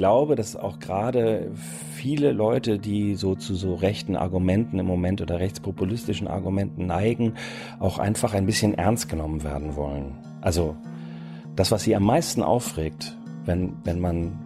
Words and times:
glaube, 0.00 0.34
dass 0.34 0.56
auch 0.56 0.78
gerade 0.78 1.50
viele 1.92 2.32
Leute, 2.32 2.78
die 2.78 3.16
so 3.16 3.34
zu 3.34 3.54
so 3.54 3.74
rechten 3.74 4.16
Argumenten 4.16 4.78
im 4.78 4.86
Moment 4.86 5.20
oder 5.20 5.38
rechtspopulistischen 5.38 6.26
Argumenten 6.26 6.86
neigen, 6.86 7.34
auch 7.80 7.98
einfach 7.98 8.32
ein 8.32 8.46
bisschen 8.46 8.72
ernst 8.72 9.10
genommen 9.10 9.44
werden 9.44 9.76
wollen. 9.76 10.16
Also 10.40 10.74
das, 11.54 11.70
was 11.70 11.82
sie 11.82 11.94
am 11.94 12.04
meisten 12.04 12.42
aufregt, 12.42 13.14
wenn, 13.44 13.74
wenn 13.84 14.00
man 14.00 14.38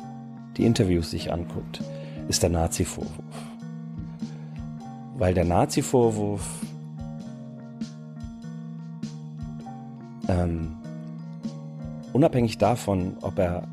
die 0.56 0.64
Interviews 0.64 1.12
sich 1.12 1.32
anguckt, 1.32 1.84
ist 2.27 2.43
der 2.43 2.50
Nazi-Vorwurf. 2.50 3.12
Weil 5.18 5.34
der 5.34 5.45
Nazi-Vorwurf 5.45 6.43
ähm, 10.27 10.73
unabhängig 12.12 12.59
davon, 12.59 13.18
ob 13.21 13.39
er 13.39 13.68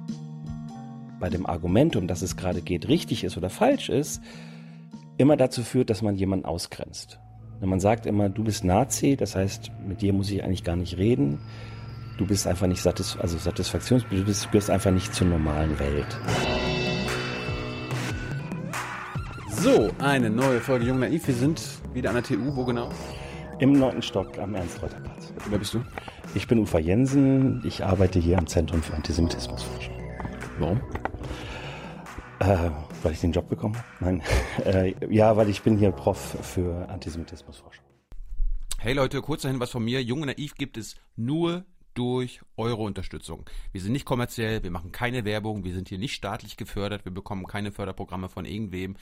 bei 1.22 1.30
dem 1.30 1.46
Argument, 1.46 1.96
um 1.96 2.08
das 2.08 2.22
es 2.22 2.36
gerade 2.36 2.62
geht, 2.62 2.90
richtig 2.90 3.24
ist 3.24 3.38
oder 3.38 3.50
falsch 3.50 3.88
ist, 3.88 4.22
immer 5.18 5.38
dazu 5.38 5.64
führt, 5.64 5.90
dass 5.90 6.02
man 6.02 6.16
jemanden 6.16 6.46
ausgrenzt. 6.46 7.20
Man 7.62 7.80
sagt 7.80 8.08
immer, 8.08 8.28
du 8.28 8.44
bist 8.44 8.64
Nazi, 8.64 9.16
das 9.16 9.36
heißt, 9.36 9.72
mit 9.88 10.02
dir 10.02 10.14
muss 10.14 10.32
ich 10.32 10.44
eigentlich 10.44 10.64
gar 10.64 10.76
nicht 10.76 10.98
reden. 10.98 11.40
Du 12.18 12.26
bist 12.26 12.48
einfach 12.48 12.66
nicht 12.66 12.82
satis 12.82 13.18
also 13.18 13.38
Satisfaktions, 13.38 14.04
du 14.10 14.26
bist, 14.26 14.50
bist 14.52 14.70
einfach 14.72 14.92
nicht 14.92 15.14
zur 15.14 15.28
normalen 15.28 15.78
Welt. 15.80 16.20
So, 19.50 19.92
eine 20.00 20.32
neue 20.32 20.60
Folge 20.60 20.86
Jung 20.86 21.00
Naiv. 21.00 21.28
Wir 21.28 21.36
sind 21.36 21.62
wieder 21.94 22.10
an 22.10 22.16
der 22.16 22.24
TU, 22.24 22.56
wo 22.56 22.66
genau? 22.66 22.90
Im 23.60 23.74
neunten 23.74 24.02
Stock 24.02 24.40
am 24.40 24.56
Ernst-Reuter-Platz. 24.56 25.32
Wer 25.48 25.60
bist 25.60 25.76
du? 25.76 25.82
Ich 26.34 26.48
bin 26.48 26.58
Ufa 26.58 26.80
Jensen. 26.80 27.62
Ich 27.64 27.86
arbeite 27.86 28.18
hier 28.18 28.40
am 28.40 28.48
Zentrum 28.48 28.82
für 28.82 28.96
Antisemitismusforschung. 28.96 29.94
Warum? 30.58 30.82
Äh, 32.42 32.72
weil 33.04 33.12
ich 33.12 33.22
den 33.22 33.32
Job 33.32 33.48
bekommen 33.50 33.78
habe? 33.78 33.88
Nein. 34.00 34.24
Äh, 34.66 34.94
ja, 35.14 35.38
weil 35.38 35.50
ich 35.50 35.62
bin 35.62 35.78
hier 35.78 35.92
Prof 35.92 36.18
für 36.42 36.90
Antisemitismusforschung. 36.90 37.84
Hey 38.80 38.94
Leute, 38.94 39.22
kurz 39.22 39.44
dahin 39.44 39.60
was 39.60 39.70
von 39.70 39.84
mir. 39.84 40.04
Jung 40.04 40.22
Naiv 40.22 40.56
gibt 40.56 40.78
es 40.78 40.96
nur 41.16 41.66
durch 41.94 42.42
eure 42.58 42.82
Unterstützung. 42.82 43.46
Wir 43.72 43.82
sind 43.82 43.92
nicht 43.92 44.06
kommerziell, 44.06 44.64
wir 44.64 44.72
machen 44.72 44.92
keine 44.92 45.24
Werbung, 45.24 45.64
wir 45.64 45.74
sind 45.74 45.90
hier 45.90 46.00
nicht 46.00 46.14
staatlich 46.14 46.58
gefördert, 46.58 47.06
wir 47.06 47.12
bekommen 47.12 47.46
keine 47.46 47.72
Förderprogramme 47.72 48.28
von 48.28 48.46
irgendwem. 48.46 48.96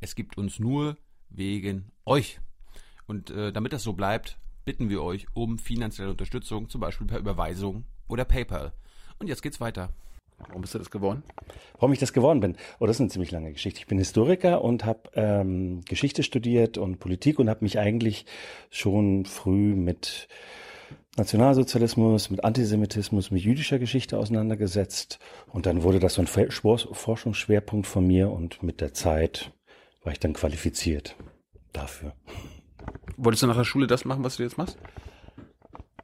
Es 0.00 0.14
gibt 0.14 0.36
uns 0.36 0.58
nur 0.58 0.96
wegen 1.30 1.90
euch. 2.04 2.40
Und 3.06 3.30
äh, 3.30 3.52
damit 3.52 3.72
das 3.72 3.82
so 3.82 3.94
bleibt, 3.94 4.38
bitten 4.64 4.90
wir 4.90 5.02
euch 5.02 5.26
um 5.34 5.58
finanzielle 5.58 6.10
Unterstützung, 6.10 6.68
zum 6.68 6.80
Beispiel 6.80 7.06
per 7.06 7.18
Überweisung 7.18 7.84
oder 8.06 8.24
PayPal. 8.26 8.72
Und 9.18 9.28
jetzt 9.28 9.42
geht's 9.42 9.60
weiter. 9.60 9.94
Warum 10.48 10.62
bist 10.62 10.74
du 10.74 10.78
das 10.78 10.90
geworden? 10.90 11.22
Warum 11.74 11.92
ich 11.92 11.98
das 11.98 12.12
geworden 12.12 12.40
bin? 12.40 12.56
Oh, 12.78 12.86
das 12.86 12.96
ist 12.96 13.00
eine 13.00 13.10
ziemlich 13.10 13.30
lange 13.30 13.52
Geschichte. 13.52 13.80
Ich 13.80 13.86
bin 13.86 13.98
Historiker 13.98 14.62
und 14.62 14.84
habe 14.84 15.10
ähm, 15.14 15.80
Geschichte 15.84 16.22
studiert 16.22 16.78
und 16.78 16.98
Politik 16.98 17.38
und 17.38 17.48
habe 17.48 17.64
mich 17.64 17.78
eigentlich 17.78 18.26
schon 18.70 19.24
früh 19.24 19.74
mit 19.74 20.28
Nationalsozialismus, 21.16 22.30
mit 22.30 22.44
Antisemitismus, 22.44 23.30
mit 23.30 23.42
jüdischer 23.42 23.78
Geschichte 23.78 24.18
auseinandergesetzt. 24.18 25.18
Und 25.48 25.66
dann 25.66 25.82
wurde 25.82 26.00
das 26.00 26.14
so 26.14 26.22
ein 26.22 26.26
Forschungsschwerpunkt 26.26 27.86
von 27.86 28.06
mir 28.06 28.30
und 28.30 28.62
mit 28.62 28.80
der 28.80 28.94
Zeit 28.94 29.52
war 30.02 30.12
ich 30.12 30.20
dann 30.20 30.32
qualifiziert 30.32 31.16
dafür. 31.72 32.14
Wolltest 33.16 33.42
du 33.42 33.46
nach 33.46 33.56
der 33.56 33.64
Schule 33.64 33.86
das 33.86 34.04
machen, 34.04 34.24
was 34.24 34.36
du 34.36 34.42
jetzt 34.42 34.58
machst? 34.58 34.78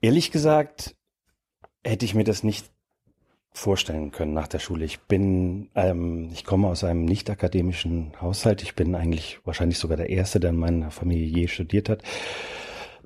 Ehrlich 0.01 0.31
gesagt, 0.31 0.95
hätte 1.85 2.05
ich 2.05 2.15
mir 2.15 2.25
das 2.25 2.45
nicht 2.45 2.71
vorstellen 3.53 4.11
können 4.13 4.35
nach 4.35 4.49
der 4.49 4.59
Schule. 4.59 4.85
Ich 4.85 5.01
bin, 5.01 5.71
ähm, 5.75 6.31
ich 6.33 6.45
komme 6.45 6.69
aus 6.69 6.85
einem 6.85 7.05
nicht 7.05 7.29
akademischen 7.31 8.13
Haushalt. 8.21 8.63
Ich 8.63 8.75
bin 8.75 8.95
eigentlich 8.95 9.41
wahrscheinlich 9.45 9.79
sogar 9.79 9.97
der 9.97 10.11
Erste, 10.11 10.41
der 10.41 10.51
in 10.51 10.57
meiner 10.57 10.91
Familie 10.91 11.27
je 11.27 11.49
studiert 11.49 11.89
hat. 11.89 12.03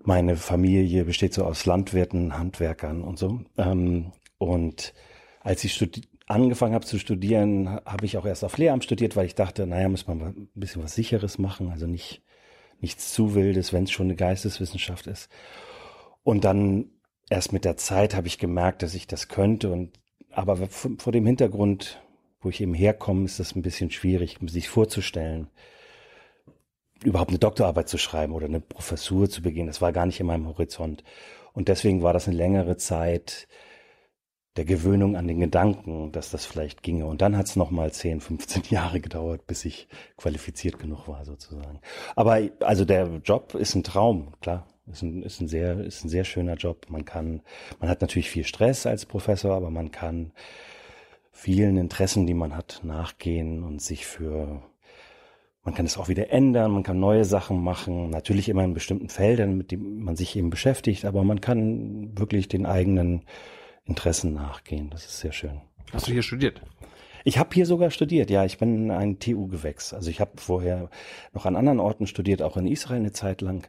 Meine 0.04 0.36
Familie 0.36 1.04
besteht 1.04 1.32
so 1.32 1.44
aus 1.44 1.64
Landwirten, 1.64 2.38
Handwerkern 2.38 3.02
und 3.02 3.18
so. 3.18 3.40
Ähm, 3.56 4.12
und 4.38 4.94
als 5.40 5.64
ich 5.64 6.04
angefangen 6.26 6.74
habe 6.74 6.84
zu 6.84 6.98
studieren, 6.98 7.80
habe 7.84 8.04
ich 8.04 8.16
auch 8.16 8.26
erst 8.26 8.44
auf 8.44 8.58
Lehramt 8.58 8.84
studiert, 8.84 9.16
weil 9.16 9.26
ich 9.26 9.34
dachte, 9.34 9.66
naja, 9.66 9.88
muss 9.88 10.06
man 10.06 10.20
ein 10.20 10.48
bisschen 10.54 10.82
was 10.82 10.94
Sicheres 10.94 11.38
machen, 11.38 11.70
also 11.70 11.86
nicht 11.86 12.22
nichts 12.82 13.12
zu 13.12 13.34
wildes, 13.34 13.72
wenn 13.72 13.84
es 13.84 13.92
schon 13.92 14.06
eine 14.06 14.16
Geisteswissenschaft 14.16 15.06
ist. 15.06 15.30
Und 16.24 16.44
dann 16.44 16.90
erst 17.30 17.52
mit 17.52 17.64
der 17.64 17.76
Zeit 17.76 18.14
habe 18.14 18.26
ich 18.26 18.38
gemerkt, 18.38 18.82
dass 18.82 18.94
ich 18.94 19.06
das 19.06 19.28
könnte 19.28 19.70
und 19.70 19.98
aber 20.32 20.56
vor 20.68 21.12
dem 21.12 21.26
Hintergrund, 21.26 22.00
wo 22.40 22.48
ich 22.48 22.60
eben 22.60 22.74
herkomme, 22.74 23.24
ist 23.24 23.40
das 23.40 23.54
ein 23.54 23.62
bisschen 23.62 23.90
schwierig, 23.90 24.38
sich 24.46 24.68
vorzustellen, 24.68 25.48
überhaupt 27.04 27.30
eine 27.30 27.38
Doktorarbeit 27.38 27.88
zu 27.88 27.98
schreiben 27.98 28.32
oder 28.32 28.46
eine 28.46 28.60
Professur 28.60 29.28
zu 29.28 29.42
begehen. 29.42 29.66
Das 29.66 29.80
war 29.80 29.92
gar 29.92 30.06
nicht 30.06 30.20
in 30.20 30.26
meinem 30.26 30.46
Horizont. 30.46 31.02
Und 31.52 31.68
deswegen 31.68 32.02
war 32.02 32.12
das 32.12 32.28
eine 32.28 32.36
längere 32.36 32.76
Zeit 32.76 33.48
der 34.56 34.64
Gewöhnung 34.64 35.16
an 35.16 35.26
den 35.26 35.40
Gedanken, 35.40 36.12
dass 36.12 36.30
das 36.30 36.44
vielleicht 36.44 36.82
ginge. 36.82 37.06
Und 37.06 37.22
dann 37.22 37.36
hat 37.36 37.46
es 37.46 37.56
nochmal 37.56 37.92
10, 37.92 38.20
15 38.20 38.64
Jahre 38.70 39.00
gedauert, 39.00 39.46
bis 39.46 39.64
ich 39.64 39.88
qualifiziert 40.16 40.78
genug 40.78 41.08
war, 41.08 41.24
sozusagen. 41.24 41.80
Aber 42.16 42.40
also 42.60 42.84
der 42.84 43.20
Job 43.24 43.54
ist 43.54 43.74
ein 43.74 43.82
Traum, 43.82 44.34
klar. 44.40 44.66
Ist 44.90 45.02
ein, 45.02 45.22
ist 45.22 45.40
ein 45.40 45.48
sehr, 45.48 45.78
ist 45.78 46.04
ein 46.04 46.08
sehr 46.08 46.24
schöner 46.24 46.54
Job. 46.54 46.86
Man 46.88 47.04
kann, 47.04 47.42
man 47.78 47.88
hat 47.88 48.00
natürlich 48.00 48.30
viel 48.30 48.44
Stress 48.44 48.86
als 48.86 49.06
Professor, 49.06 49.54
aber 49.54 49.70
man 49.70 49.90
kann 49.90 50.32
vielen 51.30 51.76
Interessen, 51.76 52.26
die 52.26 52.34
man 52.34 52.56
hat, 52.56 52.80
nachgehen 52.82 53.62
und 53.62 53.80
sich 53.80 54.06
für 54.06 54.62
man 55.64 55.74
kann 55.74 55.86
es 55.86 55.96
auch 55.96 56.08
wieder 56.08 56.30
ändern, 56.30 56.72
man 56.72 56.82
kann 56.82 56.98
neue 56.98 57.24
Sachen 57.24 57.62
machen, 57.62 58.10
natürlich 58.10 58.48
immer 58.48 58.64
in 58.64 58.74
bestimmten 58.74 59.08
Feldern, 59.08 59.56
mit 59.56 59.70
denen 59.70 60.02
man 60.02 60.16
sich 60.16 60.36
eben 60.36 60.50
beschäftigt, 60.50 61.04
aber 61.04 61.22
man 61.22 61.40
kann 61.40 62.18
wirklich 62.18 62.48
den 62.48 62.66
eigenen 62.66 63.22
Interessen 63.84 64.34
nachgehen. 64.34 64.90
Das 64.90 65.04
ist 65.06 65.20
sehr 65.20 65.32
schön. 65.32 65.60
Hast 65.92 66.08
du 66.08 66.12
hier 66.12 66.22
studiert? 66.22 66.60
Ich 67.24 67.38
habe 67.38 67.50
hier 67.52 67.66
sogar 67.66 67.90
studiert, 67.90 68.30
ja. 68.30 68.44
Ich 68.44 68.58
bin 68.58 68.90
ein 68.90 69.20
TU-Gewächs. 69.20 69.94
Also 69.94 70.10
ich 70.10 70.20
habe 70.20 70.32
vorher 70.36 70.90
noch 71.32 71.46
an 71.46 71.54
anderen 71.54 71.78
Orten 71.78 72.08
studiert, 72.08 72.42
auch 72.42 72.56
in 72.56 72.66
Israel 72.66 72.98
eine 72.98 73.12
Zeit 73.12 73.40
lang 73.40 73.68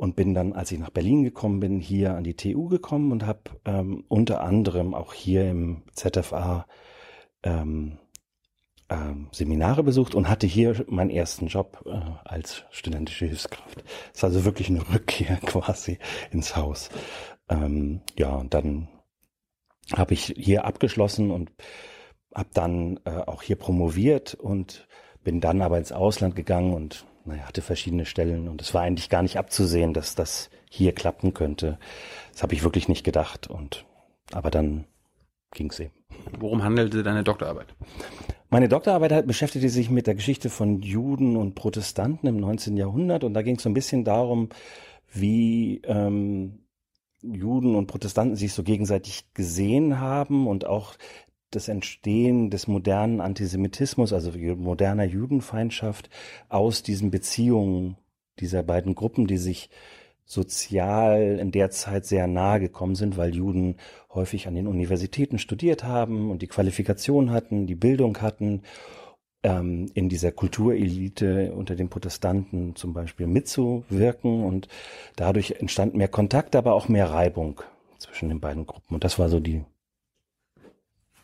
und 0.00 0.16
bin 0.16 0.32
dann, 0.32 0.54
als 0.54 0.72
ich 0.72 0.78
nach 0.78 0.88
Berlin 0.88 1.24
gekommen 1.24 1.60
bin, 1.60 1.78
hier 1.78 2.14
an 2.14 2.24
die 2.24 2.34
TU 2.34 2.68
gekommen 2.68 3.12
und 3.12 3.26
habe 3.26 3.42
ähm, 3.66 4.02
unter 4.08 4.40
anderem 4.40 4.94
auch 4.94 5.12
hier 5.12 5.50
im 5.50 5.82
ZFA 5.92 6.66
ähm, 7.42 7.98
ähm, 8.88 9.28
Seminare 9.30 9.82
besucht 9.82 10.14
und 10.14 10.26
hatte 10.26 10.46
hier 10.46 10.86
meinen 10.88 11.10
ersten 11.10 11.48
Job 11.48 11.82
äh, 11.84 12.00
als 12.24 12.64
studentische 12.70 13.26
Hilfskraft. 13.26 13.84
Das 13.84 14.16
ist 14.16 14.24
also 14.24 14.46
wirklich 14.46 14.70
eine 14.70 14.80
Rückkehr 14.90 15.36
quasi 15.44 15.98
ins 16.30 16.56
Haus. 16.56 16.88
Ähm, 17.50 18.00
ja, 18.18 18.30
und 18.30 18.54
dann 18.54 18.88
habe 19.92 20.14
ich 20.14 20.32
hier 20.34 20.64
abgeschlossen 20.64 21.30
und 21.30 21.52
habe 22.34 22.48
dann 22.54 23.00
äh, 23.04 23.10
auch 23.10 23.42
hier 23.42 23.56
promoviert 23.56 24.32
und 24.32 24.88
bin 25.22 25.42
dann 25.42 25.60
aber 25.60 25.76
ins 25.76 25.92
Ausland 25.92 26.36
gegangen 26.36 26.72
und 26.72 27.04
naja, 27.24 27.42
hatte 27.42 27.62
verschiedene 27.62 28.06
Stellen 28.06 28.48
und 28.48 28.60
es 28.62 28.74
war 28.74 28.82
eigentlich 28.82 29.08
gar 29.08 29.22
nicht 29.22 29.38
abzusehen, 29.38 29.94
dass 29.94 30.14
das 30.14 30.50
hier 30.68 30.92
klappen 30.92 31.34
könnte. 31.34 31.78
Das 32.32 32.42
habe 32.42 32.54
ich 32.54 32.62
wirklich 32.62 32.88
nicht 32.88 33.04
gedacht 33.04 33.48
und 33.48 33.84
aber 34.32 34.50
dann 34.50 34.84
ging 35.52 35.70
es 35.70 35.80
eben. 35.80 35.92
Worum 36.38 36.62
handelte 36.62 37.02
deine 37.02 37.24
Doktorarbeit? 37.24 37.74
Meine 38.50 38.68
Doktorarbeit 38.68 39.26
beschäftigte 39.26 39.68
sich 39.68 39.90
mit 39.90 40.06
der 40.06 40.14
Geschichte 40.14 40.50
von 40.50 40.82
Juden 40.82 41.36
und 41.36 41.54
Protestanten 41.54 42.26
im 42.26 42.36
19. 42.36 42.76
Jahrhundert 42.76 43.24
und 43.24 43.34
da 43.34 43.42
ging 43.42 43.56
es 43.56 43.62
so 43.62 43.68
ein 43.68 43.74
bisschen 43.74 44.04
darum, 44.04 44.48
wie 45.12 45.80
ähm, 45.84 46.64
Juden 47.22 47.74
und 47.74 47.86
Protestanten 47.86 48.36
sich 48.36 48.52
so 48.52 48.62
gegenseitig 48.62 49.32
gesehen 49.34 50.00
haben 50.00 50.46
und 50.46 50.66
auch 50.66 50.94
das 51.50 51.68
Entstehen 51.68 52.50
des 52.50 52.68
modernen 52.68 53.20
Antisemitismus, 53.20 54.12
also 54.12 54.32
moderner 54.56 55.04
Judenfeindschaft 55.04 56.08
aus 56.48 56.82
diesen 56.82 57.10
Beziehungen 57.10 57.96
dieser 58.38 58.62
beiden 58.62 58.94
Gruppen, 58.94 59.26
die 59.26 59.38
sich 59.38 59.68
sozial 60.24 61.38
in 61.40 61.50
der 61.50 61.70
Zeit 61.70 62.06
sehr 62.06 62.28
nahe 62.28 62.60
gekommen 62.60 62.94
sind, 62.94 63.16
weil 63.16 63.34
Juden 63.34 63.76
häufig 64.14 64.46
an 64.46 64.54
den 64.54 64.68
Universitäten 64.68 65.38
studiert 65.38 65.82
haben 65.82 66.30
und 66.30 66.42
die 66.42 66.46
Qualifikation 66.46 67.32
hatten, 67.32 67.66
die 67.66 67.74
Bildung 67.74 68.20
hatten, 68.20 68.62
ähm, 69.42 69.90
in 69.94 70.08
dieser 70.08 70.30
Kulturelite 70.30 71.52
unter 71.52 71.74
den 71.74 71.88
Protestanten 71.88 72.76
zum 72.76 72.92
Beispiel 72.92 73.26
mitzuwirken 73.26 74.44
und 74.44 74.68
dadurch 75.16 75.56
entstand 75.58 75.94
mehr 75.94 76.08
Kontakt, 76.08 76.54
aber 76.54 76.74
auch 76.74 76.88
mehr 76.88 77.10
Reibung 77.10 77.62
zwischen 77.98 78.28
den 78.28 78.38
beiden 78.38 78.66
Gruppen. 78.66 78.94
Und 78.94 79.04
das 79.04 79.18
war 79.18 79.28
so 79.28 79.40
die 79.40 79.64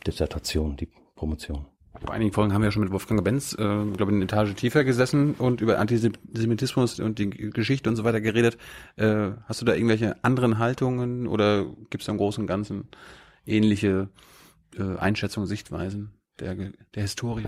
Dissertation, 0.06 0.76
die 0.76 0.88
Promotion. 1.14 1.67
Vor 1.99 2.12
einigen 2.12 2.32
Folgen 2.32 2.53
haben 2.53 2.61
wir 2.61 2.67
ja 2.67 2.73
schon 2.73 2.82
mit 2.82 2.93
Wolfgang 2.93 3.25
Benz, 3.25 3.55
äh, 3.55 3.56
glaube 3.56 4.12
ich, 4.12 4.17
eine 4.17 4.25
Etage 4.25 4.55
tiefer 4.55 4.85
gesessen 4.85 5.35
und 5.35 5.62
über 5.62 5.79
Antisemitismus 5.79 7.00
und 7.00 7.19
die 7.19 7.31
Geschichte 7.31 7.88
und 7.88 7.97
so 7.97 8.05
weiter 8.05 8.20
geredet. 8.20 8.58
Äh, 8.97 9.31
hast 9.47 9.62
du 9.62 9.64
da 9.64 9.75
irgendwelche 9.75 10.23
anderen 10.23 10.58
Haltungen 10.58 11.26
oder 11.26 11.64
gibt 11.91 12.03
es 12.03 12.06
da 12.06 12.12
im 12.12 12.19
Großen 12.19 12.43
und 12.43 12.47
Ganzen 12.47 12.88
ähnliche 13.47 14.11
äh, 14.79 14.99
Einschätzungen, 14.99 15.47
Sichtweisen? 15.47 16.12
der, 16.41 16.55
der 16.55 17.03
Historie? 17.03 17.47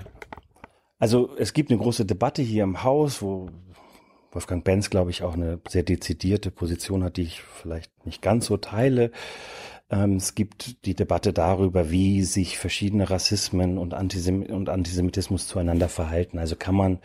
Also 0.99 1.37
es 1.37 1.53
gibt 1.53 1.71
eine 1.71 1.79
große 1.79 2.05
Debatte 2.05 2.43
hier 2.43 2.65
im 2.65 2.83
Haus, 2.83 3.23
wo 3.23 3.51
Wolfgang 4.33 4.65
Benz, 4.65 4.91
glaube 4.91 5.11
ich, 5.11 5.23
auch 5.23 5.35
eine 5.35 5.61
sehr 5.69 5.83
dezidierte 5.83 6.51
Position 6.51 7.05
hat, 7.05 7.17
die 7.17 7.23
ich 7.23 7.43
vielleicht 7.43 8.05
nicht 8.05 8.21
ganz 8.21 8.47
so 8.47 8.57
teile. 8.57 9.11
Ähm, 9.90 10.17
es 10.17 10.35
gibt 10.35 10.85
die 10.85 10.94
Debatte 10.94 11.32
darüber, 11.32 11.90
wie 11.90 12.23
sich 12.23 12.58
verschiedene 12.58 13.08
Rassismen 13.08 13.79
und, 13.79 13.94
Antisem 13.94 14.43
und 14.43 14.69
Antisemitismus 14.69 15.46
zueinander 15.49 15.88
verhalten. 15.88 16.38
Also 16.38 16.56
kann 16.56 16.75
man 16.75 16.99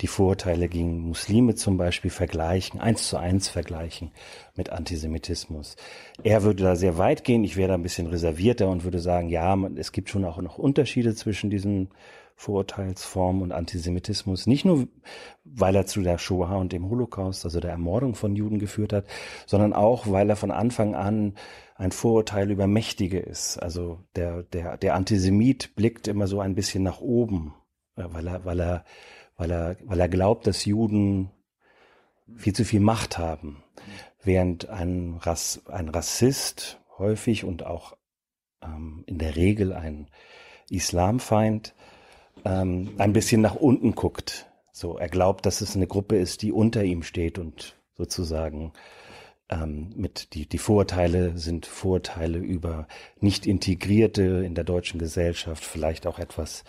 die 0.00 0.06
Vorurteile 0.06 0.68
gegen 0.68 1.00
Muslime 1.00 1.54
zum 1.54 1.76
Beispiel 1.76 2.10
vergleichen, 2.10 2.80
eins 2.80 3.08
zu 3.08 3.18
eins 3.18 3.48
vergleichen 3.48 4.12
mit 4.56 4.70
Antisemitismus. 4.70 5.76
Er 6.22 6.42
würde 6.42 6.62
da 6.62 6.76
sehr 6.76 6.96
weit 6.96 7.24
gehen, 7.24 7.44
ich 7.44 7.56
wäre 7.56 7.68
da 7.68 7.74
ein 7.74 7.82
bisschen 7.82 8.06
reservierter 8.06 8.68
und 8.68 8.84
würde 8.84 9.00
sagen, 9.00 9.28
ja, 9.28 9.56
es 9.76 9.92
gibt 9.92 10.08
schon 10.08 10.24
auch 10.24 10.38
noch 10.38 10.58
Unterschiede 10.58 11.14
zwischen 11.14 11.50
diesen 11.50 11.90
Vorurteilsformen 12.36 13.42
und 13.42 13.52
Antisemitismus. 13.52 14.46
Nicht 14.46 14.64
nur, 14.64 14.88
weil 15.44 15.76
er 15.76 15.86
zu 15.86 16.02
der 16.02 16.18
Shoah 16.18 16.56
und 16.56 16.72
dem 16.72 16.88
Holocaust, 16.88 17.44
also 17.44 17.60
der 17.60 17.70
Ermordung 17.70 18.14
von 18.14 18.34
Juden 18.34 18.58
geführt 18.58 18.92
hat, 18.92 19.04
sondern 19.46 19.72
auch, 19.72 20.10
weil 20.10 20.28
er 20.28 20.36
von 20.36 20.50
Anfang 20.50 20.94
an 20.94 21.34
ein 21.82 21.90
Vorurteil 21.92 22.50
über 22.50 22.68
Mächtige 22.68 23.18
ist. 23.18 23.58
Also 23.58 23.98
der, 24.14 24.44
der, 24.44 24.76
der 24.76 24.94
Antisemit 24.94 25.74
blickt 25.74 26.06
immer 26.06 26.28
so 26.28 26.40
ein 26.40 26.54
bisschen 26.54 26.84
nach 26.84 27.00
oben, 27.00 27.54
äh, 27.96 28.04
weil 28.06 28.28
er, 28.28 28.44
weil 28.44 28.60
er, 28.60 28.84
weil 29.36 29.50
er, 29.50 29.76
weil 29.84 29.98
er 29.98 30.08
glaubt, 30.08 30.46
dass 30.46 30.64
Juden 30.64 31.30
viel 32.36 32.54
zu 32.54 32.64
viel 32.64 32.80
Macht 32.80 33.18
haben. 33.18 33.64
Während 34.22 34.68
ein, 34.68 35.18
Rass, 35.20 35.62
ein 35.66 35.88
Rassist 35.88 36.80
häufig 36.98 37.42
und 37.42 37.66
auch 37.66 37.96
ähm, 38.62 39.02
in 39.06 39.18
der 39.18 39.34
Regel 39.34 39.72
ein 39.72 40.08
Islamfeind 40.70 41.74
ähm, 42.44 42.94
ein 42.98 43.12
bisschen 43.12 43.40
nach 43.40 43.56
unten 43.56 43.96
guckt. 43.96 44.46
So, 44.70 44.96
er 44.96 45.08
glaubt, 45.08 45.46
dass 45.46 45.60
es 45.60 45.74
eine 45.74 45.88
Gruppe 45.88 46.16
ist, 46.16 46.42
die 46.42 46.52
unter 46.52 46.84
ihm 46.84 47.02
steht 47.02 47.40
und 47.40 47.76
sozusagen 47.94 48.72
ähm, 49.52 49.90
mit 49.94 50.34
die, 50.34 50.46
die 50.46 50.58
Vorurteile 50.58 51.36
sind 51.36 51.66
Vorurteile 51.66 52.38
über 52.38 52.86
nicht 53.20 53.46
integrierte 53.46 54.22
in 54.22 54.54
der 54.54 54.64
deutschen 54.64 54.98
Gesellschaft, 54.98 55.64
vielleicht 55.64 56.06
auch 56.06 56.18
etwas 56.18 56.64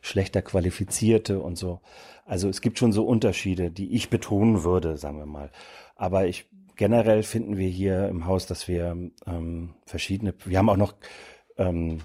schlechter 0.00 0.42
qualifizierte 0.42 1.40
und 1.40 1.56
so. 1.56 1.80
Also 2.24 2.48
es 2.48 2.60
gibt 2.60 2.78
schon 2.78 2.92
so 2.92 3.04
Unterschiede, 3.04 3.70
die 3.70 3.94
ich 3.94 4.10
betonen 4.10 4.62
würde, 4.62 4.96
sagen 4.98 5.18
wir 5.18 5.26
mal. 5.26 5.50
Aber 5.96 6.26
ich 6.26 6.48
generell 6.76 7.22
finden 7.22 7.56
wir 7.56 7.68
hier 7.68 8.08
im 8.08 8.26
Haus, 8.26 8.46
dass 8.46 8.68
wir 8.68 8.96
ähm, 9.26 9.74
verschiedene, 9.84 10.34
wir 10.44 10.58
haben 10.58 10.70
auch 10.70 10.76
noch 10.76 10.94
ähm, 11.56 12.02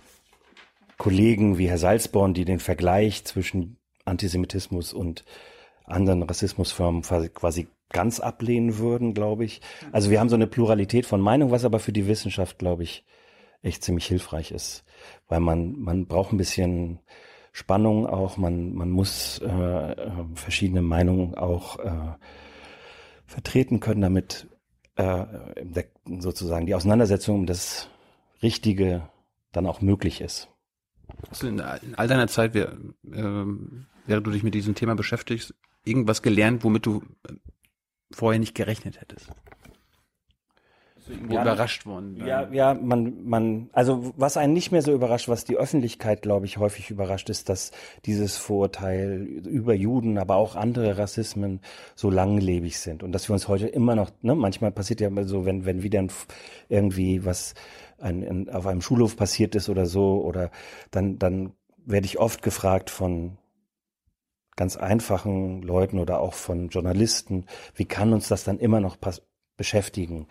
Kollegen 0.98 1.58
wie 1.58 1.70
Herr 1.70 1.78
Salzborn, 1.78 2.34
die 2.34 2.46
den 2.46 2.60
Vergleich 2.60 3.24
zwischen 3.26 3.78
Antisemitismus 4.06 4.94
und 4.94 5.26
anderen 5.86 6.24
Rassismusformen 6.24 7.04
quasi 7.04 7.68
ganz 7.94 8.20
ablehnen 8.20 8.78
würden, 8.78 9.14
glaube 9.14 9.46
ich. 9.46 9.62
Also 9.94 10.10
wir 10.10 10.20
haben 10.20 10.30
so 10.30 10.36
eine 10.36 10.48
Pluralität 10.48 11.06
von 11.06 11.22
Meinung, 11.22 11.52
was 11.52 11.64
aber 11.64 11.80
für 11.80 11.94
die 11.94 12.08
Wissenschaft, 12.08 12.60
glaube 12.60 12.84
ich, 12.84 13.06
echt 13.62 13.84
ziemlich 13.84 14.06
hilfreich 14.06 14.52
ist, 14.52 14.84
weil 15.30 15.40
man 15.40 15.80
man 15.80 16.06
braucht 16.06 16.34
ein 16.34 16.38
bisschen 16.38 17.00
Spannung 17.54 18.06
auch, 18.06 18.36
man 18.36 18.74
man 18.74 18.90
muss 18.90 19.40
äh, 19.40 19.48
äh, 19.48 20.26
verschiedene 20.36 20.82
Meinungen 20.82 21.36
auch 21.36 21.80
äh, 21.80 22.16
vertreten 23.26 23.80
können, 23.80 24.02
damit 24.02 24.48
äh, 24.96 25.26
sozusagen 26.20 26.66
die 26.66 26.76
Auseinandersetzung 26.76 27.40
um 27.40 27.46
das 27.46 27.90
Richtige 28.42 29.08
dann 29.52 29.66
auch 29.66 29.82
möglich 29.82 30.20
ist. 30.20 30.50
Du 31.40 31.48
in, 31.48 31.62
all 31.62 32.08
deiner 32.08 32.28
Zeit, 32.28 32.54
wer, 32.54 32.74
äh, 32.74 33.46
während 34.06 34.28
du 34.28 34.32
dich 34.32 34.44
mit 34.44 34.54
diesem 34.54 34.76
Thema 34.76 34.96
beschäftigst, 34.96 35.54
irgendwas 35.86 36.22
gelernt, 36.22 36.64
womit 36.64 36.86
du 36.86 37.04
vorher 38.16 38.40
nicht 38.40 38.56
gerechnet 38.56 39.02
hättest? 39.02 39.30
ja, 41.30 41.42
überrascht 41.42 41.86
worden. 41.86 42.18
Ja, 42.26 42.50
ja, 42.52 42.74
man, 42.74 43.24
man, 43.26 43.70
also 43.74 44.14
was 44.16 44.38
einen 44.38 44.54
nicht 44.54 44.72
mehr 44.72 44.82
so 44.82 44.94
überrascht, 44.94 45.28
was 45.28 45.44
die 45.44 45.58
Öffentlichkeit, 45.58 46.22
glaube 46.22 46.46
ich, 46.46 46.58
häufig 46.58 46.90
überrascht, 46.90 47.30
ist, 47.30 47.50
dass 47.50 47.72
dieses 48.06 48.38
Vorurteil 48.38 49.22
über 49.22 49.74
Juden, 49.74 50.18
aber 50.18 50.36
auch 50.36 50.56
andere 50.56 50.98
Rassismen 50.98 51.62
so 51.96 52.10
langlebig 52.10 52.80
sind 52.80 53.04
und 53.04 53.12
dass 53.12 53.30
wir 53.30 53.34
uns 53.34 53.48
heute 53.48 53.68
immer 53.68 53.96
noch, 53.96 54.12
ne, 54.22 54.36
manchmal 54.36 54.72
passiert 54.72 55.02
ja 55.02 55.10
so, 55.24 55.46
wenn, 55.46 55.66
wenn 55.66 55.84
wieder 55.84 56.06
irgendwie 56.70 57.26
was 57.26 57.54
ein, 58.00 58.22
in, 58.22 58.50
auf 58.50 58.68
einem 58.68 58.82
Schulhof 58.82 59.16
passiert 59.16 59.56
ist 59.56 59.70
oder 59.70 59.86
so, 59.86 60.22
oder 60.24 60.52
dann, 60.92 61.20
dann 61.20 61.54
werde 61.86 62.06
ich 62.06 62.20
oft 62.20 62.42
gefragt 62.42 62.90
von 62.90 63.38
ganz 64.56 64.78
einfachen 64.78 65.62
Leuten 65.62 66.00
oder 66.00 66.20
auch 66.20 66.34
von 66.34 66.70
Journalisten, 66.70 67.46
wie 67.76 67.86
kann 67.86 68.14
uns 68.14 68.28
das 68.28 68.44
dann 68.44 68.60
immer 68.60 68.80
noch 68.80 68.98
beschäftigen? 69.58 70.28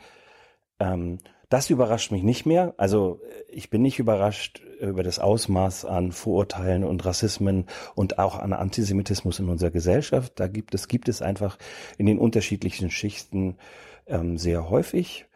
Ähm, 0.78 1.18
das 1.52 1.68
überrascht 1.68 2.12
mich 2.12 2.22
nicht 2.22 2.46
mehr. 2.46 2.72
Also 2.78 3.20
ich 3.46 3.68
bin 3.68 3.82
nicht 3.82 3.98
überrascht 3.98 4.62
über 4.80 5.02
das 5.02 5.18
Ausmaß 5.18 5.84
an 5.84 6.10
Vorurteilen 6.10 6.82
und 6.82 7.04
Rassismen 7.04 7.66
und 7.94 8.18
auch 8.18 8.38
an 8.38 8.54
Antisemitismus 8.54 9.38
in 9.38 9.50
unserer 9.50 9.70
Gesellschaft. 9.70 10.32
Da 10.40 10.48
gibt 10.48 10.74
es, 10.74 10.88
gibt 10.88 11.10
es 11.10 11.20
einfach 11.20 11.58
in 11.98 12.06
den 12.06 12.18
unterschiedlichen 12.18 12.90
Schichten 12.90 13.58
ähm, 14.06 14.38
sehr 14.38 14.70
häufig. 14.70 15.26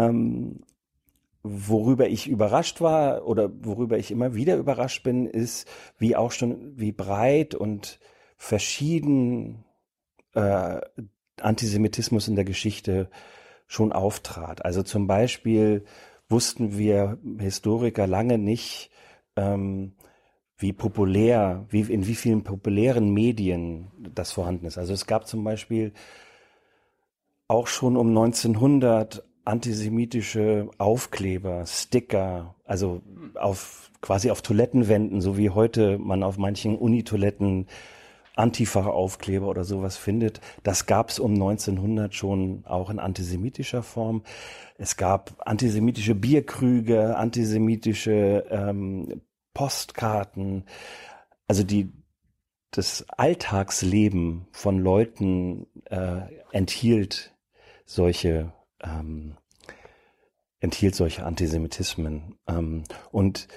Ähm, 0.00 0.64
worüber 1.44 2.08
ich 2.08 2.28
überrascht 2.28 2.80
war 2.80 3.24
oder 3.26 3.48
worüber 3.64 3.98
ich 3.98 4.10
immer 4.10 4.34
wieder 4.34 4.56
überrascht 4.56 5.04
bin, 5.04 5.26
ist, 5.26 5.68
wie 5.96 6.16
auch 6.16 6.32
schon, 6.32 6.76
wie 6.76 6.90
breit 6.90 7.54
und 7.54 8.00
verschieden 8.42 9.64
äh, 10.34 10.80
Antisemitismus 11.40 12.26
in 12.26 12.34
der 12.34 12.44
Geschichte 12.44 13.08
schon 13.68 13.92
auftrat. 13.92 14.64
Also 14.64 14.82
zum 14.82 15.06
Beispiel 15.06 15.84
wussten 16.28 16.76
wir 16.76 17.18
Historiker 17.38 18.08
lange 18.08 18.38
nicht, 18.38 18.90
ähm, 19.36 19.92
wie 20.56 20.72
populär, 20.72 21.66
wie, 21.70 21.82
in 21.82 22.08
wie 22.08 22.16
vielen 22.16 22.42
populären 22.42 23.14
Medien 23.14 23.92
das 24.12 24.32
vorhanden 24.32 24.66
ist. 24.66 24.76
Also 24.76 24.92
es 24.92 25.06
gab 25.06 25.28
zum 25.28 25.44
Beispiel 25.44 25.92
auch 27.46 27.68
schon 27.68 27.96
um 27.96 28.08
1900 28.08 29.22
antisemitische 29.44 30.68
Aufkleber, 30.78 31.64
Sticker, 31.66 32.56
also 32.64 33.02
auf 33.36 33.92
quasi 34.00 34.32
auf 34.32 34.42
Toilettenwänden, 34.42 35.20
so 35.20 35.38
wie 35.38 35.50
heute 35.50 35.96
man 35.98 36.24
auf 36.24 36.38
manchen 36.38 36.76
Unitoiletten 36.76 37.68
Antifa-Aufkleber 38.36 39.48
oder 39.48 39.64
sowas 39.64 39.96
findet. 39.96 40.40
Das 40.62 40.86
gab 40.86 41.10
es 41.10 41.18
um 41.18 41.32
1900 41.34 42.14
schon 42.14 42.64
auch 42.66 42.90
in 42.90 42.98
antisemitischer 42.98 43.82
Form. 43.82 44.22
Es 44.78 44.96
gab 44.96 45.34
antisemitische 45.46 46.14
Bierkrüge, 46.14 47.16
antisemitische 47.16 48.46
ähm, 48.50 49.22
Postkarten. 49.54 50.64
Also 51.46 51.62
die 51.62 51.92
das 52.70 53.04
Alltagsleben 53.10 54.46
von 54.50 54.78
Leuten 54.78 55.66
äh, 55.90 56.22
enthielt 56.52 57.34
solche 57.84 58.52
ähm, 58.82 59.36
enthielt 60.62 60.94
solche 60.94 61.24
Antisemitismen. 61.24 62.36
Ähm, 62.46 62.84
und 63.10 63.48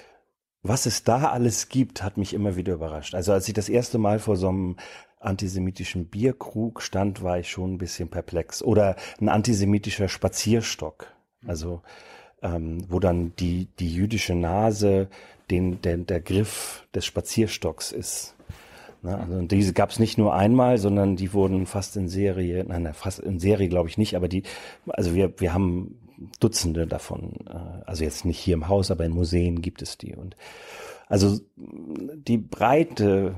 was 0.68 0.86
es 0.86 1.04
da 1.04 1.30
alles 1.30 1.68
gibt, 1.68 2.02
hat 2.02 2.16
mich 2.16 2.34
immer 2.34 2.56
wieder 2.56 2.74
überrascht. 2.74 3.14
Also 3.14 3.32
als 3.32 3.48
ich 3.48 3.54
das 3.54 3.68
erste 3.68 3.98
Mal 3.98 4.18
vor 4.18 4.36
so 4.36 4.48
einem 4.48 4.76
antisemitischen 5.20 6.06
Bierkrug 6.06 6.82
stand, 6.82 7.22
war 7.22 7.38
ich 7.38 7.50
schon 7.50 7.74
ein 7.74 7.78
bisschen 7.78 8.08
perplex. 8.08 8.62
Oder 8.62 8.96
ein 9.20 9.28
antisemitischer 9.28 10.08
Spazierstock. 10.08 11.12
Also 11.46 11.82
ähm, 12.42 12.84
wo 12.88 13.00
dann 13.00 13.34
die, 13.36 13.68
die 13.78 13.92
jüdische 13.92 14.34
Nase 14.34 15.08
den, 15.50 15.80
der, 15.82 15.96
der 15.98 16.20
Griff 16.20 16.86
des 16.94 17.06
Spazierstocks 17.06 17.92
ist. 17.92 18.34
Ne? 19.02 19.18
Also 19.18 19.42
diese 19.42 19.72
gab 19.72 19.90
es 19.90 19.98
nicht 19.98 20.18
nur 20.18 20.34
einmal, 20.34 20.78
sondern 20.78 21.16
die 21.16 21.32
wurden 21.32 21.66
fast 21.66 21.96
in 21.96 22.08
Serie, 22.08 22.64
nein, 22.66 22.92
fast 22.94 23.20
in 23.20 23.38
Serie 23.38 23.68
glaube 23.68 23.88
ich 23.88 23.98
nicht, 23.98 24.16
aber 24.16 24.28
die, 24.28 24.42
also 24.88 25.14
wir, 25.14 25.38
wir 25.40 25.54
haben 25.54 25.98
Dutzende 26.40 26.86
davon, 26.86 27.34
äh, 27.46 27.82
also 27.84 28.04
jetzt 28.04 28.24
nicht 28.24 28.38
hier 28.38 28.54
im 28.54 28.68
Haus, 28.68 28.90
aber 28.90 29.04
in 29.04 29.12
Museen 29.12 29.62
gibt 29.62 29.82
es 29.82 29.98
die. 29.98 30.14
Und 30.14 30.36
also 31.08 31.38
die 31.56 32.38
Breite, 32.38 33.34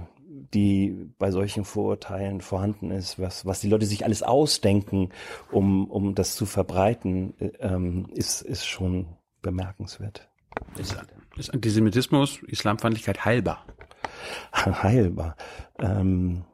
die 0.55 1.11
bei 1.19 1.31
solchen 1.31 1.65
Vorurteilen 1.65 2.41
vorhanden 2.41 2.91
ist, 2.91 3.19
was, 3.19 3.45
was 3.45 3.61
die 3.61 3.69
Leute 3.69 3.87
sich 3.87 4.05
alles 4.05 4.23
ausdenken, 4.23 5.11
um, 5.51 5.91
um 5.91 6.15
das 6.15 6.37
zu 6.37 6.47
verbreiten, 6.47 7.35
ähm, 7.61 8.07
ist, 8.15 8.43
ist 8.43 8.67
schon 8.67 9.07
bemerkenswert. 9.43 10.29
Ist, 10.77 10.97
ist 11.37 11.53
Antisemitismus, 11.53 12.43
Islamfeindlichkeit 12.45 13.25
heilbar? 13.25 13.65
heilbar. 14.53 15.37
Ähm, 15.79 16.45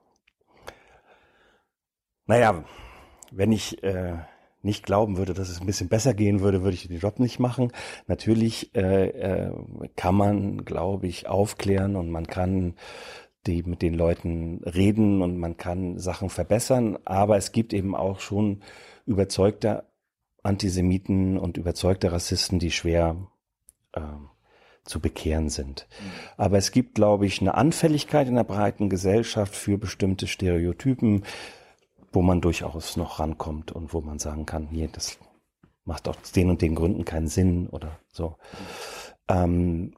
naja, 2.27 2.65
wenn 3.31 3.53
ich 3.53 3.83
äh, 3.83 4.17
nicht 4.65 4.85
glauben 4.85 5.17
würde, 5.17 5.35
dass 5.35 5.49
es 5.49 5.61
ein 5.61 5.67
bisschen 5.67 5.89
besser 5.89 6.15
gehen 6.15 6.41
würde, 6.41 6.63
würde 6.63 6.75
ich 6.75 6.89
den 6.89 6.99
Job 6.99 7.21
nicht 7.21 7.39
machen. 7.39 7.73
Natürlich 8.07 8.75
äh, 8.75 9.09
äh, 9.09 9.53
kann 9.97 10.15
man, 10.15 10.65
glaube 10.65 11.07
ich, 11.07 11.29
aufklären 11.29 11.97
und 11.97 12.11
man 12.11 12.27
kann 12.27 12.75
die 13.47 13.63
mit 13.63 13.83
den 13.83 13.95
Leuten 13.95 14.63
reden 14.65 15.23
und 15.23 15.39
man 15.39 15.57
kann 15.57 15.99
Sachen 15.99 16.31
verbessern, 16.31 16.99
aber 17.05 17.37
es 17.37 17.53
gibt 17.53 17.73
eben 17.75 17.95
auch 17.95 18.21
schon 18.21 18.63
überzeugte 19.07 19.85
Antisemiten 20.43 21.39
und 21.39 21.57
überzeugte 21.57 22.13
Rassisten, 22.13 22.59
die 22.59 22.71
schwer 22.71 23.17
äh, 23.93 24.01
zu 24.85 25.01
bekehren 25.01 25.49
sind. 25.49 25.87
Aber 26.37 26.59
es 26.59 26.71
gibt, 26.71 26.95
glaube 26.95 27.27
ich, 27.27 27.41
eine 27.41 27.55
Anfälligkeit 27.55 28.29
in 28.29 28.35
der 28.35 28.45
breiten 28.45 28.91
Gesellschaft 28.91 29.55
für 29.55 29.79
bestimmte 29.79 30.27
Stereotypen, 30.27 31.25
wo 32.15 32.23
man 32.23 32.41
durchaus 32.41 32.97
noch 32.97 33.19
rankommt 33.21 33.73
und 33.73 33.93
wo 33.93 34.01
man 34.01 34.19
sagen 34.19 34.47
kann, 34.47 34.69
hier, 34.69 34.89
das 34.89 35.19
macht 35.85 36.09
aus 36.09 36.33
den 36.33 36.51
und 36.51 36.63
den 36.63 36.75
Gründen 36.75 37.05
keinen 37.05 37.29
Sinn 37.29 37.69
oder 37.69 37.99
so. 38.13 38.37
Ähm, 39.29 39.95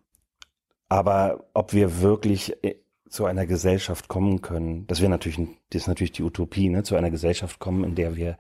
aber 0.89 1.47
ob 1.55 1.73
wir 1.73 2.01
wirklich 2.01 2.63
äh, 2.65 2.77
zu 3.09 3.25
einer 3.25 3.47
Gesellschaft 3.47 4.09
kommen 4.09 4.43
können, 4.43 4.87
das 4.89 5.01
wäre 5.01 5.11
natürlich, 5.11 5.49
das 5.71 5.83
ist 5.83 5.89
natürlich 5.89 6.13
die 6.13 6.23
Utopie, 6.23 6.69
ne, 6.69 6.83
zu 6.83 6.97
einer 6.97 7.11
Gesellschaft 7.11 7.61
kommen, 7.61 7.85
in 7.85 7.95
der 7.95 8.17
wir 8.17 8.37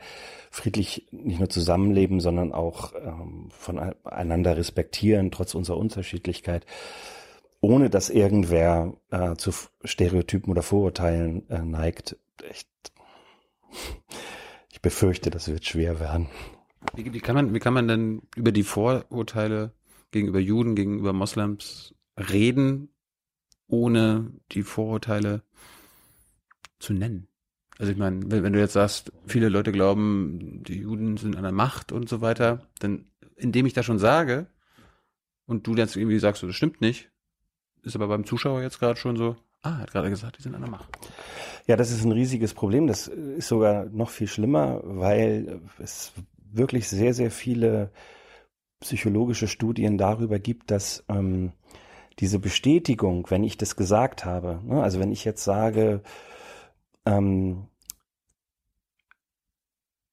friedlich 0.50 1.06
nicht 1.12 1.38
nur 1.38 1.48
zusammenleben, 1.48 2.20
sondern 2.20 2.52
auch 2.52 2.92
ähm, 2.94 3.48
voneinander 3.50 4.56
respektieren, 4.56 5.30
trotz 5.30 5.54
unserer 5.54 5.76
Unterschiedlichkeit, 5.76 6.66
ohne 7.60 7.90
dass 7.90 8.10
irgendwer 8.10 8.94
äh, 9.10 9.36
zu 9.36 9.52
Stereotypen 9.84 10.50
oder 10.50 10.62
Vorurteilen 10.62 11.48
äh, 11.48 11.62
neigt. 11.62 12.16
Echt, 12.48 12.68
ich 14.70 14.80
befürchte, 14.80 15.30
das 15.30 15.48
wird 15.48 15.64
schwer 15.64 16.00
werden. 16.00 16.28
Wie, 16.94 17.12
wie, 17.12 17.20
kann 17.20 17.34
man, 17.34 17.54
wie 17.54 17.58
kann 17.58 17.74
man 17.74 17.88
denn 17.88 18.22
über 18.36 18.52
die 18.52 18.62
Vorurteile 18.62 19.72
gegenüber 20.10 20.38
Juden, 20.38 20.74
gegenüber 20.74 21.12
Moslems 21.12 21.94
reden, 22.16 22.90
ohne 23.66 24.32
die 24.52 24.62
Vorurteile 24.62 25.42
zu 26.78 26.92
nennen? 26.92 27.28
Also 27.78 27.92
ich 27.92 27.98
meine, 27.98 28.20
wenn, 28.30 28.42
wenn, 28.42 28.52
du 28.52 28.58
jetzt 28.58 28.72
sagst, 28.72 29.12
viele 29.26 29.48
Leute 29.48 29.72
glauben, 29.72 30.62
die 30.62 30.80
Juden 30.80 31.16
sind 31.16 31.36
an 31.36 31.42
der 31.42 31.52
Macht 31.52 31.92
und 31.92 32.08
so 32.08 32.20
weiter, 32.20 32.66
dann 32.78 33.06
indem 33.36 33.66
ich 33.66 33.74
das 33.74 33.84
schon 33.84 33.98
sage 33.98 34.46
und 35.44 35.66
du 35.66 35.74
jetzt 35.74 35.96
irgendwie 35.96 36.18
sagst, 36.18 36.42
das 36.42 36.54
stimmt 36.54 36.80
nicht, 36.80 37.10
ist 37.82 37.94
aber 37.94 38.08
beim 38.08 38.24
Zuschauer 38.24 38.62
jetzt 38.62 38.78
gerade 38.78 38.98
schon 38.98 39.16
so, 39.16 39.36
ah, 39.62 39.70
er 39.70 39.78
hat 39.78 39.92
gerade 39.92 40.10
gesagt, 40.10 40.38
die 40.38 40.42
sind 40.42 40.54
an 40.54 40.62
der 40.62 40.70
Macht. 40.70 40.88
Ja, 41.66 41.76
das 41.76 41.90
ist 41.90 42.04
ein 42.04 42.12
riesiges 42.12 42.54
Problem. 42.54 42.86
Das 42.86 43.08
ist 43.08 43.48
sogar 43.48 43.86
noch 43.86 44.10
viel 44.10 44.28
schlimmer, 44.28 44.80
weil 44.84 45.60
es 45.78 46.12
wirklich 46.52 46.88
sehr, 46.88 47.12
sehr 47.12 47.30
viele 47.30 47.90
psychologische 48.80 49.48
Studien 49.48 49.98
darüber 49.98 50.38
gibt, 50.38 50.70
dass 50.70 51.04
ähm, 51.08 51.52
diese 52.18 52.38
Bestätigung, 52.38 53.26
wenn 53.30 53.44
ich 53.44 53.56
das 53.56 53.76
gesagt 53.76 54.24
habe, 54.24 54.60
ne, 54.64 54.82
also 54.82 55.00
wenn 55.00 55.12
ich 55.12 55.24
jetzt 55.24 55.44
sage, 55.44 56.02
ähm, 57.04 57.66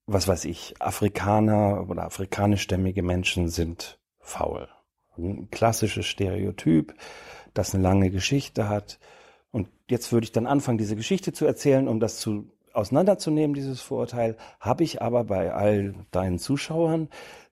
was 0.05 0.27
weiß 0.27 0.45
ich, 0.45 0.75
Afrikaner 0.81 1.87
oder 1.89 2.03
afrikanischstämmige 2.03 3.03
Menschen 3.03 3.47
sind 3.47 3.99
faul. 4.19 4.67
Ein 5.17 5.49
klassisches 5.51 6.07
Stereotyp, 6.07 6.93
das 7.53 7.73
eine 7.73 7.83
lange 7.83 8.09
Geschichte 8.09 8.67
hat. 8.67 8.99
Und 9.53 9.69
jetzt 9.87 10.11
würde 10.11 10.25
ich 10.25 10.31
dann 10.31 10.47
anfangen, 10.47 10.79
diese 10.79 10.95
Geschichte 10.95 11.31
zu 11.31 11.45
erzählen, 11.45 11.87
um 11.87 11.99
das 11.99 12.19
zu 12.19 12.49
auseinanderzunehmen, 12.73 13.53
dieses 13.53 13.81
Vorurteil, 13.81 14.35
habe 14.59 14.83
ich 14.83 14.99
aber 15.01 15.23
bei 15.23 15.53
all 15.53 15.93
deinen 16.09 16.39
Zuschauern 16.39 17.07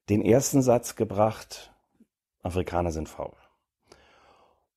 den 0.10 0.24
ersten 0.25 0.63
Satz 0.63 0.96
gebracht, 0.96 1.72
Afrikaner 2.41 2.91
sind 2.91 3.08
faul. 3.08 3.36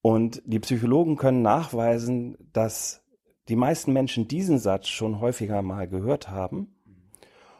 Und 0.03 0.43
die 0.45 0.61
Psychologen 0.61 1.17
können 1.17 1.41
nachweisen, 1.41 2.37
dass 2.53 3.03
die 3.49 3.57
meisten 3.57 3.95
Menschen 3.95 4.29
diesen 4.29 4.59
Satz 4.59 4.89
schon 4.89 5.19
häufiger 5.19 5.63
mal 5.63 5.89
gehört 5.89 6.29
haben 6.29 6.75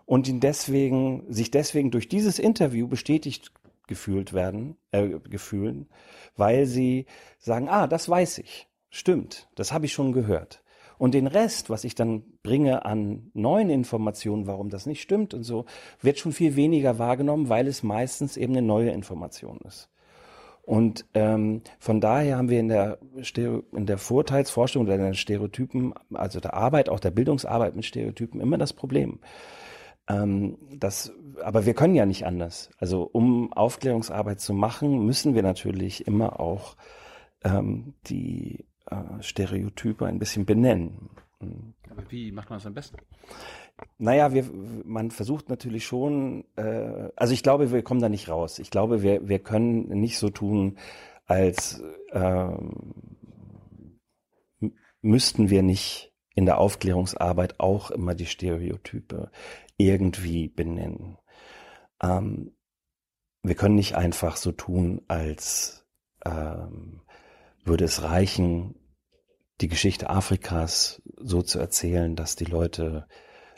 und 0.05 0.29
ihn 0.29 0.41
deswegen, 0.41 1.25
sich 1.33 1.51
deswegen 1.51 1.91
durch 1.91 2.11
dieses 2.11 2.39
Interview 2.39 2.87
bestätigt 2.87 3.51
gefühlt 3.87 4.35
werden, 4.35 4.77
äh, 4.91 5.09
gefühlen, 5.31 5.89
weil 6.37 6.67
sie 6.67 7.07
sagen, 7.39 7.71
ah, 7.71 7.87
das 7.87 8.11
weiß 8.11 8.39
ich, 8.39 8.69
stimmt, 8.95 9.49
das 9.55 9.73
habe 9.73 9.87
ich 9.87 9.93
schon 9.93 10.13
gehört. 10.13 10.63
Und 10.97 11.13
den 11.13 11.27
Rest, 11.27 11.71
was 11.71 11.85
ich 11.85 11.95
dann 11.95 12.23
bringe 12.43 12.85
an 12.85 13.31
neuen 13.35 13.69
Informationen, 13.69 14.47
warum 14.47 14.71
das 14.71 14.87
nicht 14.87 15.03
stimmt 15.03 15.35
und 15.35 15.43
so, 15.43 15.65
wird 16.01 16.19
schon 16.19 16.33
viel 16.33 16.57
weniger 16.57 16.99
wahrgenommen, 16.99 17.49
weil 17.49 17.67
es 17.67 17.83
meistens 17.83 18.37
eben 18.37 18.53
eine 18.57 18.67
neue 18.67 18.91
Information 18.91 19.59
ist. 19.67 19.91
Und 20.63 21.05
ähm, 21.13 21.61
von 21.79 22.01
daher 22.01 22.39
haben 22.39 22.49
wir 22.49 22.59
in 22.59 22.69
der, 22.69 22.99
Stereo, 23.21 23.65
in 23.73 23.85
der 23.85 23.99
Vorteilsforschung 23.99 24.85
oder 24.85 24.95
in 24.95 25.03
den 25.03 25.15
Stereotypen, 25.15 25.93
also 26.15 26.41
der 26.41 26.55
Arbeit, 26.55 26.89
auch 26.89 27.01
der 27.01 27.11
Bildungsarbeit 27.11 27.77
mit 27.77 27.85
Stereotypen, 27.85 28.41
immer 28.41 28.57
das 28.57 28.73
Problem. 28.73 29.19
Ähm, 30.09 30.57
das, 30.75 31.13
aber 31.43 31.67
wir 31.67 31.75
können 31.75 31.95
ja 31.95 32.07
nicht 32.07 32.25
anders. 32.25 32.71
Also 32.79 33.03
um 33.03 33.53
Aufklärungsarbeit 33.53 34.41
zu 34.41 34.55
machen, 34.55 35.05
müssen 35.05 35.35
wir 35.35 35.43
natürlich 35.43 36.07
immer 36.07 36.41
auch 36.41 36.77
ähm, 37.45 37.93
die 38.07 38.65
äh, 38.91 39.23
Stereotype 39.23 40.07
ein 40.07 40.19
bisschen 40.19 40.45
benennen. 40.45 41.11
Aber 41.91 42.11
wie 42.11 42.33
macht 42.33 42.51
man 42.51 42.59
das 42.59 42.67
am 42.67 42.75
besten? 42.75 42.97
Naja, 43.99 44.33
wir, 44.33 44.45
man 44.85 45.11
versucht 45.11 45.49
natürlich 45.49 45.85
schon, 45.85 46.45
äh, 46.57 47.11
also 47.17 47.35
ich 47.35 47.43
glaube, 47.43 47.73
wir 47.73 47.83
kommen 47.83 48.01
da 48.01 48.09
nicht 48.09 48.29
raus. 48.29 48.59
Ich 48.59 48.71
glaube, 48.71 49.03
wir, 49.03 49.29
wir 49.29 49.41
können 49.41 49.89
nicht 50.01 50.19
so 50.19 50.31
tun, 50.31 50.79
als 51.27 51.83
ähm, 52.13 53.19
müssten 55.01 55.51
wir 55.51 55.63
nicht 55.63 56.13
in 56.35 56.47
der 56.47 56.59
Aufklärungsarbeit 56.59 57.61
auch 57.61 57.91
immer 57.91 58.15
die 58.15 58.27
Stereotype 58.27 59.31
irgendwie 59.77 60.49
benennen. 60.49 61.19
Ähm, 62.03 62.57
wir 63.43 63.55
können 63.55 63.75
nicht 63.75 63.97
einfach 63.97 64.37
so 64.37 64.53
tun, 64.53 65.03
als 65.09 65.87
ähm, 66.25 67.03
würde 67.65 67.85
es 67.85 68.03
reichen, 68.03 68.75
die 69.61 69.69
Geschichte 69.69 70.11
Afrikas 70.11 71.03
so 71.17 71.43
zu 71.43 71.59
erzählen, 71.59 72.17
dass 72.17 72.37
die 72.37 72.45
Leute 72.45 73.07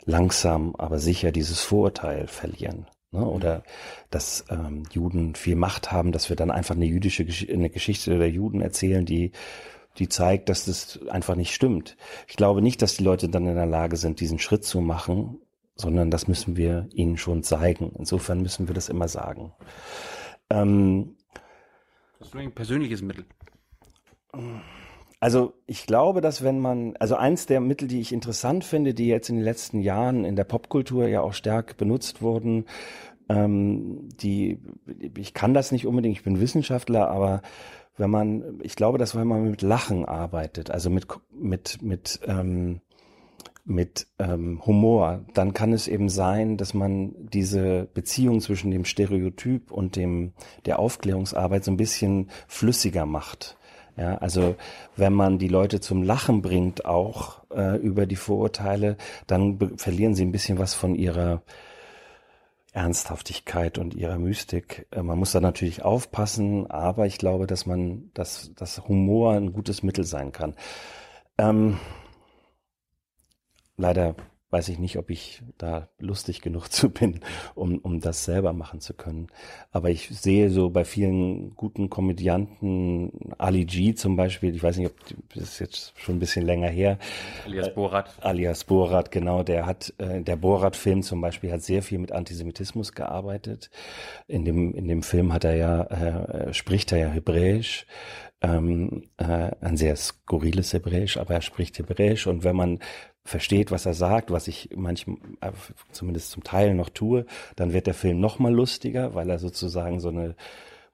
langsam, 0.05 0.75
aber 0.77 0.99
sicher 0.99 1.31
dieses 1.31 1.61
Vorurteil 1.61 2.27
verlieren. 2.27 2.87
Ne? 3.11 3.21
Mhm. 3.21 3.27
Oder 3.27 3.63
dass 4.09 4.45
ähm, 4.49 4.83
Juden 4.91 5.35
viel 5.35 5.55
Macht 5.55 5.91
haben, 5.91 6.11
dass 6.11 6.29
wir 6.29 6.35
dann 6.35 6.51
einfach 6.51 6.75
eine 6.75 6.85
jüdische 6.85 7.25
eine 7.51 7.69
Geschichte 7.69 8.17
der 8.17 8.29
Juden 8.29 8.61
erzählen, 8.61 9.05
die 9.05 9.31
die 9.97 10.09
zeigt, 10.09 10.49
dass 10.49 10.65
das 10.65 10.99
einfach 11.07 11.35
nicht 11.35 11.55
stimmt. 11.55 11.97
Ich 12.27 12.35
glaube 12.35 12.61
nicht, 12.61 12.83
dass 12.83 12.97
die 12.97 13.03
Leute 13.03 13.29
dann 13.29 13.47
in 13.47 13.55
der 13.55 13.65
Lage 13.65 13.97
sind, 13.97 14.19
diesen 14.19 14.37
Schritt 14.37 14.63
zu 14.63 14.79
machen, 14.79 15.39
sondern 15.75 16.11
das 16.11 16.27
müssen 16.27 16.55
wir 16.55 16.87
ihnen 16.93 17.17
schon 17.17 17.41
zeigen. 17.41 17.91
Insofern 17.97 18.41
müssen 18.41 18.67
wir 18.67 18.75
das 18.75 18.89
immer 18.89 19.07
sagen. 19.07 19.53
Ähm, 20.51 21.15
das 22.19 22.27
ist 22.27 22.35
ein 22.35 22.51
persönliches 22.51 23.01
Mittel. 23.01 23.25
Also 25.19 25.53
ich 25.65 25.87
glaube, 25.87 26.21
dass 26.21 26.43
wenn 26.43 26.59
man, 26.59 26.95
also 26.97 27.15
eins 27.15 27.47
der 27.47 27.59
Mittel, 27.59 27.87
die 27.87 27.99
ich 27.99 28.13
interessant 28.13 28.63
finde, 28.63 28.93
die 28.93 29.07
jetzt 29.07 29.29
in 29.29 29.35
den 29.37 29.43
letzten 29.43 29.79
Jahren 29.79 30.25
in 30.25 30.35
der 30.35 30.43
Popkultur 30.43 31.07
ja 31.07 31.21
auch 31.21 31.33
stark 31.33 31.77
benutzt 31.77 32.21
wurden, 32.21 32.65
ähm, 33.29 34.09
die, 34.21 34.59
ich 35.17 35.33
kann 35.33 35.53
das 35.53 35.71
nicht 35.71 35.87
unbedingt, 35.87 36.17
ich 36.17 36.23
bin 36.23 36.39
Wissenschaftler, 36.39 37.09
aber 37.09 37.41
wenn 37.97 38.11
man, 38.11 38.59
ich 38.61 38.75
glaube, 38.75 38.99
dass 38.99 39.15
wenn 39.15 39.27
man 39.27 39.49
mit 39.49 39.63
Lachen 39.63 40.05
arbeitet, 40.05 40.69
also 40.69 40.89
mit 40.91 41.07
mit 41.31 41.81
mit 41.81 42.19
ähm, 42.27 42.81
mit 43.65 44.07
ähm, 44.17 44.65
Humor, 44.65 45.25
dann 45.33 45.53
kann 45.53 45.73
es 45.73 45.89
eben 45.89 46.07
sein, 46.07 46.55
dass 46.55 46.73
man 46.73 47.13
diese 47.17 47.89
Beziehung 47.93 48.39
zwischen 48.39 48.71
dem 48.71 48.85
Stereotyp 48.85 49.71
und 49.71 49.97
dem 49.97 50.31
der 50.65 50.79
Aufklärungsarbeit 50.79 51.65
so 51.65 51.71
ein 51.71 51.77
bisschen 51.77 52.29
flüssiger 52.47 53.05
macht. 53.05 53.57
Ja, 53.97 54.15
also 54.19 54.55
wenn 54.95 55.13
man 55.13 55.39
die 55.39 55.47
Leute 55.47 55.79
zum 55.81 56.03
Lachen 56.03 56.43
bringt, 56.43 56.85
auch 56.85 57.41
äh, 57.49 57.77
über 57.77 58.05
die 58.05 58.15
Vorurteile, 58.15 58.95
dann 59.25 59.57
verlieren 59.77 60.13
sie 60.13 60.23
ein 60.23 60.31
bisschen 60.31 60.59
was 60.59 60.75
von 60.75 60.93
ihrer 60.93 61.41
Ernsthaftigkeit 62.73 63.79
und 63.79 63.95
ihrer 63.95 64.19
Mystik. 64.19 64.85
Äh, 64.91 65.01
man 65.01 65.17
muss 65.17 65.31
da 65.31 65.39
natürlich 65.39 65.83
aufpassen, 65.83 66.69
aber 66.69 67.07
ich 67.07 67.17
glaube, 67.17 67.47
dass 67.47 67.65
man, 67.65 68.11
dass, 68.13 68.53
dass 68.55 68.87
Humor 68.87 69.33
ein 69.33 69.51
gutes 69.51 69.81
Mittel 69.81 70.03
sein 70.03 70.31
kann. 70.31 70.53
Ähm, 71.39 71.79
leider 73.77 74.15
weiß 74.49 74.69
ich 74.69 74.79
nicht, 74.79 74.97
ob 74.97 75.09
ich 75.09 75.41
da 75.57 75.89
lustig 75.99 76.41
genug 76.41 76.67
zu 76.71 76.89
bin, 76.89 77.19
um, 77.55 77.79
um 77.79 77.99
das 77.99 78.25
selber 78.25 78.53
machen 78.53 78.79
zu 78.79 78.93
können. 78.93 79.27
Aber 79.71 79.89
ich 79.89 80.09
sehe 80.09 80.49
so 80.49 80.69
bei 80.69 80.85
vielen 80.85 81.55
guten 81.55 81.89
Komödianten, 81.89 83.11
Ali 83.37 83.65
G 83.65 83.93
zum 83.93 84.15
Beispiel, 84.15 84.55
ich 84.55 84.63
weiß 84.63 84.77
nicht, 84.77 84.91
ob 84.91 84.95
das 85.33 85.43
ist 85.43 85.59
jetzt 85.59 85.93
schon 85.99 86.15
ein 86.15 86.19
bisschen 86.19 86.45
länger 86.45 86.69
her. 86.69 86.97
Alias 87.45 87.73
Borat. 87.73 88.15
Äh, 88.21 88.25
alias 88.25 88.63
Borat, 88.63 89.11
genau. 89.11 89.43
Der 89.43 89.65
hat, 89.65 89.93
äh, 89.97 90.21
der 90.21 90.35
Borat-Film 90.35 91.03
zum 91.03 91.21
Beispiel 91.21 91.51
hat 91.51 91.61
sehr 91.61 91.83
viel 91.83 91.99
mit 91.99 92.11
Antisemitismus 92.11 92.93
gearbeitet. 92.93 93.69
In 94.27 94.45
dem, 94.45 94.73
in 94.73 94.87
dem 94.87 95.03
Film 95.03 95.33
hat 95.33 95.43
er 95.43 95.55
ja, 95.55 95.83
äh, 95.83 96.53
spricht 96.53 96.91
er 96.91 96.97
ja 96.99 97.09
Hebräisch 97.09 97.85
ähm, 98.41 99.03
äh, 99.17 99.51
ein 99.61 99.77
sehr 99.77 99.95
skurriles 99.95 100.73
Hebräisch, 100.73 101.17
aber 101.17 101.35
er 101.35 101.41
spricht 101.41 101.79
Hebräisch 101.79 102.27
und 102.27 102.43
wenn 102.43 102.55
man 102.55 102.79
versteht, 103.23 103.71
was 103.71 103.85
er 103.85 103.93
sagt, 103.93 104.31
was 104.31 104.47
ich 104.47 104.69
manchmal, 104.75 105.17
äh, 105.41 105.51
zumindest 105.91 106.31
zum 106.31 106.43
Teil 106.43 106.73
noch 106.73 106.89
tue, 106.89 107.25
dann 107.55 107.73
wird 107.73 107.87
der 107.87 107.93
Film 107.93 108.19
noch 108.19 108.39
mal 108.39 108.53
lustiger, 108.53 109.15
weil 109.15 109.29
er 109.29 109.39
sozusagen 109.39 109.99
so 109.99 110.09
eine 110.09 110.35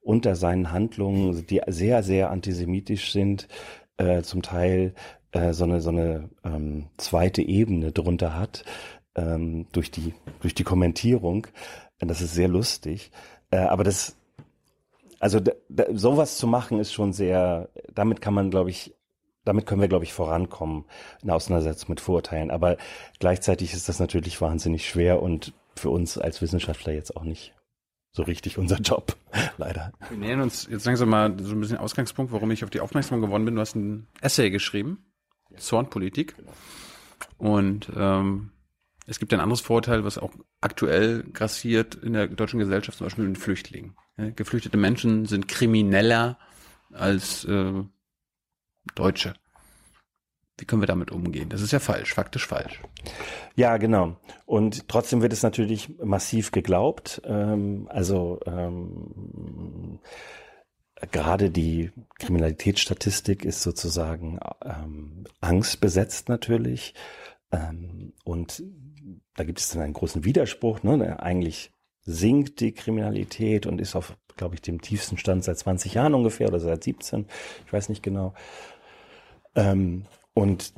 unter 0.01 0.35
seinen 0.35 0.71
Handlungen, 0.71 1.47
die 1.47 1.61
sehr, 1.67 2.03
sehr 2.03 2.29
antisemitisch 2.29 3.13
sind, 3.13 3.47
äh, 3.97 4.21
zum 4.21 4.41
Teil 4.41 4.93
äh, 5.31 5.53
so 5.53 5.63
eine, 5.63 5.81
so 5.81 5.89
eine 5.89 6.29
ähm, 6.43 6.87
zweite 6.97 7.41
Ebene 7.41 7.91
drunter 7.91 8.37
hat, 8.37 8.65
ähm, 9.15 9.67
durch 9.71 9.91
die, 9.91 10.13
durch 10.41 10.53
die 10.53 10.63
Kommentierung. 10.63 11.47
Das 11.99 12.21
ist 12.21 12.33
sehr 12.33 12.49
lustig. 12.49 13.11
Äh, 13.49 13.57
aber 13.57 13.83
das, 13.83 14.17
also 15.23 15.39
da, 15.39 15.53
da, 15.69 15.85
sowas 15.93 16.37
zu 16.37 16.47
machen 16.47 16.79
ist 16.81 16.91
schon 16.91 17.13
sehr, 17.13 17.69
damit 17.93 18.19
kann 18.19 18.33
man, 18.33 18.51
glaube 18.51 18.69
ich, 18.69 18.93
damit 19.45 19.65
können 19.65 19.79
wir, 19.79 19.87
glaube 19.87 20.03
ich, 20.03 20.11
vorankommen 20.11 20.83
in 21.21 21.31
Auseinandersetzung 21.31 21.91
mit 21.91 22.01
Vorurteilen. 22.01 22.51
Aber 22.51 22.75
gleichzeitig 23.19 23.73
ist 23.73 23.87
das 23.87 24.01
natürlich 24.01 24.41
wahnsinnig 24.41 24.85
schwer 24.85 25.21
und 25.21 25.53
für 25.77 25.91
uns 25.91 26.17
als 26.17 26.41
Wissenschaftler 26.41 26.91
jetzt 26.91 27.15
auch 27.15 27.23
nicht 27.23 27.55
so 28.11 28.23
richtig 28.23 28.57
unser 28.57 28.75
Job, 28.81 29.15
leider. 29.57 29.93
Wir 30.09 30.17
nähern 30.17 30.41
uns 30.41 30.67
jetzt 30.69 30.85
langsam 30.85 31.07
mal 31.07 31.33
so 31.39 31.55
ein 31.55 31.61
bisschen 31.61 31.77
Ausgangspunkt, 31.77 32.33
warum 32.33 32.51
ich 32.51 32.65
auf 32.65 32.69
die 32.69 32.81
Aufmerksamkeit 32.81 33.25
gewonnen 33.25 33.45
bin. 33.45 33.55
Du 33.55 33.61
hast 33.61 33.75
ein 33.75 34.07
Essay 34.19 34.49
geschrieben, 34.49 35.05
Zornpolitik. 35.55 36.35
Und 37.37 37.89
ähm, 37.95 38.51
es 39.07 39.19
gibt 39.19 39.33
ein 39.33 39.39
anderes 39.39 39.61
Vorteil, 39.61 40.03
was 40.03 40.17
auch 40.17 40.33
aktuell 40.59 41.23
grassiert 41.31 41.95
in 41.95 42.11
der 42.11 42.27
deutschen 42.27 42.59
Gesellschaft, 42.59 42.97
zum 42.97 43.05
Beispiel 43.05 43.23
mit 43.23 43.37
Flüchtlingen. 43.37 43.95
Geflüchtete 44.17 44.77
Menschen 44.77 45.25
sind 45.25 45.47
krimineller 45.47 46.37
als 46.91 47.45
äh, 47.45 47.83
Deutsche. 48.95 49.33
Wie 50.57 50.65
können 50.65 50.81
wir 50.81 50.87
damit 50.87 51.11
umgehen? 51.11 51.49
Das 51.49 51.61
ist 51.61 51.71
ja 51.71 51.79
falsch, 51.79 52.13
faktisch 52.13 52.45
falsch. 52.45 52.79
Ja, 53.55 53.77
genau. 53.77 54.17
Und 54.45 54.87
trotzdem 54.87 55.21
wird 55.21 55.33
es 55.33 55.41
natürlich 55.41 55.97
massiv 55.99 56.51
geglaubt. 56.51 57.21
Ähm, 57.25 57.87
also 57.89 58.39
ähm, 58.45 59.99
gerade 61.11 61.49
die 61.49 61.91
Kriminalitätsstatistik 62.19 63.45
ist 63.45 63.63
sozusagen 63.63 64.39
ähm, 64.63 65.25
angstbesetzt 65.41 66.29
natürlich. 66.29 66.93
Ähm, 67.51 68.13
und 68.23 68.63
da 69.35 69.43
gibt 69.43 69.59
es 69.59 69.69
dann 69.69 69.81
einen 69.81 69.93
großen 69.93 70.23
Widerspruch. 70.23 70.83
Ne? 70.83 71.19
Eigentlich 71.19 71.72
sinkt 72.05 72.59
die 72.59 72.73
Kriminalität 72.73 73.65
und 73.65 73.79
ist 73.79 73.95
auf, 73.95 74.17
glaube 74.35 74.55
ich, 74.55 74.61
dem 74.61 74.81
tiefsten 74.81 75.17
Stand 75.17 75.43
seit 75.43 75.57
20 75.57 75.93
Jahren 75.93 76.13
ungefähr 76.13 76.47
oder 76.47 76.59
seit 76.59 76.83
17. 76.83 77.27
Ich 77.65 77.73
weiß 77.73 77.89
nicht 77.89 78.03
genau. 78.03 78.33
Ähm, 79.55 80.05
und 80.33 80.73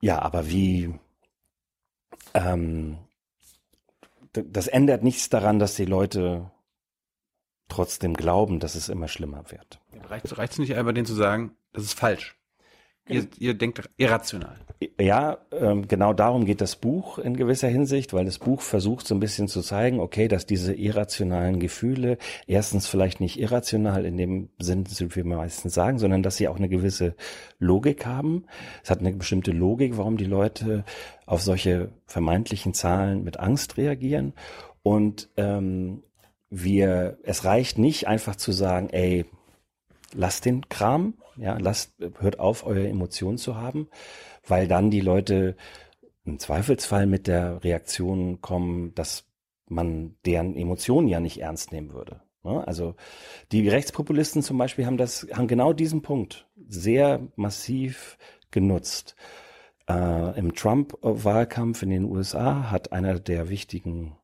ja, 0.00 0.20
aber 0.20 0.48
wie, 0.48 0.94
ähm, 2.34 2.98
das 4.32 4.66
ändert 4.68 5.02
nichts 5.02 5.28
daran, 5.28 5.58
dass 5.58 5.74
die 5.74 5.84
Leute 5.84 6.50
trotzdem 7.68 8.14
glauben, 8.14 8.60
dass 8.60 8.74
es 8.74 8.88
immer 8.88 9.08
schlimmer 9.08 9.50
wird. 9.50 9.80
Reicht 10.08 10.52
es 10.52 10.58
nicht 10.58 10.74
einfach, 10.74 10.92
denen 10.92 11.06
zu 11.06 11.14
sagen, 11.14 11.56
das 11.72 11.84
ist 11.84 11.98
falsch? 11.98 12.36
Ihr, 13.08 13.26
ihr 13.38 13.54
denkt 13.54 13.88
irrational. 13.96 14.56
Ja, 15.00 15.38
ähm, 15.52 15.88
genau 15.88 16.12
darum 16.12 16.44
geht 16.44 16.60
das 16.60 16.76
Buch 16.76 17.18
in 17.18 17.36
gewisser 17.36 17.68
Hinsicht, 17.68 18.12
weil 18.12 18.26
das 18.26 18.38
Buch 18.38 18.60
versucht 18.60 19.06
so 19.06 19.14
ein 19.14 19.20
bisschen 19.20 19.48
zu 19.48 19.62
zeigen, 19.62 20.00
okay, 20.00 20.28
dass 20.28 20.44
diese 20.44 20.74
irrationalen 20.74 21.60
Gefühle 21.60 22.18
erstens 22.46 22.86
vielleicht 22.86 23.20
nicht 23.20 23.40
irrational 23.40 24.04
in 24.04 24.18
dem 24.18 24.50
Sinn, 24.58 24.84
wie 24.86 25.14
wir 25.14 25.24
meistens 25.24 25.72
sagen, 25.72 25.98
sondern 25.98 26.22
dass 26.22 26.36
sie 26.36 26.48
auch 26.48 26.56
eine 26.56 26.68
gewisse 26.68 27.14
Logik 27.58 28.04
haben. 28.04 28.44
Es 28.82 28.90
hat 28.90 29.00
eine 29.00 29.12
bestimmte 29.12 29.52
Logik, 29.52 29.96
warum 29.96 30.18
die 30.18 30.26
Leute 30.26 30.84
auf 31.24 31.40
solche 31.40 31.90
vermeintlichen 32.04 32.74
Zahlen 32.74 33.24
mit 33.24 33.38
Angst 33.40 33.78
reagieren. 33.78 34.34
Und 34.82 35.30
ähm, 35.36 36.02
wir, 36.50 37.18
es 37.22 37.44
reicht 37.44 37.78
nicht 37.78 38.08
einfach 38.08 38.36
zu 38.36 38.52
sagen, 38.52 38.90
ey, 38.90 39.24
lasst 40.12 40.44
den 40.44 40.68
Kram, 40.68 41.14
ja, 41.36 41.58
lasst, 41.58 41.94
hört 42.18 42.38
auf, 42.38 42.66
eure 42.66 42.88
Emotionen 42.88 43.38
zu 43.38 43.56
haben, 43.56 43.88
weil 44.46 44.68
dann 44.68 44.90
die 44.90 45.00
Leute 45.00 45.56
im 46.24 46.38
Zweifelsfall 46.38 47.06
mit 47.06 47.26
der 47.26 47.62
Reaktion 47.62 48.40
kommen, 48.40 48.94
dass 48.94 49.24
man 49.68 50.16
deren 50.24 50.54
Emotionen 50.56 51.08
ja 51.08 51.20
nicht 51.20 51.40
ernst 51.40 51.72
nehmen 51.72 51.92
würde. 51.92 52.20
Ne? 52.42 52.66
Also 52.66 52.94
die 53.52 53.68
Rechtspopulisten 53.68 54.42
zum 54.42 54.58
Beispiel 54.58 54.86
haben 54.86 54.96
das, 54.96 55.26
haben 55.32 55.48
genau 55.48 55.72
diesen 55.72 56.02
Punkt 56.02 56.48
sehr 56.68 57.20
massiv 57.36 58.18
genutzt. 58.50 59.16
Äh, 59.88 60.38
Im 60.38 60.54
Trump-Wahlkampf 60.54 61.82
in 61.82 61.90
den 61.90 62.04
USA 62.04 62.70
hat 62.70 62.92
einer 62.92 63.18
der 63.20 63.48
wichtigen 63.48 64.16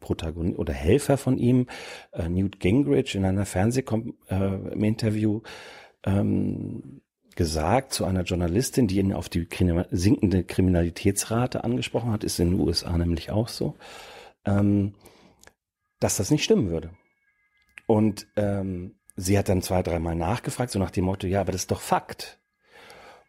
Protagonist 0.00 0.58
oder 0.58 0.72
Helfer 0.72 1.16
von 1.16 1.38
ihm, 1.38 1.66
äh, 2.12 2.28
Newt 2.28 2.60
Gingrich, 2.60 3.14
in 3.14 3.24
einer 3.24 3.46
Fernsehinterview 3.46 5.38
äh, 5.38 5.48
ähm, 6.06 7.02
gesagt 7.34 7.92
zu 7.92 8.04
einer 8.06 8.22
Journalistin, 8.22 8.86
die 8.86 8.98
ihn 8.98 9.12
auf 9.12 9.28
die 9.28 9.46
sinkende 9.90 10.44
Kriminalitätsrate 10.44 11.64
angesprochen 11.64 12.10
hat, 12.10 12.24
ist 12.24 12.40
in 12.40 12.52
den 12.52 12.60
USA 12.60 12.96
nämlich 12.96 13.30
auch 13.30 13.48
so, 13.48 13.76
ähm, 14.46 14.94
dass 16.00 16.16
das 16.16 16.30
nicht 16.30 16.44
stimmen 16.44 16.70
würde. 16.70 16.90
Und 17.86 18.26
ähm, 18.36 18.96
sie 19.16 19.38
hat 19.38 19.48
dann 19.48 19.62
zwei, 19.62 19.82
dreimal 19.82 20.14
nachgefragt, 20.14 20.70
so 20.70 20.78
nach 20.78 20.90
dem 20.90 21.04
Motto, 21.04 21.26
ja, 21.26 21.42
aber 21.42 21.52
das 21.52 21.62
ist 21.62 21.70
doch 21.70 21.80
Fakt. 21.80 22.40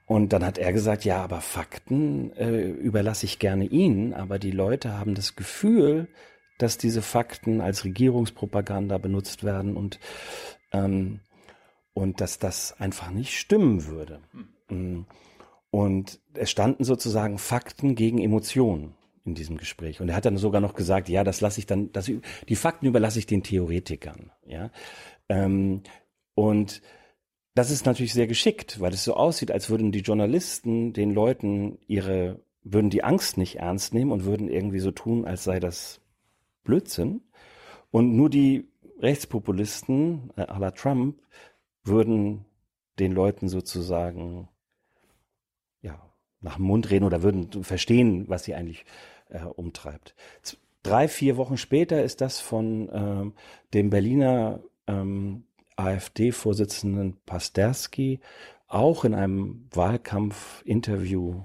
Und 0.06 0.32
dann 0.32 0.46
hat 0.46 0.58
er 0.58 0.72
gesagt, 0.72 1.04
ja, 1.04 1.22
aber 1.22 1.42
Fakten 1.42 2.32
äh, 2.38 2.62
überlasse 2.62 3.26
ich 3.26 3.40
gerne 3.40 3.66
Ihnen, 3.66 4.14
aber 4.14 4.40
die 4.40 4.52
Leute 4.52 4.98
haben 4.98 5.16
das 5.16 5.36
Gefühl, 5.36 6.08
dass 6.58 6.78
diese 6.78 7.02
Fakten 7.02 7.60
als 7.60 7.84
Regierungspropaganda 7.84 8.98
benutzt 9.00 9.44
werden 9.44 9.76
und, 9.76 10.00
ähm, 10.72 11.20
und 11.98 12.22
dass 12.22 12.38
das 12.38 12.80
einfach 12.80 13.10
nicht 13.10 13.36
stimmen 13.36 13.88
würde. 13.88 14.20
Mhm. 14.70 15.08
Und 15.72 16.20
es 16.36 16.52
standen 16.52 16.84
sozusagen 16.84 17.40
Fakten 17.40 17.96
gegen 17.96 18.20
Emotionen 18.20 18.94
in 19.26 19.34
diesem 19.34 19.58
Gespräch. 19.58 20.00
Und 20.00 20.10
er 20.10 20.16
hat 20.16 20.26
dann 20.26 20.38
sogar 20.38 20.62
noch 20.62 20.76
gesagt, 20.76 21.10
ja, 21.10 21.24
das 21.24 21.42
lasse 21.42 21.60
ich 21.60 21.66
dann, 21.66 21.92
das, 21.94 22.12
die 22.48 22.56
Fakten 22.56 22.86
überlasse 22.86 23.18
ich 23.18 23.26
den 23.26 23.42
Theoretikern. 23.42 24.32
Ja, 24.46 24.70
ähm, 25.28 25.82
und 26.36 26.84
das 27.56 27.72
ist 27.72 27.88
natürlich 27.88 28.14
sehr 28.14 28.28
geschickt, 28.28 28.80
weil 28.80 28.94
es 28.94 29.04
so 29.04 29.16
aussieht, 29.16 29.50
als 29.50 29.72
würden 29.72 29.92
die 29.92 30.02
Journalisten 30.02 30.94
den 30.94 31.16
Leuten 31.16 31.80
ihre, 31.88 32.40
würden 32.62 32.92
die 32.92 33.04
Angst 33.04 33.38
nicht 33.38 33.56
ernst 33.56 33.96
nehmen 33.96 34.12
und 34.12 34.24
würden 34.24 34.50
irgendwie 34.50 34.80
so 34.82 34.92
tun, 34.92 35.26
als 35.26 35.46
sei 35.46 35.60
das 35.60 36.00
Blödsinn. 36.64 37.22
Und 37.90 38.16
nur 38.16 38.30
die 38.30 38.68
Rechtspopulisten 39.00 40.32
äh, 40.36 40.44
à 40.44 40.60
la 40.60 40.70
Trump 40.70 41.18
würden 41.88 42.46
den 43.00 43.12
Leuten 43.12 43.48
sozusagen 43.50 44.48
ja, 45.82 46.00
nach 46.42 46.56
dem 46.56 46.66
Mund 46.66 46.90
reden 46.90 47.06
oder 47.06 47.24
würden 47.24 47.64
verstehen, 47.64 48.26
was 48.28 48.44
sie 48.44 48.56
eigentlich 48.56 48.86
äh, 49.30 49.44
umtreibt. 49.44 50.16
Drei, 50.84 51.08
vier 51.08 51.38
Wochen 51.38 51.58
später 51.58 52.04
ist 52.04 52.22
das 52.22 52.40
von 52.40 52.90
ähm, 52.92 53.34
dem 53.74 53.90
Berliner 53.90 54.62
ähm, 54.88 55.44
AfD-Vorsitzenden 55.76 57.18
Pasterski 57.26 58.20
auch 58.68 59.06
in 59.06 59.14
einem 59.14 59.68
Wahlkampfinterview 59.72 61.44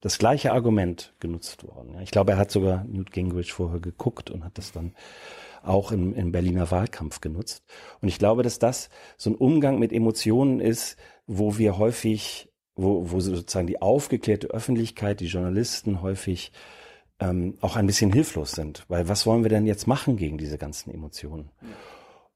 das 0.00 0.18
gleiche 0.18 0.52
Argument 0.52 1.14
genutzt 1.20 1.66
worden. 1.66 1.98
Ich 2.00 2.10
glaube, 2.10 2.32
er 2.32 2.38
hat 2.38 2.50
sogar 2.50 2.84
Newt 2.84 3.12
Gingrich 3.12 3.52
vorher 3.52 3.80
geguckt 3.80 4.30
und 4.30 4.44
hat 4.44 4.58
das 4.58 4.72
dann 4.72 4.94
auch 5.62 5.92
im, 5.92 6.14
im 6.14 6.32
Berliner 6.32 6.70
Wahlkampf 6.70 7.20
genutzt. 7.20 7.62
Und 8.00 8.08
ich 8.08 8.18
glaube, 8.18 8.42
dass 8.42 8.58
das 8.58 8.88
so 9.16 9.30
ein 9.30 9.36
Umgang 9.36 9.78
mit 9.78 9.92
Emotionen 9.92 10.60
ist, 10.60 10.96
wo 11.26 11.58
wir 11.58 11.78
häufig, 11.78 12.48
wo, 12.74 13.10
wo 13.10 13.20
sozusagen 13.20 13.66
die 13.66 13.82
aufgeklärte 13.82 14.48
Öffentlichkeit, 14.48 15.20
die 15.20 15.26
Journalisten 15.26 16.02
häufig 16.02 16.52
ähm, 17.20 17.56
auch 17.60 17.76
ein 17.76 17.86
bisschen 17.86 18.12
hilflos 18.12 18.52
sind. 18.52 18.84
Weil 18.88 19.08
was 19.08 19.26
wollen 19.26 19.42
wir 19.42 19.50
denn 19.50 19.66
jetzt 19.66 19.86
machen 19.86 20.16
gegen 20.16 20.38
diese 20.38 20.58
ganzen 20.58 20.92
Emotionen? 20.92 21.50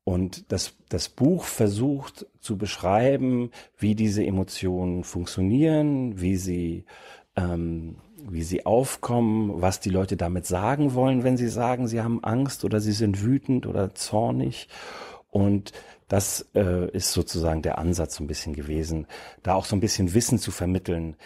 Und 0.04 0.50
das, 0.50 0.74
das 0.88 1.08
Buch 1.08 1.44
versucht 1.44 2.26
zu 2.40 2.56
beschreiben, 2.56 3.50
wie 3.76 3.94
diese 3.94 4.24
Emotionen 4.24 5.04
funktionieren, 5.04 6.20
wie 6.20 6.36
sie 6.36 6.84
ähm, 7.36 7.96
wie 8.28 8.42
sie 8.42 8.66
aufkommen, 8.66 9.60
was 9.62 9.80
die 9.80 9.90
Leute 9.90 10.16
damit 10.16 10.46
sagen 10.46 10.94
wollen, 10.94 11.24
wenn 11.24 11.36
sie 11.36 11.48
sagen, 11.48 11.88
sie 11.88 12.00
haben 12.00 12.22
Angst 12.24 12.64
oder 12.64 12.80
sie 12.80 12.92
sind 12.92 13.22
wütend 13.22 13.66
oder 13.66 13.94
zornig. 13.94 14.68
Und 15.30 15.72
das 16.08 16.48
äh, 16.54 16.90
ist 16.90 17.12
sozusagen 17.12 17.62
der 17.62 17.78
Ansatz 17.78 18.16
so 18.16 18.24
ein 18.24 18.26
bisschen 18.26 18.54
gewesen, 18.54 19.06
da 19.42 19.54
auch 19.54 19.64
so 19.64 19.76
ein 19.76 19.80
bisschen 19.80 20.12
Wissen 20.12 20.38
zu 20.38 20.50
vermitteln. 20.50 21.16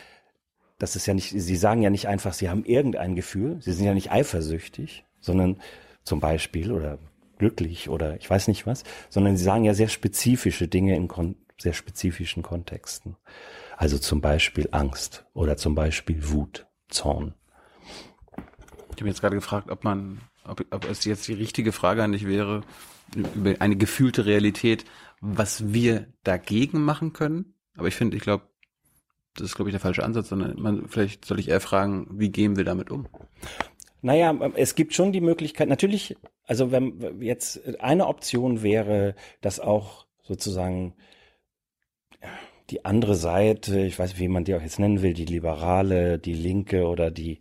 Das 0.78 0.96
ist 0.96 1.06
ja 1.06 1.14
nicht, 1.14 1.30
Sie 1.30 1.56
sagen 1.56 1.82
ja 1.82 1.88
nicht 1.88 2.08
einfach, 2.08 2.34
Sie 2.34 2.50
haben 2.50 2.64
irgendein 2.64 3.14
Gefühl, 3.14 3.56
Sie 3.62 3.72
sind 3.72 3.86
ja 3.86 3.94
nicht 3.94 4.12
eifersüchtig, 4.12 5.04
sondern 5.20 5.56
zum 6.02 6.20
Beispiel 6.20 6.70
oder 6.70 6.98
glücklich 7.38 7.88
oder 7.88 8.16
ich 8.16 8.28
weiß 8.28 8.48
nicht 8.48 8.66
was, 8.66 8.84
sondern 9.08 9.36
Sie 9.36 9.44
sagen 9.44 9.64
ja 9.64 9.72
sehr 9.72 9.88
spezifische 9.88 10.68
Dinge 10.68 10.94
in 10.96 11.08
sehr 11.58 11.72
spezifischen 11.72 12.42
Kontexten. 12.42 13.16
Also 13.76 13.98
zum 13.98 14.20
Beispiel 14.20 14.68
Angst 14.72 15.24
oder 15.34 15.56
zum 15.56 15.74
Beispiel 15.74 16.30
Wut, 16.30 16.66
Zorn. 16.94 17.34
Ich 18.94 19.00
habe 19.00 19.08
jetzt 19.08 19.20
gerade 19.20 19.36
gefragt, 19.36 19.70
ob 19.70 19.84
man, 19.84 20.20
ob, 20.46 20.64
ob 20.70 20.88
es 20.88 21.04
jetzt 21.04 21.26
die 21.28 21.34
richtige 21.34 21.72
Frage 21.72 22.02
an 22.02 22.12
dich 22.12 22.26
wäre, 22.26 22.62
über 23.34 23.54
eine 23.60 23.76
gefühlte 23.76 24.24
Realität, 24.24 24.84
was 25.20 25.72
wir 25.72 26.06
dagegen 26.22 26.82
machen 26.82 27.12
können. 27.12 27.54
Aber 27.76 27.88
ich 27.88 27.96
finde, 27.96 28.16
ich 28.16 28.22
glaube, 28.22 28.44
das 29.34 29.46
ist, 29.46 29.56
glaube 29.56 29.70
ich, 29.70 29.74
der 29.74 29.80
falsche 29.80 30.04
Ansatz, 30.04 30.28
sondern 30.28 30.60
man, 30.60 30.88
vielleicht 30.88 31.24
soll 31.24 31.40
ich 31.40 31.48
eher 31.48 31.60
fragen, 31.60 32.06
wie 32.12 32.30
gehen 32.30 32.56
wir 32.56 32.64
damit 32.64 32.90
um? 32.90 33.08
Naja, 34.00 34.32
es 34.54 34.74
gibt 34.74 34.94
schon 34.94 35.12
die 35.12 35.20
Möglichkeit, 35.20 35.68
natürlich, 35.68 36.16
also 36.44 36.70
wenn 36.70 37.20
jetzt 37.20 37.80
eine 37.80 38.06
Option 38.06 38.62
wäre, 38.62 39.16
dass 39.40 39.60
auch 39.60 40.06
sozusagen 40.22 40.94
die 42.70 42.84
andere 42.84 43.14
Seite, 43.14 43.80
ich 43.80 43.98
weiß, 43.98 44.18
wie 44.18 44.28
man 44.28 44.44
die 44.44 44.54
auch 44.54 44.62
jetzt 44.62 44.78
nennen 44.78 45.02
will, 45.02 45.14
die 45.14 45.26
liberale, 45.26 46.18
die 46.18 46.34
linke 46.34 46.86
oder 46.86 47.10
die 47.10 47.38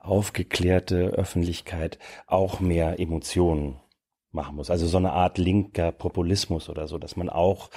aufgeklärte 0.00 1.08
Öffentlichkeit 1.08 1.98
auch 2.26 2.60
mehr 2.60 2.98
Emotionen 2.98 3.76
machen 4.32 4.56
muss. 4.56 4.70
Also 4.70 4.86
so 4.86 4.96
eine 4.96 5.12
Art 5.12 5.38
linker 5.38 5.92
Populismus 5.92 6.68
oder 6.68 6.88
so, 6.88 6.98
dass 6.98 7.16
man 7.16 7.28
auch 7.28 7.70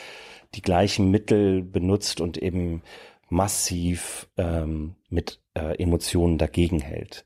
die 0.56 0.62
gleichen 0.62 1.12
Mittel 1.12 1.62
benutzt 1.62 2.22
und 2.22 2.38
eben 2.38 2.82
massiv 3.30 4.28
ähm, 4.38 4.96
mit 5.10 5.42
äh, 5.54 5.82
Emotionen 5.82 6.38
dagegen 6.38 6.80
hält. 6.80 7.26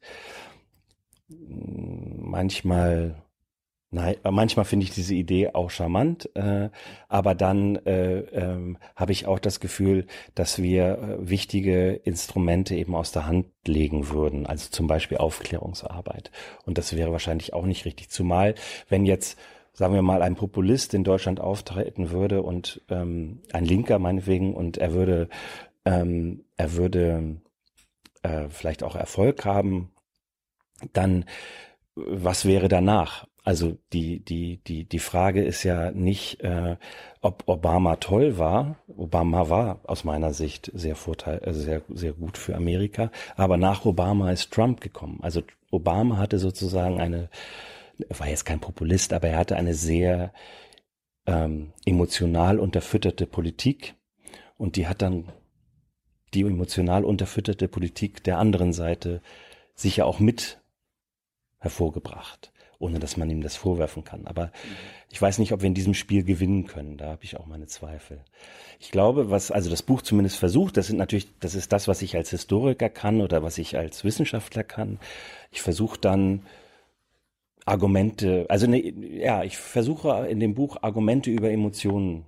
Manchmal 1.28 3.22
Nein, 3.92 4.18
manchmal 4.24 4.66
finde 4.66 4.84
ich 4.84 4.92
diese 4.92 5.16
Idee 5.16 5.50
auch 5.54 5.72
charmant, 5.72 6.30
äh, 6.36 6.70
aber 7.08 7.34
dann 7.34 7.76
äh, 7.88 8.20
ähm, 8.20 8.78
habe 8.96 9.12
ich 9.12 9.26
auch 9.26 9.40
das 9.40 9.60
Gefühl, 9.60 10.06
dass 10.36 10.62
wir 10.62 11.00
äh, 11.00 11.28
wichtige 11.28 11.94
Instrumente 11.94 12.76
eben 12.76 12.94
aus 12.94 13.12
der 13.12 13.26
Hand 13.26 13.48
legen 13.66 14.10
würden, 14.10 14.46
also 14.46 14.70
zum 14.70 14.86
Beispiel 14.86 15.18
Aufklärungsarbeit. 15.18 16.30
Und 16.66 16.78
das 16.78 16.96
wäre 16.96 17.12
wahrscheinlich 17.12 17.54
auch 17.54 17.66
nicht 17.66 17.86
richtig, 17.86 18.10
zumal 18.10 18.54
wenn 18.90 19.08
jetzt 19.08 19.40
sagen 19.74 19.94
wir 19.94 20.02
mal, 20.02 20.22
ein 20.22 20.36
Populist 20.36 20.94
in 20.94 21.06
Deutschland 21.06 21.40
auftreten 21.40 22.12
würde 22.12 22.44
und 22.44 22.82
ähm, 22.90 23.42
ein 23.54 23.64
Linker 23.64 23.98
meinetwegen 23.98 24.54
und 24.54 24.78
er 24.78 24.94
würde, 24.94 25.30
ähm, 25.86 26.44
er 26.58 26.74
würde 26.74 27.38
äh, 28.24 28.50
vielleicht 28.50 28.84
auch 28.84 28.96
Erfolg 28.98 29.46
haben, 29.46 29.92
dann 30.92 31.24
was 31.96 32.46
wäre 32.46 32.68
danach? 32.68 33.26
Also 33.44 33.78
die, 33.94 34.20
die, 34.20 34.58
die, 34.58 34.84
die 34.84 35.00
Frage 35.00 35.44
ist 35.44 35.64
ja 35.64 35.92
nicht, 35.92 36.42
äh, 36.42 36.76
ob 37.22 37.44
Obama 37.48 37.96
toll 37.96 38.38
war. 38.38 38.78
Obama 38.88 39.50
war 39.50 39.80
aus 39.86 40.04
meiner 40.04 40.34
Sicht 40.34 40.72
sehr 40.74 40.96
vorteil, 40.96 41.40
also 41.40 41.62
sehr, 41.62 41.82
sehr 41.90 42.14
gut 42.14 42.38
für 42.38 42.56
Amerika. 42.56 43.12
Aber 43.36 43.58
nach 43.58 43.86
Obama 43.86 44.32
ist 44.32 44.52
Trump 44.52 44.82
gekommen. 44.82 45.20
Also 45.22 45.42
Obama 45.72 46.18
hatte 46.18 46.38
sozusagen 46.38 47.00
eine, 47.00 47.30
war 48.10 48.28
jetzt 48.28 48.46
kein 48.46 48.60
Populist, 48.60 49.14
aber 49.14 49.30
er 49.30 49.38
hatte 49.38 49.56
eine 49.56 49.74
sehr 49.74 50.34
ähm, 51.26 51.72
emotional 51.86 52.60
unterfütterte 52.60 53.26
Politik. 53.26 53.96
Und 54.58 54.76
die 54.76 54.88
hat 54.88 55.02
dann 55.02 55.32
die 56.34 56.42
emotional 56.42 57.06
unterfütterte 57.06 57.70
Politik 57.70 58.24
der 58.24 58.38
anderen 58.38 58.74
Seite 58.74 59.22
sicher 59.76 60.06
auch 60.06 60.20
mit 60.20 60.62
hervorgebracht 61.60 62.52
ohne 62.80 63.00
dass 63.00 63.18
man 63.18 63.30
ihm 63.30 63.42
das 63.42 63.56
vorwerfen 63.56 64.04
kann. 64.04 64.26
Aber 64.26 64.52
ich 65.12 65.22
weiß 65.22 65.38
nicht, 65.38 65.52
ob 65.52 65.62
wir 65.62 65.68
in 65.68 65.74
diesem 65.74 65.94
Spiel 65.94 66.24
gewinnen 66.24 66.66
können. 66.66 66.98
Da 66.98 67.08
habe 67.08 67.24
ich 67.24 67.38
auch 67.38 67.46
meine 67.46 67.68
Zweifel. 67.68 68.22
Ich 68.80 68.92
glaube, 68.92 69.30
was 69.30 69.52
also 69.52 69.70
das 69.70 69.84
Buch 69.84 70.02
zumindest 70.02 70.38
versucht, 70.38 70.78
das 70.78 70.88
sind 70.88 70.98
natürlich, 70.98 71.28
das 71.40 71.56
ist 71.56 71.74
das, 71.74 71.88
was 71.88 72.02
ich 72.02 72.16
als 72.16 72.30
Historiker 72.30 72.90
kann 72.90 73.22
oder 73.22 73.44
was 73.44 73.58
ich 73.58 73.78
als 73.78 74.04
Wissenschaftler 74.06 74.64
kann. 74.64 75.00
Ich 75.52 75.62
versuche 75.62 76.00
dann 76.00 76.46
Argumente, 77.66 78.46
also 78.50 78.66
ne, 78.66 78.80
ja, 78.80 79.44
ich 79.44 79.58
versuche 79.58 80.28
in 80.28 80.40
dem 80.40 80.56
Buch 80.56 80.78
Argumente 80.82 81.30
über 81.30 81.52
Emotionen 81.52 82.26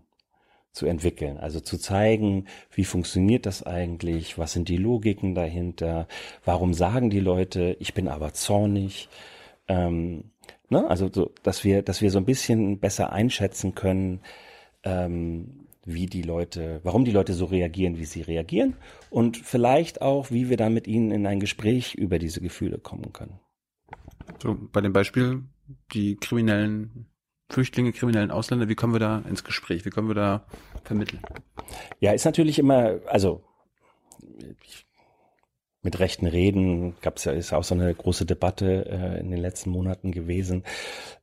zu 0.73 0.85
entwickeln, 0.85 1.37
also 1.37 1.59
zu 1.59 1.77
zeigen, 1.77 2.45
wie 2.71 2.85
funktioniert 2.85 3.45
das 3.45 3.63
eigentlich, 3.63 4.37
was 4.37 4.53
sind 4.53 4.69
die 4.69 4.77
Logiken 4.77 5.35
dahinter, 5.35 6.07
warum 6.45 6.73
sagen 6.73 7.09
die 7.09 7.19
Leute, 7.19 7.75
ich 7.79 7.93
bin 7.93 8.07
aber 8.07 8.33
zornig, 8.33 9.09
ähm, 9.67 10.31
Ne? 10.71 10.89
Also 10.89 11.10
so, 11.13 11.34
dass 11.43 11.65
wir, 11.65 11.81
dass 11.81 12.01
wir 12.01 12.10
so 12.10 12.17
ein 12.17 12.25
bisschen 12.25 12.79
besser 12.79 13.12
einschätzen 13.12 13.75
können, 13.75 14.21
ähm, 14.84 15.67
wie 15.84 16.05
die 16.05 16.21
Leute, 16.21 16.79
warum 16.84 17.03
die 17.03 17.12
Leute 17.12 17.34
so 17.34 17.43
reagieren, 17.43 17.97
wie 17.97 18.05
sie 18.05 18.21
reagieren 18.21 18.77
und 19.10 19.36
vielleicht 19.36 20.01
auch, 20.01 20.31
wie 20.31 20.49
wir 20.49 20.55
dann 20.55 20.73
mit 20.73 20.88
ihnen 20.88 21.12
in 21.12 21.27
ein 21.27 21.41
Gespräch 21.41 21.95
über 21.95 22.19
diese 22.19 22.39
Gefühle 22.39 22.77
kommen 22.77 23.12
können. 23.12 23.38
So, 24.41 24.57
bei 24.71 24.79
dem 24.79 24.93
Beispiel, 24.93 25.43
die 25.93 26.15
kriminellen 26.15 27.07
Flüchtlinge, 27.49 27.91
kriminellen 27.91 28.31
Ausländer, 28.31 28.69
wie 28.69 28.75
kommen 28.75 28.93
wir 28.93 28.99
da 28.99 29.19
ins 29.27 29.43
Gespräch? 29.43 29.84
Wie 29.84 29.89
kommen 29.89 30.07
wir 30.07 30.15
da 30.15 30.45
vermitteln? 30.86 31.21
Ja, 31.99 32.13
ist 32.13 32.23
natürlich 32.23 32.60
immer, 32.60 32.99
also 33.07 33.43
ich 34.63 34.86
mit 35.84 36.00
rechten 36.00 36.28
Reden 36.28 36.96
gab 37.02 37.17
es 37.17 37.26
ja 37.26 37.32
ist 37.32 37.54
auch 37.54 37.63
so 37.63 37.74
eine 37.74 37.94
große 37.94 38.26
Debatte 38.26 38.86
äh, 38.86 39.20
in 39.20 39.32
den 39.32 39.39
letzten 39.39 39.72
Monaten 39.72 40.12
gewesen. 40.12 40.63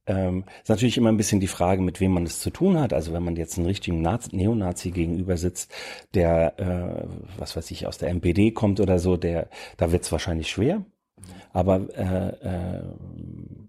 Ähm, 0.06 0.44
ist 0.62 0.68
natürlich 0.68 0.96
immer 0.96 1.10
ein 1.10 1.16
bisschen 1.16 1.40
die 1.40 1.46
Frage, 1.46 1.80
mit 1.80 2.00
wem 2.00 2.12
man 2.12 2.24
es 2.24 2.40
zu 2.40 2.50
tun 2.50 2.78
hat. 2.78 2.92
Also 2.92 3.12
wenn 3.12 3.22
man 3.22 3.36
jetzt 3.36 3.56
einen 3.56 3.66
richtigen 3.66 4.02
Nazi, 4.02 4.34
Neonazi 4.34 4.90
gegenüber 4.90 5.36
sitzt, 5.36 5.72
der 6.14 6.58
äh, 6.58 7.08
was 7.38 7.56
weiß 7.56 7.70
ich 7.70 7.86
aus 7.86 7.98
der 7.98 8.10
MPD 8.10 8.50
kommt 8.50 8.80
oder 8.80 8.98
so, 8.98 9.16
der 9.16 9.48
da 9.76 9.92
wird 9.92 10.02
es 10.02 10.12
wahrscheinlich 10.12 10.50
schwer. 10.50 10.84
Aber 11.52 11.88
äh, 11.96 12.28
äh, 12.78 12.82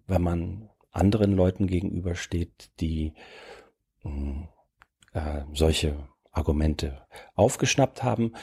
wenn 0.08 0.21
man 0.21 0.69
anderen 0.91 1.34
Leuten 1.34 1.67
gegenübersteht, 1.67 2.71
die 2.80 3.13
mh, 4.04 4.49
äh, 5.13 5.41
solche 5.54 5.95
Argumente 6.32 7.02
aufgeschnappt 7.36 8.04
haben, 8.04 8.34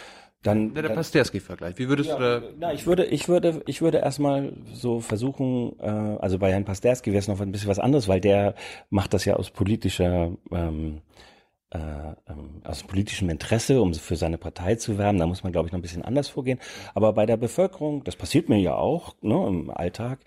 dann, 0.47 0.75
ja, 0.75 0.83
der 0.83 0.91
Pasterski-Vergleich. 0.91 1.79
Wie 1.79 1.89
würdest 1.89 2.11
ja, 2.11 2.17
du 2.17 2.23
da? 2.23 2.43
Na, 2.59 2.73
ich 2.73 2.87
würde, 2.87 3.05
ich 3.07 3.29
würde, 3.29 3.63
ich 3.67 3.83
würde 3.83 3.99
erstmal 3.99 4.53
so 4.73 5.01
versuchen, 5.01 5.79
äh, 5.81 5.87
also 5.89 6.39
bei 6.39 6.53
Herrn 6.53 6.65
Pasterski 6.65 7.11
wäre 7.11 7.19
es 7.19 7.29
noch 7.29 7.41
ein 7.41 7.53
bisschen 7.53 7.69
was 7.69 7.79
anderes, 7.79 8.09
weil 8.09 8.21
der 8.21 8.55
macht 8.91 9.15
das 9.15 9.25
ja 9.25 9.35
aus 9.35 9.51
politischer, 9.51 10.33
ähm, 10.53 11.01
äh, 11.71 11.79
ähm, 11.79 12.63
aus 12.65 12.85
politischem 12.85 13.29
Interesse, 13.29 13.83
um 13.83 13.93
für 13.93 14.17
seine 14.17 14.39
Partei 14.39 14.77
zu 14.77 14.99
werben. 14.99 15.19
Da 15.19 15.27
muss 15.27 15.43
man, 15.43 15.53
glaube 15.53 15.67
ich, 15.67 15.73
noch 15.73 15.79
ein 15.79 15.83
bisschen 15.83 16.05
anders 16.05 16.29
vorgehen. 16.29 16.61
Aber 16.95 17.13
bei 17.13 17.27
der 17.27 17.37
Bevölkerung, 17.37 18.05
das 18.05 18.17
passiert 18.17 18.49
mir 18.49 18.59
ja 18.59 18.77
auch 18.77 19.17
ne, 19.23 19.47
im 19.49 19.71
Alltag, 19.71 20.21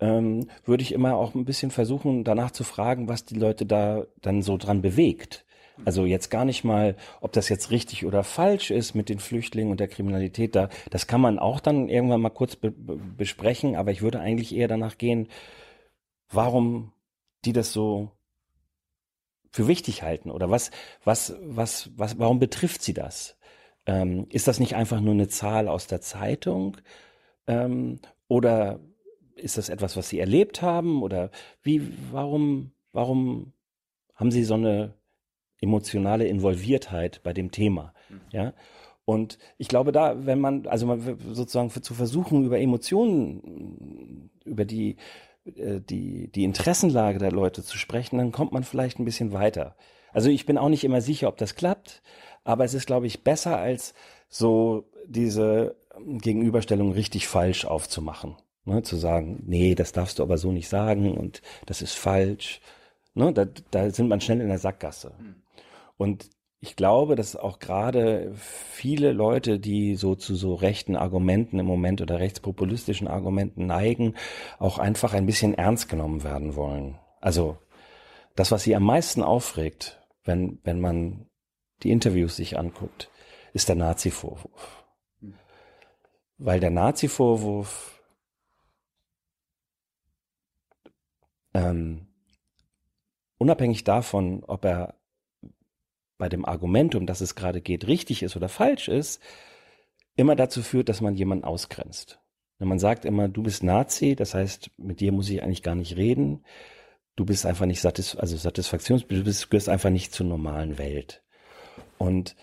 ähm, 0.00 0.48
würde 0.64 0.82
ich 0.82 0.92
immer 0.92 1.16
auch 1.16 1.34
ein 1.34 1.44
bisschen 1.44 1.70
versuchen, 1.70 2.24
danach 2.24 2.50
zu 2.50 2.64
fragen, 2.64 3.08
was 3.08 3.24
die 3.24 3.38
Leute 3.38 3.66
da 3.66 4.04
dann 4.20 4.42
so 4.42 4.56
dran 4.56 4.82
bewegt. 4.82 5.44
Also 5.84 6.04
jetzt 6.04 6.30
gar 6.30 6.44
nicht 6.44 6.64
mal, 6.64 6.96
ob 7.20 7.32
das 7.32 7.48
jetzt 7.48 7.70
richtig 7.70 8.04
oder 8.04 8.22
falsch 8.24 8.70
ist 8.70 8.94
mit 8.94 9.08
den 9.08 9.18
Flüchtlingen 9.18 9.70
und 9.70 9.80
der 9.80 9.88
Kriminalität. 9.88 10.54
Da, 10.54 10.68
das 10.90 11.06
kann 11.06 11.20
man 11.20 11.38
auch 11.38 11.60
dann 11.60 11.88
irgendwann 11.88 12.20
mal 12.20 12.30
kurz 12.30 12.56
be 12.56 12.70
besprechen. 12.70 13.76
Aber 13.76 13.90
ich 13.90 14.02
würde 14.02 14.20
eigentlich 14.20 14.54
eher 14.54 14.68
danach 14.68 14.98
gehen, 14.98 15.28
warum 16.30 16.92
die 17.44 17.52
das 17.52 17.72
so 17.72 18.10
für 19.50 19.66
wichtig 19.66 20.02
halten 20.02 20.30
oder 20.30 20.50
was, 20.50 20.70
was, 21.04 21.34
was, 21.40 21.90
was, 21.96 22.18
warum 22.18 22.38
betrifft 22.38 22.82
sie 22.82 22.94
das? 22.94 23.36
Ähm, 23.86 24.26
ist 24.30 24.46
das 24.46 24.60
nicht 24.60 24.76
einfach 24.76 25.00
nur 25.00 25.14
eine 25.14 25.28
Zahl 25.28 25.66
aus 25.68 25.86
der 25.86 26.00
Zeitung? 26.00 26.76
Ähm, 27.46 28.00
oder 28.28 28.80
ist 29.34 29.58
das 29.58 29.68
etwas, 29.68 29.96
was 29.96 30.08
sie 30.08 30.20
erlebt 30.20 30.62
haben? 30.62 31.02
Oder 31.02 31.30
wie, 31.62 31.92
warum, 32.12 32.72
warum 32.92 33.52
haben 34.14 34.30
sie 34.30 34.44
so 34.44 34.54
eine 34.54 34.94
emotionale 35.60 36.26
Involviertheit 36.26 37.20
bei 37.22 37.32
dem 37.32 37.50
Thema. 37.50 37.94
Mhm. 38.08 38.20
Ja. 38.32 38.52
Und 39.04 39.38
ich 39.58 39.68
glaube, 39.68 39.92
da, 39.92 40.24
wenn 40.24 40.40
man, 40.40 40.66
also 40.66 40.86
man 40.86 41.18
sozusagen 41.32 41.70
zu 41.70 41.94
versuchen, 41.94 42.44
über 42.44 42.60
Emotionen, 42.60 44.30
über 44.44 44.64
die, 44.64 44.96
äh, 45.44 45.80
die, 45.80 46.28
die 46.28 46.44
Interessenlage 46.44 47.18
der 47.18 47.32
Leute 47.32 47.64
zu 47.64 47.76
sprechen, 47.76 48.18
dann 48.18 48.32
kommt 48.32 48.52
man 48.52 48.62
vielleicht 48.62 48.98
ein 48.98 49.04
bisschen 49.04 49.32
weiter. 49.32 49.74
Also 50.12 50.30
ich 50.30 50.46
bin 50.46 50.58
auch 50.58 50.68
nicht 50.68 50.84
immer 50.84 51.00
sicher, 51.00 51.28
ob 51.28 51.36
das 51.38 51.54
klappt, 51.54 52.02
aber 52.44 52.64
es 52.64 52.74
ist, 52.74 52.86
glaube 52.86 53.06
ich, 53.06 53.22
besser 53.22 53.58
als 53.58 53.94
so 54.28 54.84
diese 55.06 55.76
Gegenüberstellung 56.06 56.92
richtig 56.92 57.26
falsch 57.26 57.64
aufzumachen. 57.64 58.36
Ne, 58.66 58.82
zu 58.82 58.96
sagen, 58.96 59.42
nee, 59.46 59.74
das 59.74 59.92
darfst 59.92 60.18
du 60.18 60.22
aber 60.22 60.36
so 60.36 60.52
nicht 60.52 60.68
sagen 60.68 61.16
und 61.16 61.40
das 61.66 61.80
ist 61.80 61.94
falsch. 61.94 62.60
Ne, 63.14 63.32
da, 63.32 63.46
da 63.70 63.90
sind 63.90 64.08
man 64.08 64.20
schnell 64.20 64.40
in 64.40 64.48
der 64.48 64.58
Sackgasse. 64.58 65.14
Und 66.00 66.30
ich 66.60 66.76
glaube, 66.76 67.14
dass 67.14 67.36
auch 67.36 67.58
gerade 67.58 68.32
viele 68.34 69.12
Leute, 69.12 69.60
die 69.60 69.96
so 69.96 70.14
zu 70.14 70.34
so 70.34 70.54
rechten 70.54 70.96
Argumenten 70.96 71.58
im 71.58 71.66
Moment 71.66 72.00
oder 72.00 72.18
rechtspopulistischen 72.18 73.06
Argumenten 73.06 73.66
neigen, 73.66 74.14
auch 74.58 74.78
einfach 74.78 75.12
ein 75.12 75.26
bisschen 75.26 75.52
ernst 75.52 75.90
genommen 75.90 76.24
werden 76.24 76.56
wollen. 76.56 76.98
Also 77.20 77.58
das, 78.34 78.50
was 78.50 78.62
sie 78.62 78.74
am 78.74 78.82
meisten 78.82 79.22
aufregt, 79.22 80.00
wenn, 80.24 80.58
wenn 80.64 80.80
man 80.80 81.26
die 81.82 81.90
Interviews 81.90 82.34
sich 82.34 82.58
anguckt, 82.58 83.10
ist 83.52 83.68
der 83.68 83.76
Nazi-Vorwurf. 83.76 84.86
Weil 86.38 86.60
der 86.60 86.70
Nazi-Vorwurf 86.70 88.02
ähm, 91.52 92.06
unabhängig 93.36 93.84
davon, 93.84 94.44
ob 94.44 94.64
er 94.64 94.94
bei 96.20 96.28
dem 96.28 96.44
Argument, 96.44 96.94
um 96.94 97.06
das 97.06 97.20
es 97.20 97.34
gerade 97.34 97.60
geht, 97.60 97.88
richtig 97.88 98.22
ist 98.22 98.36
oder 98.36 98.48
falsch 98.48 98.86
ist, 98.86 99.20
immer 100.14 100.36
dazu 100.36 100.62
führt, 100.62 100.88
dass 100.88 101.00
man 101.00 101.16
jemanden 101.16 101.44
ausgrenzt. 101.44 102.20
Man 102.58 102.78
sagt 102.78 103.06
immer, 103.06 103.28
du 103.28 103.42
bist 103.42 103.64
Nazi, 103.64 104.14
das 104.14 104.34
heißt, 104.34 104.70
mit 104.76 105.00
dir 105.00 105.12
muss 105.12 105.30
ich 105.30 105.42
eigentlich 105.42 105.62
gar 105.62 105.74
nicht 105.74 105.96
reden. 105.96 106.44
Du 107.16 107.24
bist 107.24 107.46
einfach 107.46 107.64
nicht 107.64 107.80
satis 107.80 108.16
also 108.16 108.36
Satisfaktions, 108.36 109.06
du 109.06 109.24
bist, 109.24 109.50
gehörst 109.50 109.70
einfach 109.70 109.90
nicht 109.90 110.12
zur 110.12 110.26
normalen 110.26 110.76
Welt. 110.76 111.22
Und 111.96 112.36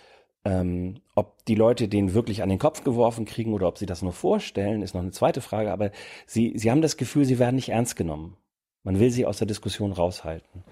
ähm, 0.44 1.02
ob 1.14 1.46
die 1.46 1.56
Leute 1.56 1.88
den 1.88 2.16
wirklich 2.16 2.42
an 2.42 2.50
den 2.50 2.58
Kopf 2.58 2.84
geworfen 2.84 3.26
kriegen 3.26 3.54
oder 3.54 3.68
ob 3.68 3.78
sie 3.78 3.86
das 3.86 4.02
nur 4.02 4.14
vorstellen, 4.14 4.82
ist 4.82 4.96
noch 4.96 5.02
eine 5.02 5.12
zweite 5.12 5.42
Frage. 5.42 5.72
Aber 5.72 5.92
sie, 6.26 6.54
sie 6.56 6.72
haben 6.72 6.82
das 6.82 6.98
Gefühl, 6.98 7.26
sie 7.26 7.38
werden 7.38 7.56
nicht 7.56 7.70
ernst 7.70 7.96
genommen. 7.96 8.38
Man 8.84 9.00
will 9.00 9.12
sie 9.12 9.26
aus 9.26 9.38
der 9.38 9.48
Diskussion 9.48 9.92
raushalten. 9.92 10.64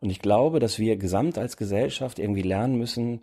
Und 0.00 0.10
ich 0.10 0.20
glaube, 0.20 0.60
dass 0.60 0.78
wir 0.78 0.96
gesamt 0.96 1.38
als 1.38 1.56
Gesellschaft 1.56 2.18
irgendwie 2.18 2.42
lernen 2.42 2.78
müssen, 2.78 3.22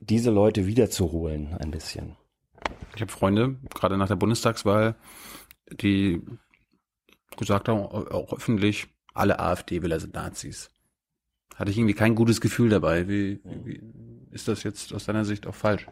diese 0.00 0.30
Leute 0.30 0.66
wiederzuholen 0.66 1.54
ein 1.54 1.70
bisschen. 1.70 2.16
Ich 2.94 3.00
habe 3.00 3.12
Freunde, 3.12 3.56
gerade 3.74 3.96
nach 3.96 4.08
der 4.08 4.16
Bundestagswahl, 4.16 4.96
die 5.70 6.22
gesagt 7.36 7.68
haben, 7.68 7.80
auch 7.80 8.32
öffentlich, 8.32 8.88
alle 9.14 9.38
AfD-Wähler 9.38 10.00
sind 10.00 10.14
Nazis. 10.14 10.70
Hatte 11.54 11.70
ich 11.70 11.78
irgendwie 11.78 11.94
kein 11.94 12.14
gutes 12.14 12.40
Gefühl 12.40 12.68
dabei. 12.68 13.08
Wie, 13.08 13.40
wie 13.64 13.80
ist 14.30 14.48
das 14.48 14.62
jetzt 14.62 14.92
aus 14.92 15.04
deiner 15.04 15.24
Sicht 15.24 15.46
auch 15.46 15.54
falsch? 15.54 15.86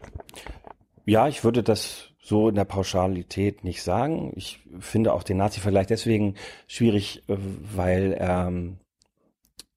Ja, 1.06 1.28
ich 1.28 1.44
würde 1.44 1.62
das 1.62 2.10
so 2.22 2.48
in 2.48 2.54
der 2.54 2.64
Pauschalität 2.64 3.64
nicht 3.64 3.82
sagen. 3.82 4.32
Ich 4.36 4.62
finde 4.78 5.12
auch 5.12 5.22
den 5.22 5.36
Nazi-Vergleich 5.36 5.86
deswegen 5.86 6.34
schwierig, 6.66 7.22
äh, 7.28 7.36
weil 7.38 8.16
ähm, 8.18 8.78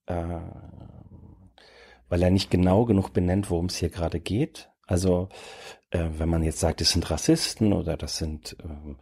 äh, 0.08 0.40
weil 2.10 2.24
er 2.24 2.32
nicht 2.32 2.50
genau 2.50 2.86
genug 2.86 3.14
benennt, 3.14 3.50
worum 3.50 3.68
es 3.68 3.78
hier 3.78 3.90
gerade 3.90 4.20
geht. 4.20 4.70
Also 4.86 5.30
äh, 5.92 6.06
wenn 6.18 6.30
man 6.30 6.44
jetzt 6.44 6.60
sagt, 6.60 6.82
es 6.82 6.92
sind 6.92 7.10
Rassisten 7.10 7.74
oder 7.74 7.98
das 7.98 8.18
sind 8.18 8.56
ähm, 8.64 8.98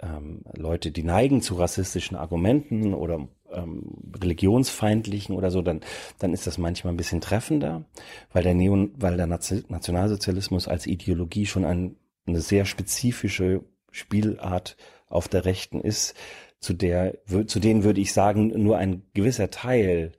ähm, 0.00 0.42
Leute, 0.56 0.90
die 0.90 1.02
neigen 1.02 1.42
zu 1.42 1.54
rassistischen 1.54 2.16
Argumenten 2.16 2.94
oder 2.94 3.28
ähm, 3.52 4.12
religionsfeindlichen 4.20 5.34
oder 5.34 5.50
so, 5.50 5.62
dann, 5.62 5.80
dann 6.18 6.32
ist 6.32 6.46
das 6.46 6.58
manchmal 6.58 6.92
ein 6.92 6.98
bisschen 6.98 7.20
treffender, 7.20 7.84
weil 8.32 8.42
der, 8.42 8.54
Neo, 8.54 8.88
weil 8.96 9.16
der 9.16 9.26
Nationalsozialismus 9.26 10.68
als 10.68 10.86
Ideologie 10.86 11.46
schon 11.46 11.64
ein, 11.64 11.96
eine 12.26 12.40
sehr 12.40 12.64
spezifische 12.64 13.64
Spielart 13.90 14.76
auf 15.08 15.28
der 15.28 15.44
Rechten 15.44 15.80
ist, 15.80 16.14
zu 16.60 16.74
der, 16.74 17.18
zu 17.46 17.60
denen 17.60 17.84
würde 17.84 18.00
ich 18.00 18.12
sagen, 18.12 18.48
nur 18.62 18.78
ein 18.78 19.02
gewisser 19.14 19.50
Teil 19.50 20.12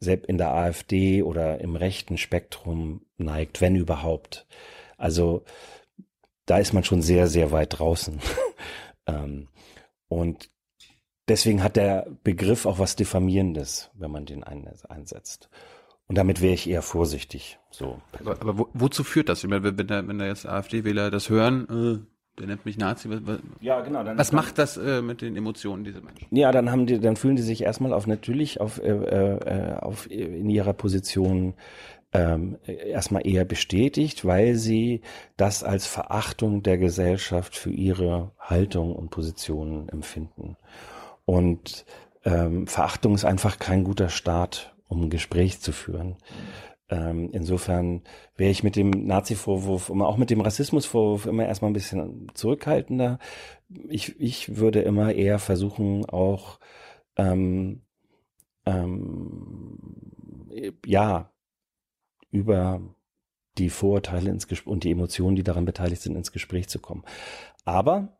selbst 0.00 0.26
in 0.26 0.38
der 0.38 0.52
AfD 0.52 1.22
oder 1.22 1.60
im 1.60 1.76
rechten 1.76 2.18
Spektrum 2.18 3.02
neigt, 3.18 3.60
wenn 3.60 3.76
überhaupt. 3.76 4.46
Also 4.96 5.44
da 6.46 6.58
ist 6.58 6.72
man 6.72 6.84
schon 6.84 7.02
sehr, 7.02 7.28
sehr 7.28 7.52
weit 7.52 7.78
draußen. 7.78 8.18
ähm, 9.06 9.48
und 10.08 10.50
deswegen 11.28 11.62
hat 11.62 11.76
der 11.76 12.06
Begriff 12.24 12.66
auch 12.66 12.78
was 12.78 12.96
Diffamierendes, 12.96 13.90
wenn 13.94 14.10
man 14.10 14.26
den 14.26 14.42
einsetzt. 14.42 15.48
Und 16.06 16.16
damit 16.16 16.40
wäre 16.40 16.54
ich 16.54 16.68
eher 16.68 16.82
vorsichtig. 16.82 17.60
So. 17.70 18.00
Aber, 18.18 18.32
aber 18.40 18.58
wo, 18.58 18.68
wozu 18.72 19.04
führt 19.04 19.28
das? 19.28 19.44
Ich 19.44 19.48
meine, 19.48 19.62
wenn 19.62 19.86
da, 19.86 20.08
wenn 20.08 20.18
da 20.18 20.26
jetzt 20.26 20.44
AfD-Wähler 20.44 21.10
das 21.12 21.28
hören, 21.28 21.68
äh, 21.68 22.19
der 22.40 22.48
nennt 22.48 22.64
mich 22.64 22.78
Nazi. 22.78 23.08
Was, 23.10 23.38
ja, 23.60 23.80
genau. 23.80 24.04
Was 24.04 24.32
macht 24.32 24.58
das 24.58 24.76
äh, 24.76 25.02
mit 25.02 25.20
den 25.20 25.36
Emotionen 25.36 25.84
dieser 25.84 26.00
Menschen? 26.00 26.26
Ja, 26.30 26.50
dann 26.50 26.70
haben 26.70 26.86
die, 26.86 26.98
dann 26.98 27.16
fühlen 27.16 27.36
die 27.36 27.42
sich 27.42 27.62
erstmal 27.62 27.92
auf 27.92 28.06
natürlich 28.06 28.60
auf, 28.60 28.82
äh, 28.82 28.88
äh, 28.88 29.74
auf 29.74 30.10
in 30.10 30.48
ihrer 30.48 30.72
Position 30.72 31.54
ähm, 32.12 32.56
erstmal 32.66 33.26
eher 33.26 33.44
bestätigt, 33.44 34.24
weil 34.24 34.56
sie 34.56 35.02
das 35.36 35.62
als 35.62 35.86
Verachtung 35.86 36.62
der 36.62 36.78
Gesellschaft 36.78 37.54
für 37.54 37.70
ihre 37.70 38.32
Haltung 38.38 38.96
und 38.96 39.10
Positionen 39.10 39.88
empfinden. 39.88 40.56
Und 41.24 41.84
ähm, 42.24 42.66
Verachtung 42.66 43.14
ist 43.14 43.24
einfach 43.24 43.58
kein 43.58 43.84
guter 43.84 44.08
Start, 44.08 44.74
um 44.88 45.02
ein 45.02 45.10
Gespräch 45.10 45.60
zu 45.60 45.72
führen. 45.72 46.16
Ähm, 46.90 47.30
insofern 47.32 48.02
wäre 48.36 48.50
ich 48.50 48.64
mit 48.64 48.74
dem 48.74 48.90
Nazi-Vorwurf, 48.90 49.90
auch 49.90 50.16
mit 50.16 50.30
dem 50.30 50.40
Rassismus-Vorwurf 50.40 51.26
immer 51.26 51.46
erstmal 51.46 51.70
ein 51.70 51.74
bisschen 51.74 52.26
zurückhaltender. 52.34 53.20
Ich, 53.88 54.20
ich 54.20 54.56
würde 54.56 54.82
immer 54.82 55.14
eher 55.14 55.38
versuchen, 55.38 56.04
auch 56.06 56.58
ähm, 57.16 57.82
ähm, 58.66 59.78
ja 60.84 61.32
über 62.32 62.80
die 63.56 63.70
Vorurteile 63.70 64.30
ins 64.30 64.46
und 64.64 64.84
die 64.84 64.90
Emotionen, 64.90 65.36
die 65.36 65.44
daran 65.44 65.64
beteiligt 65.64 66.02
sind, 66.02 66.16
ins 66.16 66.32
Gespräch 66.32 66.68
zu 66.68 66.80
kommen. 66.80 67.04
Aber 67.64 68.18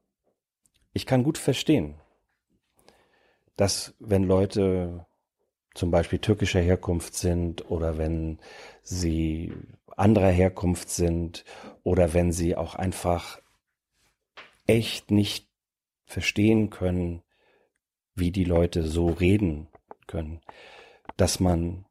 ich 0.93 1.07
kann 1.07 1.25
gut 1.25 1.39
verstehen, 1.39 1.95
dass 3.57 3.95
wenn 3.99 4.25
Leute 4.25 5.07
zum 5.75 5.91
Beispiel 5.91 6.19
türkischer 6.19 6.61
Herkunft 6.61 7.15
sind 7.15 7.71
oder 7.71 7.99
wenn 7.99 8.39
sie 8.83 9.53
anderer 9.97 10.31
Herkunft 10.31 10.91
sind 10.91 11.45
oder 11.83 12.15
wenn 12.15 12.33
sie 12.33 12.57
auch 12.57 12.75
einfach 12.75 13.41
echt 14.67 15.11
nicht 15.11 15.49
verstehen 16.05 16.71
können, 16.71 17.23
wie 18.15 18.33
die 18.33 18.45
Leute 18.45 18.83
so 18.83 19.09
reden 19.09 19.69
können, 20.07 20.41
dass 21.17 21.41
man 21.41 21.87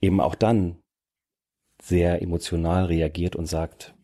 eben 0.00 0.20
auch 0.20 0.34
dann 0.34 0.82
sehr 1.82 2.22
emotional 2.22 2.86
reagiert 2.86 3.36
und 3.36 3.46
sagt, 3.46 3.94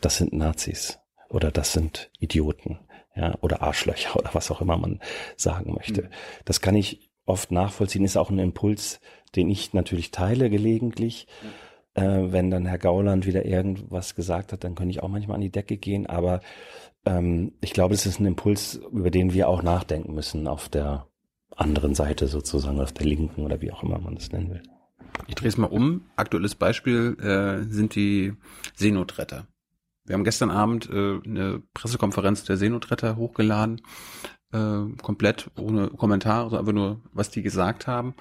das 0.00 0.16
sind 0.16 0.32
Nazis 0.32 0.98
oder 1.28 1.50
das 1.50 1.72
sind 1.72 2.10
Idioten, 2.18 2.78
ja, 3.14 3.36
oder 3.40 3.62
Arschlöcher 3.62 4.16
oder 4.16 4.34
was 4.34 4.50
auch 4.50 4.60
immer 4.60 4.76
man 4.76 5.00
sagen 5.36 5.74
möchte. 5.74 6.02
Mhm. 6.02 6.08
Das 6.44 6.60
kann 6.60 6.76
ich 6.76 7.10
oft 7.26 7.50
nachvollziehen, 7.50 8.04
ist 8.04 8.16
auch 8.16 8.30
ein 8.30 8.38
Impuls, 8.38 9.00
den 9.36 9.50
ich 9.50 9.72
natürlich 9.72 10.10
teile 10.10 10.50
gelegentlich. 10.50 11.26
Äh, 11.94 12.32
wenn 12.32 12.50
dann 12.50 12.66
Herr 12.66 12.78
Gauland 12.78 13.26
wieder 13.26 13.44
irgendwas 13.44 14.14
gesagt 14.14 14.52
hat, 14.52 14.64
dann 14.64 14.74
könnte 14.74 14.90
ich 14.90 15.02
auch 15.02 15.08
manchmal 15.08 15.36
an 15.36 15.40
die 15.40 15.50
Decke 15.50 15.76
gehen. 15.76 16.06
Aber 16.06 16.40
ähm, 17.04 17.52
ich 17.60 17.72
glaube, 17.72 17.94
es 17.94 18.06
ist 18.06 18.20
ein 18.20 18.26
Impuls, 18.26 18.80
über 18.92 19.10
den 19.10 19.32
wir 19.32 19.48
auch 19.48 19.62
nachdenken 19.62 20.14
müssen 20.14 20.48
auf 20.48 20.68
der 20.68 21.06
anderen 21.56 21.94
Seite 21.94 22.26
sozusagen, 22.26 22.80
auf 22.80 22.92
der 22.92 23.06
linken 23.06 23.42
oder 23.44 23.60
wie 23.60 23.70
auch 23.70 23.82
immer 23.82 23.98
man 23.98 24.16
das 24.16 24.32
nennen 24.32 24.50
will. 24.50 24.62
Ich 25.28 25.36
drehe 25.36 25.48
es 25.48 25.56
mal 25.56 25.68
um. 25.68 26.02
Aktuelles 26.16 26.56
Beispiel 26.56 27.16
äh, 27.20 27.72
sind 27.72 27.94
die 27.94 28.32
Seenotretter. 28.74 29.46
Wir 30.04 30.14
haben 30.14 30.24
gestern 30.24 30.50
Abend 30.50 30.90
äh, 30.90 31.20
eine 31.24 31.62
Pressekonferenz 31.72 32.44
der 32.44 32.56
Seenotretter 32.56 33.16
hochgeladen 33.16 33.80
äh, 34.54 34.96
komplett 35.02 35.50
ohne 35.56 35.88
Kommentare, 35.88 36.48
so 36.50 36.56
einfach 36.56 36.72
nur, 36.72 37.00
was 37.12 37.30
die 37.30 37.42
gesagt 37.42 37.86
haben. 37.86 38.14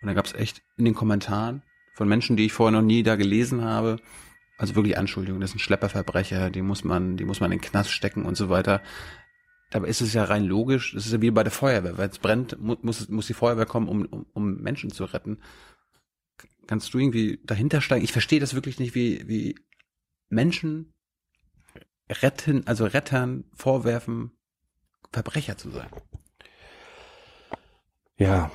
Und 0.00 0.08
da 0.08 0.14
gab 0.14 0.26
es 0.26 0.34
echt 0.34 0.62
in 0.76 0.84
den 0.84 0.94
Kommentaren 0.94 1.62
von 1.94 2.08
Menschen, 2.08 2.36
die 2.36 2.46
ich 2.46 2.52
vorher 2.52 2.72
noch 2.72 2.86
nie 2.86 3.02
da 3.02 3.16
gelesen 3.16 3.62
habe, 3.62 3.98
also 4.56 4.76
wirklich 4.76 4.96
Anschuldigungen, 4.96 5.40
das 5.40 5.50
sind 5.50 5.60
Schlepperverbrecher, 5.60 6.50
die 6.50 6.62
muss 6.62 6.84
man, 6.84 7.16
die 7.16 7.24
muss 7.24 7.40
man 7.40 7.50
in 7.50 7.58
den 7.58 7.64
Knast 7.64 7.90
stecken 7.90 8.24
und 8.24 8.36
so 8.36 8.48
weiter. 8.48 8.80
Dabei 9.70 9.88
ist 9.88 10.00
es 10.00 10.12
ja 10.12 10.24
rein 10.24 10.44
logisch, 10.44 10.92
das 10.94 11.06
ist 11.06 11.12
ja 11.12 11.20
wie 11.20 11.30
bei 11.30 11.42
der 11.42 11.52
Feuerwehr, 11.52 11.98
weil 11.98 12.08
es 12.08 12.18
brennt, 12.18 12.58
muss, 12.60 13.08
muss 13.08 13.26
die 13.26 13.34
Feuerwehr 13.34 13.66
kommen, 13.66 13.88
um, 13.88 14.04
um, 14.06 14.26
um 14.32 14.54
Menschen 14.60 14.90
zu 14.90 15.04
retten. 15.04 15.38
Kannst 16.66 16.94
du 16.94 16.98
irgendwie 16.98 17.40
dahinter 17.44 17.80
steigen? 17.80 18.04
Ich 18.04 18.12
verstehe 18.12 18.40
das 18.40 18.54
wirklich 18.54 18.78
nicht, 18.78 18.94
wie, 18.94 19.26
wie 19.26 19.56
Menschen 20.28 20.92
retten, 22.08 22.66
also 22.66 22.84
Rettern 22.84 23.44
vorwerfen, 23.54 24.32
Verbrecher 25.12 25.56
zu 25.58 25.70
sein. 25.70 25.88
Ja, 28.16 28.50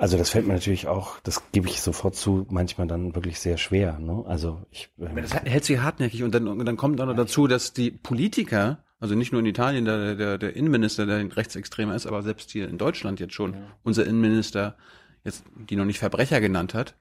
Also 0.00 0.16
das 0.16 0.30
fällt 0.30 0.46
mir 0.46 0.54
natürlich 0.54 0.86
auch, 0.86 1.18
das 1.20 1.42
gebe 1.50 1.66
ich 1.66 1.80
sofort 1.80 2.14
zu, 2.14 2.46
manchmal 2.50 2.86
dann 2.86 3.16
wirklich 3.16 3.40
sehr 3.40 3.58
schwer. 3.58 3.98
Ne? 3.98 4.22
Also 4.26 4.62
ich. 4.70 4.90
Ähm, 5.00 5.16
das 5.16 5.34
hält 5.34 5.64
sie 5.64 5.80
hartnäckig 5.80 6.22
und 6.22 6.32
dann, 6.32 6.46
und 6.46 6.64
dann 6.64 6.76
kommt 6.76 7.00
auch 7.00 7.06
noch 7.06 7.16
dazu, 7.16 7.48
dass 7.48 7.72
die 7.72 7.90
Politiker, 7.90 8.78
also 9.00 9.16
nicht 9.16 9.32
nur 9.32 9.40
in 9.40 9.46
Italien 9.46 9.84
der, 9.84 10.14
der, 10.14 10.38
der 10.38 10.54
Innenminister, 10.54 11.04
der 11.04 11.16
ein 11.16 11.32
Rechtsextremer 11.32 11.96
ist, 11.96 12.06
aber 12.06 12.22
selbst 12.22 12.52
hier 12.52 12.68
in 12.68 12.78
Deutschland 12.78 13.18
jetzt 13.18 13.34
schon, 13.34 13.54
ja. 13.54 13.60
unser 13.82 14.06
Innenminister, 14.06 14.76
jetzt 15.24 15.42
die 15.68 15.74
noch 15.74 15.84
nicht 15.84 15.98
Verbrecher 15.98 16.40
genannt 16.40 16.74
hat, 16.74 16.94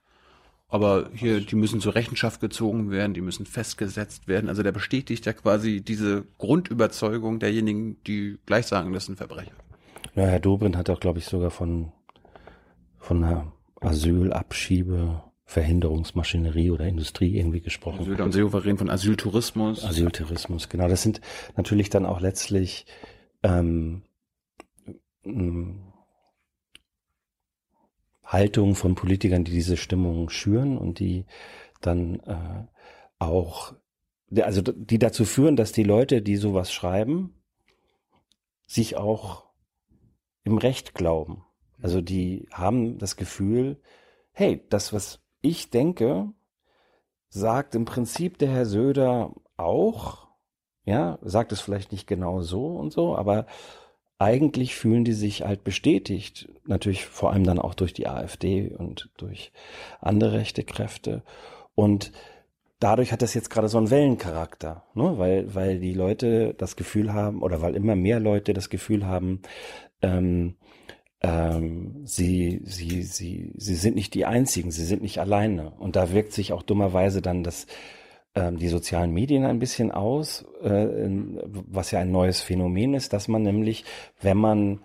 aber 0.70 1.10
hier, 1.14 1.40
die 1.40 1.56
müssen 1.56 1.80
zur 1.80 1.96
Rechenschaft 1.96 2.42
gezogen 2.42 2.92
werden, 2.92 3.14
die 3.14 3.22
müssen 3.22 3.46
festgesetzt 3.46 4.28
werden. 4.28 4.50
Also 4.50 4.64
der 4.64 4.72
bestätigt 4.72 5.26
ja 5.26 5.34
quasi 5.34 5.82
diese 5.82 6.26
Grundüberzeugung 6.38 7.40
derjenigen, 7.40 7.98
die 8.06 8.38
gleich 8.46 8.68
sagen, 8.68 8.94
das 8.94 9.06
sind 9.06 9.18
Verbrecher. 9.18 9.56
Ja, 10.16 10.26
Herr 10.26 10.40
Dobrin 10.40 10.78
hat 10.78 10.90
auch, 10.90 11.00
glaube 11.00 11.20
ich, 11.20 11.26
sogar 11.26 11.52
von 11.52 11.92
von 13.00 13.24
einer 13.24 13.54
Asylabschiebe, 13.80 15.24
Verhinderungsmaschinerie 15.46 16.72
oder 16.72 16.86
Industrie 16.88 17.38
irgendwie 17.38 17.62
gesprochen. 17.62 18.02
Asyl 18.02 18.22
und 18.22 18.34
Souverän 18.34 18.78
von 18.78 18.90
Asyltourismus. 18.90 19.86
Asyltourismus, 19.86 20.68
genau. 20.68 20.90
Das 20.90 21.04
sind 21.04 21.22
natürlich 21.56 21.90
dann 21.90 22.06
auch 22.06 22.20
letztlich 22.20 22.86
ähm, 23.44 24.02
Haltungen 28.28 28.76
von 28.76 28.96
Politikern, 28.96 29.46
die 29.46 29.52
diese 29.52 29.78
Stimmung 29.78 30.30
schüren 30.30 30.78
und 30.78 31.00
die 31.00 31.26
dann 31.82 32.20
äh, 32.22 32.68
auch, 33.20 33.74
also 34.36 34.62
die 34.62 35.00
dazu 35.00 35.26
führen, 35.26 35.56
dass 35.56 35.72
die 35.72 35.84
Leute, 35.84 36.22
die 36.22 36.36
sowas 36.36 36.72
schreiben, 36.72 37.42
sich 38.66 38.98
auch 38.98 39.46
im 40.44 40.58
Recht 40.58 40.94
glauben. 40.94 41.46
Also 41.82 42.02
die 42.02 42.48
haben 42.52 42.98
das 42.98 43.16
Gefühl, 43.16 43.80
hey, 44.34 44.62
das, 44.70 44.92
was 44.92 45.22
ich 45.42 45.70
denke, 45.70 46.34
sagt 47.30 47.76
im 47.76 47.86
Prinzip 47.86 48.38
der 48.38 48.50
Herr 48.50 48.66
Söder 48.66 49.34
auch, 49.56 50.28
ja, 50.84 51.18
sagt 51.22 51.52
es 51.52 51.62
vielleicht 51.62 51.92
nicht 51.92 52.08
genau 52.08 52.42
so 52.42 52.76
und 52.76 52.92
so, 52.92 53.16
aber 53.16 53.46
eigentlich 54.20 54.76
fühlen 54.76 55.04
die 55.04 55.14
sich 55.14 55.44
halt 55.44 55.64
bestätigt, 55.64 56.50
natürlich 56.66 57.06
vor 57.06 57.32
allem 57.32 57.44
dann 57.44 57.60
auch 57.60 57.76
durch 57.76 57.94
die 57.94 58.08
AfD 58.08 58.70
und 58.76 59.10
durch 59.18 59.52
andere 60.02 60.34
rechte 60.34 60.64
Kräfte. 60.64 61.24
Und 61.76 62.12
dadurch 62.80 63.12
hat 63.12 63.22
das 63.22 63.34
jetzt 63.34 63.50
gerade 63.50 63.70
so 63.70 63.78
einen 63.78 63.92
Wellencharakter, 63.92 64.84
ne? 64.96 65.18
weil, 65.18 65.54
weil 65.54 65.80
die 65.80 65.94
Leute 65.94 66.56
das 66.58 66.76
Gefühl 66.76 67.14
haben, 67.14 67.42
oder 67.44 67.62
weil 67.62 67.76
immer 67.76 67.96
mehr 67.96 68.20
Leute 68.20 68.54
das 68.54 68.70
Gefühl 68.70 69.06
haben, 69.06 69.42
ähm, 70.02 70.56
ähm, 71.22 72.02
sie, 72.06 72.62
sie, 72.64 73.04
sie, 73.04 73.52
sie 73.56 73.76
sind 73.76 73.96
nicht 73.96 74.14
die 74.14 74.26
Einzigen, 74.26 74.72
sie 74.72 74.86
sind 74.86 75.02
nicht 75.02 75.20
alleine. 75.20 75.72
Und 75.72 75.96
da 75.96 76.12
wirkt 76.12 76.34
sich 76.34 76.54
auch 76.54 76.64
dummerweise 76.64 77.22
dann 77.22 77.44
das, 77.44 77.66
die 78.52 78.68
sozialen 78.68 79.14
Medien 79.14 79.46
ein 79.46 79.60
bisschen 79.60 79.92
aus, 79.92 80.46
äh, 80.64 80.88
was 81.70 81.92
ja 81.92 82.00
ein 82.00 82.12
neues 82.12 82.42
Phänomen 82.42 82.94
ist, 82.94 83.14
dass 83.14 83.28
man 83.28 83.44
nämlich, 83.44 83.86
wenn 84.22 84.38
man 84.38 84.80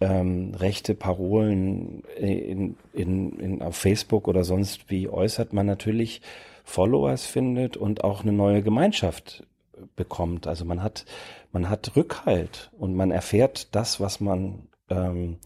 ähm, 0.00 0.54
rechte 0.54 0.94
Parolen 0.94 2.02
in, 2.18 2.76
in, 2.92 3.38
in, 3.38 3.62
auf 3.62 3.76
Facebook 3.76 4.28
oder 4.28 4.44
sonst 4.44 4.90
wie 4.90 5.08
äußert, 5.08 5.52
man 5.52 5.66
natürlich 5.66 6.20
Followers 6.64 7.24
findet 7.24 7.76
und 7.76 8.04
auch 8.04 8.22
eine 8.22 8.32
neue 8.32 8.62
Gemeinschaft 8.62 9.46
bekommt. 9.94 10.46
Also 10.46 10.64
man 10.64 10.82
hat, 10.82 11.04
man 11.52 11.70
hat 11.70 11.96
Rückhalt 11.96 12.70
und 12.78 12.94
man 12.94 13.10
erfährt 13.10 13.74
das, 13.74 14.00
was 14.00 14.20
man 14.20 14.68
ähm, 14.90 15.38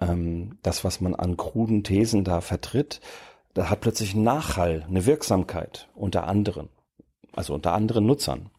ähm, 0.00 0.58
das, 0.62 0.84
was 0.84 1.00
man 1.00 1.14
an 1.14 1.36
kruden 1.36 1.84
Thesen 1.84 2.24
da 2.24 2.40
vertritt, 2.40 3.00
da 3.54 3.70
hat 3.70 3.80
plötzlich 3.80 4.14
einen 4.14 4.24
Nachhall, 4.24 4.84
eine 4.88 5.06
Wirksamkeit 5.06 5.88
unter 5.94 6.26
anderen, 6.26 6.68
also 7.38 7.54
unter 7.54 7.72
anderen 7.72 8.04
Nutzern. 8.04 8.50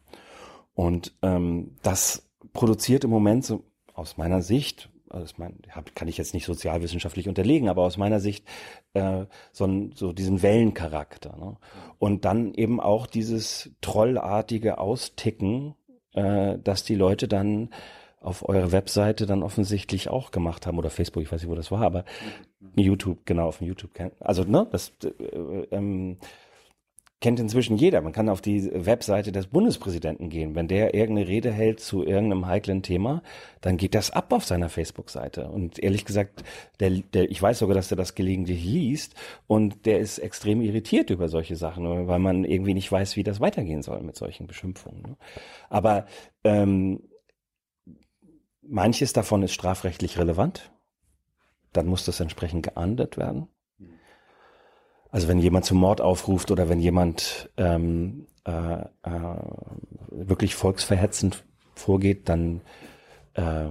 Und 0.74 1.12
ähm, 1.20 1.76
das 1.82 2.26
produziert 2.54 3.04
im 3.04 3.10
Moment 3.10 3.44
so 3.44 3.62
aus 3.92 4.16
meiner 4.16 4.40
Sicht, 4.40 4.88
also 5.10 5.34
mein, 5.36 5.58
kann 5.94 6.08
ich 6.08 6.16
jetzt 6.16 6.32
nicht 6.32 6.46
sozialwissenschaftlich 6.46 7.28
unterlegen, 7.28 7.68
aber 7.68 7.82
aus 7.82 7.98
meiner 7.98 8.20
Sicht 8.20 8.46
äh, 8.94 9.26
so, 9.52 9.90
so 9.94 10.14
diesen 10.14 10.40
Wellencharakter. 10.40 11.36
Ne? 11.36 11.56
Und 11.98 12.24
dann 12.24 12.54
eben 12.54 12.80
auch 12.80 13.06
dieses 13.06 13.70
trollartige 13.82 14.78
Austicken, 14.78 15.74
äh, 16.14 16.56
dass 16.58 16.82
die 16.82 16.94
Leute 16.94 17.28
dann 17.28 17.68
auf 18.22 18.48
eurer 18.48 18.72
Webseite 18.72 19.26
dann 19.26 19.42
offensichtlich 19.42 20.08
auch 20.08 20.30
gemacht 20.30 20.66
haben 20.66 20.78
oder 20.78 20.88
Facebook, 20.88 21.22
ich 21.22 21.30
weiß 21.30 21.42
nicht, 21.42 21.50
wo 21.50 21.54
das 21.54 21.70
war, 21.70 21.82
aber 21.82 22.06
YouTube, 22.76 23.26
genau, 23.26 23.48
auf 23.48 23.58
dem 23.58 23.66
YouTube. 23.66 23.90
Also, 24.20 24.44
ne, 24.44 24.66
das 24.72 24.92
äh, 25.04 25.66
ähm, 25.70 26.16
kennt 27.20 27.38
inzwischen 27.38 27.76
jeder. 27.76 28.00
Man 28.00 28.12
kann 28.12 28.30
auf 28.30 28.40
die 28.40 28.70
Webseite 28.72 29.30
des 29.30 29.46
Bundespräsidenten 29.46 30.30
gehen. 30.30 30.54
Wenn 30.54 30.68
der 30.68 30.94
irgendeine 30.94 31.28
Rede 31.28 31.52
hält 31.52 31.80
zu 31.80 32.02
irgendeinem 32.02 32.46
heiklen 32.46 32.82
Thema, 32.82 33.22
dann 33.60 33.76
geht 33.76 33.94
das 33.94 34.10
ab 34.10 34.32
auf 34.32 34.44
seiner 34.44 34.70
Facebook-Seite. 34.70 35.48
Und 35.48 35.78
ehrlich 35.78 36.06
gesagt, 36.06 36.42
der, 36.80 36.90
der, 36.90 37.30
ich 37.30 37.40
weiß 37.40 37.58
sogar, 37.58 37.74
dass 37.74 37.90
er 37.90 37.98
das 37.98 38.14
gelegentlich 38.14 38.64
liest 38.64 39.14
und 39.46 39.84
der 39.84 39.98
ist 39.98 40.18
extrem 40.18 40.62
irritiert 40.62 41.10
über 41.10 41.28
solche 41.28 41.56
Sachen, 41.56 42.08
weil 42.08 42.18
man 42.18 42.44
irgendwie 42.44 42.74
nicht 42.74 42.90
weiß, 42.90 43.16
wie 43.16 43.22
das 43.22 43.40
weitergehen 43.40 43.82
soll 43.82 44.00
mit 44.00 44.16
solchen 44.16 44.46
Beschimpfungen. 44.46 45.02
Ne? 45.02 45.16
Aber 45.68 46.06
ähm, 46.42 47.02
Manches 48.62 49.12
davon 49.12 49.42
ist 49.42 49.52
strafrechtlich 49.52 50.18
relevant. 50.18 50.72
Dann 51.72 51.86
muss 51.86 52.04
das 52.04 52.20
entsprechend 52.20 52.62
geahndet 52.64 53.16
werden. 53.16 53.48
Also 55.10 55.28
wenn 55.28 55.40
jemand 55.40 55.64
zum 55.64 55.78
Mord 55.78 56.00
aufruft 56.00 56.50
oder 56.50 56.68
wenn 56.68 56.80
jemand 56.80 57.50
ähm, 57.56 58.26
äh, 58.44 58.80
äh, 58.80 59.36
wirklich 60.10 60.54
volksverhetzend 60.54 61.44
vorgeht, 61.74 62.28
dann 62.28 62.60
äh, 63.34 63.66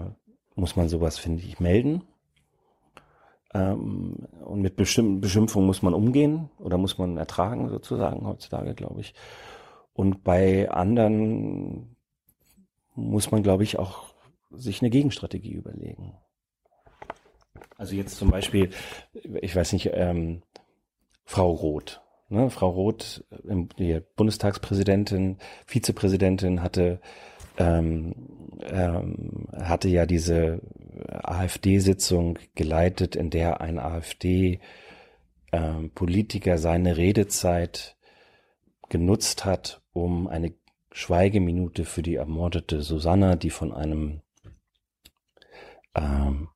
muss 0.56 0.76
man 0.76 0.90
sowas, 0.90 1.18
finde 1.18 1.44
ich, 1.44 1.60
melden. 1.60 2.04
Ähm, 3.54 4.28
und 4.46 4.62
mit 4.62 4.76
bestimmten 4.76 5.22
Beschimpfungen 5.22 5.66
muss 5.66 5.82
man 5.82 5.94
umgehen 5.94 6.50
oder 6.60 6.78
muss 6.78 6.98
man 6.98 7.18
ertragen, 7.18 7.70
sozusagen, 7.70 8.28
heutzutage, 8.28 8.76
glaube 8.76 9.02
ich. 9.02 9.14
Und 9.94 10.24
bei 10.24 10.70
anderen 10.70 11.96
muss 12.96 13.32
man, 13.32 13.44
glaube 13.44 13.64
ich, 13.64 13.80
auch 13.80 14.14
sich 14.52 14.82
eine 14.82 14.90
Gegenstrategie 14.90 15.54
überlegen. 15.54 16.14
Also 17.78 17.96
jetzt 17.96 18.18
zum 18.18 18.30
Beispiel, 18.30 18.72
ich 19.14 19.56
weiß 19.56 19.74
nicht, 19.74 19.90
ähm, 19.94 20.42
Frau 21.30 21.52
Roth. 21.52 22.02
Ne? 22.30 22.50
Frau 22.50 22.72
Roth, 22.72 23.24
die 23.78 24.02
Bundestagspräsidentin, 24.16 25.38
Vizepräsidentin, 25.68 26.64
hatte 26.64 27.00
ähm, 27.60 28.16
ähm, 28.64 29.48
hatte 29.54 29.90
ja 29.90 30.08
diese 30.08 30.60
AfD-Sitzung 31.08 32.40
geleitet, 32.56 33.16
in 33.16 33.30
der 33.30 33.62
ein 33.62 33.78
AfD-Politiker 33.78 36.58
seine 36.58 36.98
Redezeit 36.98 37.96
genutzt 38.90 39.46
hat, 39.46 39.84
um 39.94 40.28
eine 40.28 40.56
Schweigeminute 40.92 41.86
für 41.86 42.02
die 42.02 42.16
ermordete 42.16 42.82
Susanna, 42.82 43.36
die 43.36 43.52
von 43.52 43.72
einem 43.72 44.24
ähm, 45.94 46.50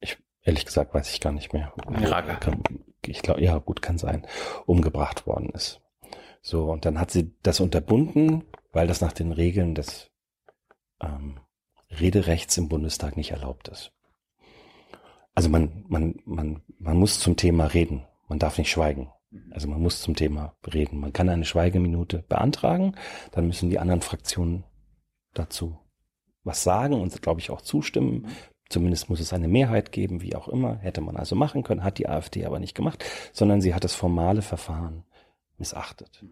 ich, 0.00 0.18
ehrlich 0.42 0.66
gesagt 0.66 0.92
weiß 0.92 1.14
ich 1.14 1.22
gar 1.22 1.32
nicht 1.32 1.54
mehr. 1.54 1.72
Iraker. 1.98 2.58
Ich 3.06 3.22
glaube, 3.22 3.42
ja, 3.42 3.58
gut, 3.58 3.82
kann 3.82 3.98
sein. 3.98 4.26
Umgebracht 4.66 5.26
worden 5.26 5.50
ist. 5.50 5.80
So, 6.42 6.70
und 6.70 6.84
dann 6.84 6.98
hat 6.98 7.10
sie 7.10 7.34
das 7.42 7.60
unterbunden, 7.60 8.44
weil 8.72 8.86
das 8.86 9.00
nach 9.00 9.12
den 9.12 9.32
Regeln 9.32 9.74
des 9.74 10.10
ähm, 11.00 11.40
Rederechts 11.90 12.56
im 12.56 12.68
Bundestag 12.68 13.16
nicht 13.16 13.32
erlaubt 13.32 13.68
ist. 13.68 13.92
Also 15.34 15.48
man, 15.48 15.84
man, 15.88 16.20
man, 16.24 16.62
man 16.78 16.96
muss 16.96 17.20
zum 17.20 17.36
Thema 17.36 17.66
reden. 17.66 18.06
Man 18.28 18.38
darf 18.38 18.58
nicht 18.58 18.70
schweigen. 18.70 19.10
Also 19.50 19.68
man 19.68 19.80
muss 19.80 20.02
zum 20.02 20.16
Thema 20.16 20.56
reden. 20.72 20.98
Man 20.98 21.12
kann 21.12 21.28
eine 21.28 21.44
Schweigeminute 21.44 22.24
beantragen, 22.28 22.96
dann 23.32 23.46
müssen 23.46 23.70
die 23.70 23.78
anderen 23.78 24.02
Fraktionen 24.02 24.64
dazu 25.34 25.78
was 26.42 26.62
sagen 26.62 26.94
und, 26.94 27.20
glaube 27.22 27.40
ich, 27.40 27.50
auch 27.50 27.60
zustimmen. 27.60 28.26
Zumindest 28.70 29.10
muss 29.10 29.18
es 29.18 29.32
eine 29.32 29.48
Mehrheit 29.48 29.90
geben, 29.90 30.22
wie 30.22 30.36
auch 30.36 30.48
immer. 30.48 30.76
Hätte 30.76 31.00
man 31.00 31.16
also 31.16 31.34
machen 31.34 31.64
können, 31.64 31.82
hat 31.82 31.98
die 31.98 32.08
AfD 32.08 32.46
aber 32.46 32.60
nicht 32.60 32.76
gemacht, 32.76 33.04
sondern 33.32 33.60
sie 33.60 33.74
hat 33.74 33.84
das 33.84 33.94
formale 33.94 34.42
Verfahren 34.42 35.04
missachtet. 35.58 36.24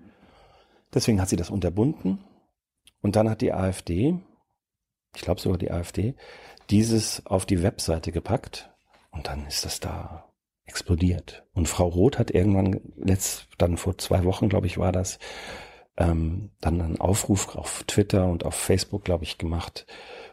Deswegen 0.94 1.20
hat 1.20 1.28
sie 1.28 1.36
das 1.36 1.50
unterbunden. 1.50 2.20
Und 3.02 3.16
dann 3.16 3.28
hat 3.28 3.40
die 3.40 3.52
AfD, 3.52 4.18
ich 5.14 5.22
glaube 5.22 5.40
sogar 5.40 5.58
die 5.58 5.70
AfD, 5.70 6.14
dieses 6.70 7.26
auf 7.26 7.44
die 7.44 7.62
Webseite 7.62 8.12
gepackt 8.12 8.70
und 9.10 9.26
dann 9.26 9.46
ist 9.46 9.64
das 9.64 9.80
da 9.80 10.32
explodiert. 10.64 11.44
Und 11.54 11.68
Frau 11.68 11.88
Roth 11.88 12.18
hat 12.18 12.30
irgendwann, 12.30 12.80
letzt, 12.96 13.48
dann 13.58 13.76
vor 13.76 13.98
zwei 13.98 14.24
Wochen, 14.24 14.48
glaube 14.48 14.66
ich, 14.66 14.78
war 14.78 14.92
das, 14.92 15.18
ähm, 15.96 16.50
dann 16.60 16.80
einen 16.80 17.00
Aufruf 17.00 17.56
auf 17.56 17.82
Twitter 17.84 18.26
und 18.26 18.44
auf 18.44 18.54
Facebook, 18.54 19.04
glaube 19.04 19.24
ich, 19.24 19.38
gemacht, 19.38 19.86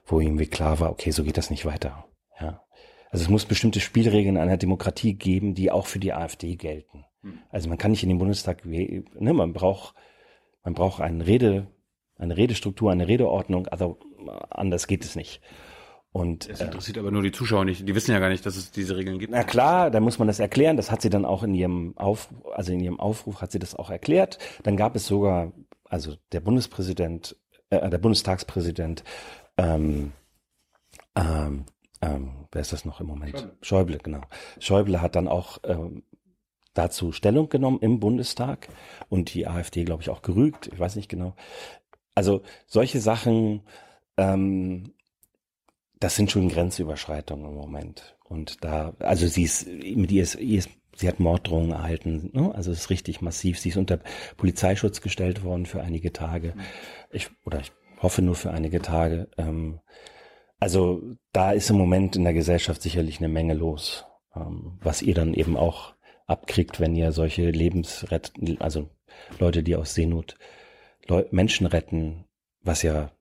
wo 0.05 0.19
irgendwie 0.19 0.47
klar 0.47 0.79
war, 0.79 0.91
okay, 0.91 1.11
so 1.11 1.23
geht 1.23 1.37
das 1.37 1.49
nicht 1.49 1.65
weiter. 1.65 2.05
Ja. 2.39 2.61
Also 3.09 3.23
es 3.23 3.29
muss 3.29 3.45
bestimmte 3.45 3.79
Spielregeln 3.79 4.37
einer 4.37 4.57
Demokratie 4.57 5.13
geben, 5.13 5.55
die 5.55 5.71
auch 5.71 5.87
für 5.87 5.99
die 5.99 6.13
AfD 6.13 6.55
gelten. 6.55 7.05
Hm. 7.21 7.39
Also 7.49 7.69
man 7.69 7.77
kann 7.77 7.91
nicht 7.91 8.03
in 8.03 8.09
den 8.09 8.17
Bundestag, 8.17 8.65
ne, 8.65 9.03
man 9.33 9.53
braucht, 9.53 9.95
man 10.63 10.73
braucht 10.73 11.01
eine 11.01 11.25
Rede, 11.25 11.67
eine 12.17 12.37
Redestruktur, 12.37 12.91
eine 12.91 13.07
Redeordnung, 13.07 13.67
also 13.67 13.99
anders 14.49 14.87
geht 14.87 15.03
es 15.03 15.15
nicht. 15.15 15.41
Und, 16.11 16.49
das 16.49 16.61
interessiert 16.61 16.95
äh, 16.95 17.01
aber 17.01 17.11
nur 17.11 17.23
die 17.23 17.33
Zuschauer 17.33 17.65
nicht. 17.65 17.85
Die 17.85 17.93
wissen 17.93 18.11
ja 18.11 18.19
gar 18.19 18.29
nicht, 18.29 18.45
dass 18.45 18.55
es 18.55 18.71
diese 18.71 18.95
Regeln 18.95 19.19
gibt. 19.19 19.33
Na 19.33 19.43
klar, 19.43 19.91
da 19.91 19.99
muss 19.99 20.17
man 20.17 20.29
das 20.29 20.39
erklären. 20.39 20.77
Das 20.77 20.89
hat 20.89 21.01
sie 21.01 21.09
dann 21.09 21.25
auch 21.25 21.43
in 21.43 21.53
ihrem 21.53 21.97
Aufruf, 21.97 22.45
also 22.53 22.71
in 22.71 22.79
ihrem 22.79 23.01
Aufruf 23.01 23.41
hat 23.41 23.51
sie 23.51 23.59
das 23.59 23.75
auch 23.75 23.89
erklärt. 23.89 24.39
Dann 24.63 24.77
gab 24.77 24.95
es 24.95 25.07
sogar, 25.07 25.51
also 25.83 26.15
der 26.31 26.39
Bundespräsident, 26.39 27.35
äh, 27.69 27.89
der 27.89 27.97
Bundestagspräsident, 27.97 29.03
ähm, 29.57 30.11
ähm, 31.15 31.65
ähm, 32.01 32.31
wer 32.51 32.61
ist 32.61 32.73
das 32.73 32.85
noch 32.85 32.99
im 32.99 33.07
Moment? 33.07 33.39
Schäuble, 33.39 33.57
Schäuble 33.61 33.97
genau. 33.99 34.21
Schäuble 34.59 35.01
hat 35.01 35.15
dann 35.15 35.27
auch 35.27 35.59
ähm, 35.63 36.03
dazu 36.73 37.11
Stellung 37.11 37.49
genommen 37.49 37.79
im 37.81 37.99
Bundestag 37.99 38.67
und 39.09 39.33
die 39.33 39.47
AfD, 39.47 39.83
glaube 39.85 40.03
ich, 40.03 40.09
auch 40.09 40.21
gerügt. 40.21 40.67
Ich 40.71 40.79
weiß 40.79 40.95
nicht 40.95 41.09
genau. 41.09 41.35
Also 42.13 42.43
solche 42.67 42.99
Sachen, 42.99 43.61
ähm, 44.17 44.93
das 45.99 46.15
sind 46.15 46.31
schon 46.31 46.49
Grenzüberschreitungen 46.49 47.49
im 47.49 47.55
Moment. 47.55 48.17
Und 48.23 48.63
da, 48.63 48.93
also 48.99 49.27
sie 49.27 49.43
ist, 49.43 49.67
mit 49.67 50.11
ihr 50.11 50.23
ist, 50.23 50.35
ihr 50.35 50.59
ist 50.59 50.69
sie 50.95 51.07
hat 51.07 51.19
Morddrohungen 51.19 51.71
erhalten, 51.71 52.29
ne? 52.33 52.53
also 52.55 52.71
es 52.71 52.79
ist 52.79 52.89
richtig 52.89 53.21
massiv. 53.21 53.59
Sie 53.59 53.69
ist 53.69 53.77
unter 53.77 53.99
Polizeischutz 54.37 55.01
gestellt 55.01 55.43
worden 55.43 55.65
für 55.65 55.81
einige 55.81 56.13
Tage. 56.13 56.53
Ich, 57.11 57.29
oder 57.45 57.59
ich 57.59 57.71
hoffe 58.01 58.21
nur 58.21 58.35
für 58.35 58.51
einige 58.51 58.81
Tage. 58.81 59.29
Ähm, 59.37 59.79
also 60.59 61.01
da 61.31 61.51
ist 61.51 61.69
im 61.69 61.77
Moment 61.77 62.15
in 62.15 62.23
der 62.23 62.33
Gesellschaft 62.33 62.81
sicherlich 62.81 63.19
eine 63.19 63.29
Menge 63.29 63.53
los, 63.53 64.05
ähm, 64.35 64.79
was 64.81 65.01
ihr 65.01 65.13
dann 65.13 65.33
eben 65.33 65.57
auch 65.57 65.95
abkriegt, 66.27 66.79
wenn 66.79 66.95
ihr 66.95 67.11
solche 67.11 67.49
Lebensrett, 67.49 68.33
also 68.59 68.89
Leute, 69.39 69.63
die 69.63 69.75
aus 69.75 69.93
Seenot 69.93 70.37
Leu 71.07 71.23
Menschen 71.29 71.67
retten, 71.67 72.25
was 72.61 72.81
ja 72.81 73.11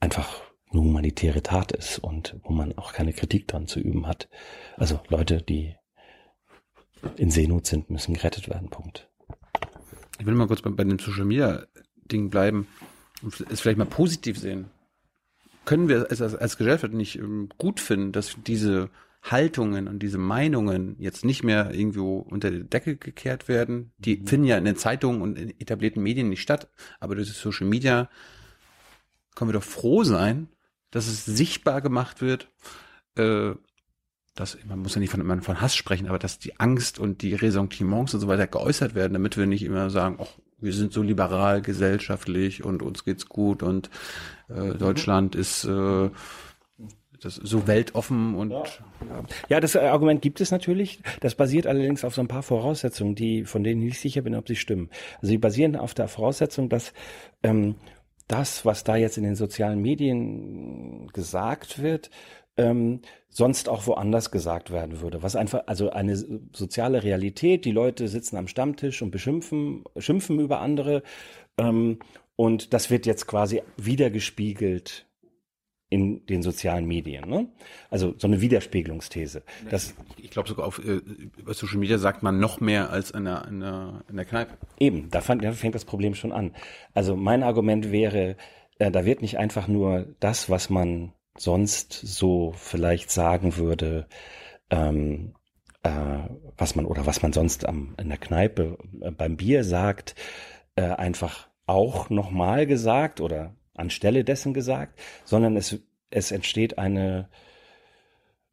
einfach 0.00 0.42
eine 0.70 0.82
humanitäre 0.82 1.42
Tat 1.42 1.72
ist 1.72 1.98
und 1.98 2.36
wo 2.42 2.52
man 2.52 2.76
auch 2.76 2.92
keine 2.92 3.12
Kritik 3.12 3.46
dran 3.46 3.68
zu 3.68 3.78
üben 3.78 4.06
hat. 4.06 4.28
Also 4.76 5.00
Leute, 5.08 5.40
die 5.40 5.76
in 7.16 7.30
Seenot 7.30 7.66
sind, 7.66 7.90
müssen 7.90 8.14
gerettet 8.14 8.48
werden. 8.48 8.68
Punkt. 8.68 9.08
Ich 10.18 10.26
will 10.26 10.34
mal 10.34 10.48
kurz 10.48 10.62
bei, 10.62 10.70
bei 10.70 10.84
dem 10.84 10.98
Social 10.98 11.24
Media 11.24 11.64
Ding 12.08 12.30
bleiben 12.30 12.66
und 13.22 13.40
es 13.50 13.60
vielleicht 13.60 13.78
mal 13.78 13.84
positiv 13.84 14.38
sehen. 14.38 14.66
Können 15.64 15.88
wir 15.88 16.06
es 16.10 16.22
als, 16.22 16.34
als 16.34 16.56
Gesellschaft 16.56 16.94
nicht 16.94 17.18
ähm, 17.18 17.48
gut 17.58 17.80
finden, 17.80 18.12
dass 18.12 18.36
diese 18.46 18.90
Haltungen 19.22 19.88
und 19.88 19.98
diese 19.98 20.18
Meinungen 20.18 20.96
jetzt 20.98 21.24
nicht 21.24 21.42
mehr 21.42 21.74
irgendwo 21.74 22.18
unter 22.18 22.50
die 22.50 22.64
Decke 22.64 22.96
gekehrt 22.96 23.48
werden? 23.48 23.92
Die 23.98 24.16
mhm. 24.16 24.26
finden 24.26 24.46
ja 24.46 24.56
in 24.56 24.64
den 24.64 24.76
Zeitungen 24.76 25.20
und 25.20 25.38
in 25.38 25.50
etablierten 25.60 26.02
Medien 26.02 26.28
nicht 26.28 26.42
statt, 26.42 26.68
aber 27.00 27.14
durch 27.14 27.28
Social 27.32 27.66
Media 27.66 28.08
können 29.34 29.50
wir 29.50 29.58
doch 29.58 29.64
froh 29.64 30.04
sein, 30.04 30.48
dass 30.90 31.06
es 31.06 31.24
sichtbar 31.24 31.80
gemacht 31.80 32.20
wird, 32.20 32.50
äh, 33.16 33.52
dass, 34.34 34.56
man 34.66 34.78
muss 34.78 34.94
ja 34.94 35.00
nicht 35.00 35.10
von, 35.10 35.42
von 35.42 35.60
Hass 35.60 35.76
sprechen, 35.76 36.08
aber 36.08 36.18
dass 36.18 36.38
die 36.38 36.58
Angst 36.60 36.98
und 36.98 37.22
die 37.22 37.34
Ressentiments 37.34 38.14
und 38.14 38.20
so 38.20 38.28
weiter 38.28 38.46
geäußert 38.46 38.94
werden, 38.94 39.12
damit 39.12 39.36
wir 39.36 39.46
nicht 39.46 39.64
immer 39.64 39.90
sagen, 39.90 40.18
ach, 40.20 40.38
wir 40.60 40.72
sind 40.72 40.92
so 40.92 41.02
liberal 41.02 41.62
gesellschaftlich 41.62 42.64
und 42.64 42.82
uns 42.82 43.04
geht's 43.04 43.28
gut 43.28 43.62
und 43.62 43.90
äh, 44.48 44.74
Deutschland 44.74 45.34
ist 45.34 45.64
äh, 45.64 46.10
das 47.20 47.34
so 47.34 47.66
weltoffen 47.66 48.34
und 48.34 48.50
ja. 48.50 48.64
ja. 49.48 49.60
das 49.60 49.76
Argument 49.76 50.22
gibt 50.22 50.40
es 50.40 50.50
natürlich. 50.50 51.00
Das 51.20 51.34
basiert 51.34 51.66
allerdings 51.66 52.04
auf 52.04 52.14
so 52.14 52.20
ein 52.20 52.28
paar 52.28 52.42
Voraussetzungen, 52.42 53.14
die 53.14 53.44
von 53.44 53.64
denen 53.64 53.82
ich 53.82 53.88
nicht 53.88 54.00
sicher 54.00 54.22
bin, 54.22 54.34
ob 54.34 54.46
sie 54.46 54.56
stimmen. 54.56 54.88
Also 55.16 55.28
sie 55.28 55.38
basieren 55.38 55.76
auf 55.76 55.94
der 55.94 56.08
Voraussetzung, 56.08 56.68
dass 56.68 56.92
ähm, 57.42 57.74
das, 58.28 58.64
was 58.64 58.84
da 58.84 58.96
jetzt 58.96 59.16
in 59.16 59.24
den 59.24 59.34
sozialen 59.34 59.80
Medien 59.80 61.08
gesagt 61.12 61.82
wird, 61.82 62.10
ähm, 62.58 63.00
sonst 63.28 63.68
auch 63.68 63.86
woanders 63.86 64.30
gesagt 64.30 64.70
werden 64.70 65.00
würde. 65.00 65.22
Was 65.22 65.36
einfach, 65.36 65.62
also 65.66 65.90
eine 65.90 66.16
soziale 66.52 67.02
Realität, 67.02 67.64
die 67.64 67.70
Leute 67.70 68.08
sitzen 68.08 68.36
am 68.36 68.48
Stammtisch 68.48 69.00
und 69.00 69.10
beschimpfen, 69.10 69.84
schimpfen 69.96 70.40
über 70.40 70.60
andere. 70.60 71.02
Ähm, 71.56 72.00
und 72.36 72.74
das 72.74 72.90
wird 72.90 73.06
jetzt 73.06 73.26
quasi 73.26 73.62
wiedergespiegelt 73.76 75.06
in 75.90 76.26
den 76.26 76.42
sozialen 76.42 76.86
Medien. 76.86 77.28
Ne? 77.28 77.48
Also 77.90 78.14
so 78.18 78.26
eine 78.26 78.40
Widerspiegelungsthese. 78.40 79.42
Das, 79.70 79.94
ich 80.18 80.30
glaube 80.30 80.48
sogar 80.48 80.66
auf 80.66 80.80
äh, 80.84 81.00
Social 81.46 81.78
Media 81.78 81.96
sagt 81.96 82.22
man 82.22 82.38
noch 82.38 82.60
mehr 82.60 82.90
als 82.90 83.10
in 83.10 83.24
der, 83.24 83.46
in 83.48 83.60
der, 83.60 84.02
in 84.08 84.16
der 84.16 84.24
Kneipe. 84.26 84.58
Eben, 84.78 85.08
da, 85.10 85.22
fand, 85.22 85.42
da 85.42 85.52
fängt 85.52 85.74
das 85.74 85.86
Problem 85.86 86.14
schon 86.14 86.32
an. 86.32 86.54
Also 86.92 87.16
mein 87.16 87.42
Argument 87.42 87.90
wäre, 87.90 88.36
äh, 88.78 88.90
da 88.90 89.06
wird 89.06 89.22
nicht 89.22 89.38
einfach 89.38 89.66
nur 89.66 90.14
das, 90.20 90.50
was 90.50 90.68
man 90.68 91.12
sonst 91.40 91.92
so 91.92 92.52
vielleicht 92.52 93.10
sagen 93.10 93.56
würde, 93.56 94.08
ähm, 94.70 95.34
äh, 95.82 95.90
was 96.56 96.74
man 96.74 96.86
oder 96.86 97.06
was 97.06 97.22
man 97.22 97.32
sonst 97.32 97.66
am, 97.66 97.94
in 97.98 98.08
der 98.08 98.18
Kneipe 98.18 98.78
äh, 99.00 99.10
beim 99.10 99.36
Bier 99.36 99.64
sagt, 99.64 100.14
äh, 100.76 100.82
einfach 100.82 101.48
auch 101.66 102.10
nochmal 102.10 102.66
gesagt 102.66 103.20
oder 103.20 103.54
anstelle 103.74 104.24
dessen 104.24 104.54
gesagt, 104.54 104.98
sondern 105.24 105.56
es, 105.56 105.80
es 106.10 106.32
entsteht 106.32 106.78
eine 106.78 107.28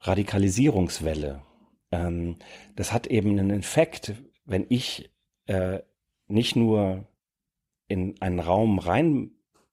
Radikalisierungswelle. 0.02 1.42
Ähm, 1.92 2.36
das 2.76 2.94
hat 2.94 3.08
eben 3.08 3.40
einen 3.40 3.60
Effekt, 3.60 4.14
wenn 4.46 4.66
ich 4.70 5.12
äh, 5.48 5.80
nicht 6.28 6.56
nur 6.56 7.08
in 7.88 8.20
einen 8.22 8.40
Raum 8.40 8.80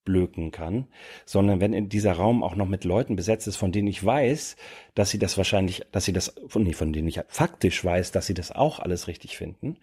reinblöken 0.06 0.50
kann, 0.50 0.88
sondern 1.24 1.60
wenn 1.60 1.72
in 1.72 1.88
dieser 1.88 2.12
Raum 2.12 2.42
auch 2.42 2.56
noch 2.56 2.68
mit 2.68 2.84
Leuten 2.84 3.16
besetzt 3.16 3.46
ist, 3.46 3.56
von 3.56 3.72
denen 3.72 3.88
ich 3.88 4.04
weiß, 4.04 4.56
dass 4.94 5.10
sie 5.10 5.18
das 5.18 5.36
wahrscheinlich, 5.36 5.82
dass 5.92 6.04
sie 6.04 6.12
das, 6.12 6.34
von, 6.46 6.62
nee, 6.62 6.72
von 6.72 6.92
denen 6.92 7.08
ich 7.08 7.20
faktisch 7.28 7.84
weiß, 7.84 8.12
dass 8.12 8.26
sie 8.26 8.34
das 8.34 8.52
auch 8.52 8.80
alles 8.80 9.08
richtig 9.08 9.36
finden. 9.36 9.78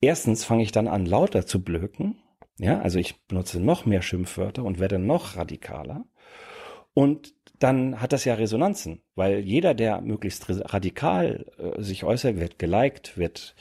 Erstens 0.00 0.44
fange 0.44 0.62
ich 0.62 0.72
dann 0.72 0.88
an, 0.88 1.06
lauter 1.06 1.46
zu 1.46 1.62
blöken 1.62 2.16
ja, 2.58 2.80
also 2.80 2.98
ich 2.98 3.20
benutze 3.26 3.60
noch 3.60 3.84
mehr 3.84 4.02
Schimpfwörter 4.02 4.62
und 4.64 4.78
werde 4.78 4.98
noch 4.98 5.36
radikaler. 5.36 6.04
Und 6.92 7.34
dann 7.58 8.00
hat 8.00 8.12
das 8.12 8.24
ja 8.24 8.34
Resonanzen, 8.34 9.02
weil 9.16 9.40
jeder, 9.40 9.74
der 9.74 10.00
möglichst 10.00 10.46
radikal 10.48 11.46
äh, 11.58 11.82
sich 11.82 12.04
äußert, 12.04 12.38
wird 12.38 12.58
geliked, 12.58 13.18
wird 13.18 13.56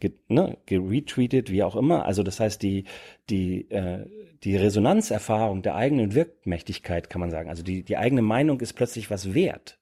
ge, 0.00 0.12
ne, 0.28 0.58
geretweetet, 0.66 1.50
wie 1.50 1.62
auch 1.62 1.76
immer. 1.76 2.06
Also 2.06 2.22
das 2.22 2.40
heißt, 2.40 2.62
die, 2.62 2.84
die, 3.30 3.70
äh, 3.70 4.06
die 4.44 4.56
Resonanzerfahrung 4.56 5.62
der 5.62 5.74
eigenen 5.74 6.14
Wirkmächtigkeit, 6.14 7.10
kann 7.10 7.20
man 7.20 7.30
sagen. 7.30 7.48
Also 7.48 7.62
die, 7.62 7.82
die 7.82 7.96
eigene 7.96 8.22
Meinung 8.22 8.60
ist 8.60 8.74
plötzlich 8.74 9.10
was 9.10 9.34
wert 9.34 9.78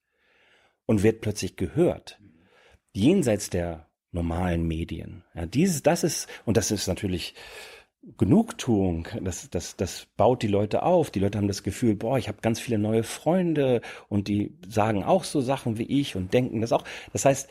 und 0.87 1.03
wird 1.03 1.21
plötzlich 1.21 1.57
gehört. 1.57 2.21
Jenseits 2.93 3.51
der 3.51 3.87
normalen 4.13 4.67
Medien. 4.67 5.25
Ja, 5.35 5.47
dieses, 5.47 5.83
das 5.83 6.05
ist, 6.05 6.29
und 6.47 6.57
das 6.57 6.71
ist 6.71 6.87
natürlich 6.87 7.35
Genugtuung, 8.19 9.09
das, 9.21 9.51
das, 9.51 9.77
das 9.77 10.07
baut 10.17 10.43
die 10.43 10.49
Leute 10.49 10.85
auf. 10.85 11.11
Die 11.11 11.19
Leute 11.19 11.39
haben 11.39 11.49
das 11.49 11.65
Gefühl, 11.65 11.97
boah, 11.97 12.19
ich 12.19 12.29
habe 12.29 12.39
ganz 12.41 12.61
viele 12.61 12.79
neue 12.79 13.03
Freunde 13.03 13.83
und 14.09 14.29
die 14.29 14.57
sagen 14.69 15.03
auch 15.03 15.25
so 15.25 15.41
Sachen 15.41 15.77
wie 15.77 16.01
ich 16.01 16.15
und 16.15 16.33
denken 16.33 16.61
das 16.61 16.73
auch. 16.73 16.85
Das 17.13 17.25
heißt, 17.25 17.49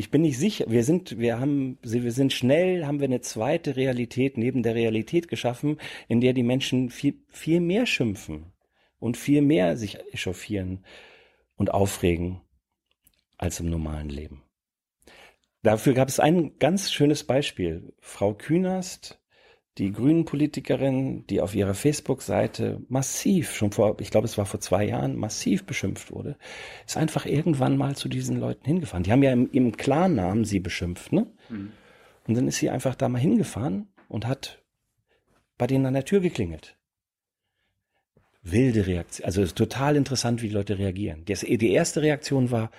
ich 0.00 0.12
bin 0.12 0.22
nicht 0.22 0.38
sicher, 0.38 0.66
wir 0.68 0.84
sind, 0.84 1.18
wir 1.18 1.40
haben, 1.40 1.76
wir 1.82 2.12
sind 2.12 2.32
schnell, 2.32 2.86
haben 2.86 3.00
wir 3.00 3.08
eine 3.08 3.20
zweite 3.20 3.74
Realität 3.74 4.38
neben 4.38 4.62
der 4.62 4.76
Realität 4.76 5.26
geschaffen, 5.26 5.76
in 6.06 6.20
der 6.20 6.34
die 6.34 6.44
Menschen 6.44 6.88
viel, 6.88 7.14
viel 7.30 7.58
mehr 7.58 7.84
schimpfen 7.84 8.52
und 9.00 9.16
viel 9.16 9.42
mehr 9.42 9.76
sich 9.76 9.98
echauffieren 10.12 10.84
und 11.56 11.74
aufregen 11.74 12.40
als 13.38 13.58
im 13.58 13.70
normalen 13.70 14.08
Leben. 14.08 14.44
Dafür 15.64 15.94
gab 15.94 16.06
es 16.06 16.20
ein 16.20 16.56
ganz 16.60 16.92
schönes 16.92 17.24
Beispiel. 17.24 17.92
Frau 17.98 18.34
Künast 18.34 19.20
die 19.78 19.92
Grünen-Politikerin, 19.92 21.26
die 21.28 21.40
auf 21.40 21.54
ihrer 21.54 21.74
Facebook-Seite 21.74 22.82
massiv, 22.88 23.54
schon 23.54 23.72
vor, 23.72 23.96
ich 24.00 24.10
glaube, 24.10 24.26
es 24.26 24.36
war 24.36 24.46
vor 24.46 24.60
zwei 24.60 24.84
Jahren, 24.84 25.16
massiv 25.16 25.64
beschimpft 25.64 26.10
wurde, 26.10 26.36
ist 26.86 26.96
einfach 26.96 27.26
irgendwann 27.26 27.76
mal 27.76 27.96
zu 27.96 28.08
diesen 28.08 28.38
Leuten 28.38 28.64
hingefahren. 28.64 29.04
Die 29.04 29.12
haben 29.12 29.22
ja 29.22 29.32
im, 29.32 29.50
im 29.52 29.76
Klarnamen 29.76 30.44
sie 30.44 30.60
beschimpft, 30.60 31.12
ne? 31.12 31.26
Mhm. 31.48 31.72
Und 32.26 32.36
dann 32.36 32.48
ist 32.48 32.58
sie 32.58 32.70
einfach 32.70 32.94
da 32.94 33.08
mal 33.08 33.20
hingefahren 33.20 33.88
und 34.08 34.26
hat 34.26 34.62
bei 35.56 35.66
denen 35.66 35.86
an 35.86 35.94
der 35.94 36.04
Tür 36.04 36.20
geklingelt. 36.20 36.76
Wilde 38.42 38.86
Reaktion. 38.86 39.26
Also 39.26 39.42
es 39.42 39.48
ist 39.48 39.58
total 39.58 39.96
interessant, 39.96 40.42
wie 40.42 40.48
die 40.48 40.54
Leute 40.54 40.78
reagieren. 40.78 41.24
Die 41.24 41.72
erste 41.72 42.02
Reaktion 42.02 42.50
war, 42.50 42.70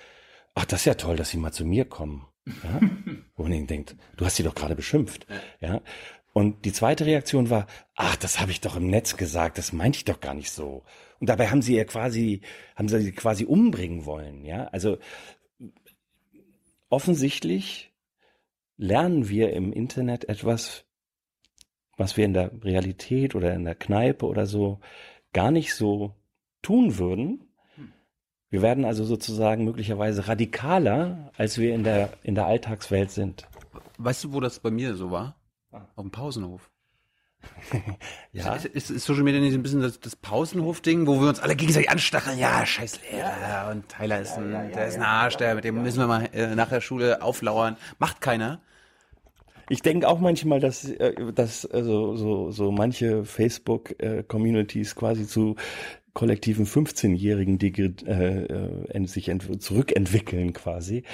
ach, 0.54 0.64
das 0.64 0.80
ist 0.80 0.86
ja 0.86 0.94
toll, 0.94 1.16
dass 1.16 1.30
sie 1.30 1.36
mal 1.36 1.52
zu 1.52 1.64
mir 1.64 1.84
kommen. 1.84 2.26
Ja? 2.46 2.80
Wo 3.36 3.42
man 3.44 3.66
denkt, 3.66 3.96
du 4.16 4.24
hast 4.24 4.36
sie 4.36 4.42
doch 4.42 4.54
gerade 4.54 4.74
beschimpft. 4.74 5.26
Ja? 5.60 5.80
Und 6.40 6.64
die 6.64 6.72
zweite 6.72 7.04
Reaktion 7.04 7.50
war, 7.50 7.66
ach, 7.96 8.16
das 8.16 8.40
habe 8.40 8.50
ich 8.50 8.62
doch 8.62 8.74
im 8.74 8.88
Netz 8.88 9.18
gesagt, 9.18 9.58
das 9.58 9.74
meinte 9.74 9.98
ich 9.98 10.06
doch 10.06 10.20
gar 10.20 10.32
nicht 10.32 10.50
so. 10.50 10.84
Und 11.18 11.28
dabei 11.28 11.48
haben 11.48 11.60
sie 11.60 11.76
ja 11.76 11.84
quasi, 11.84 12.40
haben 12.76 12.88
sie 12.88 13.12
quasi 13.12 13.44
umbringen 13.44 14.06
wollen, 14.06 14.46
ja. 14.46 14.64
Also 14.68 14.96
offensichtlich 16.88 17.92
lernen 18.78 19.28
wir 19.28 19.52
im 19.52 19.70
Internet 19.70 20.30
etwas, 20.30 20.86
was 21.98 22.16
wir 22.16 22.24
in 22.24 22.32
der 22.32 22.50
Realität 22.64 23.34
oder 23.34 23.52
in 23.52 23.66
der 23.66 23.74
Kneipe 23.74 24.24
oder 24.24 24.46
so 24.46 24.80
gar 25.34 25.50
nicht 25.50 25.74
so 25.74 26.14
tun 26.62 26.96
würden. 26.96 27.50
Wir 28.48 28.62
werden 28.62 28.86
also 28.86 29.04
sozusagen 29.04 29.66
möglicherweise 29.66 30.26
radikaler, 30.26 31.32
als 31.36 31.58
wir 31.58 31.74
in 31.74 31.84
der, 31.84 32.14
in 32.22 32.34
der 32.34 32.46
Alltagswelt 32.46 33.10
sind. 33.10 33.46
Weißt 33.98 34.24
du, 34.24 34.32
wo 34.32 34.40
das 34.40 34.58
bei 34.58 34.70
mir 34.70 34.94
so 34.94 35.10
war? 35.10 35.36
Ah. 35.72 35.86
Auf 35.94 36.04
dem 36.04 36.10
Pausenhof. 36.10 36.70
ja. 38.32 38.54
Ist, 38.54 38.66
ist, 38.66 38.90
ist, 38.90 39.04
Social 39.06 39.22
Media 39.22 39.40
nicht 39.40 39.54
ein 39.54 39.62
bisschen 39.62 39.80
das, 39.80 39.98
das 40.00 40.16
Pausenhof-Ding, 40.16 41.06
wo 41.06 41.20
wir 41.20 41.28
uns 41.28 41.40
alle 41.40 41.56
gegenseitig 41.56 41.88
anstacheln? 41.90 42.38
Ja, 42.38 42.66
scheiß 42.66 43.00
Lehrer 43.10 43.70
und 43.70 43.88
Tyler 43.88 44.20
ist 44.20 44.36
ein, 44.36 44.52
ja, 44.52 44.62
ja, 44.62 44.68
ja, 44.68 44.74
der 44.74 44.86
ist 44.88 44.96
ein 44.96 45.02
Arsch, 45.02 45.36
der, 45.36 45.54
mit 45.54 45.64
dem 45.64 45.82
müssen 45.82 45.98
wir 45.98 46.06
mal 46.06 46.28
äh, 46.32 46.54
nach 46.54 46.68
der 46.68 46.80
Schule 46.80 47.22
auflauern. 47.22 47.76
Macht 47.98 48.20
keiner. 48.20 48.60
Ich 49.72 49.82
denke 49.82 50.08
auch 50.08 50.18
manchmal, 50.18 50.58
dass, 50.58 50.84
äh, 50.84 51.32
dass 51.32 51.64
also, 51.64 52.16
so, 52.16 52.50
so 52.50 52.72
manche 52.72 53.24
Facebook-Communities 53.24 54.92
äh, 54.92 54.94
quasi 54.96 55.26
zu 55.26 55.54
kollektiven 56.12 56.66
15-Jährigen, 56.66 57.58
die 57.58 57.72
äh, 58.06 58.44
äh, 58.44 59.06
sich 59.06 59.30
zurückentwickeln 59.58 60.52
quasi, 60.52 61.04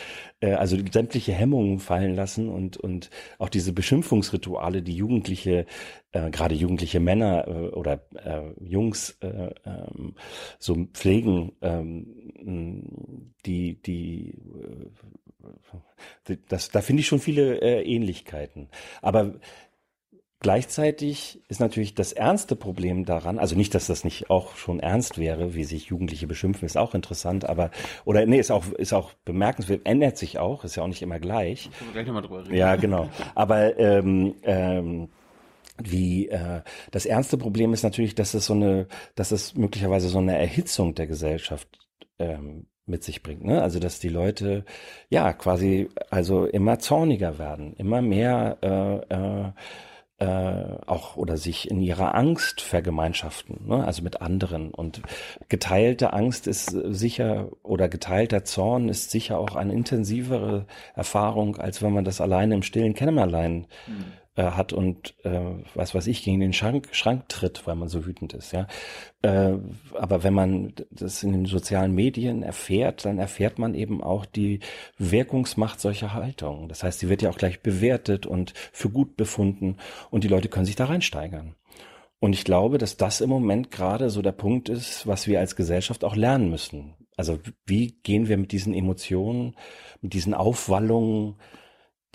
äh, 0.41 0.53
also 0.53 0.77
sämtliche 0.91 1.33
Hemmungen 1.33 1.79
fallen 1.79 2.15
lassen 2.15 2.49
und 2.49 2.77
und 2.77 3.11
auch 3.39 3.49
diese 3.49 3.73
Beschimpfungsrituale, 3.73 4.83
die 4.83 4.97
Jugendliche, 4.97 5.67
äh, 6.13 6.31
gerade 6.31 6.55
jugendliche 6.55 7.01
Männer 7.01 7.47
äh, 7.47 7.69
oder 7.69 8.07
äh, 8.15 8.53
Jungs 8.61 9.17
äh, 9.21 9.51
ähm, 9.65 10.15
so 10.59 10.87
pflegen, 10.93 11.53
ähm, 11.61 13.35
die 13.45 13.81
die 13.83 14.35
äh, 16.27 16.37
das, 16.49 16.71
da 16.71 16.81
finde 16.81 17.01
ich 17.01 17.07
schon 17.07 17.21
viele 17.21 17.61
äh, 17.61 17.83
Ähnlichkeiten. 17.83 18.69
Aber 19.03 19.35
Gleichzeitig 20.47 21.43
ist 21.49 21.59
natürlich 21.59 21.97
das 21.97 22.13
ernste 22.13 22.55
Problem 22.55 23.05
daran, 23.05 23.41
also 23.41 23.57
nicht, 23.57 23.75
dass 23.75 23.89
das 23.89 24.05
nicht 24.05 24.31
auch 24.31 24.55
schon 24.55 24.79
ernst 24.79 25.19
wäre, 25.19 25.57
wie 25.57 25.65
sich 25.65 25.87
Jugendliche 25.87 26.29
beschimpfen, 26.29 26.67
ist 26.67 26.79
auch 26.79 26.95
interessant, 26.95 27.49
aber, 27.49 27.73
oder 28.05 28.25
nee, 28.27 28.39
ist 28.39 28.53
auch, 28.53 28.69
ist 28.75 28.93
auch 28.93 29.13
bemerkenswert, 29.25 29.81
ändert 29.83 30.17
sich 30.17 30.39
auch, 30.39 30.63
ist 30.63 30.77
ja 30.77 30.85
auch 30.85 30.87
nicht 30.87 31.03
immer 31.03 31.19
gleich. 31.19 31.69
Können 31.77 31.91
wir 31.91 31.93
gleich 31.95 32.07
nochmal 32.07 32.23
drüber 32.23 32.45
reden. 32.45 32.55
Ja, 32.55 32.77
genau. 32.77 33.09
Aber 33.35 33.77
ähm, 33.77 34.37
ähm, 34.45 35.09
wie 35.83 36.29
äh, 36.29 36.61
das 36.93 37.07
ernste 37.07 37.39
Problem 37.39 37.73
ist 37.73 37.83
natürlich, 37.83 38.15
dass 38.15 38.33
es 38.33 38.47
so 38.47 38.55
eine, 38.55 38.87
dass 39.17 39.33
es 39.33 39.57
möglicherweise 39.57 40.09
so 40.09 40.19
eine 40.19 40.39
Erhitzung 40.39 40.95
der 40.95 41.09
Gesellschaft 41.09 41.67
ähm, 42.21 42.67
mit 42.87 43.03
sich 43.03 43.25
bringt. 43.25 43.45
Ne? 43.45 43.61
Also 43.61 43.81
dass 43.81 43.99
die 43.99 44.11
Leute 44.11 44.65
ja 45.09 45.33
quasi 45.33 45.89
also 46.09 46.45
immer 46.45 46.79
zorniger 46.79 47.41
werden, 47.41 47.75
immer 47.75 48.01
mehr 48.01 48.59
äh, 48.63 49.49
äh, 49.49 49.53
äh, 50.19 50.27
auch 50.87 51.17
oder 51.17 51.37
sich 51.37 51.71
in 51.71 51.81
ihrer 51.81 52.15
Angst 52.15 52.61
vergemeinschaften, 52.61 53.67
ne? 53.67 53.85
also 53.85 54.03
mit 54.03 54.23
anderen. 54.23 54.73
Und 54.73 55.03
geteilte 55.49 56.13
Angst 56.13 56.47
ist 56.47 56.67
sicher 56.67 57.49
oder 57.63 57.89
geteilter 57.89 58.45
Zorn 58.45 58.89
ist 58.89 59.11
sicher 59.11 59.39
auch 59.39 59.57
eine 59.57 59.75
intensivere 59.75 60.67
Erfahrung, 60.95 61.57
als 61.57 61.83
wenn 61.83 61.93
man 61.93 62.05
das 62.05 62.21
alleine 62.21 62.55
im 62.55 62.63
stillen 62.63 62.95
Kämmerlein 62.95 63.67
mhm 63.87 64.05
äh, 64.37 64.43
hat 64.43 64.73
und 64.73 65.15
äh, 65.25 65.41
was 65.75 65.95
weiß 65.95 66.07
ich 66.07 66.23
gegen 66.23 66.41
den 66.41 66.53
Schrank, 66.53 66.89
Schrank 66.93 67.29
tritt, 67.29 67.67
weil 67.67 67.75
man 67.75 67.89
so 67.89 68.07
wütend 68.07 68.35
ist, 68.35 68.53
ja. 68.53 68.67
Äh, 69.23 69.55
aber 69.95 70.23
wenn 70.23 70.35
man 70.35 70.75
das 70.91 71.23
in 71.23 71.33
den 71.33 71.47
sozialen 71.47 71.93
Medien 71.93 72.43
erfährt, 72.43 73.05
dann 73.05 73.19
erfährt 73.19 73.59
man 73.59 73.75
eben 73.75 74.03
auch 74.03 74.27
die 74.27 74.61
Wirkungsmacht 74.99 75.81
solcher 75.81 76.13
Haltungen. 76.13 76.69
Das 76.69 76.83
heißt, 76.83 77.01
sie 77.01 77.09
wird 77.09 77.23
ja 77.23 77.31
auch 77.31 77.39
gleich 77.39 77.61
bewertet 77.63 78.27
und 78.27 78.53
für 78.73 78.91
gut 78.91 79.17
befunden 79.17 79.79
und 80.11 80.23
die 80.23 80.29
Leute 80.29 80.49
können 80.49 80.67
sich 80.67 80.77
da 80.77 80.85
reinsteigern. 80.85 81.55
Und 82.19 82.33
ich 82.33 82.45
glaube, 82.45 82.79
dass 82.79 82.97
das 82.97 83.21
im 83.21 83.31
Moment 83.31 83.71
gerade 83.71 84.11
so 84.11 84.23
der 84.23 84.33
Punkt 84.33 84.69
ist, 84.69 85.07
was 85.07 85.27
wir 85.27 85.39
als 85.39 85.57
Gesellschaft 85.57 86.03
auch 86.05 86.17
lernen 86.17 86.51
müssen. 86.51 86.95
Also 87.17 87.39
wie 87.67 87.93
gehen 88.03 88.29
wir 88.29 88.37
mit 88.37 88.53
diesen 88.53 88.75
Emotionen, 88.75 89.55
mit 90.03 90.13
diesen 90.13 90.35
Aufwallungen, 90.35 91.37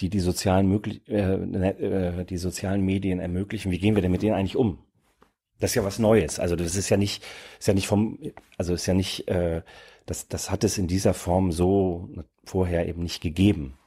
die 0.01 0.09
die 0.09 0.19
sozialen, 0.19 0.67
möglich 0.67 1.07
äh, 1.07 1.37
ne, 1.37 1.79
äh, 1.79 2.25
die 2.25 2.37
sozialen 2.37 2.81
Medien 2.83 3.19
ermöglichen. 3.19 3.71
Wie 3.71 3.79
gehen 3.79 3.95
wir 3.95 4.01
denn 4.01 4.11
mit 4.11 4.23
denen 4.23 4.35
eigentlich 4.35 4.57
um? 4.57 4.79
Das 5.59 5.71
ist 5.71 5.75
ja 5.75 5.83
was 5.83 5.99
Neues. 5.99 6.39
Also 6.39 6.55
das 6.55 6.75
ist 6.75 6.89
ja 6.89 6.97
nicht, 6.97 7.23
ist 7.59 7.67
ja 7.67 7.73
nicht 7.73 7.87
vom, 7.87 8.17
also 8.57 8.73
ist 8.73 8.87
ja 8.87 8.95
nicht, 8.95 9.27
äh, 9.27 9.61
das, 10.07 10.27
das 10.27 10.49
hat 10.49 10.63
es 10.63 10.77
in 10.77 10.87
dieser 10.87 11.13
Form 11.13 11.51
so 11.51 12.09
vorher 12.43 12.87
eben 12.87 13.03
nicht 13.03 13.21
gegeben. 13.21 13.77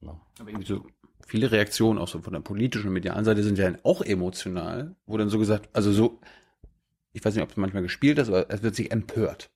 Ne? 0.00 0.14
Aber 0.38 0.48
irgendwie 0.48 0.66
so 0.66 0.86
viele 1.26 1.50
Reaktionen 1.50 1.98
auch 1.98 2.08
so 2.08 2.20
von 2.20 2.32
der 2.32 2.40
politischen 2.40 2.88
und 2.88 2.94
medialen 2.94 3.24
Seite 3.24 3.42
sind 3.42 3.58
ja 3.58 3.72
auch 3.82 4.02
emotional, 4.02 4.94
wo 5.06 5.16
dann 5.16 5.28
so 5.28 5.38
gesagt, 5.38 5.68
also 5.72 5.92
so, 5.92 6.20
ich 7.12 7.24
weiß 7.24 7.34
nicht, 7.34 7.42
ob 7.42 7.50
es 7.50 7.56
manchmal 7.56 7.82
gespielt 7.82 8.18
ist, 8.18 8.28
aber 8.28 8.48
es 8.50 8.62
wird 8.62 8.76
sich 8.76 8.92
empört. 8.92 9.50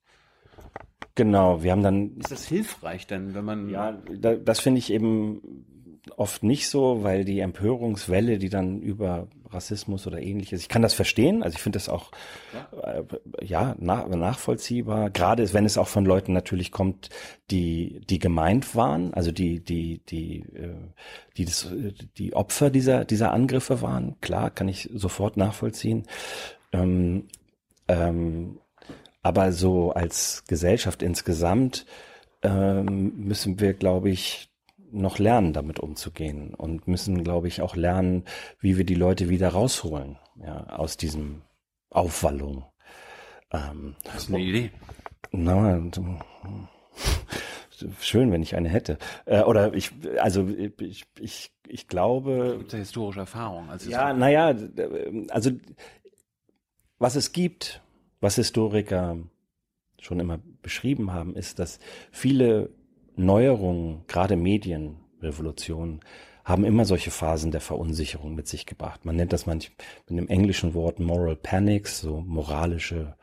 Genau, 1.14 1.62
wir 1.62 1.73
haben 1.73 1.83
dann. 1.83 2.16
Ist 2.19 2.31
das 2.31 2.47
hilfreich 2.47 3.07
denn, 3.07 3.35
wenn 3.35 3.45
man. 3.45 3.69
Ja, 3.69 4.01
da, 4.21 4.35
das 4.37 4.61
finde 4.61 4.79
ich 4.79 4.93
eben 4.93 5.66
oft 6.16 6.42
nicht 6.42 6.68
so, 6.68 7.02
weil 7.02 7.24
die 7.24 7.40
Empörungswelle, 7.40 8.38
die 8.38 8.48
dann 8.48 8.80
über 8.80 9.28
Rassismus 9.50 10.06
oder 10.06 10.20
ähnliches, 10.20 10.61
ich 10.61 10.68
kann 10.68 10.82
das 10.82 10.94
verstehen, 10.94 11.42
also 11.42 11.56
ich 11.56 11.62
finde 11.62 11.78
das 11.78 11.88
auch 11.88 12.11
ja, 12.52 12.92
äh, 12.92 13.04
ja 13.44 13.76
nach, 13.78 14.09
nachvollziehbar, 14.09 15.11
gerade 15.11 15.52
wenn 15.52 15.64
es 15.64 15.78
auch 15.78 15.88
von 15.88 16.04
Leuten 16.04 16.32
natürlich 16.32 16.70
kommt, 16.70 17.11
die 17.50 18.00
die 18.09 18.18
gemeint 18.18 18.74
waren, 18.74 19.14
also 19.14 19.32
die 19.32 19.61
die 19.61 20.00
die 20.09 20.40
äh, 20.54 20.74
die 21.36 21.44
das, 21.44 21.68
die 22.18 22.34
Opfer 22.34 22.70
dieser 22.70 23.04
dieser 23.04 23.32
Angriffe 23.32 23.80
waren, 23.82 24.20
klar, 24.20 24.50
kann 24.50 24.68
ich 24.68 24.90
sofort 24.94 25.36
nachvollziehen. 25.36 26.06
Ähm, 26.72 27.28
ähm, 27.88 28.59
aber 29.22 29.52
so 29.52 29.92
als 29.92 30.44
Gesellschaft 30.46 31.02
insgesamt 31.02 31.86
ähm, 32.42 33.12
müssen 33.16 33.61
wir, 33.61 33.74
glaube 33.74 34.11
ich, 34.11 34.47
noch 34.91 35.18
lernen, 35.18 35.53
damit 35.53 35.80
umzugehen 35.80 36.55
und 36.55 36.89
müssen, 36.89 37.24
glaube 37.24 37.49
ich, 37.49 37.62
auch 37.62 37.76
lernen, 37.76 38.24
wie 38.61 38.76
wir 38.76 38.84
die 38.84 38.95
Leute 38.95 39.28
wieder 39.28 39.51
rausholen, 39.51 40.18
ja, 40.36 40.66
aus 40.66 40.97
diesem 40.97 41.43
Aufwallung. 41.91 42.64
Ähm, 43.51 43.97
das 44.05 44.24
ist 44.24 44.28
eine 44.28 44.41
Idee. 44.41 44.70
Na, 45.32 45.80
schön, 48.01 48.32
wenn 48.32 48.43
ich 48.43 48.57
eine 48.57 48.68
hätte. 48.68 48.99
Äh, 49.26 49.43
oder 49.43 49.74
ich, 49.74 49.93
also 50.18 50.49
ich, 50.49 51.05
ich, 51.18 51.53
ich 51.66 51.89
glaube. 51.89 52.57
Gibt 52.59 52.72
ja 52.72 52.78
historische 52.78 53.20
Erfahrung. 53.20 53.70
Also 53.70 53.91
ja, 53.91 54.12
naja, 54.12 54.55
also 55.28 55.51
was 56.99 57.14
es 57.16 57.32
gibt, 57.32 57.82
was 58.20 58.36
Historiker 58.36 59.16
schon 60.01 60.20
immer 60.20 60.39
beschrieben 60.62 61.12
haben, 61.12 61.34
ist, 61.34 61.59
dass 61.59 61.78
viele 62.11 62.70
Neuerungen, 63.19 64.05
gerade 64.07 64.37
Medienrevolutionen, 64.37 66.01
haben 66.45 66.64
immer 66.64 66.87
solche 66.87 67.11
Phasen 67.11 67.51
der 67.51 67.61
Verunsicherung 67.61 68.35
mit 68.35 68.49
sich 68.49 68.64
gebracht. 68.64 69.05
Man 69.05 69.16
nennt 69.16 69.35
das 69.35 69.45
manchmal 69.45 69.77
mit 70.09 70.19
dem 70.19 70.29
englischen 70.29 70.73
Wort 70.73 70.99
Moral 70.99 71.37
Panics, 71.37 72.01
so 72.01 72.23
moralische 72.27 73.16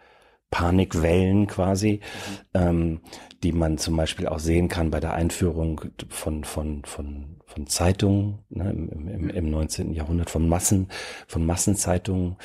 Panikwellen 0.51 1.47
quasi, 1.47 2.01
mhm. 2.01 2.39
ähm, 2.53 3.01
die 3.43 3.51
man 3.51 3.77
zum 3.77 3.97
Beispiel 3.97 4.27
auch 4.27 4.39
sehen 4.39 4.69
kann 4.69 4.91
bei 4.91 4.99
der 4.99 5.13
Einführung 5.13 5.81
von, 6.07 6.43
von, 6.43 6.85
von, 6.85 7.41
von 7.45 7.67
Zeitungen 7.67 8.39
ne, 8.49 8.69
im, 8.69 9.07
im, 9.07 9.29
im 9.29 9.49
19. 9.49 9.93
Jahrhundert, 9.93 10.29
von 10.29 10.47
Massen, 10.47 10.89
von 11.27 11.45
Massenzeitungen. 11.45 12.37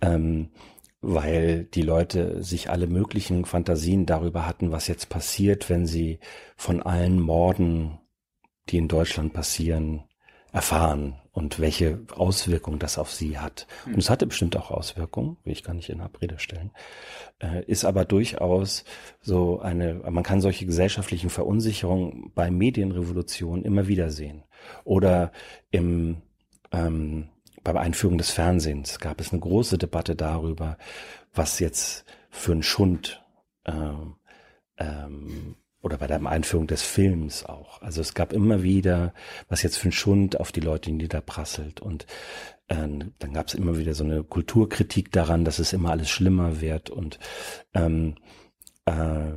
Ähm, 0.00 0.50
weil 1.00 1.64
die 1.64 1.82
Leute 1.82 2.42
sich 2.42 2.70
alle 2.70 2.86
möglichen 2.86 3.44
Fantasien 3.44 4.06
darüber 4.06 4.46
hatten, 4.46 4.72
was 4.72 4.88
jetzt 4.88 5.08
passiert, 5.08 5.70
wenn 5.70 5.86
sie 5.86 6.18
von 6.56 6.82
allen 6.82 7.20
Morden, 7.20 7.98
die 8.68 8.78
in 8.78 8.88
Deutschland 8.88 9.32
passieren, 9.32 10.04
erfahren 10.52 11.20
und 11.32 11.60
welche 11.60 12.00
Auswirkungen 12.16 12.78
das 12.78 12.98
auf 12.98 13.12
sie 13.12 13.38
hat. 13.38 13.66
Hm. 13.84 13.94
Und 13.94 13.98
es 14.00 14.10
hatte 14.10 14.26
bestimmt 14.26 14.56
auch 14.56 14.70
Auswirkungen, 14.70 15.36
will 15.44 15.52
ich 15.52 15.62
gar 15.62 15.74
nicht 15.74 15.88
in 15.88 16.00
Abrede 16.00 16.38
stellen, 16.38 16.72
äh, 17.38 17.64
ist 17.66 17.84
aber 17.84 18.04
durchaus 18.04 18.84
so 19.20 19.60
eine, 19.60 19.94
man 20.10 20.24
kann 20.24 20.40
solche 20.40 20.66
gesellschaftlichen 20.66 21.30
Verunsicherungen 21.30 22.32
bei 22.34 22.50
Medienrevolutionen 22.50 23.64
immer 23.64 23.86
wieder 23.86 24.10
sehen. 24.10 24.42
Oder 24.84 25.30
im 25.70 26.22
ähm, 26.72 27.28
bei 27.62 27.72
der 27.72 27.82
Einführung 27.82 28.18
des 28.18 28.30
Fernsehens 28.30 28.98
gab 28.98 29.20
es 29.20 29.32
eine 29.32 29.40
große 29.40 29.78
Debatte 29.78 30.16
darüber, 30.16 30.78
was 31.34 31.58
jetzt 31.58 32.04
für 32.30 32.52
ein 32.52 32.62
Schund 32.62 33.22
ähm, 33.64 34.16
ähm, 34.76 35.56
oder 35.80 35.98
bei 35.98 36.06
der 36.06 36.24
Einführung 36.26 36.66
des 36.66 36.82
Films 36.82 37.44
auch. 37.44 37.80
Also 37.82 38.00
es 38.00 38.14
gab 38.14 38.32
immer 38.32 38.62
wieder, 38.62 39.14
was 39.48 39.62
jetzt 39.62 39.78
für 39.78 39.88
ein 39.88 39.92
Schund 39.92 40.40
auf 40.40 40.52
die 40.52 40.60
Leute 40.60 40.90
niederprasselt. 40.90 41.80
Und 41.80 42.06
ähm, 42.68 43.14
dann 43.18 43.32
gab 43.32 43.48
es 43.48 43.54
immer 43.54 43.78
wieder 43.78 43.94
so 43.94 44.04
eine 44.04 44.24
Kulturkritik 44.24 45.12
daran, 45.12 45.44
dass 45.44 45.58
es 45.58 45.72
immer 45.72 45.90
alles 45.90 46.10
schlimmer 46.10 46.60
wird 46.60 46.90
und 46.90 47.18
ähm, 47.74 48.16
äh, 48.84 49.32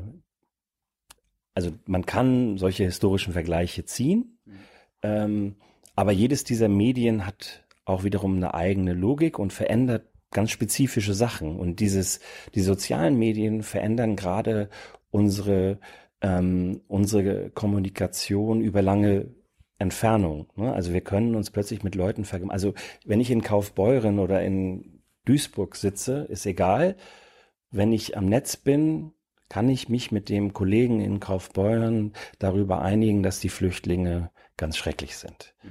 also 1.53 1.71
man 1.85 2.05
kann 2.05 2.57
solche 2.57 2.83
historischen 2.83 3.33
Vergleiche 3.33 3.85
ziehen, 3.85 4.39
mhm. 4.45 4.53
ähm, 5.01 5.55
aber 5.95 6.11
jedes 6.11 6.43
dieser 6.43 6.69
Medien 6.69 7.25
hat 7.25 7.60
auch 7.85 8.03
wiederum 8.03 8.35
eine 8.35 8.53
eigene 8.53 8.93
Logik 8.93 9.39
und 9.39 9.53
verändert 9.53 10.05
ganz 10.31 10.51
spezifische 10.51 11.13
Sachen. 11.13 11.59
Und 11.59 11.79
dieses, 11.79 12.19
die 12.55 12.61
sozialen 12.61 13.17
Medien 13.17 13.63
verändern 13.63 14.15
gerade 14.15 14.69
unsere, 15.09 15.79
ähm, 16.21 16.81
unsere 16.87 17.49
Kommunikation 17.49 18.61
über 18.61 18.81
lange 18.81 19.27
Entfernung. 19.77 20.47
Ne? 20.55 20.71
Also 20.73 20.93
wir 20.93 21.01
können 21.01 21.35
uns 21.35 21.51
plötzlich 21.51 21.83
mit 21.83 21.95
Leuten 21.95 22.23
vergleichen. 22.23 22.51
Also 22.51 22.73
wenn 23.05 23.19
ich 23.19 23.31
in 23.31 23.41
Kaufbeuren 23.41 24.19
oder 24.19 24.41
in 24.41 25.01
Duisburg 25.25 25.75
sitze, 25.75 26.25
ist 26.29 26.45
egal. 26.45 26.95
Wenn 27.71 27.91
ich 27.91 28.17
am 28.17 28.25
Netz 28.25 28.57
bin, 28.57 29.11
kann 29.49 29.67
ich 29.67 29.89
mich 29.89 30.11
mit 30.11 30.29
dem 30.29 30.53
Kollegen 30.53 31.01
in 31.01 31.19
Kaufbeuren 31.19 32.13
darüber 32.39 32.81
einigen, 32.81 33.21
dass 33.21 33.39
die 33.39 33.49
Flüchtlinge 33.49 34.31
ganz 34.55 34.77
schrecklich 34.77 35.17
sind. 35.17 35.53
Mhm. 35.63 35.69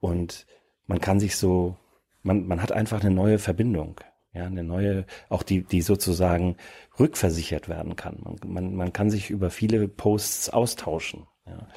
Und 0.00 0.46
man 0.86 1.00
kann 1.00 1.20
sich 1.20 1.36
so, 1.36 1.76
man, 2.22 2.46
man 2.46 2.62
hat 2.62 2.72
einfach 2.72 3.00
eine 3.00 3.14
neue 3.14 3.38
Verbindung. 3.38 4.00
Ja, 4.32 4.46
eine 4.46 4.64
neue, 4.64 5.06
auch 5.28 5.44
die, 5.44 5.62
die 5.62 5.80
sozusagen 5.80 6.56
rückversichert 6.98 7.68
werden 7.68 7.94
kann. 7.94 8.18
Man, 8.20 8.38
man, 8.44 8.74
man 8.74 8.92
kann 8.92 9.08
sich 9.08 9.30
über 9.30 9.48
viele 9.48 9.86
Posts 9.86 10.50
austauschen. 10.50 11.28
Ja. 11.46 11.68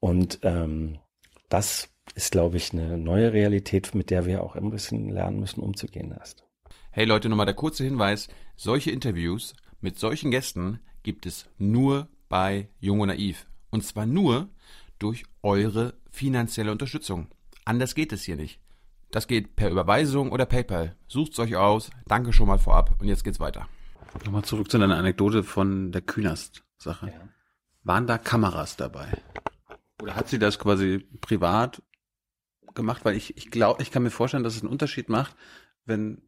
Und 0.00 0.38
ähm, 0.42 0.98
das 1.50 1.90
ist, 2.14 2.32
glaube 2.32 2.56
ich, 2.56 2.72
eine 2.72 2.96
neue 2.96 3.34
Realität, 3.34 3.94
mit 3.94 4.08
der 4.08 4.24
wir 4.24 4.42
auch 4.42 4.56
ein 4.56 4.70
bisschen 4.70 5.10
lernen 5.10 5.40
müssen, 5.40 5.62
umzugehen 5.62 6.12
erst. 6.12 6.46
Hey 6.90 7.04
Leute, 7.04 7.28
nochmal 7.28 7.46
der 7.46 7.54
kurze 7.54 7.84
Hinweis. 7.84 8.28
Solche 8.56 8.90
Interviews 8.90 9.54
mit 9.80 9.98
solchen 9.98 10.30
Gästen 10.30 10.80
gibt 11.02 11.26
es 11.26 11.46
nur 11.58 12.08
bei 12.28 12.68
Jung 12.80 13.00
und 13.00 13.08
Naiv. 13.08 13.46
Und 13.70 13.84
zwar 13.84 14.06
nur 14.06 14.48
durch 14.98 15.24
eure 15.42 15.94
finanzielle 16.10 16.72
Unterstützung. 16.72 17.28
Anders 17.64 17.94
geht 17.94 18.12
es 18.12 18.22
hier 18.22 18.36
nicht. 18.36 18.60
Das 19.10 19.26
geht 19.28 19.56
per 19.56 19.70
Überweisung 19.70 20.32
oder 20.32 20.44
PayPal. 20.46 20.96
Sucht's 21.06 21.38
euch 21.38 21.56
aus. 21.56 21.90
Danke 22.06 22.32
schon 22.32 22.48
mal 22.48 22.58
vorab. 22.58 22.96
Und 23.00 23.08
jetzt 23.08 23.24
geht's 23.24 23.40
weiter. 23.40 23.68
Nochmal 24.24 24.44
zurück 24.44 24.70
zu 24.70 24.78
deiner 24.78 24.96
Anekdote 24.96 25.42
von 25.42 25.92
der 25.92 26.02
Künast-Sache. 26.02 27.06
Ja. 27.06 27.28
Waren 27.82 28.06
da 28.06 28.18
Kameras 28.18 28.76
dabei? 28.76 29.08
Oder 30.02 30.16
hat 30.16 30.28
sie 30.28 30.38
das 30.38 30.58
quasi 30.58 31.06
privat 31.20 31.82
gemacht? 32.74 33.04
Weil 33.04 33.16
ich, 33.16 33.36
ich 33.36 33.50
glaube, 33.50 33.82
ich 33.82 33.90
kann 33.90 34.02
mir 34.02 34.10
vorstellen, 34.10 34.44
dass 34.44 34.56
es 34.56 34.62
einen 34.62 34.72
Unterschied 34.72 35.08
macht, 35.08 35.36
wenn 35.84 36.22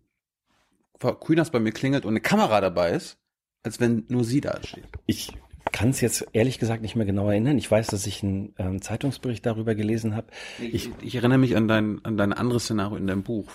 Frau 0.98 1.14
Künast 1.14 1.52
bei 1.52 1.60
mir 1.60 1.72
klingelt 1.72 2.04
und 2.04 2.12
eine 2.12 2.20
Kamera 2.20 2.60
dabei 2.60 2.92
ist, 2.92 3.18
als 3.62 3.80
wenn 3.80 4.04
nur 4.08 4.24
sie 4.24 4.40
da 4.40 4.62
steht. 4.62 4.88
Ich 5.06 5.36
kann 5.72 5.90
es 5.90 6.00
jetzt 6.00 6.26
ehrlich 6.32 6.58
gesagt 6.58 6.82
nicht 6.82 6.96
mehr 6.96 7.06
genau 7.06 7.28
erinnern. 7.28 7.58
Ich 7.58 7.70
weiß, 7.70 7.88
dass 7.88 8.06
ich 8.06 8.22
einen 8.22 8.54
ähm, 8.58 8.80
Zeitungsbericht 8.80 9.44
darüber 9.44 9.74
gelesen 9.74 10.16
habe. 10.16 10.28
Ich, 10.60 10.90
ich, 11.02 11.14
erinnere 11.14 11.38
mich 11.38 11.56
an 11.56 11.68
dein, 11.68 12.04
an 12.04 12.16
dein 12.16 12.32
anderes 12.32 12.64
Szenario 12.64 12.96
in 12.96 13.06
deinem 13.06 13.22
Buch. 13.22 13.50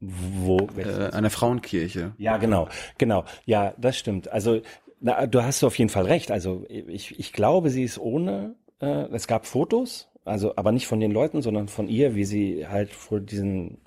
Wo? 0.00 0.68
Äh, 0.76 1.10
eine 1.12 1.30
Frauenkirche. 1.30 2.12
Ja, 2.18 2.36
genau, 2.36 2.68
genau. 2.98 3.24
Ja, 3.44 3.74
das 3.78 3.98
stimmt. 3.98 4.28
Also 4.28 4.60
na, 5.00 5.26
du 5.26 5.42
hast 5.42 5.62
auf 5.64 5.78
jeden 5.78 5.90
Fall 5.90 6.06
recht. 6.06 6.30
Also 6.30 6.64
ich, 6.68 7.18
ich 7.18 7.32
glaube, 7.32 7.70
sie 7.70 7.84
ist 7.84 7.98
ohne. 7.98 8.54
Äh, 8.80 9.06
es 9.12 9.26
gab 9.26 9.46
Fotos, 9.46 10.08
also 10.24 10.54
aber 10.56 10.72
nicht 10.72 10.86
von 10.86 11.00
den 11.00 11.10
Leuten, 11.10 11.42
sondern 11.42 11.68
von 11.68 11.88
ihr, 11.88 12.14
wie 12.14 12.24
sie 12.24 12.66
halt 12.68 12.90
vor 12.90 13.20
diesen 13.20 13.78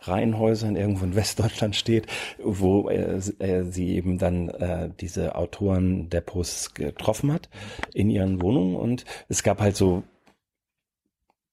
Reihenhäusern 0.00 0.76
irgendwo 0.76 1.04
in 1.04 1.14
Westdeutschland 1.14 1.76
steht, 1.76 2.06
wo 2.42 2.88
äh, 2.88 3.20
sie 3.20 3.94
eben 3.94 4.18
dann 4.18 4.48
äh, 4.48 4.90
diese 5.00 5.34
Autoren 5.34 6.08
der 6.10 6.20
Posts 6.20 6.74
getroffen 6.74 7.32
hat 7.32 7.48
in 7.94 8.10
ihren 8.10 8.40
Wohnungen 8.40 8.76
und 8.76 9.04
es 9.28 9.42
gab 9.42 9.60
halt 9.60 9.76
so 9.76 10.02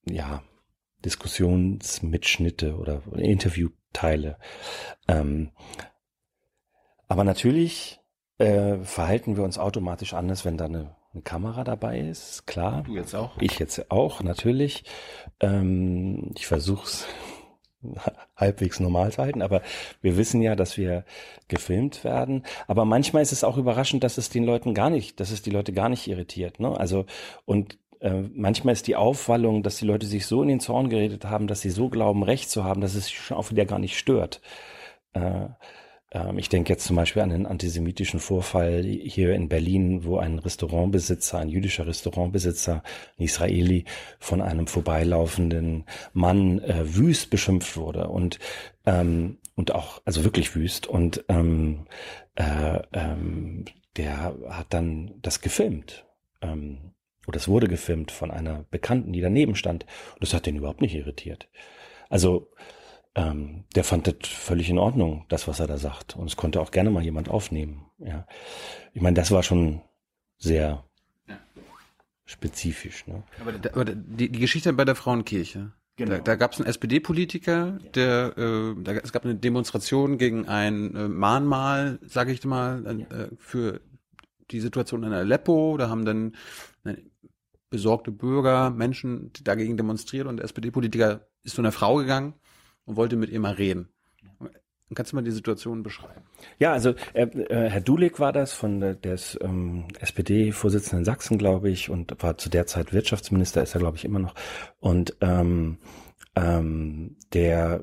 ja 0.08 0.42
Diskussionsmitschnitte 1.04 2.76
oder 2.76 3.02
Interviewteile. 3.14 4.38
Ähm, 5.08 5.50
aber 7.08 7.24
natürlich 7.24 8.00
äh, 8.38 8.78
verhalten 8.78 9.36
wir 9.36 9.44
uns 9.44 9.58
automatisch 9.58 10.14
anders, 10.14 10.44
wenn 10.44 10.56
da 10.56 10.66
eine, 10.66 10.96
eine 11.12 11.22
Kamera 11.22 11.64
dabei 11.64 12.00
ist, 12.00 12.46
klar. 12.46 12.82
Du 12.82 12.94
jetzt 12.94 13.14
auch? 13.14 13.40
Ich 13.40 13.58
jetzt 13.58 13.90
auch, 13.90 14.22
natürlich. 14.22 14.84
Ähm, 15.40 16.32
ich 16.36 16.46
versuche 16.46 16.84
es 16.84 17.06
halbwegs 18.36 18.80
normal 18.80 19.12
zu 19.12 19.22
aber 19.22 19.62
wir 20.02 20.16
wissen 20.16 20.42
ja, 20.42 20.56
dass 20.56 20.76
wir 20.76 21.04
gefilmt 21.48 22.04
werden. 22.04 22.44
Aber 22.66 22.84
manchmal 22.84 23.22
ist 23.22 23.32
es 23.32 23.44
auch 23.44 23.56
überraschend, 23.56 24.04
dass 24.04 24.18
es 24.18 24.28
den 24.30 24.44
Leuten 24.44 24.74
gar 24.74 24.90
nicht, 24.90 25.20
dass 25.20 25.30
es 25.30 25.42
die 25.42 25.50
Leute 25.50 25.72
gar 25.72 25.88
nicht 25.88 26.06
irritiert. 26.08 26.60
Ne? 26.60 26.78
Also 26.78 27.06
und 27.44 27.78
äh, 28.00 28.22
manchmal 28.34 28.72
ist 28.72 28.86
die 28.86 28.96
Aufwallung, 28.96 29.62
dass 29.62 29.78
die 29.78 29.86
Leute 29.86 30.06
sich 30.06 30.26
so 30.26 30.42
in 30.42 30.48
den 30.48 30.60
Zorn 30.60 30.90
geredet 30.90 31.24
haben, 31.24 31.46
dass 31.46 31.60
sie 31.60 31.70
so 31.70 31.88
glauben, 31.88 32.22
Recht 32.22 32.50
zu 32.50 32.64
haben, 32.64 32.80
dass 32.80 32.94
es 32.94 33.10
schon 33.10 33.36
auch 33.36 33.50
wieder 33.50 33.64
gar 33.64 33.78
nicht 33.78 33.98
stört. 33.98 34.40
Äh, 35.12 35.48
ich 36.36 36.48
denke 36.48 36.72
jetzt 36.72 36.84
zum 36.84 36.96
Beispiel 36.96 37.22
an 37.22 37.30
den 37.30 37.46
antisemitischen 37.46 38.20
Vorfall 38.20 38.82
hier 38.82 39.34
in 39.34 39.48
Berlin, 39.48 40.04
wo 40.04 40.18
ein 40.18 40.38
Restaurantbesitzer, 40.38 41.38
ein 41.38 41.48
jüdischer 41.48 41.86
Restaurantbesitzer, 41.86 42.82
ein 43.18 43.24
Israeli, 43.24 43.84
von 44.18 44.40
einem 44.40 44.66
vorbeilaufenden 44.66 45.84
Mann 46.12 46.60
äh, 46.60 46.96
wüst 46.96 47.30
beschimpft 47.30 47.76
wurde 47.76 48.08
und 48.08 48.38
ähm, 48.84 49.38
und 49.54 49.74
auch 49.74 50.02
also 50.04 50.22
wirklich 50.22 50.54
wüst 50.54 50.86
und 50.86 51.24
ähm, 51.28 51.86
äh, 52.34 52.78
ähm, 52.92 53.64
der 53.96 54.36
hat 54.48 54.66
dann 54.70 55.14
das 55.22 55.40
gefilmt. 55.40 56.04
Ähm, 56.42 56.92
oder 57.26 57.38
es 57.38 57.48
wurde 57.48 57.66
gefilmt 57.66 58.12
von 58.12 58.30
einer 58.30 58.64
Bekannten, 58.70 59.12
die 59.12 59.20
daneben 59.20 59.56
stand. 59.56 59.84
Und 60.14 60.22
das 60.22 60.34
hat 60.34 60.46
den 60.46 60.56
überhaupt 60.56 60.80
nicht 60.80 60.94
irritiert. 60.94 61.48
Also 62.08 62.52
ähm, 63.16 63.64
der 63.74 63.82
fand 63.82 64.06
das 64.06 64.28
völlig 64.28 64.68
in 64.68 64.78
Ordnung, 64.78 65.24
das, 65.28 65.48
was 65.48 65.58
er 65.58 65.66
da 65.66 65.78
sagt. 65.78 66.16
Und 66.16 66.26
es 66.26 66.36
konnte 66.36 66.60
auch 66.60 66.70
gerne 66.70 66.90
mal 66.90 67.02
jemand 67.02 67.30
aufnehmen. 67.30 67.86
Ja. 67.98 68.26
Ich 68.92 69.00
meine, 69.00 69.14
das 69.14 69.30
war 69.30 69.42
schon 69.42 69.80
sehr 70.36 70.84
ja. 71.26 71.38
spezifisch. 72.26 73.06
Ne? 73.06 73.22
Aber, 73.40 73.54
aber 73.72 73.84
die, 73.86 74.30
die 74.30 74.38
Geschichte 74.38 74.70
bei 74.74 74.84
der 74.84 74.94
Frauenkirche. 74.94 75.72
Genau. 75.96 76.10
Da, 76.10 76.18
da 76.18 76.34
gab 76.34 76.52
es 76.52 76.60
einen 76.60 76.68
SPD-Politiker, 76.68 77.78
der 77.94 78.36
äh, 78.36 78.74
da, 78.82 78.92
es 78.92 79.12
gab 79.12 79.24
eine 79.24 79.34
Demonstration 79.34 80.18
gegen 80.18 80.46
ein 80.46 80.94
äh, 80.94 81.08
Mahnmal, 81.08 81.98
sage 82.02 82.32
ich 82.32 82.44
mal, 82.44 82.84
äh, 82.86 83.34
für 83.38 83.80
die 84.50 84.60
Situation 84.60 85.04
in 85.04 85.14
Aleppo. 85.14 85.78
Da 85.78 85.88
haben 85.88 86.04
dann 86.04 86.36
äh, 86.84 86.96
besorgte 87.70 88.10
Bürger, 88.10 88.68
Menschen 88.68 89.30
dagegen 89.42 89.78
demonstriert 89.78 90.26
und 90.26 90.36
der 90.36 90.44
SPD-Politiker 90.44 91.26
ist 91.44 91.54
zu 91.54 91.62
einer 91.62 91.72
Frau 91.72 91.96
gegangen 91.96 92.34
und 92.86 92.96
wollte 92.96 93.16
mit 93.16 93.30
ihr 93.30 93.40
mal 93.40 93.54
reden. 93.54 93.88
Kannst 94.94 95.10
du 95.10 95.16
mal 95.16 95.22
die 95.22 95.32
Situation 95.32 95.82
beschreiben? 95.82 96.22
Ja, 96.60 96.72
also 96.72 96.94
äh, 97.12 97.24
äh, 97.24 97.68
Herr 97.68 97.80
Dulik 97.80 98.20
war 98.20 98.32
das 98.32 98.52
von 98.52 98.78
der 98.78 99.02
ist, 99.02 99.36
ähm, 99.42 99.86
SPD-Vorsitzender 99.98 100.98
in 100.98 101.04
Sachsen, 101.04 101.38
glaube 101.38 101.70
ich, 101.70 101.90
und 101.90 102.22
war 102.22 102.38
zu 102.38 102.48
der 102.48 102.66
Zeit 102.66 102.92
Wirtschaftsminister, 102.92 103.64
ist 103.64 103.74
er, 103.74 103.80
glaube 103.80 103.96
ich, 103.96 104.04
immer 104.04 104.20
noch. 104.20 104.34
Und 104.78 105.16
ähm, 105.20 105.78
ähm, 106.36 107.16
der, 107.32 107.82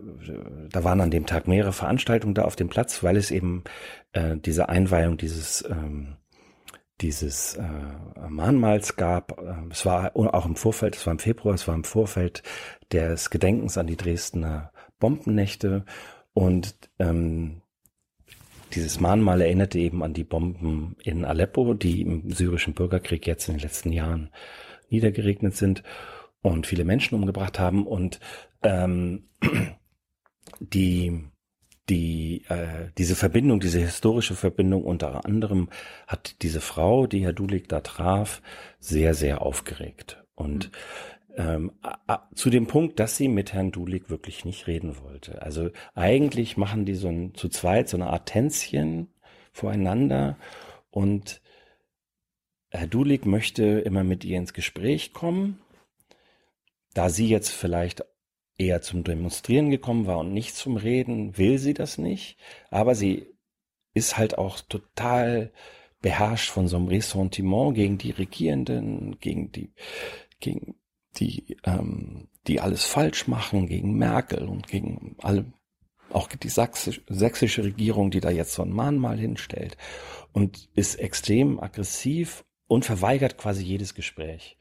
da 0.72 0.84
waren 0.86 1.02
an 1.02 1.12
dem 1.12 1.26
Tag 1.26 1.46
mehrere 1.46 1.74
Veranstaltungen 1.74 2.36
da 2.36 2.44
auf 2.44 2.56
dem 2.56 2.70
Platz, 2.70 3.04
weil 3.04 3.18
es 3.18 3.32
eben 3.32 3.66
äh, 4.14 4.38
diese 4.38 4.70
Einweihung 4.70 5.18
dieses 5.18 5.66
ähm, 5.70 6.16
dieses 7.02 7.56
äh, 7.56 8.30
Mahnmals 8.30 8.96
gab. 8.96 9.40
Ähm, 9.40 9.70
es 9.72 9.86
war 9.86 10.16
auch 10.16 10.46
im 10.46 10.56
Vorfeld, 10.56 10.96
es 10.96 11.06
war 11.06 11.12
im 11.12 11.20
Februar, 11.20 11.56
es 11.56 11.68
war 11.68 11.76
im 11.76 11.84
Vorfeld 11.84 12.44
des 12.92 13.30
Gedenkens 13.30 13.78
an 13.78 13.88
die 13.88 13.98
Dresdner 13.98 14.72
Bombennächte 15.04 15.84
und 16.34 16.76
ähm, 16.98 17.62
dieses 18.72 19.02
Mahnmal 19.02 19.42
erinnerte 19.42 19.78
eben 19.78 20.02
an 20.02 20.14
die 20.14 20.24
Bomben 20.24 20.96
in 21.04 21.26
Aleppo, 21.26 21.74
die 21.74 22.02
im 22.02 22.32
syrischen 22.32 22.74
Bürgerkrieg 22.74 23.28
jetzt 23.28 23.50
in 23.50 23.56
den 23.56 23.62
letzten 23.62 23.92
Jahren 23.92 24.30
niedergeregnet 24.90 25.58
sind 25.58 25.84
und 26.42 26.68
viele 26.68 26.86
Menschen 26.86 27.16
umgebracht 27.16 27.60
haben 27.60 27.86
und 27.86 28.22
ähm, 28.64 29.26
die 30.62 31.26
die 31.90 32.46
äh, 32.48 32.88
diese 32.98 33.18
Verbindung, 33.18 33.60
diese 33.60 33.80
historische 33.80 34.36
Verbindung 34.36 34.86
unter 34.86 35.26
anderem 35.26 35.68
hat 36.08 36.42
diese 36.44 36.62
Frau, 36.62 37.08
die 37.08 37.26
Herr 37.26 37.34
Dulik 37.34 37.68
da 37.68 37.82
traf, 37.82 38.42
sehr 38.80 39.16
sehr 39.16 39.42
aufgeregt 39.42 40.24
und 40.34 40.72
mhm 40.72 41.13
ähm, 41.36 41.72
zu 42.36 42.50
dem 42.50 42.68
Punkt, 42.68 43.00
dass 43.00 43.18
sie 43.18 43.28
mit 43.28 43.54
Herrn 43.54 43.72
Dulik 43.72 44.10
wirklich 44.10 44.46
nicht 44.46 44.68
reden 44.68 45.02
wollte. 45.02 45.42
Also 45.42 45.70
eigentlich 45.96 46.58
machen 46.58 46.86
die 46.86 46.96
so 46.96 47.08
ein, 47.08 47.34
zu 47.34 47.50
zweit 47.50 47.90
so 47.90 47.98
eine 47.98 48.08
Art 48.08 48.28
Tänzchen 48.28 49.10
voreinander 49.52 50.38
und 50.92 51.42
Herr 52.70 52.88
Dulik 52.88 53.26
möchte 53.26 53.64
immer 53.64 54.04
mit 54.04 54.26
ihr 54.26 54.38
ins 54.38 54.54
Gespräch 54.54 55.14
kommen. 55.14 55.62
Da 56.94 57.10
sie 57.10 57.28
jetzt 57.28 57.50
vielleicht 57.50 58.04
eher 58.58 58.82
zum 58.82 59.04
Demonstrieren 59.04 59.70
gekommen 59.70 60.08
war 60.08 60.20
und 60.20 60.34
nicht 60.34 60.56
zum 60.56 60.78
Reden, 60.78 61.38
will 61.38 61.58
sie 61.58 61.74
das 61.74 61.98
nicht. 61.98 62.38
Aber 62.70 62.96
sie 62.96 63.28
ist 63.94 64.18
halt 64.18 64.38
auch 64.38 64.60
total 64.62 65.52
beherrscht 66.02 66.50
von 66.50 66.68
so 66.68 66.78
einem 66.78 66.88
Ressentiment 66.88 67.76
gegen 67.76 67.98
die 67.98 68.12
Regierenden, 68.12 69.20
gegen 69.20 69.52
die, 69.52 69.74
gegen 70.40 70.76
die, 71.18 71.58
ähm, 71.64 72.28
die 72.48 72.60
alles 72.60 72.86
falsch 72.86 73.28
machen, 73.28 73.68
gegen 73.68 73.98
Merkel 73.98 74.48
und 74.48 74.68
gegen 74.68 75.16
alle, 75.20 75.46
auch 76.12 76.28
die 76.28 76.50
sächsische, 76.50 77.02
sächsische 77.08 77.64
Regierung, 77.64 78.12
die 78.12 78.20
da 78.20 78.30
jetzt 78.30 78.54
so 78.54 78.64
ein 78.64 78.72
Mahnmal 78.72 79.18
hinstellt 79.18 79.78
und 80.32 80.70
ist 80.76 80.96
extrem 80.96 81.60
aggressiv 81.60 82.44
und 82.68 82.86
verweigert 82.86 83.38
quasi 83.38 83.64
jedes 83.64 83.94
Gespräch. 83.94 84.58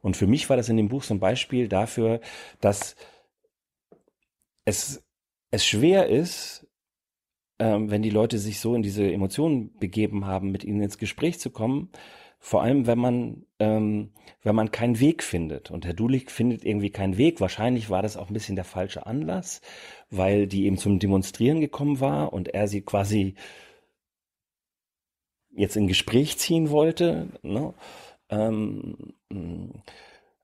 Und 0.00 0.16
für 0.16 0.26
mich 0.26 0.50
war 0.50 0.56
das 0.56 0.68
in 0.68 0.76
dem 0.76 0.88
Buch 0.88 1.04
so 1.04 1.14
ein 1.14 1.20
Beispiel 1.20 1.68
dafür, 1.68 2.20
dass 2.60 2.96
es, 4.64 5.04
es 5.50 5.64
schwer 5.64 6.08
ist, 6.08 6.66
ähm, 7.58 7.90
wenn 7.90 8.02
die 8.02 8.10
Leute 8.10 8.38
sich 8.38 8.58
so 8.58 8.74
in 8.74 8.82
diese 8.82 9.10
Emotionen 9.10 9.76
begeben 9.78 10.26
haben, 10.26 10.50
mit 10.50 10.64
ihnen 10.64 10.82
ins 10.82 10.98
Gespräch 10.98 11.38
zu 11.38 11.50
kommen. 11.50 11.90
Vor 12.44 12.64
allem, 12.64 12.88
wenn 12.88 12.98
man, 12.98 13.46
ähm, 13.60 14.10
wenn 14.42 14.56
man 14.56 14.72
keinen 14.72 14.98
Weg 14.98 15.22
findet. 15.22 15.70
Und 15.70 15.86
Herr 15.86 15.94
Dulich 15.94 16.28
findet 16.28 16.64
irgendwie 16.64 16.90
keinen 16.90 17.16
Weg. 17.16 17.40
Wahrscheinlich 17.40 17.88
war 17.88 18.02
das 18.02 18.16
auch 18.16 18.26
ein 18.26 18.34
bisschen 18.34 18.56
der 18.56 18.64
falsche 18.64 19.06
Anlass, 19.06 19.60
weil 20.10 20.48
die 20.48 20.66
eben 20.66 20.76
zum 20.76 20.98
Demonstrieren 20.98 21.60
gekommen 21.60 22.00
war 22.00 22.32
und 22.32 22.48
er 22.48 22.66
sie 22.66 22.80
quasi 22.80 23.36
jetzt 25.52 25.76
in 25.76 25.86
Gespräch 25.86 26.36
ziehen 26.36 26.70
wollte. 26.70 27.28
Ne? 27.42 27.74
Ähm, 28.28 29.14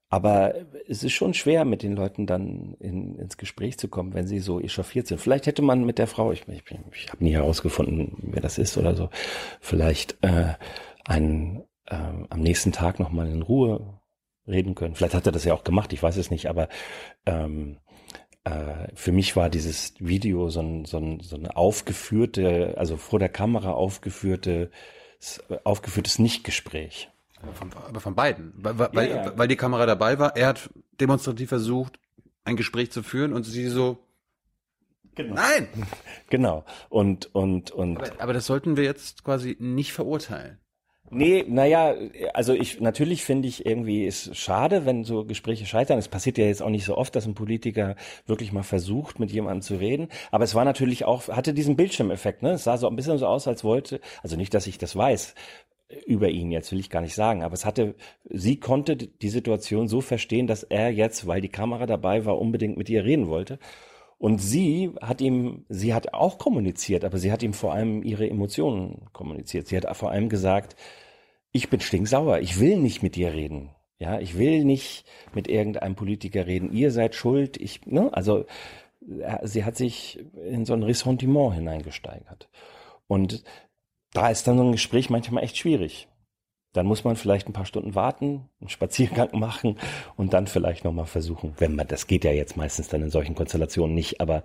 aber 0.08 0.54
es 0.86 1.02
ist 1.02 1.14
schon 1.14 1.34
schwer, 1.34 1.64
mit 1.64 1.82
den 1.82 1.96
Leuten 1.96 2.26
dann 2.26 2.76
in, 2.78 3.16
ins 3.16 3.38
Gespräch 3.38 3.76
zu 3.76 3.88
kommen, 3.88 4.14
wenn 4.14 4.28
sie 4.28 4.38
so 4.38 4.60
echauffiert 4.60 5.08
sind. 5.08 5.20
Vielleicht 5.20 5.48
hätte 5.48 5.62
man 5.62 5.84
mit 5.84 5.98
der 5.98 6.06
Frau, 6.06 6.30
ich, 6.30 6.46
ich, 6.46 6.62
ich 6.94 7.10
habe 7.10 7.24
nie 7.24 7.34
herausgefunden, 7.34 8.18
wer 8.22 8.40
das 8.40 8.56
ist 8.56 8.78
oder 8.78 8.94
so, 8.94 9.10
vielleicht 9.60 10.16
äh, 10.22 10.54
einen, 11.04 11.64
äh, 11.88 11.96
am 12.28 12.40
nächsten 12.40 12.72
Tag 12.72 13.00
nochmal 13.00 13.28
in 13.28 13.42
Ruhe 13.42 14.00
reden 14.46 14.74
können. 14.74 14.94
Vielleicht 14.94 15.14
hat 15.14 15.26
er 15.26 15.32
das 15.32 15.44
ja 15.44 15.54
auch 15.54 15.64
gemacht, 15.64 15.92
ich 15.92 16.02
weiß 16.02 16.16
es 16.16 16.30
nicht, 16.30 16.46
aber 16.46 16.68
ähm, 17.26 17.78
äh, 18.44 18.88
für 18.94 19.12
mich 19.12 19.36
war 19.36 19.50
dieses 19.50 19.94
Video 19.98 20.48
so, 20.48 20.60
ein, 20.60 20.84
so, 20.84 20.98
ein, 20.98 21.20
so 21.20 21.36
eine 21.36 21.56
aufgeführte, 21.56 22.74
also 22.78 22.96
vor 22.96 23.18
der 23.18 23.28
Kamera 23.28 23.72
aufgeführte, 23.72 24.70
aufgeführtes 25.64 26.18
Nichtgespräch. 26.18 27.10
Aber 27.42 27.52
von, 27.52 27.72
aber 27.72 28.00
von 28.00 28.14
beiden. 28.14 28.52
Weil, 28.56 28.78
weil, 28.78 29.08
ja, 29.08 29.24
ja. 29.24 29.38
weil 29.38 29.48
die 29.48 29.56
Kamera 29.56 29.86
dabei 29.86 30.18
war. 30.18 30.36
Er 30.36 30.48
hat 30.48 30.70
demonstrativ 31.00 31.48
versucht, 31.48 31.98
ein 32.44 32.56
Gespräch 32.56 32.90
zu 32.90 33.02
führen 33.02 33.32
und 33.32 33.44
sie 33.44 33.68
so. 33.68 33.98
Genau. 35.14 35.34
Nein! 35.34 35.68
Genau. 36.30 36.64
Und, 36.90 37.34
und, 37.34 37.70
und. 37.70 37.96
Aber, 37.96 38.22
aber 38.22 38.32
das 38.34 38.44
sollten 38.44 38.76
wir 38.76 38.84
jetzt 38.84 39.24
quasi 39.24 39.56
nicht 39.58 39.92
verurteilen. 39.92 40.58
Nee, 41.10 41.44
naja, 41.48 41.94
also 42.34 42.52
ich 42.52 42.80
natürlich 42.80 43.24
finde 43.24 43.48
ich 43.48 43.64
irgendwie 43.66 44.04
ist 44.04 44.36
schade, 44.36 44.86
wenn 44.86 45.04
so 45.04 45.24
Gespräche 45.24 45.66
scheitern. 45.66 45.98
Es 45.98 46.08
passiert 46.08 46.38
ja 46.38 46.46
jetzt 46.46 46.62
auch 46.62 46.70
nicht 46.70 46.84
so 46.84 46.96
oft, 46.96 47.14
dass 47.16 47.26
ein 47.26 47.34
Politiker 47.34 47.96
wirklich 48.26 48.52
mal 48.52 48.62
versucht, 48.62 49.18
mit 49.18 49.30
jemandem 49.30 49.62
zu 49.62 49.76
reden. 49.76 50.08
Aber 50.30 50.44
es 50.44 50.54
war 50.54 50.64
natürlich 50.64 51.04
auch, 51.04 51.28
hatte 51.28 51.54
diesen 51.54 51.76
Bildschirmeffekt, 51.76 52.42
ne? 52.42 52.52
Es 52.52 52.64
sah 52.64 52.76
so 52.76 52.88
ein 52.88 52.96
bisschen 52.96 53.18
so 53.18 53.26
aus, 53.26 53.48
als 53.48 53.64
wollte, 53.64 54.00
also 54.22 54.36
nicht, 54.36 54.54
dass 54.54 54.66
ich 54.66 54.78
das 54.78 54.96
weiß, 54.96 55.34
über 56.06 56.28
ihn 56.28 56.50
jetzt 56.50 56.70
will 56.72 56.80
ich 56.80 56.90
gar 56.90 57.00
nicht 57.00 57.14
sagen, 57.14 57.42
aber 57.42 57.54
es 57.54 57.64
hatte, 57.64 57.94
sie 58.28 58.60
konnte 58.60 58.96
die 58.96 59.28
Situation 59.30 59.88
so 59.88 60.00
verstehen, 60.00 60.46
dass 60.46 60.62
er 60.62 60.90
jetzt, 60.90 61.26
weil 61.26 61.40
die 61.40 61.48
Kamera 61.48 61.86
dabei 61.86 62.24
war, 62.24 62.38
unbedingt 62.38 62.76
mit 62.76 62.90
ihr 62.90 63.04
reden 63.04 63.28
wollte. 63.28 63.58
Und 64.18 64.38
sie 64.38 64.90
hat 65.00 65.20
ihm, 65.20 65.64
sie 65.68 65.94
hat 65.94 66.12
auch 66.12 66.38
kommuniziert, 66.38 67.04
aber 67.04 67.18
sie 67.18 67.30
hat 67.30 67.42
ihm 67.42 67.52
vor 67.52 67.72
allem 67.72 68.02
ihre 68.02 68.28
Emotionen 68.28 69.06
kommuniziert. 69.12 69.68
Sie 69.68 69.76
hat 69.76 69.96
vor 69.96 70.10
allem 70.10 70.28
gesagt, 70.28 70.74
ich 71.52 71.70
bin 71.70 71.80
stinksauer, 71.80 72.40
ich 72.40 72.58
will 72.58 72.78
nicht 72.78 73.02
mit 73.02 73.14
dir 73.14 73.32
reden. 73.32 73.70
Ja, 74.00 74.20
ich 74.20 74.38
will 74.38 74.64
nicht 74.64 75.04
mit 75.34 75.48
irgendeinem 75.48 75.96
Politiker 75.96 76.46
reden. 76.46 76.72
Ihr 76.72 76.92
seid 76.92 77.14
schuld. 77.14 77.56
Ich, 77.56 77.84
ne, 77.86 78.12
also 78.12 78.44
sie 79.42 79.64
hat 79.64 79.76
sich 79.76 80.24
in 80.48 80.64
so 80.64 80.72
ein 80.72 80.82
Ressentiment 80.82 81.54
hineingesteigert. 81.54 82.48
Und 83.06 83.42
da 84.12 84.30
ist 84.30 84.46
dann 84.46 84.58
so 84.58 84.64
ein 84.64 84.72
Gespräch 84.72 85.10
manchmal 85.10 85.44
echt 85.44 85.56
schwierig. 85.56 86.08
Dann 86.72 86.86
muss 86.86 87.04
man 87.04 87.16
vielleicht 87.16 87.48
ein 87.48 87.52
paar 87.52 87.64
Stunden 87.64 87.94
warten, 87.94 88.48
einen 88.60 88.68
Spaziergang 88.68 89.30
machen 89.38 89.78
und 90.16 90.32
dann 90.32 90.46
vielleicht 90.46 90.84
nochmal 90.84 91.06
versuchen, 91.06 91.54
wenn 91.58 91.74
man, 91.74 91.86
das 91.86 92.06
geht 92.06 92.24
ja 92.24 92.32
jetzt 92.32 92.56
meistens 92.56 92.88
dann 92.88 93.02
in 93.02 93.10
solchen 93.10 93.34
Konstellationen 93.34 93.94
nicht, 93.94 94.20
aber 94.20 94.42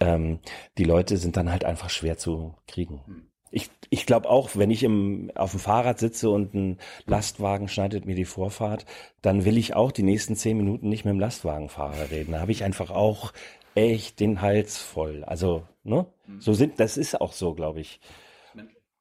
ähm, 0.00 0.38
die 0.78 0.84
Leute 0.84 1.16
sind 1.16 1.36
dann 1.36 1.50
halt 1.50 1.64
einfach 1.64 1.90
schwer 1.90 2.18
zu 2.18 2.54
kriegen. 2.66 3.28
Ich, 3.50 3.70
ich 3.90 4.06
glaube 4.06 4.28
auch, 4.28 4.50
wenn 4.54 4.70
ich 4.70 4.82
im, 4.82 5.30
auf 5.34 5.52
dem 5.52 5.60
Fahrrad 5.60 5.98
sitze 5.98 6.30
und 6.30 6.54
ein 6.54 6.78
Lastwagen 7.06 7.68
schneidet 7.68 8.04
mir 8.04 8.14
die 8.14 8.24
Vorfahrt, 8.24 8.84
dann 9.22 9.44
will 9.44 9.56
ich 9.56 9.74
auch 9.74 9.92
die 9.92 10.02
nächsten 10.02 10.36
zehn 10.36 10.56
Minuten 10.56 10.88
nicht 10.88 11.04
mit 11.04 11.12
dem 11.12 11.20
Lastwagenfahrer 11.20 12.10
reden. 12.10 12.32
Da 12.32 12.40
habe 12.40 12.52
ich 12.52 12.64
einfach 12.64 12.90
auch 12.90 13.32
echt 13.74 14.20
den 14.20 14.40
Hals 14.40 14.78
voll. 14.78 15.22
Also, 15.24 15.62
ne? 15.84 16.06
So 16.40 16.54
sind, 16.54 16.80
das 16.80 16.96
ist 16.96 17.20
auch 17.20 17.32
so, 17.32 17.54
glaube 17.54 17.80
ich. 17.80 18.00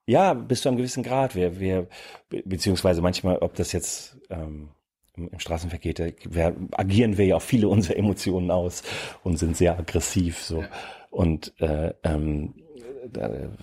Ja, 0.07 0.33
bis 0.33 0.61
zu 0.61 0.69
einem 0.69 0.77
gewissen 0.77 1.03
Grad. 1.03 1.35
Wir, 1.35 1.59
wir, 1.59 1.87
beziehungsweise 2.29 3.01
manchmal, 3.01 3.37
ob 3.37 3.55
das 3.55 3.71
jetzt 3.71 4.17
ähm, 4.29 4.69
im, 5.15 5.39
Straßenverkehr 5.39 5.93
geht, 5.93 6.33
wir, 6.35 6.55
agieren 6.71 7.17
wir 7.17 7.25
ja 7.25 7.35
auch 7.37 7.41
viele 7.41 7.67
unserer 7.69 7.97
Emotionen 7.97 8.51
aus 8.51 8.83
und 9.23 9.37
sind 9.37 9.57
sehr 9.57 9.77
aggressiv 9.77 10.41
so. 10.41 10.61
Ja. 10.61 10.69
Und 11.09 11.53
äh, 11.59 11.93
ähm, 12.03 12.55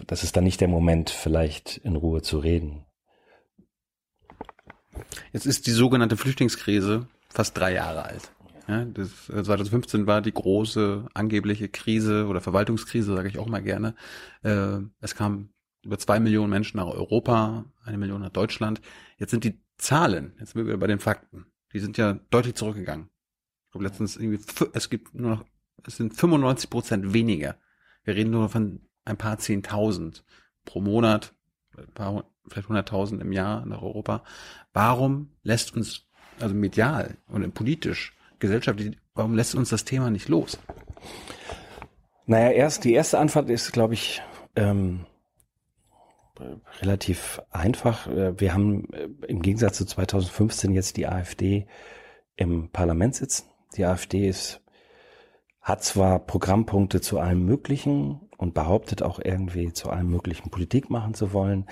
das 0.06 0.22
ist 0.22 0.36
dann 0.36 0.44
nicht 0.44 0.60
der 0.60 0.68
Moment, 0.68 1.10
vielleicht 1.10 1.78
in 1.78 1.96
Ruhe 1.96 2.22
zu 2.22 2.38
reden. 2.38 2.84
Jetzt 5.32 5.46
ist 5.46 5.66
die 5.66 5.72
sogenannte 5.72 6.16
Flüchtlingskrise 6.16 7.08
fast 7.28 7.56
drei 7.56 7.74
Jahre 7.74 8.04
alt. 8.04 8.32
Ja, 8.68 8.84
das, 8.84 9.26
2015 9.26 10.06
war 10.06 10.22
die 10.22 10.32
große 10.32 11.06
angebliche 11.14 11.68
Krise 11.68 12.26
oder 12.26 12.40
Verwaltungskrise, 12.40 13.14
sage 13.14 13.28
ich 13.28 13.38
auch 13.38 13.48
mal 13.48 13.62
gerne. 13.62 13.94
Äh, 14.42 14.78
es 15.00 15.16
kam 15.16 15.50
über 15.82 15.98
zwei 15.98 16.20
Millionen 16.20 16.50
Menschen 16.50 16.76
nach 16.76 16.86
Europa, 16.86 17.64
eine 17.84 17.98
Million 17.98 18.20
nach 18.20 18.30
Deutschland. 18.30 18.80
Jetzt 19.18 19.30
sind 19.30 19.44
die 19.44 19.60
Zahlen, 19.78 20.34
jetzt 20.38 20.52
sind 20.52 20.66
wir 20.66 20.76
bei 20.78 20.86
den 20.86 21.00
Fakten, 21.00 21.46
die 21.72 21.80
sind 21.80 21.98
ja 21.98 22.14
deutlich 22.30 22.54
zurückgegangen. 22.54 23.08
Ich 23.66 23.72
glaube 23.72 23.86
letztens 23.86 24.16
irgendwie, 24.16 24.40
es 24.74 24.90
gibt 24.90 25.14
nur 25.14 25.30
noch, 25.30 25.44
es 25.84 25.96
sind 25.96 26.14
95 26.14 26.70
Prozent 26.70 27.12
weniger. 27.12 27.56
Wir 28.04 28.14
reden 28.14 28.30
nur 28.30 28.48
von 28.48 28.80
ein 29.04 29.16
paar 29.16 29.38
Zehntausend 29.38 30.24
pro 30.64 30.80
Monat, 30.80 31.34
paar, 31.94 32.24
vielleicht 32.46 32.68
hunderttausend 32.68 33.20
im 33.20 33.32
Jahr 33.32 33.64
nach 33.66 33.82
Europa. 33.82 34.22
Warum 34.72 35.32
lässt 35.42 35.74
uns, 35.74 36.06
also 36.38 36.54
medial 36.54 37.16
und 37.26 37.52
politisch, 37.54 38.16
gesellschaftlich, 38.38 38.98
warum 39.14 39.34
lässt 39.34 39.54
uns 39.54 39.70
das 39.70 39.84
Thema 39.84 40.10
nicht 40.10 40.28
los? 40.28 40.58
Naja, 42.26 42.50
erst 42.50 42.84
die 42.84 42.92
erste 42.92 43.18
Antwort 43.18 43.50
ist, 43.50 43.72
glaube 43.72 43.94
ich, 43.94 44.22
ähm, 44.54 45.06
relativ 46.80 47.40
einfach. 47.50 48.06
Äh, 48.06 48.38
wir 48.40 48.54
haben 48.54 48.92
äh, 48.92 49.08
im 49.26 49.42
Gegensatz 49.42 49.78
zu 49.78 49.84
2015 49.84 50.72
jetzt 50.72 50.96
die 50.96 51.06
AfD 51.06 51.66
im 52.36 52.70
Parlament 52.70 53.14
sitzen. 53.14 53.48
Die 53.76 53.84
AfD 53.84 54.28
ist, 54.28 54.60
hat 55.60 55.82
zwar 55.84 56.18
Programmpunkte 56.18 57.00
zu 57.00 57.18
allem 57.18 57.44
Möglichen 57.44 58.20
und 58.36 58.54
behauptet 58.54 59.02
auch 59.02 59.20
irgendwie 59.20 59.72
zu 59.72 59.90
allem 59.90 60.08
Möglichen 60.08 60.50
Politik 60.50 60.90
machen 60.90 61.14
zu 61.14 61.32
wollen, 61.32 61.66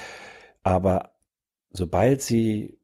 aber 0.63 1.13
sobald 1.71 2.23
sie 2.23 2.79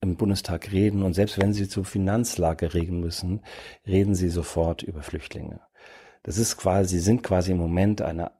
im 0.00 0.16
Bundestag 0.16 0.72
reden 0.72 1.02
und 1.02 1.14
selbst 1.14 1.38
wenn 1.38 1.52
sie 1.52 1.68
zur 1.68 1.84
Finanzlage 1.84 2.74
reden 2.74 3.00
müssen, 3.00 3.40
reden 3.86 4.14
sie 4.14 4.28
sofort 4.28 4.82
über 4.82 5.02
Flüchtlinge. 5.02 5.60
Das 6.24 6.38
ist 6.38 6.56
quasi, 6.56 6.98
sind 6.98 7.22
quasi 7.22 7.52
im 7.52 7.58
Moment 7.58 8.02
eine 8.02 8.32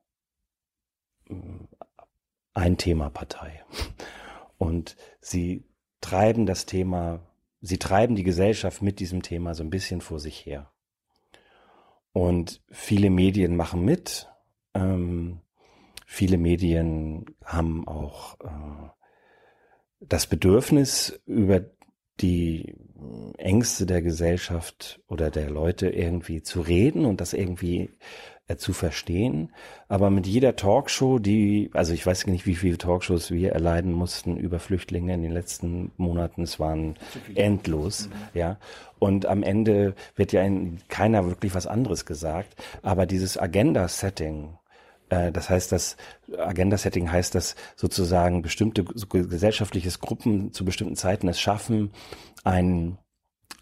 ein 2.55 2.77
Thema 2.77 3.11
Partei. 3.11 3.65
Und 4.59 4.97
sie 5.21 5.65
treiben 6.01 6.47
das 6.47 6.67
Thema, 6.67 7.21
sie 7.61 7.79
treiben 7.79 8.15
die 8.15 8.23
Gesellschaft 8.23 8.83
mit 8.83 9.01
diesem 9.01 9.23
Thema 9.23 9.55
so 9.55 9.63
ein 9.63 9.71
bisschen 9.71 10.01
vor 10.01 10.21
sich 10.21 10.45
her. 10.47 10.71
Und 12.13 12.63
viele 12.71 13.11
Medien 13.11 13.57
machen 13.57 13.85
mit. 13.85 14.29
Ähm, 14.75 15.41
viele 16.07 16.37
Medien 16.37 17.25
haben 17.45 17.89
auch 17.89 18.39
äh, 18.41 18.91
das 20.01 20.27
Bedürfnis, 20.27 21.21
über 21.27 21.65
die 22.21 22.75
Ängste 23.39 23.87
der 23.87 24.03
Gesellschaft 24.03 25.01
oder 25.09 25.31
der 25.31 25.51
Leute 25.51 25.89
irgendwie 25.89 26.43
zu 26.43 26.61
reden 26.61 27.05
und 27.05 27.21
das 27.21 27.33
irgendwie 27.33 27.91
zu 28.59 28.73
verstehen. 28.73 29.53
Aber 29.89 30.11
mit 30.11 30.27
jeder 30.27 30.57
Talkshow, 30.57 31.19
die, 31.19 31.71
also 31.75 31.93
ich 31.93 32.07
weiß 32.07 32.27
nicht, 32.27 32.47
wie 32.47 32.55
viele 32.55 32.79
Talkshows 32.79 33.31
wir 33.31 33.53
erleiden 33.53 33.93
mussten 33.93 34.37
über 34.37 34.59
Flüchtlinge 34.59 35.15
in 35.15 35.23
den 35.23 35.33
letzten 35.33 35.93
Monaten, 35.97 36.43
es 36.43 36.59
waren 36.59 36.95
endlos, 37.35 38.09
mhm. 38.09 38.39
ja. 38.39 38.59
Und 38.99 39.27
am 39.27 39.43
Ende 39.43 39.95
wird 40.15 40.33
ja 40.33 40.43
in 40.43 40.79
keiner 40.89 41.27
wirklich 41.27 41.55
was 41.55 41.67
anderes 41.67 42.07
gesagt. 42.07 42.55
Aber 42.83 43.05
dieses 43.05 43.37
Agenda-Setting, 43.37 44.57
äh, 45.09 45.33
das 45.33 45.51
heißt, 45.51 45.73
das 45.73 45.97
Agenda-Setting 46.37 47.11
heißt, 47.11 47.35
dass 47.35 47.57
sozusagen 47.75 48.43
bestimmte 48.43 48.85
gesellschaftliches 48.85 49.99
Gruppen 49.99 50.53
zu 50.53 50.65
bestimmten 50.65 50.97
Zeiten 50.97 51.29
es 51.29 51.41
schaffen, 51.41 51.91
ein, 52.45 52.99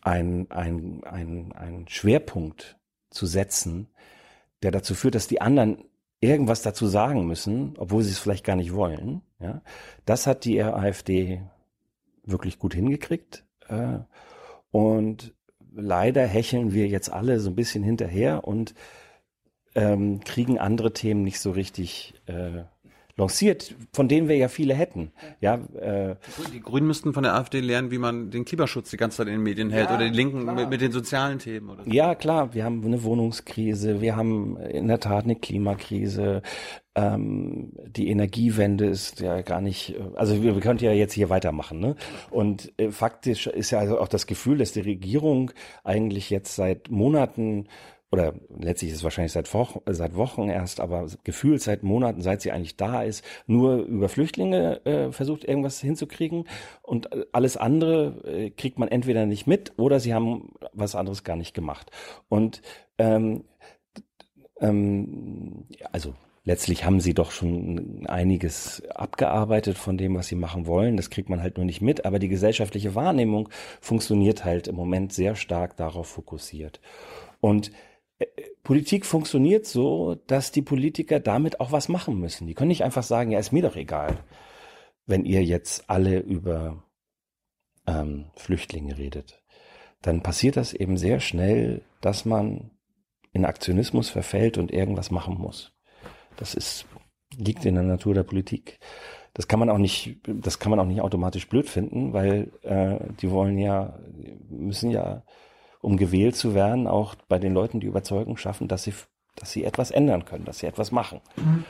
ein, 0.03 0.47
ein, 0.51 1.03
ein, 1.05 1.53
ein 1.53 1.87
Schwerpunkt 1.89 2.77
zu 3.11 3.27
setzen, 3.27 3.89
der 4.63 4.71
dazu 4.71 4.95
führt, 4.95 5.15
dass 5.15 5.29
die 5.29 5.41
anderen 5.41 5.85
irgendwas 6.21 6.63
dazu 6.63 6.87
sagen 6.87 7.27
müssen, 7.27 7.75
obwohl 7.79 8.03
sie 8.03 8.13
es 8.13 8.19
vielleicht 8.19 8.45
gar 8.45 8.57
nicht 8.57 8.75
wollen. 8.75 9.23
Ja, 9.41 9.63
das 10.05 10.27
hat 10.27 10.45
die 10.45 10.63
AfD 10.63 11.43
wirklich 12.25 12.59
gut 12.59 12.75
hingekriegt. 12.75 13.45
Äh, 13.69 14.01
und 14.71 15.35
leider 15.73 16.27
hecheln 16.27 16.73
wir 16.73 16.89
jetzt 16.89 17.11
alle 17.11 17.41
so 17.41 17.51
ein 17.51 17.57
bisschen 17.57 17.83
hinterher 17.83 18.45
und 18.47 18.75
ähm, 19.75 20.21
kriegen 20.21 20.59
andere 20.59 20.93
Themen 20.93 21.23
nicht 21.23 21.41
so 21.41 21.53
richtig 21.53 22.15
äh, 22.27 22.65
lanciert, 23.21 23.75
von 23.93 24.09
denen 24.09 24.29
wir 24.29 24.37
ja 24.37 24.49
viele 24.49 24.75
hätten. 24.75 25.13
Ja, 25.41 25.55
äh, 25.55 26.17
die 26.53 26.61
Grünen 26.61 26.87
müssten 26.87 27.13
von 27.13 27.23
der 27.23 27.35
AfD 27.35 27.61
lernen, 27.61 27.91
wie 27.91 27.99
man 27.99 28.31
den 28.31 28.45
Klimaschutz 28.45 28.91
die 28.91 28.97
ganze 28.97 29.19
Zeit 29.19 29.29
in 29.29 29.35
den 29.35 29.43
Medien 29.43 29.71
hält 29.71 29.89
ja, 29.89 29.97
oder 29.97 30.09
die 30.09 30.17
Linken 30.17 30.45
mit, 30.45 30.69
mit, 30.69 30.81
den 30.81 30.93
sozialen 30.93 31.39
Themen. 31.39 31.71
Oder 31.71 31.85
so. 31.85 31.91
Ja, 31.91 32.15
klar, 32.15 32.55
wir 32.55 32.65
haben 32.65 32.85
eine 32.85 33.03
Wohnungskrise, 33.05 34.01
wir 34.01 34.17
haben 34.17 34.57
in 34.57 34.89
der 34.89 35.01
Tat 35.01 35.25
eine 35.25 35.37
Klimakrise. 35.37 36.43
Ähm, 36.97 37.73
die 37.87 38.09
Energiewende 38.09 38.87
ist 38.87 39.21
ja 39.21 39.43
gar 39.43 39.61
nicht, 39.61 39.95
also 40.17 40.43
wir, 40.43 40.55
wir 40.55 40.63
könnten 40.63 40.85
ja 40.85 40.93
jetzt 40.93 41.13
hier 41.13 41.31
weitermachen. 41.31 41.79
Ne? 41.79 41.95
Und 42.31 42.73
äh, 42.79 42.91
faktisch 42.91 43.47
ist 43.47 43.71
ja 43.71 43.79
also 43.79 44.01
auch 44.01 44.09
das 44.09 44.27
Gefühl, 44.27 44.59
dass 44.59 44.73
die 44.73 44.81
Regierung 44.81 45.53
eigentlich 45.85 46.31
jetzt 46.31 46.57
seit 46.57 46.91
Monaten 46.91 47.69
oder 48.13 48.35
letztlich 48.59 48.91
ist 48.91 48.99
es 48.99 49.05
wahrscheinlich 49.05 49.33
seit 49.33 49.53
Wochen, 49.55 49.81
seit 49.87 50.17
Wochen 50.17 50.49
erst, 50.49 50.81
aber 50.81 51.07
gefühlt 51.23 51.63
seit 51.63 51.83
Monaten, 51.85 52.23
seit 52.23 52.43
sie 52.43 52.51
eigentlich 52.51 52.77
da 52.77 53.03
ist, 53.03 53.25
nur 53.47 53.77
über 53.77 54.09
Flüchtlinge 54.09 54.85
äh, 54.85 55.13
versucht, 55.13 55.45
irgendwas 55.45 55.81
hinzukriegen. 55.81 56.45
Und 56.83 57.09
alles 57.33 57.57
andere 57.57 58.23
äh, 58.25 58.51
kriegt 58.51 58.79
man 58.79 58.89
entweder 58.89 59.27
nicht 59.27 59.47
mit 59.47 59.73
oder 59.79 60.01
sie 60.01 60.13
haben 60.13 60.53
was 60.73 60.97
anderes 60.97 61.23
gar 61.23 61.37
nicht 61.37 61.55
gemacht. 61.55 61.91
Und 62.29 62.63
ähm, 62.99 63.45
ähm, 64.61 65.67
also 65.93 66.15
letztlich 66.45 66.85
haben 66.85 67.01
sie 67.01 67.15
doch 67.15 67.31
schon 67.31 68.07
einiges 68.09 68.83
abgearbeitet 68.89 69.79
von 69.79 69.97
dem, 69.97 70.17
was 70.17 70.27
sie 70.27 70.35
machen 70.35 70.67
wollen. 70.67 70.97
Das 70.97 71.11
kriegt 71.11 71.29
man 71.29 71.43
halt 71.43 71.59
nur 71.59 71.67
nicht 71.67 71.81
mit. 71.81 72.05
Aber 72.05 72.19
die 72.19 72.29
gesellschaftliche 72.29 72.97
Wahrnehmung 72.97 73.49
funktioniert 73.81 74.45
halt 74.45 74.67
im 74.67 74.75
Moment 74.75 75.13
sehr 75.13 75.37
stark 75.37 75.77
darauf 75.77 76.09
fokussiert. 76.09 76.81
Und 77.41 77.71
Politik 78.63 79.07
funktioniert 79.07 79.67
so, 79.67 80.17
dass 80.27 80.53
die 80.53 80.63
Politiker 80.63 81.21
damit 81.21 81.61
auch 81.61 81.73
was 81.73 81.89
machen 81.89 82.19
müssen. 82.19 82.47
Die 82.47 82.55
können 82.55 82.69
nicht 82.69 82.85
einfach 82.85 83.03
sagen, 83.03 83.31
ja, 83.31 83.39
ist 83.39 83.53
mir 83.53 83.63
doch 83.63 83.77
egal, 83.77 84.19
wenn 85.07 85.25
ihr 85.25 85.43
jetzt 85.43 85.89
alle 85.89 86.21
über 86.21 86.85
ähm, 87.87 88.27
Flüchtlinge 88.37 88.99
redet. 88.99 89.43
Dann 90.03 90.23
passiert 90.23 90.57
das 90.57 90.73
eben 90.73 90.97
sehr 90.97 91.21
schnell, 91.21 91.83
dass 92.01 92.25
man 92.25 92.71
in 93.33 93.45
Aktionismus 93.45 94.09
verfällt 94.09 94.59
und 94.59 94.73
irgendwas 94.73 95.11
machen 95.11 95.35
muss. 95.35 95.73
Das 96.37 96.55
ist, 96.55 96.87
liegt 97.37 97.65
in 97.65 97.75
der 97.75 97.85
Natur 97.85 98.15
der 98.15 98.23
Politik. 98.23 98.79
Das 99.35 99.47
kann 99.47 99.61
man 99.61 99.71
auch 99.71 99.79
nicht, 99.79 100.19
das 100.27 100.59
kann 100.59 100.71
man 100.71 100.81
auch 100.81 100.87
nicht 100.87 101.01
automatisch 101.01 101.49
blöd 101.49 101.69
finden, 101.69 102.13
weil 102.13 102.53
äh, 102.63 102.99
die 103.21 103.31
wollen 103.31 103.59
ja, 103.59 103.99
müssen 104.49 104.91
ja 104.91 105.25
um 105.81 105.97
gewählt 105.97 106.37
zu 106.37 106.55
werden, 106.55 106.87
auch 106.87 107.15
bei 107.29 107.39
den 107.39 107.55
Leuten 107.55 107.81
die 107.81 107.87
Überzeugung 107.87 108.37
schaffen, 108.37 108.69
dass 108.69 108.83
sie, 108.85 108.95
dass 109.37 109.53
sie 109.53 109.65
etwas 109.65 109.91
ändern 109.91 110.25
können, 110.25 110.45
dass 110.45 110.59
sie 110.59 110.67
etwas 110.67 110.93
machen. 110.93 111.21
Mhm. 111.37 111.65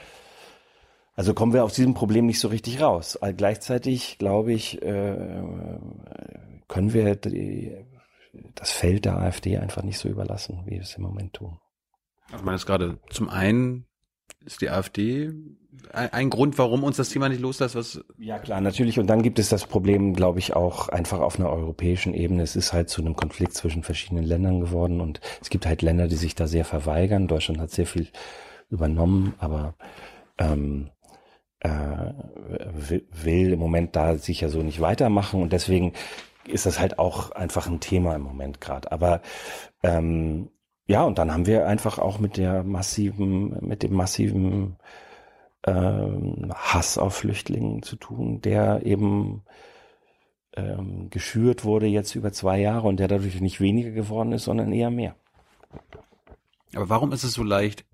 Also 1.15 1.35
kommen 1.35 1.53
wir 1.53 1.65
aus 1.65 1.75
diesem 1.75 1.95
Problem 1.95 2.27
nicht 2.27 2.41
so 2.41 2.49
richtig 2.49 2.81
raus. 2.81 3.19
Gleichzeitig, 3.37 4.19
glaube 4.19 4.53
ich, 4.53 4.81
äh, 4.81 5.43
können 6.69 6.93
wir 6.93 7.17
die, 7.17 7.77
das 8.55 8.71
Feld 8.71 9.05
der 9.05 9.19
AfD 9.19 9.59
einfach 9.59 9.83
nicht 9.83 9.99
so 9.99 10.09
überlassen, 10.09 10.63
wie 10.65 10.73
wir 10.73 10.81
es 10.81 10.95
im 10.95 11.03
Moment 11.03 11.35
tun. 11.35 11.59
Also 12.33 12.45
man 12.45 12.55
ist 12.55 12.65
gerade 12.67 13.01
zum 13.11 13.29
einen 13.29 13.87
ist 14.45 14.63
die 14.63 14.71
AfD 14.71 15.33
ein, 15.93 16.31
Grund, 16.31 16.59
warum 16.59 16.85
uns 16.85 16.97
das 16.97 17.09
Thema 17.09 17.29
nicht 17.29 17.41
loslässt? 17.41 17.75
Was 17.75 18.05
ja 18.19 18.39
klar, 18.39 18.61
natürlich. 18.61 18.99
Und 18.99 19.07
dann 19.07 19.23
gibt 19.23 19.39
es 19.39 19.49
das 19.49 19.67
Problem, 19.67 20.15
glaube 20.15 20.39
ich, 20.39 20.55
auch 20.55 20.89
einfach 20.89 21.21
auf 21.21 21.39
einer 21.39 21.51
europäischen 21.51 22.15
Ebene. 22.15 22.43
Es 22.43 22.57
ist 22.57 22.73
halt 22.73 22.89
zu 22.89 23.01
einem 23.01 23.17
Konflikt 23.17 23.55
zwischen 23.55 23.83
verschiedenen 23.83 24.25
Ländern 24.25 24.61
geworden 24.61 25.01
und 25.01 25.21
es 25.41 25.51
gibt 25.51 25.67
halt 25.67 25.83
Länder, 25.83 26.09
die 26.09 26.17
sich 26.17 26.35
da 26.35 26.47
sehr 26.47 26.65
verweigern. 26.65 27.29
Deutschland 27.29 27.61
hat 27.61 27.71
sehr 27.71 27.87
viel 27.87 28.09
übernommen, 28.69 29.35
aber 29.39 29.75
ähm, 30.39 30.91
äh, 31.61 32.13
will 33.13 33.53
im 33.53 33.59
Moment 33.59 33.97
da 33.97 34.17
sicher 34.17 34.49
so 34.49 34.63
nicht 34.63 34.81
weitermachen 34.81 35.43
und 35.43 35.53
deswegen 35.53 35.93
ist 36.47 36.67
das 36.67 36.81
halt 36.81 36.99
auch 36.99 37.33
einfach 37.33 37.67
ein 37.67 37.81
Thema 37.81 38.15
im 38.15 38.23
Moment 38.23 38.61
gerade. 38.61 38.91
Aber 38.93 39.21
ähm, 39.83 40.51
ja, 40.87 41.05
und 41.05 41.19
dann 41.19 41.33
haben 41.33 41.47
wir 41.47 41.67
einfach 41.67 41.99
auch 41.99 42.19
mit 42.19 42.37
der 42.37 42.65
massiven, 42.65 43.57
mit 43.61 43.83
dem 43.83 43.93
massiven 43.95 44.77
ähm, 45.67 46.53
Hass 46.55 46.99
auf 46.99 47.17
Flüchtlingen 47.17 47.83
zu 47.83 47.97
tun, 47.97 48.41
der 48.41 48.85
eben 48.85 49.43
ähm, 50.57 51.11
geschürt 51.11 51.65
wurde 51.65 51.87
jetzt 51.87 52.15
über 52.15 52.33
zwei 52.33 52.61
Jahre 52.61 52.89
und 52.89 52.99
der 52.99 53.09
dadurch 53.09 53.41
nicht 53.41 53.61
weniger 53.61 53.91
geworden 53.91 54.33
ist, 54.33 54.45
sondern 54.45 54.73
eher 54.73 54.91
mehr. 54.91 55.17
Aber 56.75 56.89
warum 56.89 57.13
ist 57.13 57.25
es 57.25 57.33
so 57.33 57.43
leicht, 57.43 57.85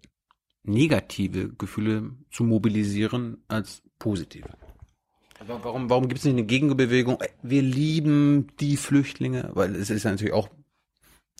negative 0.62 1.52
Gefühle 1.54 2.10
zu 2.30 2.44
mobilisieren 2.44 3.44
als 3.48 3.82
positive? 3.98 4.48
Also 5.38 5.60
warum, 5.62 5.90
warum 5.90 6.08
gibt 6.08 6.18
es 6.18 6.24
nicht 6.24 6.34
eine 6.34 6.44
Gegenbewegung? 6.44 7.18
Wir 7.42 7.62
lieben 7.62 8.48
die 8.58 8.76
Flüchtlinge, 8.76 9.50
weil 9.54 9.76
es 9.76 9.90
ist 9.90 10.04
ja 10.04 10.10
natürlich 10.10 10.32
auch 10.32 10.48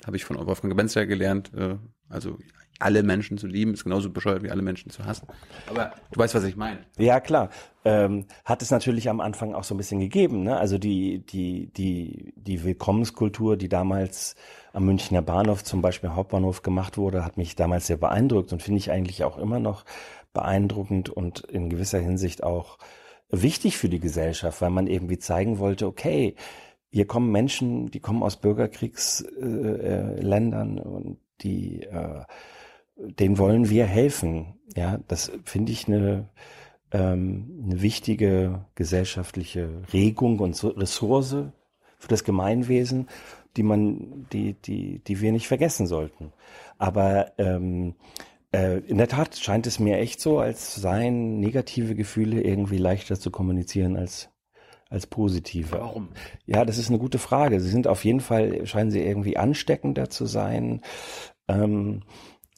habe 0.05 0.17
ich 0.17 0.25
von 0.25 0.37
Wolfgang 0.37 0.73
Gebenzer 0.73 1.07
gelernt. 1.07 1.53
Äh, 1.55 1.77
also 2.09 2.39
alle 2.79 3.03
Menschen 3.03 3.39
zu 3.39 3.47
lieben 3.47 3.75
ist 3.75 3.85
genauso 3.85 4.11
bescheuert 4.11 4.43
wie 4.43 4.51
alle 4.51 4.63
Menschen 4.63 4.91
zu 4.91 5.05
hassen. 5.05 5.27
Aber 5.69 5.93
du 6.13 6.21
weißt, 6.21 6.35
was 6.35 6.45
ich 6.45 6.57
meine. 6.57 6.79
Ja, 6.99 7.21
klar. 7.21 7.51
Ähm, 7.85 8.27
hat 8.45 8.63
es 8.63 8.71
natürlich 8.71 9.09
am 9.09 9.21
Anfang 9.21 9.55
auch 9.55 9.65
so 9.65 9.75
ein 9.75 9.79
bisschen 9.79 10.01
gegeben. 10.01 10.43
Ne? 10.43 10.57
Also 10.57 10.79
die, 10.79 11.21
die, 11.21 11.73
die, 11.73 12.35
die 12.37 12.65
Willkommenskultur, 12.65 13.57
die 13.57 13.69
damals 13.69 14.35
am 14.73 14.87
Münchner 14.87 15.23
Bahnhof, 15.23 15.65
zum 15.65 15.83
Beispiel 15.83 16.11
Hauptbahnhof 16.11 16.63
gemacht 16.63 16.99
wurde, 16.99 17.25
hat 17.25 17.37
mich 17.37 17.57
damals 17.57 17.87
sehr 17.87 17.97
beeindruckt 17.97 18.53
und 18.53 18.63
finde 18.63 18.79
ich 18.79 18.91
eigentlich 18.91 19.25
auch 19.25 19.39
immer 19.39 19.59
noch 19.59 19.85
beeindruckend 20.35 21.09
und 21.09 21.41
in 21.41 21.71
gewisser 21.71 21.99
Hinsicht 21.99 22.43
auch 22.43 22.79
wichtig 23.31 23.79
für 23.79 23.89
die 23.89 24.01
Gesellschaft, 24.01 24.61
weil 24.61 24.71
man 24.71 24.87
irgendwie 24.87 25.19
zeigen 25.19 25.59
wollte, 25.59 25.87
okay, 25.87 26.35
hier 26.91 27.07
kommen 27.07 27.33
Menschen, 27.33 27.91
die 27.91 28.01
kommen 28.01 28.23
aus 28.23 28.37
Bürgerkriegsländern 28.37 30.79
äh, 30.79 30.83
und 30.83 31.19
die, 31.43 31.83
äh, 31.83 32.23
denen 32.97 33.39
wollen 33.39 33.71
wir 33.71 33.87
helfen. 33.87 34.55
Ja, 34.75 34.99
das 35.09 35.33
finde 35.45 35.73
ich 35.73 35.87
eine, 35.87 36.29
ähm, 36.93 37.63
eine 37.65 37.83
wichtige 37.83 38.65
gesellschaftliche 38.75 39.83
Regung 39.93 40.39
und 40.41 40.63
Ressource 40.65 41.37
für 41.99 42.09
das 42.09 42.25
Gemeinwesen, 42.25 43.09
die 43.57 43.63
man, 43.63 44.27
die, 44.33 44.55
die, 44.55 45.01
die 45.01 45.21
wir 45.21 45.33
nicht 45.33 45.49
vergessen 45.49 45.87
sollten. 45.87 46.33
Aber 46.79 47.33
ähm, 47.39 47.95
äh, 48.53 48.79
in 48.81 48.99
der 48.99 49.09
Tat 49.09 49.37
scheint 49.37 49.67
es 49.67 49.79
mir 49.79 49.99
echt 49.99 50.21
so, 50.21 50.39
als 50.39 50.75
seien 50.75 51.41
negative 51.41 51.95
Gefühle 51.95 52.43
irgendwie 52.43 52.79
leichter 52.79 53.19
zu 53.19 53.31
kommunizieren 53.31 53.97
als 53.97 54.31
als 54.89 55.07
positive. 55.07 55.73
Warum? 55.73 56.11
Ja, 56.45 56.65
das 56.65 56.79
ist 56.79 56.91
eine 56.91 56.99
gute 56.99 57.19
Frage. 57.19 57.61
Sie 57.61 57.69
sind 57.69 57.89
auf 57.89 58.05
jeden 58.05 58.21
Fall, 58.21 58.67
scheinen 58.67 58.91
sie 58.91 59.03
irgendwie 59.03 59.37
ansteckender 59.37 60.11
zu 60.11 60.27
sein. 60.27 60.81
Ähm, 61.49 62.03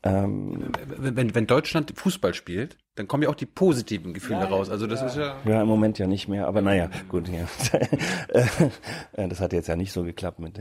ähm, 0.05 0.70
wenn, 0.86 1.34
wenn 1.34 1.46
Deutschland 1.46 1.92
Fußball 1.96 2.32
spielt, 2.34 2.78
dann 2.94 3.09
kommen 3.09 3.24
ja 3.24 3.28
auch 3.28 3.34
die 3.34 3.46
positiven 3.46 4.14
Gefühle 4.14 4.40
ja, 4.40 4.46
raus. 4.46 4.70
Also 4.70 4.86
das 4.86 5.01
ja. 5.01 5.07
ist 5.07 5.16
ja. 5.16 5.36
Ja, 5.44 5.62
im 5.62 5.68
Moment 5.68 5.99
ja 5.99 6.07
nicht 6.07 6.28
mehr, 6.28 6.46
aber 6.46 6.62
naja, 6.62 6.90
gut, 7.09 7.28
ja. 7.28 7.46
das 9.28 9.40
hat 9.40 9.53
jetzt 9.53 9.68
ja 9.68 9.76
nicht 9.76 9.92
so 9.92 10.05
geklappt 10.05 10.38
mit. 10.38 10.61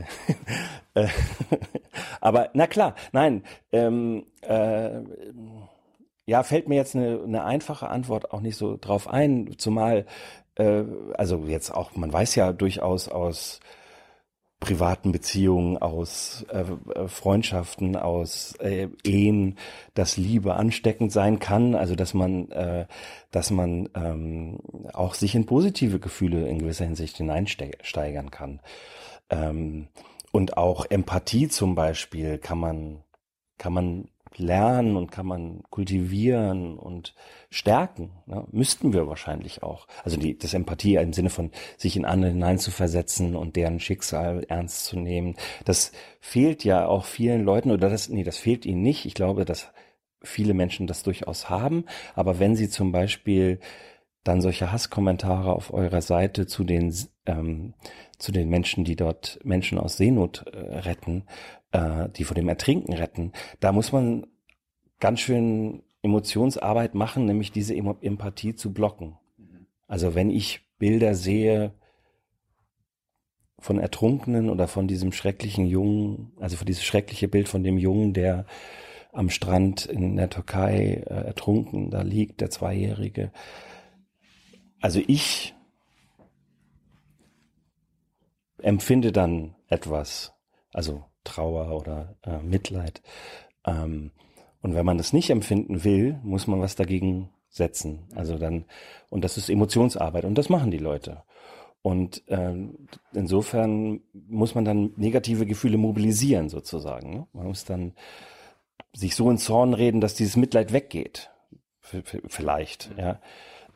aber 2.20 2.50
na 2.54 2.66
klar, 2.66 2.94
nein. 3.12 3.42
Ähm, 3.72 4.26
äh, 4.42 5.00
ja, 6.26 6.42
fällt 6.42 6.68
mir 6.68 6.74
jetzt 6.74 6.94
eine, 6.94 7.22
eine 7.22 7.44
einfache 7.44 7.88
Antwort 7.88 8.32
auch 8.32 8.40
nicht 8.40 8.56
so 8.56 8.76
drauf 8.78 9.08
ein, 9.08 9.54
zumal 9.56 10.04
äh, 10.56 10.84
also 11.14 11.44
jetzt 11.46 11.70
auch, 11.70 11.96
man 11.96 12.12
weiß 12.12 12.34
ja 12.34 12.52
durchaus 12.52 13.08
aus 13.08 13.60
privaten 14.60 15.12
Beziehungen, 15.12 15.78
aus 15.78 16.44
äh, 16.50 16.64
äh, 16.94 17.08
Freundschaften, 17.08 17.96
aus 17.96 18.54
äh, 18.60 18.88
Ehen, 19.04 19.56
dass 19.94 20.16
Liebe 20.16 20.54
ansteckend 20.54 21.12
sein 21.12 21.38
kann, 21.38 21.74
also 21.74 21.94
dass 21.94 22.12
man, 22.12 22.50
äh, 22.50 22.86
dass 23.30 23.50
man 23.50 23.88
ähm, 23.94 24.58
auch 24.92 25.14
sich 25.14 25.34
in 25.34 25.46
positive 25.46 26.00
Gefühle 26.00 26.48
in 26.48 26.58
gewisser 26.58 26.84
Hinsicht 26.84 27.16
hineinsteigern 27.18 28.30
kann. 28.30 28.60
Ähm, 29.30 29.88
und 30.32 30.56
auch 30.56 30.86
Empathie 30.86 31.48
zum 31.48 31.74
Beispiel 31.74 32.38
kann 32.38 32.58
man, 32.58 33.02
kann 33.58 33.72
man 33.72 34.08
lernen 34.36 34.96
und 34.96 35.10
kann 35.10 35.26
man 35.26 35.62
kultivieren 35.70 36.78
und 36.78 37.14
stärken. 37.50 38.10
Ne? 38.26 38.46
Müssten 38.50 38.92
wir 38.92 39.08
wahrscheinlich 39.08 39.62
auch. 39.62 39.86
Also 40.04 40.16
die, 40.16 40.36
das 40.38 40.54
Empathie 40.54 40.96
im 40.96 41.12
Sinne 41.12 41.30
von 41.30 41.50
sich 41.76 41.96
in 41.96 42.04
andere 42.04 42.32
hineinzuversetzen 42.32 43.36
und 43.36 43.56
deren 43.56 43.80
Schicksal 43.80 44.44
ernst 44.48 44.84
zu 44.84 44.98
nehmen. 44.98 45.36
Das 45.64 45.92
fehlt 46.20 46.64
ja 46.64 46.86
auch 46.86 47.04
vielen 47.04 47.44
Leuten 47.44 47.70
oder 47.70 47.88
das, 47.88 48.08
nee, 48.08 48.24
das 48.24 48.38
fehlt 48.38 48.66
ihnen 48.66 48.82
nicht. 48.82 49.06
Ich 49.06 49.14
glaube, 49.14 49.44
dass 49.44 49.72
viele 50.22 50.54
Menschen 50.54 50.86
das 50.86 51.02
durchaus 51.02 51.48
haben. 51.48 51.84
Aber 52.14 52.38
wenn 52.38 52.56
sie 52.56 52.68
zum 52.68 52.92
Beispiel 52.92 53.60
dann 54.24 54.40
solche 54.42 54.72
Hasskommentare 54.72 55.52
auf 55.52 55.72
eurer 55.72 56.02
Seite 56.02 56.46
zu 56.46 56.64
den 56.64 56.94
ähm, 57.24 57.74
zu 58.18 58.32
den 58.32 58.48
Menschen, 58.48 58.84
die 58.84 58.96
dort 58.96 59.38
Menschen 59.44 59.78
aus 59.78 59.96
Seenot 59.96 60.44
äh, 60.48 60.58
retten, 60.80 61.24
äh, 61.72 62.08
die 62.10 62.24
vor 62.24 62.34
dem 62.34 62.48
Ertrinken 62.48 62.92
retten, 62.92 63.32
da 63.60 63.72
muss 63.72 63.92
man 63.92 64.26
ganz 65.00 65.20
schön 65.20 65.82
Emotionsarbeit 66.02 66.94
machen, 66.94 67.24
nämlich 67.24 67.52
diese 67.52 67.74
Empathie 67.74 68.54
zu 68.54 68.72
blocken. 68.72 69.16
Also 69.86 70.14
wenn 70.14 70.30
ich 70.30 70.60
Bilder 70.78 71.14
sehe 71.14 71.72
von 73.58 73.78
Ertrunkenen 73.78 74.50
oder 74.50 74.68
von 74.68 74.86
diesem 74.86 75.12
schrecklichen 75.12 75.66
Jungen, 75.66 76.32
also 76.38 76.56
von 76.56 76.66
dieses 76.66 76.84
schreckliche 76.84 77.26
Bild 77.26 77.48
von 77.48 77.64
dem 77.64 77.78
Jungen, 77.78 78.12
der 78.12 78.46
am 79.12 79.30
Strand 79.30 79.86
in 79.86 80.16
der 80.16 80.30
Türkei 80.30 81.02
äh, 81.06 81.26
ertrunken 81.26 81.90
da 81.90 82.02
liegt, 82.02 82.40
der 82.40 82.50
Zweijährige. 82.50 83.32
Also 84.80 85.00
ich 85.06 85.54
empfinde 88.58 89.10
dann 89.10 89.56
etwas, 89.68 90.34
also 90.72 91.04
Trauer 91.28 91.78
oder 91.78 92.14
äh, 92.24 92.38
Mitleid. 92.38 93.02
Ähm, 93.66 94.10
und 94.62 94.74
wenn 94.74 94.86
man 94.86 94.98
das 94.98 95.12
nicht 95.12 95.30
empfinden 95.30 95.84
will, 95.84 96.18
muss 96.22 96.46
man 96.46 96.60
was 96.60 96.74
dagegen 96.74 97.30
setzen. 97.48 98.08
Also 98.14 98.38
dann, 98.38 98.64
und 99.10 99.22
das 99.22 99.36
ist 99.36 99.50
Emotionsarbeit 99.50 100.24
und 100.24 100.36
das 100.36 100.48
machen 100.48 100.70
die 100.70 100.78
Leute. 100.78 101.22
Und 101.82 102.22
ähm, 102.28 102.88
insofern 103.12 104.00
muss 104.12 104.54
man 104.54 104.64
dann 104.64 104.92
negative 104.96 105.46
Gefühle 105.46 105.78
mobilisieren 105.78 106.48
sozusagen. 106.48 107.10
Ne? 107.10 107.26
Man 107.32 107.46
muss 107.46 107.64
dann 107.64 107.92
sich 108.92 109.14
so 109.14 109.30
ins 109.30 109.44
Zorn 109.44 109.74
reden, 109.74 110.00
dass 110.00 110.14
dieses 110.14 110.36
Mitleid 110.36 110.72
weggeht. 110.72 111.30
V 111.80 112.02
vielleicht, 112.26 112.90
ja. 112.98 113.20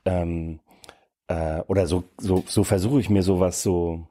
Ähm, 0.04 0.58
äh, 1.28 1.60
oder 1.68 1.86
so, 1.86 2.04
so, 2.18 2.42
so 2.46 2.64
versuche 2.64 3.00
ich 3.00 3.08
mir 3.08 3.22
sowas 3.22 3.62
so 3.62 4.06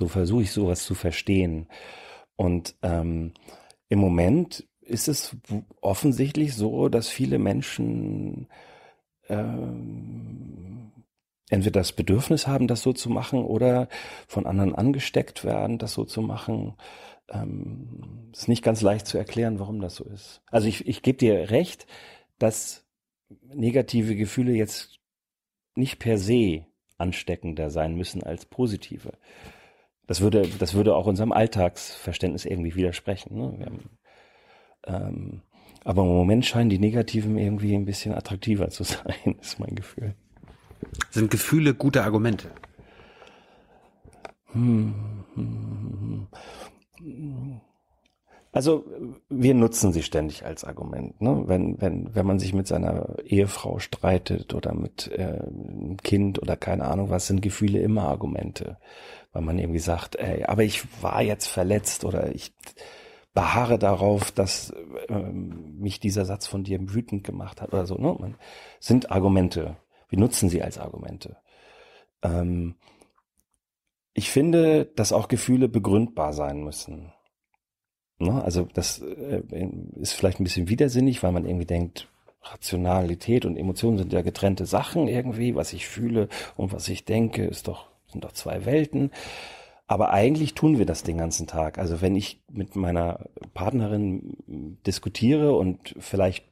so 0.00 0.08
versuche 0.08 0.42
ich 0.42 0.50
sowas 0.50 0.84
zu 0.84 0.94
verstehen. 0.94 1.68
Und 2.34 2.74
ähm, 2.82 3.34
im 3.90 3.98
Moment 3.98 4.66
ist 4.80 5.08
es 5.08 5.36
offensichtlich 5.82 6.54
so, 6.54 6.88
dass 6.88 7.08
viele 7.08 7.38
Menschen 7.38 8.48
ähm, 9.28 10.90
entweder 11.50 11.80
das 11.80 11.92
Bedürfnis 11.92 12.46
haben, 12.46 12.66
das 12.66 12.80
so 12.80 12.94
zu 12.94 13.10
machen, 13.10 13.44
oder 13.44 13.88
von 14.26 14.46
anderen 14.46 14.74
angesteckt 14.74 15.44
werden, 15.44 15.76
das 15.76 15.92
so 15.92 16.06
zu 16.06 16.22
machen. 16.22 16.76
Ähm, 17.28 18.30
ist 18.32 18.48
nicht 18.48 18.64
ganz 18.64 18.80
leicht 18.80 19.06
zu 19.06 19.18
erklären, 19.18 19.58
warum 19.58 19.82
das 19.82 19.96
so 19.96 20.04
ist. 20.04 20.40
Also 20.46 20.66
ich, 20.66 20.88
ich 20.88 21.02
gebe 21.02 21.18
dir 21.18 21.50
recht, 21.50 21.86
dass 22.38 22.86
negative 23.52 24.16
Gefühle 24.16 24.52
jetzt 24.52 24.98
nicht 25.74 25.98
per 25.98 26.16
se 26.16 26.64
ansteckender 26.96 27.68
sein 27.68 27.96
müssen 27.96 28.22
als 28.22 28.46
positive. 28.46 29.12
Das 30.10 30.20
würde, 30.20 30.42
das 30.58 30.74
würde 30.74 30.96
auch 30.96 31.06
unserem 31.06 31.30
Alltagsverständnis 31.30 32.44
irgendwie 32.44 32.74
widersprechen. 32.74 33.38
Ne? 33.38 33.64
Haben, 33.64 33.80
ähm, 34.84 35.42
aber 35.84 36.02
im 36.02 36.08
Moment 36.08 36.44
scheinen 36.44 36.68
die 36.68 36.80
Negativen 36.80 37.38
irgendwie 37.38 37.76
ein 37.76 37.84
bisschen 37.84 38.12
attraktiver 38.12 38.70
zu 38.70 38.82
sein, 38.82 39.36
ist 39.40 39.60
mein 39.60 39.76
Gefühl. 39.76 40.16
Sind 41.10 41.30
Gefühle 41.30 41.74
gute 41.74 42.02
Argumente? 42.02 42.50
Hm. 44.46 46.26
Also 48.50 48.84
wir 49.28 49.54
nutzen 49.54 49.92
sie 49.92 50.02
ständig 50.02 50.44
als 50.44 50.64
Argument. 50.64 51.20
Ne? 51.20 51.44
Wenn, 51.46 51.80
wenn, 51.80 52.12
wenn 52.16 52.26
man 52.26 52.40
sich 52.40 52.52
mit 52.52 52.66
seiner 52.66 53.16
Ehefrau 53.24 53.78
streitet 53.78 54.54
oder 54.54 54.74
mit 54.74 55.08
äh, 55.12 55.22
einem 55.22 55.98
Kind 55.98 56.42
oder 56.42 56.56
keine 56.56 56.86
Ahnung 56.86 57.10
was, 57.10 57.28
sind 57.28 57.42
Gefühle 57.42 57.78
immer 57.78 58.08
Argumente 58.08 58.76
weil 59.32 59.42
man 59.42 59.58
irgendwie 59.58 59.78
sagt, 59.78 60.16
ey, 60.16 60.44
aber 60.44 60.64
ich 60.64 60.82
war 61.02 61.22
jetzt 61.22 61.46
verletzt 61.46 62.04
oder 62.04 62.34
ich 62.34 62.52
beharre 63.32 63.78
darauf, 63.78 64.32
dass 64.32 64.70
äh, 65.08 65.22
mich 65.22 66.00
dieser 66.00 66.24
Satz 66.24 66.46
von 66.46 66.64
dir 66.64 66.92
wütend 66.92 67.24
gemacht 67.24 67.60
hat 67.60 67.72
oder 67.72 67.86
so. 67.86 67.96
Ne? 67.96 68.16
Man, 68.18 68.36
sind 68.80 69.10
Argumente. 69.12 69.76
Wir 70.08 70.18
nutzen 70.18 70.48
sie 70.48 70.62
als 70.62 70.78
Argumente. 70.78 71.36
Ähm, 72.22 72.74
ich 74.14 74.30
finde, 74.30 74.86
dass 74.96 75.12
auch 75.12 75.28
Gefühle 75.28 75.68
begründbar 75.68 76.32
sein 76.32 76.64
müssen. 76.64 77.12
Ne? 78.18 78.42
Also 78.42 78.66
das 78.74 79.00
äh, 79.00 79.42
ist 79.96 80.12
vielleicht 80.12 80.40
ein 80.40 80.44
bisschen 80.44 80.68
widersinnig, 80.68 81.22
weil 81.22 81.32
man 81.32 81.46
irgendwie 81.46 81.66
denkt, 81.66 82.08
Rationalität 82.42 83.44
und 83.44 83.56
Emotionen 83.56 83.98
sind 83.98 84.12
ja 84.12 84.22
getrennte 84.22 84.66
Sachen 84.66 85.08
irgendwie. 85.08 85.54
Was 85.54 85.72
ich 85.72 85.86
fühle 85.86 86.28
und 86.56 86.72
was 86.72 86.88
ich 86.88 87.04
denke, 87.04 87.44
ist 87.44 87.68
doch 87.68 87.90
sind 88.12 88.24
doch 88.24 88.32
zwei 88.32 88.64
Welten. 88.64 89.10
Aber 89.86 90.10
eigentlich 90.10 90.54
tun 90.54 90.78
wir 90.78 90.86
das 90.86 91.02
den 91.02 91.18
ganzen 91.18 91.46
Tag. 91.46 91.78
Also 91.78 92.00
wenn 92.00 92.14
ich 92.14 92.40
mit 92.48 92.76
meiner 92.76 93.26
Partnerin 93.54 94.36
diskutiere 94.86 95.52
und 95.56 95.96
vielleicht 95.98 96.44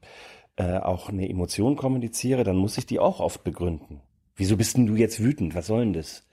äh, 0.56 0.78
auch 0.78 1.08
eine 1.08 1.28
Emotion 1.28 1.76
kommuniziere, 1.76 2.42
dann 2.42 2.56
muss 2.56 2.78
ich 2.78 2.86
die 2.86 2.98
auch 2.98 3.20
oft 3.20 3.44
begründen. 3.44 4.00
Wieso 4.34 4.56
bist 4.56 4.76
denn 4.76 4.86
du 4.86 4.96
jetzt 4.96 5.22
wütend? 5.22 5.54
Was 5.54 5.68
soll 5.68 5.84
denn 5.84 5.92
das? 5.92 6.24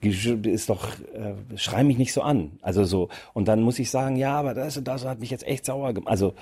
Ist 0.00 0.70
doch, 0.70 0.88
äh, 1.14 1.34
schrei 1.56 1.84
mich 1.84 1.98
nicht 1.98 2.12
so 2.12 2.22
an. 2.22 2.58
Also 2.62 2.84
so. 2.84 3.08
Und 3.32 3.48
dann 3.48 3.62
muss 3.62 3.78
ich 3.78 3.90
sagen, 3.90 4.16
ja, 4.16 4.38
aber 4.38 4.54
das 4.54 4.76
und 4.76 4.88
das 4.88 5.04
hat 5.04 5.20
mich 5.20 5.30
jetzt 5.30 5.46
echt 5.46 5.66
sauer 5.66 5.92
gemacht. 5.92 6.10
Also 6.10 6.34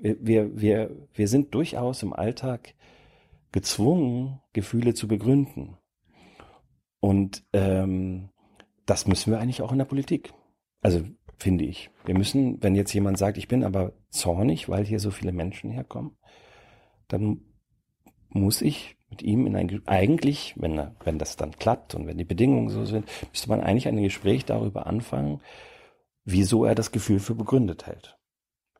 wir, 0.00 0.60
wir, 0.60 0.90
wir 1.12 1.28
sind 1.28 1.54
durchaus 1.54 2.02
im 2.02 2.12
Alltag 2.12 2.74
gezwungen, 3.52 4.40
Gefühle 4.52 4.94
zu 4.94 5.08
begründen. 5.08 5.76
Und 7.04 7.44
ähm, 7.52 8.30
das 8.86 9.06
müssen 9.06 9.30
wir 9.30 9.38
eigentlich 9.38 9.60
auch 9.60 9.72
in 9.72 9.78
der 9.78 9.84
Politik. 9.84 10.32
Also 10.80 11.04
finde 11.36 11.66
ich. 11.66 11.90
Wir 12.06 12.16
müssen, 12.16 12.62
wenn 12.62 12.74
jetzt 12.74 12.94
jemand 12.94 13.18
sagt, 13.18 13.36
ich 13.36 13.46
bin 13.46 13.62
aber 13.62 13.92
zornig, 14.08 14.70
weil 14.70 14.86
hier 14.86 14.98
so 14.98 15.10
viele 15.10 15.32
Menschen 15.32 15.70
herkommen, 15.70 16.16
dann 17.08 17.42
muss 18.30 18.62
ich 18.62 18.96
mit 19.10 19.20
ihm 19.20 19.46
in 19.46 19.54
ein 19.54 19.82
eigentlich, 19.84 20.54
wenn 20.56 20.80
wenn 21.04 21.18
das 21.18 21.36
dann 21.36 21.52
klappt 21.52 21.94
und 21.94 22.06
wenn 22.06 22.16
die 22.16 22.24
Bedingungen 22.24 22.70
so 22.70 22.86
sind, 22.86 23.06
müsste 23.28 23.50
man 23.50 23.60
eigentlich 23.60 23.86
ein 23.86 24.02
Gespräch 24.02 24.46
darüber 24.46 24.86
anfangen, 24.86 25.42
wieso 26.24 26.64
er 26.64 26.74
das 26.74 26.90
Gefühl 26.90 27.20
für 27.20 27.34
begründet 27.34 27.86
hält. 27.86 28.16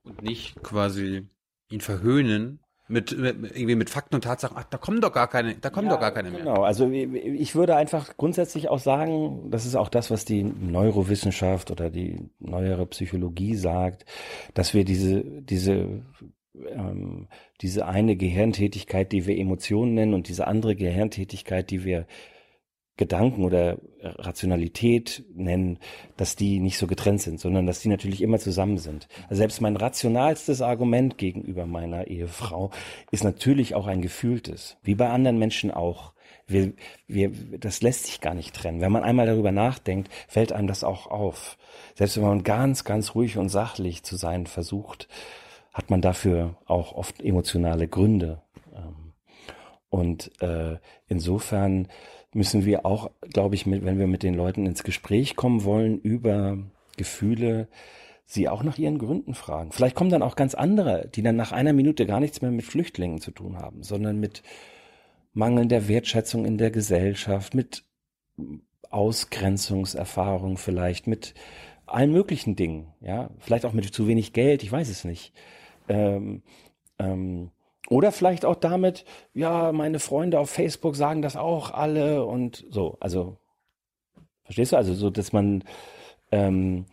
Und 0.02 0.22
nicht 0.22 0.62
quasi 0.62 1.28
ihn 1.68 1.82
verhöhnen, 1.82 2.63
mit, 2.86 3.16
mit, 3.16 3.56
irgendwie 3.56 3.76
mit 3.76 3.88
Fakten 3.88 4.14
und 4.14 4.24
Tatsachen, 4.24 4.56
ach, 4.58 4.64
da 4.64 4.76
kommen 4.76 5.00
doch 5.00 5.12
gar 5.12 5.28
keine, 5.28 5.54
da 5.54 5.70
kommen 5.70 5.88
ja, 5.88 5.94
doch 5.94 6.00
gar 6.00 6.12
keine 6.12 6.30
mehr. 6.30 6.40
Genau, 6.40 6.62
also 6.62 6.90
ich 6.90 7.54
würde 7.54 7.76
einfach 7.76 8.16
grundsätzlich 8.16 8.68
auch 8.68 8.78
sagen, 8.78 9.50
das 9.50 9.64
ist 9.64 9.74
auch 9.74 9.88
das, 9.88 10.10
was 10.10 10.24
die 10.24 10.44
Neurowissenschaft 10.44 11.70
oder 11.70 11.88
die 11.88 12.30
neuere 12.40 12.86
Psychologie 12.86 13.54
sagt, 13.54 14.04
dass 14.52 14.74
wir 14.74 14.84
diese, 14.84 15.24
diese, 15.24 16.02
ähm, 16.68 17.28
diese 17.62 17.86
eine 17.86 18.16
Gehirntätigkeit, 18.16 19.12
die 19.12 19.26
wir 19.26 19.38
Emotionen 19.38 19.94
nennen 19.94 20.12
und 20.12 20.28
diese 20.28 20.46
andere 20.46 20.76
Gehirntätigkeit, 20.76 21.70
die 21.70 21.84
wir 21.84 22.06
Gedanken 22.96 23.44
oder 23.44 23.78
Rationalität 24.00 25.24
nennen, 25.34 25.78
dass 26.16 26.36
die 26.36 26.60
nicht 26.60 26.78
so 26.78 26.86
getrennt 26.86 27.22
sind, 27.22 27.40
sondern 27.40 27.66
dass 27.66 27.80
die 27.80 27.88
natürlich 27.88 28.22
immer 28.22 28.38
zusammen 28.38 28.78
sind. 28.78 29.08
Also 29.24 29.36
selbst 29.36 29.60
mein 29.60 29.76
rationalstes 29.76 30.62
Argument 30.62 31.18
gegenüber 31.18 31.66
meiner 31.66 32.06
Ehefrau 32.06 32.70
ist 33.10 33.24
natürlich 33.24 33.74
auch 33.74 33.86
ein 33.86 34.02
gefühltes, 34.02 34.76
wie 34.82 34.94
bei 34.94 35.08
anderen 35.08 35.38
Menschen 35.38 35.70
auch. 35.70 36.12
Wir, 36.46 36.74
wir, 37.06 37.32
das 37.58 37.80
lässt 37.82 38.06
sich 38.06 38.20
gar 38.20 38.34
nicht 38.34 38.54
trennen. 38.54 38.80
Wenn 38.80 38.92
man 38.92 39.02
einmal 39.02 39.26
darüber 39.26 39.50
nachdenkt, 39.50 40.10
fällt 40.28 40.52
einem 40.52 40.68
das 40.68 40.84
auch 40.84 41.06
auf. 41.06 41.56
Selbst 41.94 42.16
wenn 42.16 42.24
man 42.24 42.42
ganz, 42.44 42.84
ganz 42.84 43.14
ruhig 43.14 43.38
und 43.38 43.48
sachlich 43.48 44.02
zu 44.02 44.16
sein 44.16 44.46
versucht, 44.46 45.08
hat 45.72 45.90
man 45.90 46.00
dafür 46.00 46.56
auch 46.66 46.92
oft 46.92 47.22
emotionale 47.22 47.88
Gründe. 47.88 48.42
Ähm, 48.74 49.14
und 49.88 50.30
äh, 50.42 50.76
insofern 51.08 51.88
müssen 52.34 52.64
wir 52.64 52.84
auch, 52.84 53.10
glaube 53.32 53.54
ich, 53.54 53.66
mit, 53.66 53.84
wenn 53.84 53.98
wir 53.98 54.06
mit 54.06 54.22
den 54.22 54.34
Leuten 54.34 54.66
ins 54.66 54.82
Gespräch 54.82 55.36
kommen 55.36 55.64
wollen 55.64 55.98
über 56.00 56.58
Gefühle, 56.96 57.68
sie 58.26 58.48
auch 58.48 58.62
nach 58.62 58.78
ihren 58.78 58.98
Gründen 58.98 59.34
fragen. 59.34 59.72
Vielleicht 59.72 59.94
kommen 59.94 60.10
dann 60.10 60.22
auch 60.22 60.36
ganz 60.36 60.54
andere, 60.54 61.08
die 61.14 61.22
dann 61.22 61.36
nach 61.36 61.52
einer 61.52 61.72
Minute 61.72 62.06
gar 62.06 62.20
nichts 62.20 62.42
mehr 62.42 62.50
mit 62.50 62.64
Flüchtlingen 62.64 63.20
zu 63.20 63.30
tun 63.30 63.58
haben, 63.58 63.82
sondern 63.82 64.18
mit 64.18 64.42
mangelnder 65.32 65.88
Wertschätzung 65.88 66.44
in 66.44 66.58
der 66.58 66.70
Gesellschaft, 66.70 67.54
mit 67.54 67.84
Ausgrenzungserfahrung 68.90 70.56
vielleicht, 70.56 71.06
mit 71.06 71.34
allen 71.86 72.12
möglichen 72.12 72.56
Dingen, 72.56 72.94
ja, 73.00 73.30
vielleicht 73.38 73.66
auch 73.66 73.72
mit 73.72 73.84
zu 73.84 74.06
wenig 74.06 74.32
Geld, 74.32 74.62
ich 74.62 74.72
weiß 74.72 74.88
es 74.88 75.04
nicht. 75.04 75.32
Ähm, 75.88 76.42
ähm, 76.98 77.50
oder 77.88 78.12
vielleicht 78.12 78.44
auch 78.44 78.56
damit, 78.56 79.04
ja, 79.34 79.72
meine 79.72 79.98
Freunde 79.98 80.38
auf 80.38 80.50
Facebook 80.50 80.96
sagen 80.96 81.22
das 81.22 81.36
auch 81.36 81.70
alle 81.70 82.24
und 82.24 82.64
so. 82.70 82.96
Also, 83.00 83.38
verstehst 84.44 84.72
du? 84.72 84.76
Also 84.76 84.94
so, 84.94 85.10
dass 85.10 85.32
man, 85.32 85.64
ähm, 86.30 86.86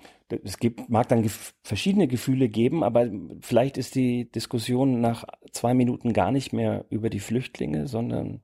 es 0.43 0.57
gibt, 0.57 0.89
mag 0.89 1.07
dann 1.09 1.23
gef 1.23 1.53
verschiedene 1.61 2.07
Gefühle 2.07 2.49
geben, 2.49 2.83
aber 2.83 3.09
vielleicht 3.41 3.77
ist 3.77 3.95
die 3.95 4.31
Diskussion 4.31 5.01
nach 5.01 5.25
zwei 5.51 5.73
Minuten 5.73 6.13
gar 6.13 6.31
nicht 6.31 6.53
mehr 6.53 6.85
über 6.89 7.09
die 7.09 7.19
Flüchtlinge, 7.19 7.87
sondern 7.87 8.41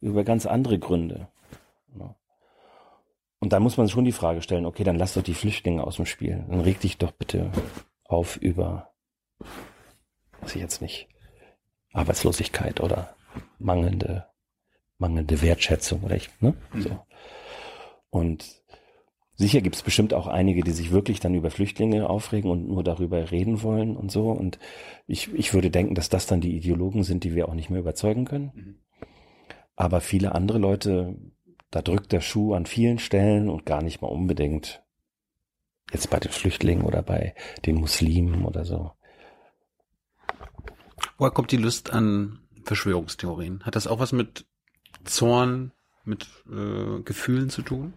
über 0.00 0.24
ganz 0.24 0.46
andere 0.46 0.78
Gründe. 0.78 1.28
Und 3.38 3.52
da 3.52 3.60
muss 3.60 3.76
man 3.76 3.88
schon 3.88 4.04
die 4.04 4.12
Frage 4.12 4.42
stellen, 4.42 4.66
okay, 4.66 4.82
dann 4.82 4.96
lass 4.96 5.14
doch 5.14 5.22
die 5.22 5.34
Flüchtlinge 5.34 5.84
aus 5.84 5.96
dem 5.96 6.06
Spiel. 6.06 6.44
Dann 6.48 6.60
reg 6.60 6.80
dich 6.80 6.98
doch 6.98 7.12
bitte 7.12 7.50
auf 8.04 8.36
über, 8.36 8.92
weiß 10.46 10.54
ich 10.54 10.62
jetzt 10.62 10.80
nicht, 10.80 11.08
Arbeitslosigkeit 11.92 12.80
oder 12.80 13.14
mangelnde, 13.58 14.26
mangelnde 14.98 15.42
Wertschätzung 15.42 16.02
oder 16.02 16.16
ich, 16.16 16.30
ne? 16.40 16.54
Mhm. 16.72 16.80
So. 16.80 17.06
Und 18.10 18.62
sicher 19.34 19.60
gibt 19.60 19.76
es 19.76 19.82
bestimmt 19.82 20.14
auch 20.14 20.26
einige, 20.26 20.62
die 20.62 20.70
sich 20.70 20.90
wirklich 20.90 21.20
dann 21.20 21.34
über 21.34 21.50
Flüchtlinge 21.50 22.08
aufregen 22.08 22.50
und 22.50 22.68
nur 22.68 22.84
darüber 22.84 23.30
reden 23.30 23.62
wollen 23.62 23.96
und 23.96 24.10
so. 24.10 24.30
Und 24.30 24.58
ich, 25.06 25.32
ich 25.34 25.52
würde 25.52 25.70
denken, 25.70 25.94
dass 25.94 26.08
das 26.08 26.26
dann 26.26 26.40
die 26.40 26.56
Ideologen 26.56 27.02
sind, 27.02 27.24
die 27.24 27.34
wir 27.34 27.48
auch 27.48 27.54
nicht 27.54 27.68
mehr 27.68 27.80
überzeugen 27.80 28.24
können. 28.24 28.52
Mhm. 28.54 28.74
Aber 29.74 30.00
viele 30.00 30.34
andere 30.34 30.58
Leute 30.58 31.16
da 31.70 31.82
drückt 31.82 32.12
der 32.12 32.20
Schuh 32.20 32.54
an 32.54 32.64
vielen 32.64 32.98
Stellen 32.98 33.50
und 33.50 33.66
gar 33.66 33.82
nicht 33.82 34.00
mal 34.00 34.08
unbedingt 34.08 34.82
jetzt 35.92 36.08
bei 36.10 36.18
den 36.18 36.30
Flüchtlingen 36.30 36.84
oder 36.84 37.02
bei 37.02 37.34
den 37.66 37.76
Muslimen 37.76 38.44
oder 38.44 38.64
so. 38.64 38.92
Woher 41.18 41.30
kommt 41.30 41.52
die 41.52 41.56
Lust 41.56 41.92
an 41.92 42.40
Verschwörungstheorien? 42.64 43.64
Hat 43.64 43.76
das 43.76 43.86
auch 43.86 43.98
was 43.98 44.12
mit 44.12 44.46
Zorn, 45.04 45.72
mit 46.04 46.26
äh, 46.50 47.00
Gefühlen 47.02 47.50
zu 47.50 47.62
tun? 47.62 47.94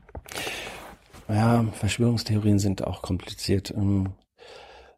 Ja, 1.27 1.63
Verschwörungstheorien 1.73 2.59
sind 2.59 2.83
auch 2.83 3.01
kompliziert. 3.01 3.71
Ähm, 3.71 4.13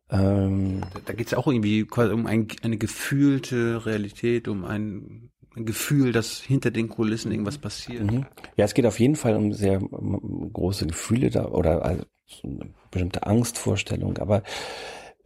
ähm, 0.10 0.82
da 0.94 1.00
da 1.06 1.14
geht 1.14 1.28
es 1.28 1.32
ja 1.32 1.38
auch 1.38 1.48
irgendwie 1.48 1.84
um 1.84 2.26
ein, 2.26 2.48
eine 2.64 2.78
gefühlte 2.78 3.86
Realität, 3.86 4.48
um 4.48 4.66
ein 4.66 5.32
ein 5.56 5.66
Gefühl, 5.66 6.12
dass 6.12 6.40
hinter 6.40 6.72
den 6.72 6.90
Kulissen 6.90 7.32
irgendwas 7.32 7.58
passiert. 7.58 8.10
Mhm. 8.10 8.26
Ja, 8.56 8.66
es 8.66 8.74
geht 8.74 8.86
auf 8.86 9.00
jeden 9.00 9.16
Fall 9.16 9.36
um 9.36 9.54
sehr 9.54 9.80
große 9.80 10.88
Gefühle 10.88 11.30
da 11.30 11.46
oder 11.46 11.84
also 11.84 12.04
eine 12.44 12.74
bestimmte 12.90 13.24
Angstvorstellung, 13.26 14.18
aber 14.20 14.44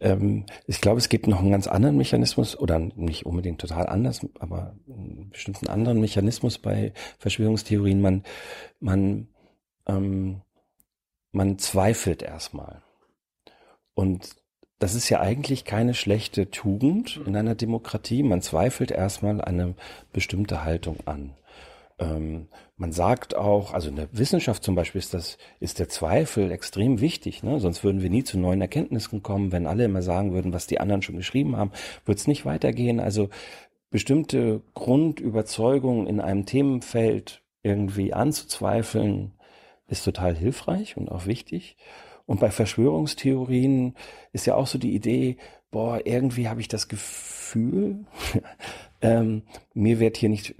ähm, 0.00 0.44
ich 0.66 0.80
glaube, 0.80 0.98
es 0.98 1.08
gibt 1.08 1.26
noch 1.26 1.40
einen 1.40 1.50
ganz 1.50 1.66
anderen 1.66 1.96
Mechanismus 1.96 2.58
oder 2.58 2.78
nicht 2.78 3.26
unbedingt 3.26 3.60
total 3.60 3.86
anders, 3.86 4.26
aber 4.38 4.74
einen 4.88 5.30
bestimmten 5.30 5.68
anderen 5.68 6.00
Mechanismus 6.00 6.58
bei 6.58 6.92
Verschwörungstheorien. 7.18 8.00
Man, 8.00 8.22
man, 8.80 9.28
ähm, 9.86 10.42
man 11.32 11.58
zweifelt 11.58 12.22
erstmal. 12.22 12.82
Und 13.94 14.36
das 14.78 14.94
ist 14.94 15.08
ja 15.08 15.20
eigentlich 15.20 15.64
keine 15.64 15.94
schlechte 15.94 16.50
Tugend 16.50 17.18
in 17.24 17.34
einer 17.34 17.54
Demokratie. 17.54 18.22
Man 18.22 18.42
zweifelt 18.42 18.90
erstmal 18.90 19.40
eine 19.40 19.74
bestimmte 20.12 20.64
Haltung 20.64 20.98
an. 21.06 21.32
Ähm, 21.98 22.48
man 22.76 22.92
sagt 22.92 23.34
auch, 23.34 23.72
also 23.72 23.88
in 23.88 23.96
der 23.96 24.08
Wissenschaft 24.12 24.62
zum 24.62 24.74
Beispiel 24.74 24.98
ist 24.98 25.14
das, 25.14 25.38
ist 25.60 25.78
der 25.78 25.88
Zweifel 25.88 26.50
extrem 26.50 27.00
wichtig, 27.00 27.42
ne? 27.42 27.58
Sonst 27.58 27.84
würden 27.84 28.02
wir 28.02 28.10
nie 28.10 28.24
zu 28.24 28.38
neuen 28.38 28.60
Erkenntnissen 28.60 29.22
kommen. 29.22 29.50
Wenn 29.52 29.66
alle 29.66 29.84
immer 29.84 30.02
sagen 30.02 30.32
würden, 30.32 30.52
was 30.52 30.66
die 30.66 30.80
anderen 30.80 31.02
schon 31.02 31.16
geschrieben 31.16 31.56
haben, 31.56 31.72
wird 32.04 32.18
es 32.18 32.26
nicht 32.26 32.44
weitergehen. 32.44 33.00
Also 33.00 33.30
bestimmte 33.90 34.62
Grundüberzeugungen 34.74 36.06
in 36.06 36.20
einem 36.20 36.44
Themenfeld 36.44 37.42
irgendwie 37.62 38.12
anzuzweifeln, 38.12 39.32
ist 39.88 40.04
total 40.04 40.36
hilfreich 40.36 40.96
und 40.96 41.10
auch 41.10 41.26
wichtig. 41.26 41.76
Und 42.26 42.40
bei 42.40 42.50
Verschwörungstheorien 42.50 43.94
ist 44.32 44.46
ja 44.46 44.54
auch 44.56 44.66
so 44.66 44.78
die 44.78 44.94
Idee, 44.94 45.36
boah, 45.70 46.00
irgendwie 46.04 46.48
habe 46.48 46.60
ich 46.60 46.68
das 46.68 46.88
Gefühl, 46.88 48.04
ähm, 49.00 49.42
mir 49.74 50.00
wird 50.00 50.16
hier 50.16 50.28
nicht 50.28 50.54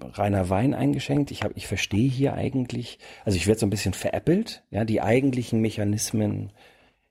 reiner 0.00 0.48
Wein 0.48 0.74
eingeschenkt. 0.74 1.30
Ich 1.30 1.44
ich 1.54 1.66
verstehe 1.66 2.08
hier 2.08 2.34
eigentlich, 2.34 2.98
also 3.24 3.36
ich 3.36 3.46
werde 3.46 3.60
so 3.60 3.66
ein 3.66 3.70
bisschen 3.70 3.94
veräppelt. 3.94 4.64
Ja, 4.70 4.84
die 4.84 5.00
eigentlichen 5.00 5.60
Mechanismen 5.60 6.52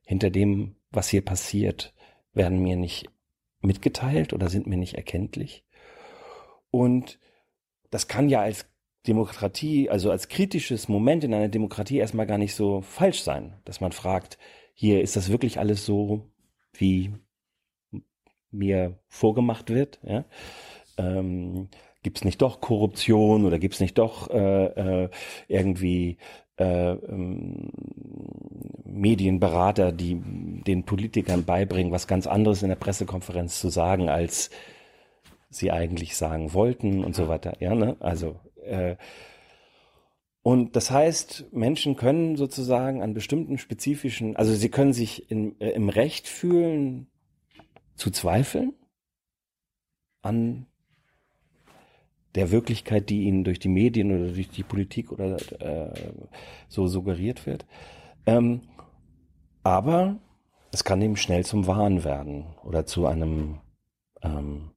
hinter 0.05 0.29
dem, 0.29 0.75
was 0.91 1.09
hier 1.09 1.23
passiert, 1.23 1.93
werden 2.33 2.61
mir 2.61 2.75
nicht 2.75 3.09
mitgeteilt 3.61 4.33
oder 4.33 4.49
sind 4.49 4.67
mir 4.67 4.77
nicht 4.77 4.95
erkenntlich. 4.95 5.63
Und 6.71 7.19
das 7.89 8.07
kann 8.07 8.29
ja 8.29 8.41
als 8.41 8.65
Demokratie, 9.07 9.89
also 9.89 10.11
als 10.11 10.29
kritisches 10.29 10.87
Moment 10.87 11.23
in 11.23 11.33
einer 11.33 11.49
Demokratie 11.49 11.97
erstmal 11.97 12.25
gar 12.25 12.37
nicht 12.37 12.55
so 12.55 12.81
falsch 12.81 13.21
sein, 13.21 13.59
dass 13.65 13.81
man 13.81 13.91
fragt, 13.91 14.37
hier 14.73 15.01
ist 15.01 15.15
das 15.15 15.29
wirklich 15.29 15.59
alles 15.59 15.85
so, 15.85 16.29
wie 16.73 17.13
mir 18.51 18.99
vorgemacht 19.07 19.69
wird, 19.69 19.99
ja? 20.03 20.25
Ähm, 20.97 21.69
gibt 22.03 22.17
es 22.17 22.25
nicht 22.25 22.41
doch 22.41 22.61
Korruption 22.61 23.45
oder 23.45 23.59
gibt 23.59 23.75
es 23.75 23.79
nicht 23.79 23.97
doch 23.97 24.29
äh, 24.29 25.03
äh, 25.03 25.09
irgendwie 25.47 26.17
äh, 26.57 26.91
ähm, 26.91 27.71
Medienberater, 28.85 29.91
die 29.91 30.21
den 30.21 30.83
Politikern 30.83 31.45
beibringen, 31.45 31.91
was 31.91 32.07
ganz 32.07 32.27
anderes 32.27 32.61
in 32.61 32.69
der 32.69 32.75
Pressekonferenz 32.75 33.59
zu 33.59 33.69
sagen, 33.69 34.09
als 34.09 34.51
sie 35.49 35.71
eigentlich 35.71 36.15
sagen 36.15 36.53
wollten 36.53 37.03
und 37.03 37.15
so 37.15 37.27
weiter. 37.27 37.53
Ja, 37.59 37.73
ne? 37.73 37.95
Also 37.99 38.39
äh, 38.63 38.95
und 40.43 40.75
das 40.75 40.91
heißt, 40.91 41.53
Menschen 41.53 41.95
können 41.95 42.35
sozusagen 42.35 43.01
an 43.01 43.13
bestimmten 43.13 43.57
spezifischen, 43.57 44.35
also 44.35 44.53
sie 44.53 44.69
können 44.69 44.91
sich 44.91 45.31
in, 45.31 45.59
äh, 45.61 45.69
im 45.69 45.87
Recht 45.87 46.27
fühlen, 46.27 47.07
zu 47.95 48.11
zweifeln 48.11 48.73
an 50.21 50.65
der 52.35 52.51
Wirklichkeit, 52.51 53.09
die 53.09 53.23
ihnen 53.23 53.43
durch 53.43 53.59
die 53.59 53.69
Medien 53.69 54.11
oder 54.11 54.33
durch 54.33 54.49
die 54.49 54.63
Politik 54.63 55.11
oder 55.11 55.37
äh, 55.61 55.93
so 56.67 56.87
suggeriert 56.87 57.45
wird. 57.45 57.65
Ähm, 58.25 58.61
aber 59.63 60.17
es 60.71 60.83
kann 60.83 61.01
eben 61.01 61.15
schnell 61.15 61.45
zum 61.45 61.67
Wahn 61.67 62.03
werden 62.03 62.45
oder 62.63 62.85
zu 62.85 63.05
einem 63.05 63.59
ähm, 64.23 64.71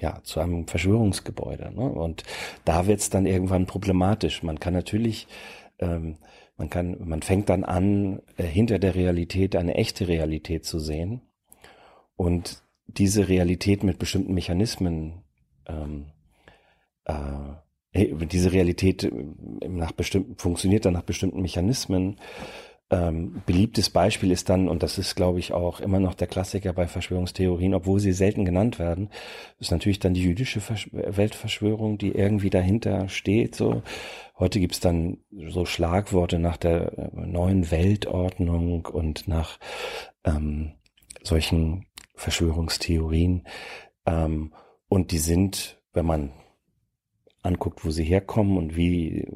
ja, 0.00 0.20
zu 0.22 0.40
einem 0.40 0.66
Verschwörungsgebäude. 0.66 1.72
Ne? 1.74 1.90
Und 1.90 2.24
da 2.64 2.86
wird's 2.86 3.10
dann 3.10 3.26
irgendwann 3.26 3.66
problematisch. 3.66 4.42
Man 4.42 4.60
kann 4.60 4.74
natürlich, 4.74 5.26
ähm, 5.78 6.18
man 6.56 6.70
kann, 6.70 6.96
man 7.06 7.22
fängt 7.22 7.48
dann 7.48 7.64
an, 7.64 8.20
äh, 8.36 8.44
hinter 8.44 8.78
der 8.78 8.94
Realität 8.94 9.56
eine 9.56 9.74
echte 9.74 10.08
Realität 10.08 10.64
zu 10.64 10.78
sehen 10.78 11.22
und 12.16 12.62
diese 12.86 13.28
Realität 13.28 13.82
mit 13.82 13.98
bestimmten 13.98 14.34
Mechanismen, 14.34 15.22
ähm, 15.66 16.06
äh, 17.06 18.26
diese 18.26 18.52
Realität 18.52 19.04
äh, 19.04 19.10
nach 19.68 19.92
bestimmten, 19.92 20.36
funktioniert 20.36 20.84
dann 20.84 20.92
nach 20.92 21.02
bestimmten 21.02 21.40
Mechanismen 21.40 22.18
ähm, 22.88 23.42
beliebtes 23.46 23.90
Beispiel 23.90 24.30
ist 24.30 24.48
dann, 24.48 24.68
und 24.68 24.84
das 24.84 24.96
ist, 24.96 25.16
glaube 25.16 25.40
ich, 25.40 25.52
auch 25.52 25.80
immer 25.80 25.98
noch 25.98 26.14
der 26.14 26.28
Klassiker 26.28 26.72
bei 26.72 26.86
Verschwörungstheorien, 26.86 27.74
obwohl 27.74 27.98
sie 27.98 28.12
selten 28.12 28.44
genannt 28.44 28.78
werden, 28.78 29.10
ist 29.58 29.72
natürlich 29.72 29.98
dann 29.98 30.14
die 30.14 30.22
jüdische 30.22 30.60
Versch 30.60 30.88
Weltverschwörung, 30.92 31.98
die 31.98 32.12
irgendwie 32.12 32.50
dahinter 32.50 33.08
steht. 33.08 33.56
So 33.56 33.82
heute 34.38 34.60
gibt's 34.60 34.78
dann 34.78 35.18
so 35.32 35.64
Schlagworte 35.64 36.38
nach 36.38 36.56
der 36.56 36.96
äh, 36.96 37.10
neuen 37.26 37.72
Weltordnung 37.72 38.86
und 38.86 39.26
nach 39.26 39.58
ähm, 40.24 40.74
solchen 41.24 41.86
Verschwörungstheorien. 42.14 43.48
Ähm, 44.06 44.52
und 44.88 45.10
die 45.10 45.18
sind, 45.18 45.82
wenn 45.92 46.06
man 46.06 46.30
anguckt, 47.46 47.84
wo 47.84 47.90
sie 47.90 48.04
herkommen 48.04 48.58
und 48.58 48.76
wie, 48.76 49.26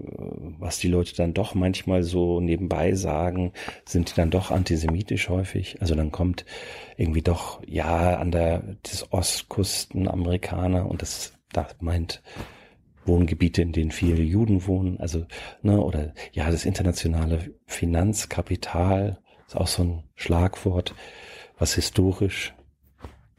was 0.58 0.78
die 0.78 0.88
Leute 0.88 1.14
dann 1.16 1.34
doch 1.34 1.54
manchmal 1.54 2.02
so 2.02 2.40
nebenbei 2.40 2.94
sagen, 2.94 3.52
sind 3.86 4.10
die 4.10 4.14
dann 4.14 4.30
doch 4.30 4.50
antisemitisch 4.50 5.28
häufig. 5.28 5.80
Also 5.80 5.94
dann 5.94 6.10
kommt 6.10 6.44
irgendwie 6.96 7.22
doch, 7.22 7.62
ja, 7.66 8.18
an 8.18 8.30
der, 8.30 8.76
des 8.84 9.12
Ostküsten 9.12 10.08
Amerikaner 10.08 10.88
und 10.90 11.02
das, 11.02 11.32
das 11.52 11.76
meint 11.80 12.22
Wohngebiete, 13.06 13.62
in 13.62 13.72
denen 13.72 13.90
viele 13.90 14.22
Juden 14.22 14.66
wohnen, 14.66 15.00
also, 15.00 15.24
ne, 15.62 15.80
oder 15.80 16.12
ja, 16.32 16.50
das 16.50 16.66
internationale 16.66 17.54
Finanzkapital 17.66 19.18
ist 19.46 19.56
auch 19.56 19.66
so 19.66 19.82
ein 19.82 20.02
Schlagwort, 20.14 20.94
was 21.58 21.74
historisch 21.74 22.54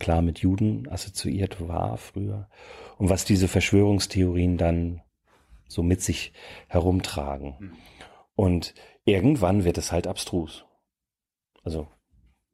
klar 0.02 0.24
mit 0.24 0.40
Juden 0.40 0.90
assoziiert 0.90 1.68
war 1.68 1.98
früher 1.98 2.50
und 2.98 3.10
was 3.10 3.24
diese 3.24 3.48
Verschwörungstheorien 3.48 4.58
dann 4.58 5.02
so 5.68 5.84
mit 5.84 6.02
sich 6.02 6.34
herumtragen. 6.68 7.56
Mhm. 7.60 7.72
Und 8.36 8.74
irgendwann 9.06 9.64
wird 9.64 9.78
es 9.78 9.92
halt 9.92 10.08
abstrus. 10.08 10.66
Also 11.64 11.88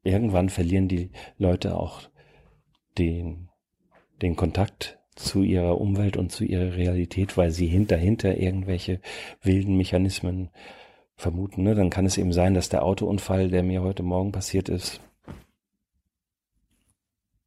irgendwann 0.02 0.50
verlieren 0.50 0.88
die 0.88 1.10
Leute 1.38 1.74
auch 1.74 2.02
den, 2.98 3.48
den 4.20 4.36
Kontakt 4.36 4.98
zu 5.16 5.42
ihrer 5.42 5.80
Umwelt 5.80 6.18
und 6.18 6.30
zu 6.30 6.44
ihrer 6.44 6.76
Realität, 6.76 7.38
weil 7.38 7.50
sie 7.50 7.66
hinter, 7.66 7.96
hinter 7.96 8.36
irgendwelche 8.36 9.00
wilden 9.40 9.78
Mechanismen 9.78 10.50
vermuten. 11.16 11.62
Ne? 11.62 11.74
Dann 11.74 11.88
kann 11.88 12.04
es 12.04 12.18
eben 12.18 12.32
sein, 12.34 12.52
dass 12.52 12.68
der 12.68 12.84
Autounfall, 12.84 13.48
der 13.48 13.62
mir 13.62 13.82
heute 13.82 14.02
Morgen 14.02 14.32
passiert 14.32 14.68
ist, 14.68 15.00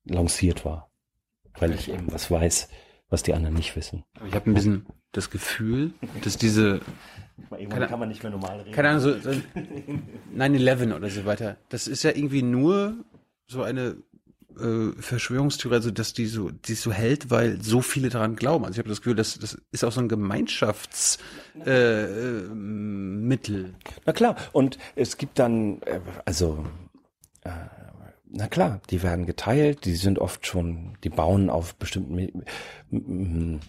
lanciert 0.05 0.65
war. 0.65 0.91
Weil 1.59 1.73
ich 1.73 1.89
eben 1.89 2.11
was 2.11 2.31
weiß, 2.31 2.69
was 3.09 3.23
die 3.23 3.33
anderen 3.33 3.55
nicht 3.55 3.75
wissen. 3.75 4.05
Ich 4.25 4.33
habe 4.33 4.49
ein 4.49 4.53
bisschen 4.53 4.85
das 5.11 5.29
Gefühl, 5.29 5.93
dass 6.23 6.37
diese 6.37 6.79
Irgendwann 7.51 7.87
kann 7.87 7.99
man 7.99 8.09
nicht 8.09 8.23
mehr 8.23 8.31
normal 8.31 8.59
reden. 8.59 8.71
Keine 8.71 8.89
Ahnung, 8.89 9.01
so, 9.01 9.19
so 9.19 9.29
9-11 10.35 10.95
oder 10.95 11.09
so 11.09 11.25
weiter. 11.25 11.57
Das 11.69 11.87
ist 11.87 12.03
ja 12.03 12.11
irgendwie 12.11 12.43
nur 12.43 13.03
so 13.47 13.63
eine 13.63 13.97
äh, 14.59 14.91
Verschwörungstheorie, 14.97 15.75
also 15.75 15.91
dass 15.91 16.13
die 16.13 16.27
so, 16.27 16.51
die 16.51 16.75
so 16.75 16.91
hält, 16.91 17.29
weil 17.29 17.61
so 17.61 17.81
viele 17.81 18.09
daran 18.09 18.35
glauben. 18.35 18.65
Also 18.65 18.75
ich 18.75 18.79
habe 18.79 18.89
das 18.89 19.01
Gefühl, 19.01 19.15
das, 19.15 19.39
das 19.39 19.57
ist 19.71 19.83
auch 19.83 19.91
so 19.91 20.01
ein 20.01 20.09
Gemeinschaftsmittel. 20.09 22.49
Äh, 22.49 22.53
Mittel. 22.53 23.75
Na 24.05 24.13
klar, 24.13 24.35
und 24.51 24.77
es 24.95 25.17
gibt 25.17 25.39
dann, 25.39 25.81
äh, 25.83 25.99
also 26.25 26.65
äh, 27.43 27.49
na 28.33 28.47
klar, 28.47 28.81
die 28.89 29.03
werden 29.03 29.25
geteilt, 29.25 29.85
die 29.85 29.95
sind 29.95 30.19
oft 30.19 30.45
schon, 30.45 30.97
die 31.03 31.09
bauen 31.09 31.49
auf 31.49 31.75
bestimmten 31.75 33.59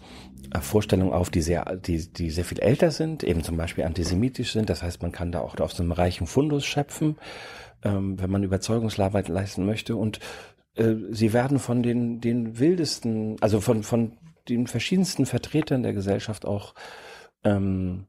Vorstellungen 0.61 1.13
auf, 1.13 1.29
die 1.29 1.41
sehr, 1.41 1.75
die, 1.75 2.07
die 2.11 2.29
sehr 2.29 2.45
viel 2.45 2.59
älter 2.59 2.91
sind, 2.91 3.23
eben 3.23 3.43
zum 3.43 3.57
Beispiel 3.57 3.83
antisemitisch 3.83 4.53
sind. 4.53 4.69
Das 4.69 4.81
heißt, 4.81 5.01
man 5.01 5.11
kann 5.11 5.31
da 5.31 5.41
auch 5.41 5.59
auf 5.59 5.73
so 5.73 5.83
einem 5.83 5.91
reichen 5.91 6.27
Fundus 6.27 6.65
schöpfen, 6.65 7.17
ähm, 7.83 8.19
wenn 8.19 8.29
man 8.29 8.43
Überzeugungsarbeit 8.43 9.27
leisten 9.27 9.65
möchte. 9.65 9.97
Und 9.97 10.19
äh, 10.75 10.95
sie 11.09 11.33
werden 11.33 11.59
von 11.59 11.83
den, 11.83 12.21
den 12.21 12.59
wildesten, 12.59 13.35
also 13.41 13.59
von, 13.59 13.83
von 13.83 14.17
den 14.47 14.67
verschiedensten 14.67 15.25
Vertretern 15.25 15.83
der 15.83 15.93
Gesellschaft 15.93 16.45
auch 16.45 16.73
ähm, 17.43 18.05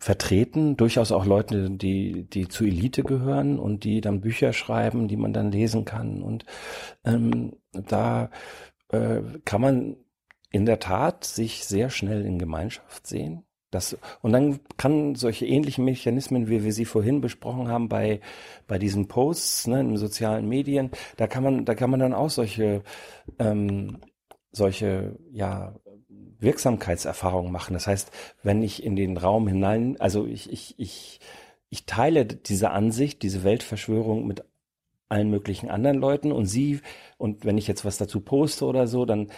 vertreten, 0.00 0.76
durchaus 0.76 1.12
auch 1.12 1.26
Leute, 1.26 1.70
die, 1.70 2.24
die 2.24 2.48
zur 2.48 2.66
Elite 2.66 3.04
gehören 3.04 3.58
und 3.58 3.84
die 3.84 4.00
dann 4.00 4.22
Bücher 4.22 4.54
schreiben, 4.54 5.08
die 5.08 5.18
man 5.18 5.34
dann 5.34 5.52
lesen 5.52 5.84
kann. 5.84 6.22
Und 6.22 6.46
ähm, 7.04 7.52
da 7.72 8.30
äh, 8.88 9.20
kann 9.44 9.60
man 9.60 9.96
in 10.50 10.64
der 10.64 10.80
Tat 10.80 11.24
sich 11.24 11.66
sehr 11.66 11.90
schnell 11.90 12.24
in 12.24 12.38
Gemeinschaft 12.38 13.06
sehen. 13.06 13.44
Das, 13.70 13.96
und 14.22 14.32
dann 14.32 14.58
kann 14.78 15.14
solche 15.14 15.46
ähnlichen 15.46 15.84
Mechanismen, 15.84 16.48
wie 16.48 16.64
wir 16.64 16.72
sie 16.72 16.86
vorhin 16.86 17.20
besprochen 17.20 17.68
haben 17.68 17.88
bei, 17.88 18.20
bei 18.66 18.78
diesen 18.78 19.06
Posts 19.06 19.68
ne, 19.68 19.80
in 19.80 19.96
sozialen 19.96 20.48
Medien, 20.48 20.90
da 21.18 21.28
kann 21.28 21.44
man, 21.44 21.64
da 21.64 21.76
kann 21.76 21.90
man 21.90 22.00
dann 22.00 22.14
auch 22.14 22.30
solche, 22.30 22.82
ähm, 23.38 23.98
solche, 24.50 25.16
ja, 25.30 25.74
Wirksamkeitserfahrungen 26.40 27.52
machen. 27.52 27.74
Das 27.74 27.86
heißt, 27.86 28.10
wenn 28.42 28.62
ich 28.62 28.82
in 28.82 28.96
den 28.96 29.16
Raum 29.16 29.46
hinein, 29.46 29.96
also 30.00 30.26
ich, 30.26 30.50
ich, 30.52 30.74
ich, 30.78 31.20
ich 31.68 31.86
teile 31.86 32.24
diese 32.24 32.70
Ansicht, 32.70 33.22
diese 33.22 33.44
Weltverschwörung 33.44 34.26
mit 34.26 34.44
allen 35.08 35.30
möglichen 35.30 35.70
anderen 35.70 35.98
Leuten 35.98 36.32
und 36.32 36.46
sie, 36.46 36.80
und 37.18 37.44
wenn 37.44 37.58
ich 37.58 37.66
jetzt 37.66 37.84
was 37.84 37.98
dazu 37.98 38.20
poste 38.20 38.64
oder 38.64 38.86
so, 38.86 39.04
dann 39.04 39.30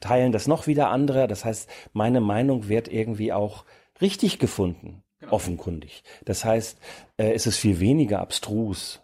teilen 0.00 0.32
das 0.32 0.46
noch 0.46 0.66
wieder 0.66 0.90
andere. 0.90 1.28
Das 1.28 1.44
heißt, 1.44 1.68
meine 1.92 2.20
Meinung 2.20 2.68
wird 2.68 2.88
irgendwie 2.88 3.32
auch 3.32 3.64
richtig 4.00 4.38
gefunden, 4.38 5.02
genau. 5.18 5.32
offenkundig. 5.32 6.04
Das 6.24 6.44
heißt, 6.44 6.78
äh, 7.16 7.32
es 7.32 7.46
ist 7.46 7.58
viel 7.58 7.80
weniger 7.80 8.20
abstrus, 8.20 9.02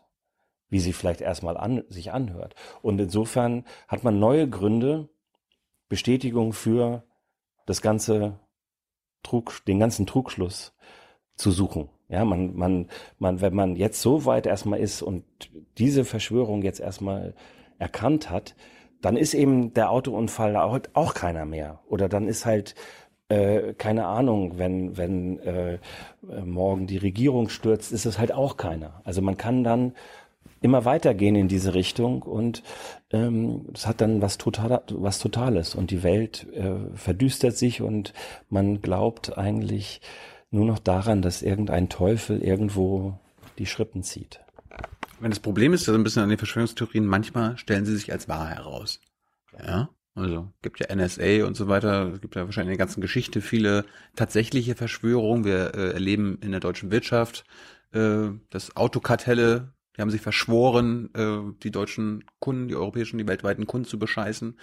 wie 0.69 0.81
sie 0.81 0.93
vielleicht 0.93 1.21
erstmal 1.21 1.57
an, 1.57 1.85
sich 1.89 2.13
anhört. 2.13 2.55
Und 2.83 3.01
insofern 3.01 3.65
hat 3.89 4.05
man 4.05 4.19
neue 4.19 4.49
Gründe, 4.49 5.09
Bestätigung 5.89 6.53
für 6.53 7.03
das 7.71 7.83
ganze 7.83 8.39
Trug, 9.23 9.65
den 9.67 9.79
ganzen 9.79 10.07
Trugschluss 10.07 10.75
zu 11.37 11.51
suchen. 11.51 11.89
Ja, 12.09 12.25
man, 12.25 12.57
man, 12.57 12.89
man, 13.19 13.41
wenn 13.41 13.55
man 13.55 13.77
jetzt 13.77 14.03
so 14.03 14.25
weit 14.25 14.47
erstmal 14.47 14.81
ist 14.81 15.01
und 15.01 15.25
diese 15.79 16.05
Verschwörung 16.05 16.63
jetzt 16.63 16.81
erstmal 16.81 17.35
erkannt 17.79 18.29
hat, 18.29 18.57
dann 19.01 19.17
ist 19.17 19.35
eben 19.35 19.73
der 19.73 19.91
Autounfall 19.91 20.57
auch, 20.57 21.15
keiner 21.15 21.47
mehr. 21.47 21.81
Oder 21.87 22.09
dann 22.09 22.27
ist 22.27 22.45
halt 22.45 22.75
äh, 23.29 23.75
keine 23.75 24.07
Ahnung, 24.07 24.59
wenn 24.59 24.97
wenn 24.97 25.39
äh, 25.39 25.79
morgen 26.45 26.89
die 26.89 26.99
Regierung 26.99 27.49
stürzt, 27.49 27.93
ist 27.93 28.05
es 28.05 28.19
halt 28.19 28.33
auch 28.33 28.57
keiner. 28.57 29.01
Also 29.05 29.23
man 29.23 29.37
kann 29.37 29.63
dann 29.63 29.95
immer 30.61 30.85
weitergehen 30.85 31.37
in 31.37 31.49
diese 31.49 31.75
Richtung 31.75 32.23
und 32.23 32.63
ähm, 33.11 33.67
es 33.75 33.87
hat 33.87 34.01
dann 34.01 34.21
was 34.21 34.39
total 34.39 34.83
was 34.91 35.19
Totales 35.19 35.75
und 35.75 35.91
die 35.91 36.03
Welt 36.03 36.47
äh, 36.53 36.95
verdüstert 36.95 37.57
sich 37.57 37.81
und 37.81 38.13
man 38.49 38.83
glaubt 38.83 39.37
eigentlich 39.39 40.01
nur 40.51 40.67
noch 40.67 40.79
daran, 40.79 41.23
dass 41.23 41.43
irgendein 41.43 41.89
Teufel 41.89 42.43
irgendwo 42.43 43.19
die 43.59 43.67
Schrippen 43.67 44.03
zieht. 44.03 44.41
Wenn 45.21 45.31
das 45.31 45.41
Problem 45.41 45.73
ist, 45.73 45.89
also 45.89 45.99
ein 45.99 46.05
bisschen 46.05 46.23
an 46.23 46.29
den 46.29 46.39
Verschwörungstheorien, 46.39 47.05
manchmal 47.05 47.57
stellen 47.59 47.85
sie 47.85 47.95
sich 47.95 48.13
als 48.13 48.29
wahr 48.29 48.49
heraus. 48.49 49.01
Ja. 49.59 49.91
Also 50.15 50.53
gibt 50.63 50.81
ja 50.81 50.95
NSA 50.95 51.47
und 51.47 51.57
so 51.57 51.69
weiter, 51.69 52.13
es 52.15 52.21
gibt 52.21 52.35
ja 52.35 52.45
wahrscheinlich 52.45 52.73
in 52.73 52.79
der 52.79 52.85
ganzen 52.85 53.01
Geschichte 53.01 53.41
viele 53.41 53.85
tatsächliche 54.17 54.75
Verschwörungen. 54.75 55.45
Wir 55.45 55.75
äh, 55.75 55.93
erleben 55.93 56.39
in 56.43 56.51
der 56.51 56.61
deutschen 56.61 56.91
Wirtschaft, 56.91 57.45
äh, 57.93 58.29
dass 58.51 58.77
Autokartelle, 58.77 59.73
die 59.97 60.03
haben 60.03 60.11
sich 60.11 60.21
verschworen, 60.21 61.11
äh, 61.15 61.53
die 61.63 61.71
deutschen 61.71 62.25
Kunden, 62.39 62.69
die 62.69 62.77
europäischen, 62.77 63.19
die 63.19 63.27
weltweiten 63.27 63.67
Kunden 63.67 63.89
zu 63.89 63.99
bescheißen. 63.99 64.59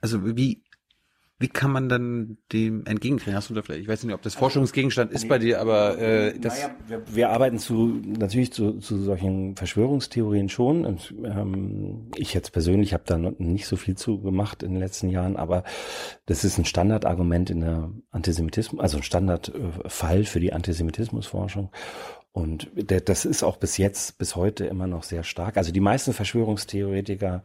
Also 0.00 0.36
wie 0.36 0.62
wie 1.42 1.48
kann 1.48 1.72
man 1.72 1.88
dann 1.88 2.38
dem 2.52 2.86
entgegentreten? 2.86 3.34
Hast 3.34 3.50
du 3.50 3.54
da 3.54 3.62
vielleicht, 3.62 3.82
ich 3.82 3.88
weiß 3.88 4.04
nicht, 4.04 4.14
ob 4.14 4.22
das 4.22 4.36
Forschungsgegenstand 4.36 5.10
ist 5.10 5.28
bei 5.28 5.40
dir, 5.40 5.60
aber 5.60 5.98
äh, 5.98 6.38
das. 6.38 6.62
Naja, 6.62 6.74
wir, 6.86 7.02
wir 7.12 7.30
arbeiten 7.30 7.58
zu 7.58 8.00
natürlich 8.06 8.52
zu, 8.52 8.78
zu 8.78 9.02
solchen 9.02 9.56
Verschwörungstheorien 9.56 10.48
schon. 10.48 10.86
Und, 10.86 11.12
ähm, 11.24 12.12
ich 12.14 12.32
jetzt 12.32 12.52
persönlich 12.52 12.94
habe 12.94 13.02
da 13.06 13.18
nicht 13.18 13.66
so 13.66 13.74
viel 13.74 13.96
zu 13.96 14.20
gemacht 14.20 14.62
in 14.62 14.70
den 14.70 14.78
letzten 14.78 15.08
Jahren, 15.08 15.36
aber 15.36 15.64
das 16.26 16.44
ist 16.44 16.58
ein 16.58 16.64
Standardargument 16.64 17.50
in 17.50 17.60
der 17.60 17.90
Antisemitismus, 18.12 18.80
also 18.80 18.98
ein 18.98 19.02
Standardfall 19.02 20.22
für 20.22 20.38
die 20.38 20.52
Antisemitismusforschung. 20.52 21.72
Und 22.32 22.70
das 22.74 23.26
ist 23.26 23.42
auch 23.42 23.58
bis 23.58 23.76
jetzt, 23.76 24.16
bis 24.18 24.36
heute 24.36 24.64
immer 24.64 24.86
noch 24.86 25.02
sehr 25.02 25.22
stark. 25.22 25.58
Also 25.58 25.70
die 25.70 25.80
meisten 25.80 26.14
Verschwörungstheoretiker 26.14 27.44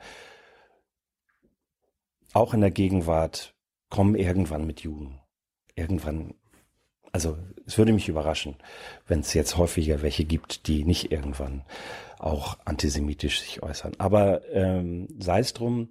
auch 2.33 2.53
in 2.53 2.61
der 2.61 2.71
Gegenwart 2.71 3.53
kommen 3.89 4.15
irgendwann 4.15 4.65
mit 4.65 4.81
Juden. 4.81 5.19
Irgendwann, 5.75 6.35
also 7.11 7.37
es 7.65 7.77
würde 7.77 7.91
mich 7.91 8.07
überraschen, 8.07 8.55
wenn 9.07 9.19
es 9.19 9.33
jetzt 9.33 9.57
häufiger 9.57 10.01
welche 10.01 10.23
gibt, 10.23 10.67
die 10.67 10.85
nicht 10.85 11.11
irgendwann 11.11 11.63
auch 12.17 12.57
antisemitisch 12.65 13.41
sich 13.41 13.61
äußern. 13.61 13.93
Aber 13.97 14.47
ähm, 14.51 15.07
sei 15.19 15.39
es 15.39 15.53
drum, 15.53 15.89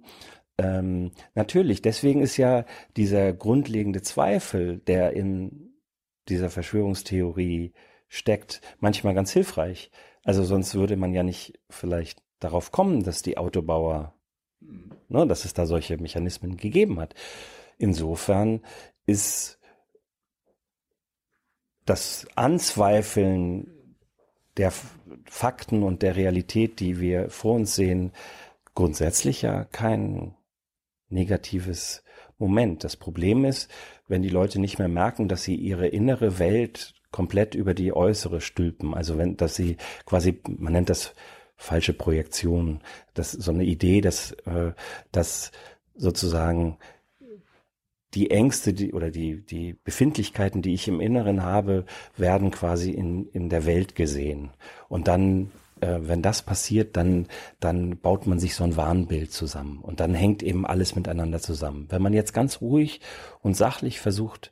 ähm, 0.57 1.11
natürlich, 1.35 1.81
deswegen 1.83 2.21
ist 2.21 2.37
ja 2.37 2.65
dieser 2.95 3.31
grundlegende 3.33 4.01
Zweifel, 4.01 4.79
der 4.79 5.13
in 5.13 5.73
dieser 6.29 6.49
Verschwörungstheorie 6.49 7.73
steckt, 8.07 8.61
manchmal 8.79 9.13
ganz 9.13 9.31
hilfreich. 9.31 9.91
Also 10.23 10.43
sonst 10.43 10.75
würde 10.75 10.97
man 10.97 11.13
ja 11.13 11.23
nicht 11.23 11.59
vielleicht 11.69 12.21
darauf 12.39 12.71
kommen, 12.71 13.03
dass 13.03 13.21
die 13.21 13.37
Autobauer, 13.37 14.13
ne, 14.59 15.27
dass 15.27 15.45
es 15.45 15.53
da 15.53 15.65
solche 15.65 15.97
Mechanismen 15.97 16.57
gegeben 16.57 16.99
hat. 16.99 17.15
Insofern 17.77 18.61
ist 19.05 19.59
das 21.85 22.27
Anzweifeln 22.35 23.95
der 24.57 24.73
Fakten 25.25 25.83
und 25.83 26.01
der 26.01 26.15
Realität, 26.15 26.79
die 26.79 26.99
wir 26.99 27.29
vor 27.29 27.55
uns 27.55 27.75
sehen, 27.75 28.11
grundsätzlich 28.75 29.43
ja 29.43 29.63
kein 29.63 30.35
negatives 31.09 32.03
Moment. 32.37 32.83
Das 32.83 32.97
Problem 32.97 33.45
ist, 33.45 33.71
wenn 34.07 34.21
die 34.21 34.29
Leute 34.29 34.59
nicht 34.59 34.79
mehr 34.79 34.87
merken, 34.87 35.27
dass 35.27 35.43
sie 35.43 35.55
ihre 35.55 35.87
innere 35.87 36.39
Welt 36.39 36.93
komplett 37.17 37.55
über 37.55 37.73
die 37.73 37.93
äußere 37.93 38.41
stülpen. 38.41 38.93
Also 38.93 39.17
wenn, 39.17 39.37
dass 39.37 39.55
sie 39.55 39.77
quasi, 40.05 40.39
man 40.47 40.73
nennt 40.73 40.91
das 40.91 41.15
falsche 41.55 41.93
Projektion, 41.93 42.81
das 43.15 43.31
so 43.31 43.49
eine 43.51 43.63
Idee, 43.63 44.01
dass, 44.01 44.33
äh, 44.45 44.73
dass 45.11 45.51
sozusagen 45.95 46.77
die 48.13 48.29
Ängste 48.29 48.71
die, 48.71 48.93
oder 48.93 49.09
die, 49.09 49.43
die 49.43 49.73
Befindlichkeiten, 49.83 50.61
die 50.61 50.75
ich 50.75 50.87
im 50.87 51.01
Inneren 51.01 51.41
habe, 51.41 51.85
werden 52.17 52.51
quasi 52.51 52.91
in, 52.91 53.27
in 53.29 53.49
der 53.49 53.65
Welt 53.65 53.95
gesehen. 53.95 54.51
Und 54.87 55.07
dann, 55.07 55.49
äh, 55.81 55.97
wenn 56.01 56.21
das 56.21 56.43
passiert, 56.43 56.97
dann, 56.97 57.25
dann 57.59 57.97
baut 57.97 58.27
man 58.27 58.37
sich 58.37 58.53
so 58.53 58.63
ein 58.63 58.75
Warnbild 58.75 59.31
zusammen. 59.31 59.79
Und 59.81 60.01
dann 60.01 60.13
hängt 60.13 60.43
eben 60.43 60.67
alles 60.67 60.95
miteinander 60.95 61.39
zusammen. 61.39 61.87
Wenn 61.89 62.03
man 62.03 62.13
jetzt 62.13 62.35
ganz 62.35 62.61
ruhig 62.61 63.01
und 63.41 63.57
sachlich 63.57 63.99
versucht, 63.99 64.51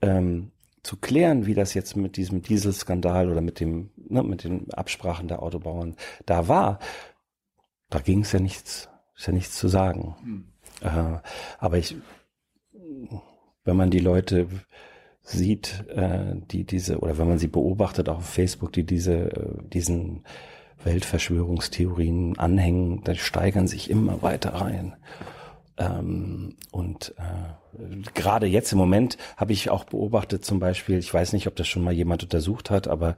ähm, 0.00 0.50
zu 0.84 0.96
klären, 0.98 1.46
wie 1.46 1.54
das 1.54 1.74
jetzt 1.74 1.96
mit 1.96 2.16
diesem 2.16 2.42
Dieselskandal 2.42 3.30
oder 3.30 3.40
mit 3.40 3.58
dem, 3.58 3.90
ne, 3.96 4.22
mit 4.22 4.44
den 4.44 4.72
Absprachen 4.72 5.26
der 5.26 5.42
Autobauern 5.42 5.96
da 6.26 6.46
war, 6.46 6.78
da 7.90 7.98
ging 7.98 8.20
es 8.20 8.32
ja 8.32 8.38
nichts, 8.38 8.88
ist 9.16 9.26
ja 9.26 9.32
nichts 9.32 9.56
zu 9.56 9.66
sagen. 9.66 10.14
Hm. 10.22 10.44
Äh, 10.82 11.18
aber 11.58 11.78
ich, 11.78 11.96
wenn 13.64 13.76
man 13.76 13.90
die 13.90 14.00
Leute 14.00 14.46
sieht, 15.22 15.84
äh, 15.88 16.34
die 16.50 16.64
diese, 16.64 16.98
oder 16.98 17.16
wenn 17.16 17.28
man 17.28 17.38
sie 17.38 17.48
beobachtet 17.48 18.10
auch 18.10 18.18
auf 18.18 18.28
Facebook, 18.28 18.72
die 18.72 18.84
diese, 18.84 19.32
äh, 19.32 19.62
diesen 19.62 20.24
Weltverschwörungstheorien 20.84 22.38
anhängen, 22.38 23.02
dann 23.04 23.16
steigern 23.16 23.66
sich 23.66 23.88
immer 23.88 24.20
weiter 24.20 24.54
rein. 24.54 24.96
Ähm, 25.76 26.56
und 26.70 27.14
äh, 27.18 28.10
gerade 28.14 28.46
jetzt 28.46 28.72
im 28.72 28.78
Moment 28.78 29.16
habe 29.36 29.52
ich 29.52 29.70
auch 29.70 29.84
beobachtet, 29.84 30.44
zum 30.44 30.60
Beispiel, 30.60 30.98
ich 30.98 31.12
weiß 31.12 31.32
nicht, 31.32 31.46
ob 31.46 31.56
das 31.56 31.66
schon 31.66 31.82
mal 31.82 31.92
jemand 31.92 32.22
untersucht 32.22 32.70
hat, 32.70 32.86
aber 32.86 33.16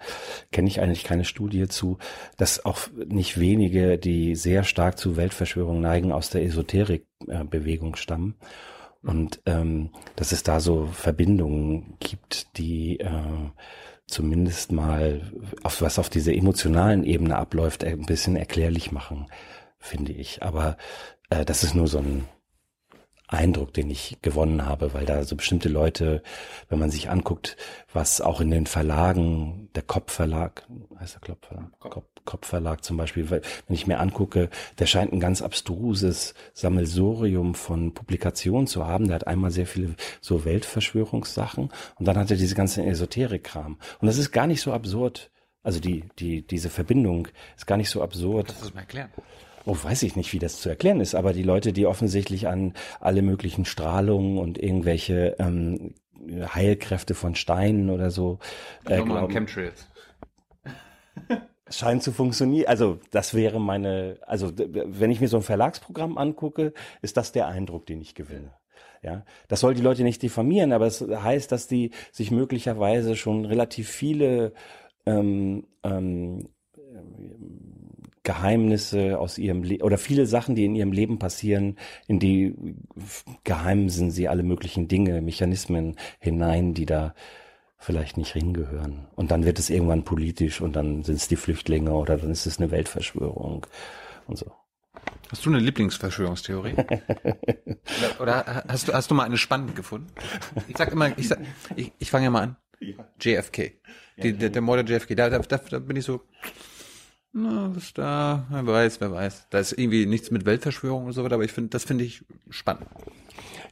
kenne 0.53 0.69
ich 0.69 0.81
eigentlich 0.81 1.05
keine 1.05 1.25
Studie 1.25 1.69
zu, 1.69 1.99
dass 2.37 2.65
auch 2.65 2.79
nicht 3.07 3.39
wenige, 3.39 3.99
die 3.99 4.35
sehr 4.35 4.65
stark 4.65 4.99
zu 4.99 5.17
Weltverschwörungen 5.17 5.83
neigen, 5.83 6.13
aus 6.13 6.31
der 6.31 6.43
Esoterikbewegung 6.45 7.95
äh, 7.95 7.99
stammen. 7.99 8.37
Und 9.03 9.41
ähm, 9.47 9.91
dass 10.17 10.33
es 10.33 10.43
da 10.43 10.59
so 10.59 10.87
Verbindungen 10.87 11.97
gibt, 12.01 12.57
die 12.57 12.99
äh, 12.99 13.11
zumindest 14.07 14.73
mal, 14.73 15.31
auf 15.63 15.83
was 15.83 15.99
auf 15.99 16.09
dieser 16.09 16.33
emotionalen 16.33 17.05
Ebene 17.05 17.37
abläuft, 17.37 17.85
ein 17.85 18.07
bisschen 18.07 18.37
erklärlich 18.37 18.93
machen, 18.93 19.27
finde 19.79 20.13
ich. 20.13 20.43
Aber 20.43 20.77
äh, 21.31 21.45
das 21.45 21.63
ist 21.63 21.75
nur 21.75 21.87
so 21.87 21.99
ein 21.99 22.25
Eindruck, 23.29 23.73
den 23.73 23.91
ich 23.91 24.19
gewonnen 24.23 24.67
habe, 24.67 24.95
weil 24.95 25.05
da 25.05 25.25
so 25.25 25.37
bestimmte 25.37 25.69
Leute, 25.69 26.23
wenn 26.69 26.79
man 26.79 26.91
sich 26.91 27.11
anguckt, 27.11 27.57
was 27.93 28.21
auch 28.21 28.41
in 28.41 28.51
den 28.51 28.67
Verlagen, 28.67 29.69
der 29.75 29.83
Kopfverlag, 29.83 30.67
heißt 30.99 31.15
der 31.15 31.35
Kopfverlag, 31.35 31.79
Kopf, 31.81 32.07
Kopfverlag 32.25 32.85
zum 32.85 32.97
Beispiel, 32.97 33.31
wenn 33.31 33.43
ich 33.69 33.87
mir 33.87 33.99
angucke, 33.99 34.51
der 34.79 34.87
scheint 34.87 35.13
ein 35.13 35.21
ganz 35.21 35.43
abstruses 35.43 36.35
Sammelsurium 36.53 37.55
von 37.55 37.95
Publikationen 37.95 38.67
zu 38.67 38.87
haben. 38.87 39.07
Der 39.07 39.17
hat 39.17 39.27
einmal 39.27 39.51
sehr 39.51 39.67
viele 39.67 39.95
so 40.21 40.45
Weltverschwörungssachen 40.45 41.71
und 41.97 42.05
dann 42.07 42.19
hat 42.19 42.31
er 42.31 42.37
diese 42.37 42.55
ganzen 42.55 42.85
Esoterik-Kram. 42.85 43.79
Und 44.01 44.07
das 44.07 44.19
ist 44.19 44.33
gar 44.33 44.47
nicht 44.47 44.61
so 44.61 44.73
absurd. 44.73 45.31
Also 45.63 45.81
die, 45.81 46.05
die, 46.19 46.47
diese 46.47 46.71
Verbindung 46.71 47.29
ist 47.57 47.67
gar 47.67 47.77
nicht 47.77 47.91
so 47.91 48.03
absurd. 48.03 48.51
Das 48.51 48.61
muss 48.61 48.75
man 48.75 48.83
erklären. 48.85 49.11
Oh, 49.67 49.77
weiß 49.83 50.05
ich 50.05 50.15
nicht, 50.15 50.33
wie 50.33 50.39
das 50.39 50.61
zu 50.61 50.69
erklären 50.69 51.01
ist, 51.01 51.17
aber 51.17 51.33
die 51.33 51.43
Leute, 51.43 51.73
die 51.73 51.87
offensichtlich 51.87 52.47
an 52.47 52.75
alle 53.01 53.21
möglichen 53.21 53.65
Strahlungen 53.65 54.39
und 54.39 54.59
irgendwelche 54.59 55.35
ähm, 55.41 55.95
Heilkräfte 56.55 57.15
von 57.15 57.35
Steinen 57.35 57.91
oder 57.91 58.11
so 58.11 58.39
äh, 58.85 59.03
glauben, 59.03 59.33
Chemtrails. 59.33 59.89
scheint 61.69 62.05
zu 62.05 62.13
funktionieren. 62.13 62.69
Also 62.69 63.01
das 63.11 63.35
wäre 63.35 63.61
meine, 63.61 64.19
also 64.23 64.53
wenn 64.55 65.11
ich 65.11 65.21
mir 65.21 65.29
so 65.29 65.39
ein 65.39 65.43
Verlagsprogramm 65.43 66.17
angucke, 66.17 66.73
ist 67.03 67.17
das 67.17 67.33
der 67.33 67.49
Eindruck, 67.49 67.87
den 67.87 68.01
ich 68.01 68.15
gewinne. 68.15 68.53
Ja, 69.03 69.25
das 69.49 69.61
soll 69.61 69.75
die 69.75 69.83
Leute 69.83 70.05
nicht 70.05 70.23
diffamieren, 70.23 70.73
aber 70.73 70.87
es 70.87 71.01
heißt, 71.01 71.51
dass 71.53 71.69
die 71.69 71.91
sich 72.13 72.31
möglicherweise 72.31 73.17
schon 73.17 73.45
relativ 73.45 73.89
viele 73.89 74.53
ähm, 75.07 75.67
ähm, 75.83 76.49
Geheimnisse 78.27 79.19
aus 79.21 79.39
ihrem 79.39 79.63
Leben 79.63 79.85
oder 79.85 79.99
viele 79.99 80.27
Sachen, 80.27 80.57
die 80.57 80.65
in 80.65 80.75
ihrem 80.75 80.91
Leben 80.91 81.19
passieren, 81.19 81.79
in 82.09 82.19
die 82.19 82.55
geheimsen 83.45 84.11
sie 84.11 84.27
alle 84.29 84.43
möglichen 84.43 84.89
Dinge, 84.89 85.23
Mechanismen 85.23 85.97
hinein, 86.19 86.75
die 86.75 86.87
da 86.87 87.15
vielleicht 87.79 88.17
nicht 88.17 88.33
hingehören. 88.33 89.07
Und 89.15 89.31
dann 89.31 89.45
wird 89.45 89.61
es 89.61 89.71
irgendwann 89.71 90.05
politisch 90.05 90.61
und 90.61 90.75
dann 90.75 91.05
sind 91.05 91.17
es 91.17 91.29
die 91.29 91.37
Flüchtlinge 91.37 91.93
oder 91.93 92.17
dann 92.17 92.33
ist 92.33 92.47
es 92.47 92.59
eine 92.59 92.73
Weltverschwörung 92.73 93.65
und 94.27 94.37
so. 94.37 94.53
Hast 95.31 95.47
du 95.47 95.51
eine 95.51 95.61
Lieblingsverschwörungstheorie? 95.61 96.75
oder, 98.19 98.21
oder, 98.21 98.65
hast 98.67 98.89
du 98.89 98.93
hast 98.93 99.09
du 99.09 99.15
mal 99.15 99.25
eine 99.25 99.39
spannende 99.39 99.73
gefunden? 99.73 100.09
Ich 100.67 100.77
sag 100.77 100.91
immer, 100.91 101.17
ich 101.17 101.29
sag, 101.29 101.39
ich, 101.77 101.93
ich 101.99 102.11
fange 102.11 102.25
ja 102.25 102.31
mal 102.31 102.43
an. 102.43 102.57
JFK. 103.21 103.73
Die, 104.21 104.33
der, 104.33 104.51
der 104.51 104.63
Mord 104.63 104.89
der 104.89 104.97
JFK. 104.97 105.15
Da, 105.15 105.31
da, 105.31 105.39
da 105.39 105.79
bin 105.79 105.97
ich 105.97 106.05
so, 106.05 106.23
na, 107.37 107.71
was 107.75 107.93
da, 107.93 108.47
wer 108.51 108.67
weiß, 108.67 109.01
wer 109.01 109.13
weiß. 109.13 109.49
Da 109.51 109.59
ist 109.59 109.73
irgendwie 109.73 110.07
nichts 110.07 110.31
mit 110.31 110.47
Weltverschwörung 110.47 111.05
oder 111.05 111.13
so 111.13 111.23
weiter, 111.23 111.35
aber 111.35 111.45
ich 111.45 111.53
finde, 111.53 111.71
das 111.71 111.85
finde 111.85 112.05
ich 112.05 112.25
spannend. 112.49 112.87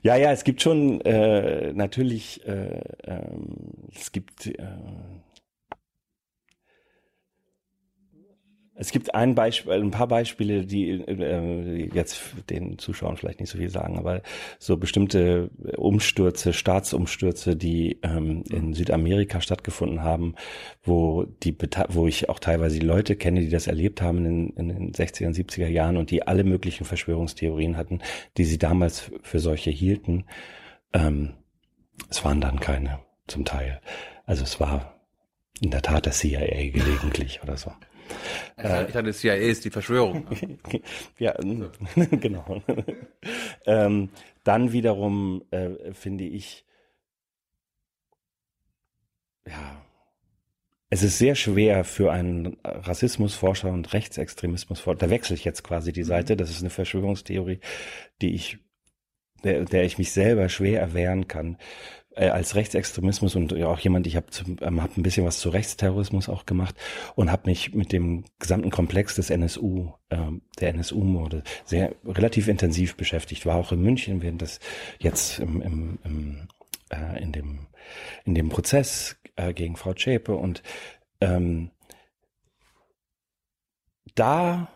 Ja, 0.03 0.17
ja, 0.17 0.33
es 0.33 0.45
gibt 0.45 0.61
schon 0.61 1.01
äh, 1.01 1.73
natürlich, 1.73 2.47
äh, 2.47 2.83
ähm, 3.05 3.57
es 3.95 4.13
gibt 4.13 4.47
äh, 4.47 4.59
Es 8.77 8.91
gibt 8.91 9.15
ein 9.15 9.37
Beispiel, 9.37 9.73
ein 9.73 9.93
paar 9.93 10.09
Beispiele, 10.09 10.67
die 10.67 10.91
äh, 10.91 11.89
jetzt 11.95 12.21
den 12.51 12.77
Zuschauern 12.77 13.17
vielleicht 13.17 13.39
nicht 13.39 13.51
so 13.51 13.59
viel 13.59 13.71
sagen, 13.71 13.99
aber 13.99 14.21
so 14.59 14.77
bestimmte 14.77 15.51
Umstürze, 15.77 16.53
Staatsumstürze, 16.53 17.55
die 17.55 18.01
ähm, 18.03 18.43
in 18.51 18.75
Südamerika 18.75 19.41
stattgefunden 19.41 20.03
haben, 20.03 20.35
wo 20.83 21.25
die, 21.25 21.57
wo 21.91 22.09
ich 22.09 22.29
auch 22.29 22.41
teilweise 22.41 22.81
die 22.81 22.87
Leute 22.87 23.15
kenne, 23.15 23.41
die 23.41 23.49
das 23.49 23.69
erlebt 23.69 24.03
haben 24.03 24.27
in, 24.27 24.51
in 24.51 24.69
den 24.69 24.93
60er 24.93 25.27
und 25.27 25.37
70er 25.37 25.69
Jahren 25.69 25.97
und 25.97 26.11
die 26.11 26.27
alle 26.27 26.43
möglichen 26.43 26.85
Verschwörungstheorien 26.85 27.77
hatten, 27.77 28.01
die 28.37 28.45
sie 28.45 28.59
damals 28.59 29.13
für 29.23 29.39
solche 29.39 29.71
hielten. 29.71 30.25
Ähm, 30.93 31.35
es 32.11 32.25
waren 32.25 32.41
dann 32.41 32.59
keine, 32.59 32.99
zum 33.29 33.45
Teil. 33.45 33.81
Also 34.27 34.43
es 34.43 34.59
war 34.59 35.01
in 35.61 35.71
der 35.71 35.83
Tat 35.83 36.07
der 36.07 36.13
CIA 36.13 36.71
gelegentlich 36.71 37.41
oder 37.45 37.57
so. 37.57 37.71
Äh, 38.57 38.87
ich 38.87 38.93
dachte, 38.93 39.13
CIA 39.13 39.35
ist 39.35 39.65
die 39.65 39.71
Verschwörung. 39.71 40.27
ja, 41.19 41.35
genau. 42.11 42.63
ähm, 43.67 44.11
dann 44.43 44.73
wiederum 44.73 45.45
äh, 45.51 45.93
finde 45.93 46.25
ich, 46.25 46.65
ja, 49.47 49.85
es 50.91 51.03
ist 51.03 51.19
sehr 51.19 51.35
schwer 51.35 51.85
für 51.85 52.13
einen 52.13 52.57
Rassismusforscher 52.63 53.71
und 53.71 53.93
Rechtsextremismusforscher, 53.93 54.99
da 54.99 55.11
wechsle 55.11 55.35
ich 55.35 55.45
jetzt 55.45 55.65
quasi 55.65 55.93
die 55.93 56.03
mhm. 56.03 56.09
Seite, 56.09 56.37
das 56.37 56.51
ist 56.51 56.61
eine 56.61 56.71
Verschwörungstheorie, 56.71 57.59
die 58.23 58.35
ich, 58.35 58.59
der, 59.43 59.65
der 59.65 59.85
ich 59.85 59.99
mich 59.99 60.13
selber 60.13 60.49
schwer 60.49 60.81
erwehren 60.81 61.27
kann, 61.27 61.59
äh, 62.17 62.29
als 62.29 62.55
Rechtsextremismus 62.55 63.37
und 63.37 63.53
auch 63.63 63.79
jemand, 63.79 64.07
ich 64.07 64.17
habe 64.17 64.27
ähm, 64.61 64.83
hab 64.83 64.97
ein 64.97 65.03
bisschen 65.03 65.27
was 65.27 65.39
zu 65.39 65.49
Rechtsterrorismus 65.51 66.29
auch 66.29 66.47
gemacht 66.47 66.77
und 67.15 67.31
habe 67.31 67.49
mich 67.49 67.75
mit 67.75 67.93
dem 67.93 68.25
gesamten 68.39 68.71
Komplex 68.71 69.15
des 69.17 69.31
NSU, 69.31 69.93
äh, 70.11 70.19
der 70.61 70.71
NSU-Morde, 70.71 71.43
sehr 71.65 71.95
relativ 72.05 72.49
intensiv 72.49 72.97
beschäftigt. 72.97 73.47
War 73.47 73.57
auch 73.57 73.73
in 73.73 73.83
München, 73.83 74.23
während 74.23 74.43
das 74.43 74.61
jetzt 74.99 75.39
im, 75.39 75.61
im, 75.63 75.99
im, 76.05 76.49
äh, 76.91 77.23
in, 77.23 77.33
dem, 77.33 77.67
in 78.25 78.35
dem 78.35 78.49
Prozess 78.49 79.17
äh, 79.37 79.53
gegen 79.53 79.77
Frau 79.77 79.95
Zschäpe 79.95 80.35
und 80.35 80.63
ähm, 81.21 81.71
da 84.15 84.69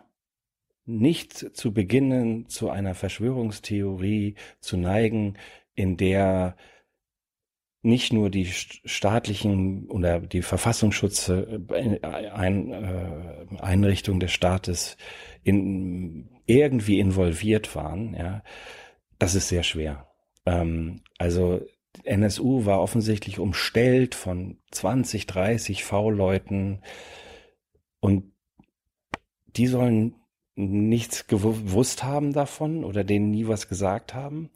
nicht 0.84 1.54
zu 1.54 1.72
beginnen, 1.72 2.48
zu 2.48 2.70
einer 2.70 2.94
Verschwörungstheorie 2.94 4.36
zu 4.60 4.76
neigen, 4.78 5.36
in 5.74 5.96
der 5.96 6.56
nicht 7.82 8.12
nur 8.12 8.28
die 8.30 8.46
staatlichen 8.46 9.88
oder 9.88 10.20
die 10.20 10.42
Verfassungsschutze 10.42 11.62
äh, 11.70 11.94
äh, 11.96 13.60
Einrichtungen 13.60 14.20
des 14.20 14.32
Staates 14.32 14.96
in, 15.44 16.28
irgendwie 16.46 16.98
involviert 16.98 17.74
waren, 17.76 18.14
ja, 18.14 18.42
das 19.18 19.34
ist 19.34 19.48
sehr 19.48 19.62
schwer. 19.62 20.08
Ähm, 20.44 21.02
also 21.18 21.60
NSU 22.04 22.64
war 22.64 22.80
offensichtlich 22.80 23.38
umstellt 23.38 24.14
von 24.14 24.58
20, 24.70 25.26
30 25.26 25.84
V-Leuten 25.84 26.82
und 28.00 28.32
die 29.56 29.66
sollen 29.66 30.14
nichts 30.54 31.26
gewusst 31.28 32.02
haben 32.02 32.32
davon 32.32 32.84
oder 32.84 33.04
denen 33.04 33.30
nie 33.30 33.46
was 33.46 33.68
gesagt 33.68 34.14
haben. 34.14 34.50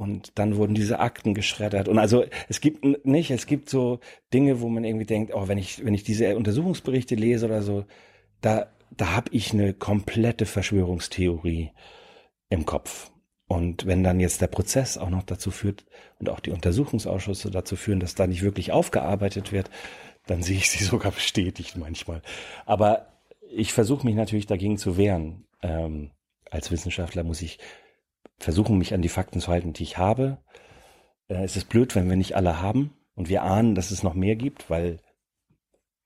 Und 0.00 0.38
dann 0.38 0.56
wurden 0.56 0.74
diese 0.74 0.98
Akten 0.98 1.34
geschreddert. 1.34 1.86
Und 1.86 1.98
also 1.98 2.24
es 2.48 2.62
gibt 2.62 3.04
nicht, 3.04 3.30
es 3.30 3.44
gibt 3.44 3.68
so 3.68 4.00
Dinge, 4.32 4.62
wo 4.62 4.70
man 4.70 4.82
irgendwie 4.82 5.04
denkt, 5.04 5.34
oh, 5.34 5.46
wenn 5.46 5.58
ich, 5.58 5.84
wenn 5.84 5.92
ich 5.92 6.04
diese 6.04 6.38
Untersuchungsberichte 6.38 7.16
lese 7.16 7.44
oder 7.44 7.60
so, 7.60 7.84
da, 8.40 8.68
da 8.96 9.12
habe 9.14 9.28
ich 9.32 9.52
eine 9.52 9.74
komplette 9.74 10.46
Verschwörungstheorie 10.46 11.72
im 12.48 12.64
Kopf. 12.64 13.10
Und 13.46 13.84
wenn 13.84 14.02
dann 14.02 14.20
jetzt 14.20 14.40
der 14.40 14.46
Prozess 14.46 14.96
auch 14.96 15.10
noch 15.10 15.22
dazu 15.22 15.50
führt 15.50 15.84
und 16.18 16.30
auch 16.30 16.40
die 16.40 16.52
Untersuchungsausschüsse 16.52 17.50
dazu 17.50 17.76
führen, 17.76 18.00
dass 18.00 18.14
da 18.14 18.26
nicht 18.26 18.40
wirklich 18.40 18.72
aufgearbeitet 18.72 19.52
wird, 19.52 19.68
dann 20.26 20.42
sehe 20.42 20.56
ich 20.56 20.70
sie 20.70 20.82
sogar 20.84 21.12
bestätigt 21.12 21.76
manchmal. 21.76 22.22
Aber 22.64 23.20
ich 23.50 23.74
versuche 23.74 24.06
mich 24.06 24.14
natürlich 24.14 24.46
dagegen 24.46 24.78
zu 24.78 24.96
wehren. 24.96 25.44
Ähm, 25.60 26.12
als 26.50 26.70
Wissenschaftler 26.70 27.22
muss 27.22 27.42
ich 27.42 27.58
versuchen, 28.40 28.78
mich 28.78 28.94
an 28.94 29.02
die 29.02 29.08
Fakten 29.08 29.40
zu 29.40 29.48
halten, 29.48 29.72
die 29.72 29.84
ich 29.84 29.98
habe. 29.98 30.38
Äh, 31.28 31.44
es 31.44 31.56
ist 31.56 31.68
blöd, 31.68 31.94
wenn 31.94 32.08
wir 32.08 32.16
nicht 32.16 32.34
alle 32.34 32.60
haben 32.60 32.92
und 33.14 33.28
wir 33.28 33.42
ahnen, 33.42 33.74
dass 33.74 33.90
es 33.90 34.02
noch 34.02 34.14
mehr 34.14 34.34
gibt, 34.34 34.70
weil 34.70 34.98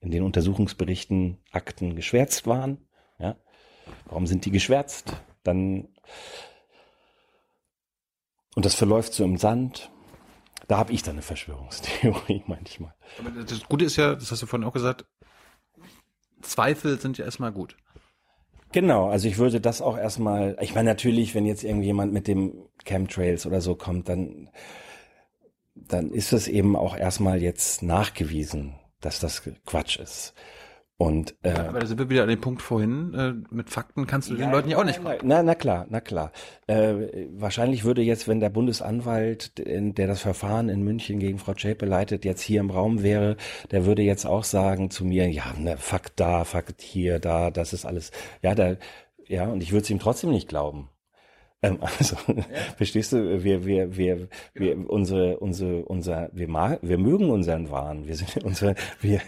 in 0.01 0.11
den 0.11 0.23
Untersuchungsberichten 0.23 1.39
Akten 1.51 1.97
geschwärzt 1.97 2.47
waren. 2.47 2.87
Ja? 3.19 3.37
Warum 4.07 4.27
sind 4.27 4.45
die 4.45 4.51
geschwärzt? 4.51 5.17
Dann 5.43 5.89
und 8.55 8.65
das 8.65 8.75
verläuft 8.75 9.15
so 9.15 9.25
im 9.25 9.37
Sand. 9.37 9.91
Da 10.69 10.79
habe 10.79 10.93
ich 10.93 11.03
dann 11.03 11.17
eine 11.17 11.23
Verschwörungstheorie 11.23 12.43
manchmal. 12.47 12.95
Aber 13.19 13.31
das 13.31 13.65
Gute 13.65 13.85
ist 13.85 13.97
ja, 13.97 14.15
das 14.15 14.31
hast 14.31 14.43
du 14.43 14.47
vorhin 14.47 14.67
auch 14.67 14.73
gesagt, 14.73 15.05
Zweifel 16.41 17.01
sind 17.01 17.19
ja 17.19 17.25
erstmal 17.25 17.53
gut. 17.53 17.77
Genau, 18.75 19.09
also 19.09 19.29
ich 19.29 19.39
würde 19.39 19.61
das 19.61 19.81
auch 19.81 19.97
erstmal, 19.97 20.57
ich 20.61 20.75
meine 20.75 20.91
natürlich, 20.91 21.33
wenn 21.37 21.47
jetzt 21.47 21.63
irgendjemand 21.63 22.13
mit 22.13 22.27
dem 22.27 22.67
Chemtrails 22.85 23.47
oder 23.47 23.61
so 23.61 23.77
kommt, 23.77 24.09
dann, 24.09 24.51
dann 25.77 26.11
ist 26.11 26.33
es 26.33 26.49
eben 26.49 26.75
auch 26.75 26.97
erstmal 26.97 27.41
jetzt 27.41 27.85
nachgewiesen, 27.85 28.75
dass 29.01 29.21
das 29.21 29.43
Quatsch 29.65 30.01
ist. 30.01 30.35
Und, 30.97 31.35
äh, 31.43 31.51
aber 31.51 31.81
da 31.81 31.87
sind 31.87 31.99
wir 31.99 32.09
wieder 32.09 32.23
an 32.23 32.29
dem 32.29 32.41
Punkt 32.41 32.63
vorhin, 32.63 33.15
äh, 33.15 33.35
mit 33.53 33.69
Fakten 33.69 34.07
kannst 34.07 34.31
du 34.31 34.35
ja, 34.35 34.47
den 34.47 34.53
Leuten 34.53 34.71
ja 34.71 34.79
auch 34.79 34.85
nicht 34.85 35.03
kommen. 35.03 35.19
Na, 35.25 35.43
na 35.43 35.57
klar, 35.57 35.87
na 35.91 36.01
klar. 36.01 36.31
Äh, 36.69 37.27
wahrscheinlich 37.33 37.85
würde 37.85 38.01
jetzt, 38.03 38.29
wenn 38.29 38.39
der 38.39 38.51
Bundesanwalt, 38.51 39.59
der 39.59 40.07
das 40.07 40.21
Verfahren 40.21 40.69
in 40.69 40.83
München 40.83 41.19
gegen 41.19 41.39
Frau 41.39 41.55
Zschäpe 41.55 41.85
leitet, 41.85 42.25
jetzt 42.25 42.43
hier 42.43 42.61
im 42.61 42.71
Raum 42.71 43.03
wäre, 43.03 43.37
der 43.73 43.87
würde 43.87 44.03
jetzt 44.03 44.25
auch 44.25 44.45
sagen 44.45 44.91
zu 44.91 45.05
mir, 45.05 45.29
ja, 45.29 45.53
ne, 45.59 45.77
Fakt 45.79 46.21
da, 46.21 46.45
Fakt 46.45 46.81
hier, 46.81 47.19
da, 47.19 47.51
das 47.51 47.73
ist 47.73 47.87
alles, 47.87 48.13
ja, 48.43 48.55
da, 48.55 48.77
ja, 49.27 49.49
und 49.49 49.65
ich 49.65 49.73
würde 49.73 49.83
es 49.83 49.91
ihm 49.91 49.99
trotzdem 49.99 50.31
nicht 50.31 50.49
glauben. 50.49 50.91
Ähm, 51.65 51.79
also, 51.81 52.17
ja. 52.27 52.43
verstehst 52.77 53.13
du, 53.13 53.43
wir, 53.43 53.65
wir, 53.65 53.97
wir, 53.97 54.29
wir, 54.53 54.75
genau. 54.75 54.89
unsere, 54.91 55.39
unsere, 55.39 55.85
unser, 55.85 56.29
wir, 56.33 56.49
mag, 56.49 56.79
wir 56.83 56.99
mögen 56.99 57.31
unseren 57.31 57.71
Wahn. 57.71 58.07
Wir 58.07 58.17
sind, 58.17 58.37
unsere, 58.45 58.75
wir, 59.01 59.21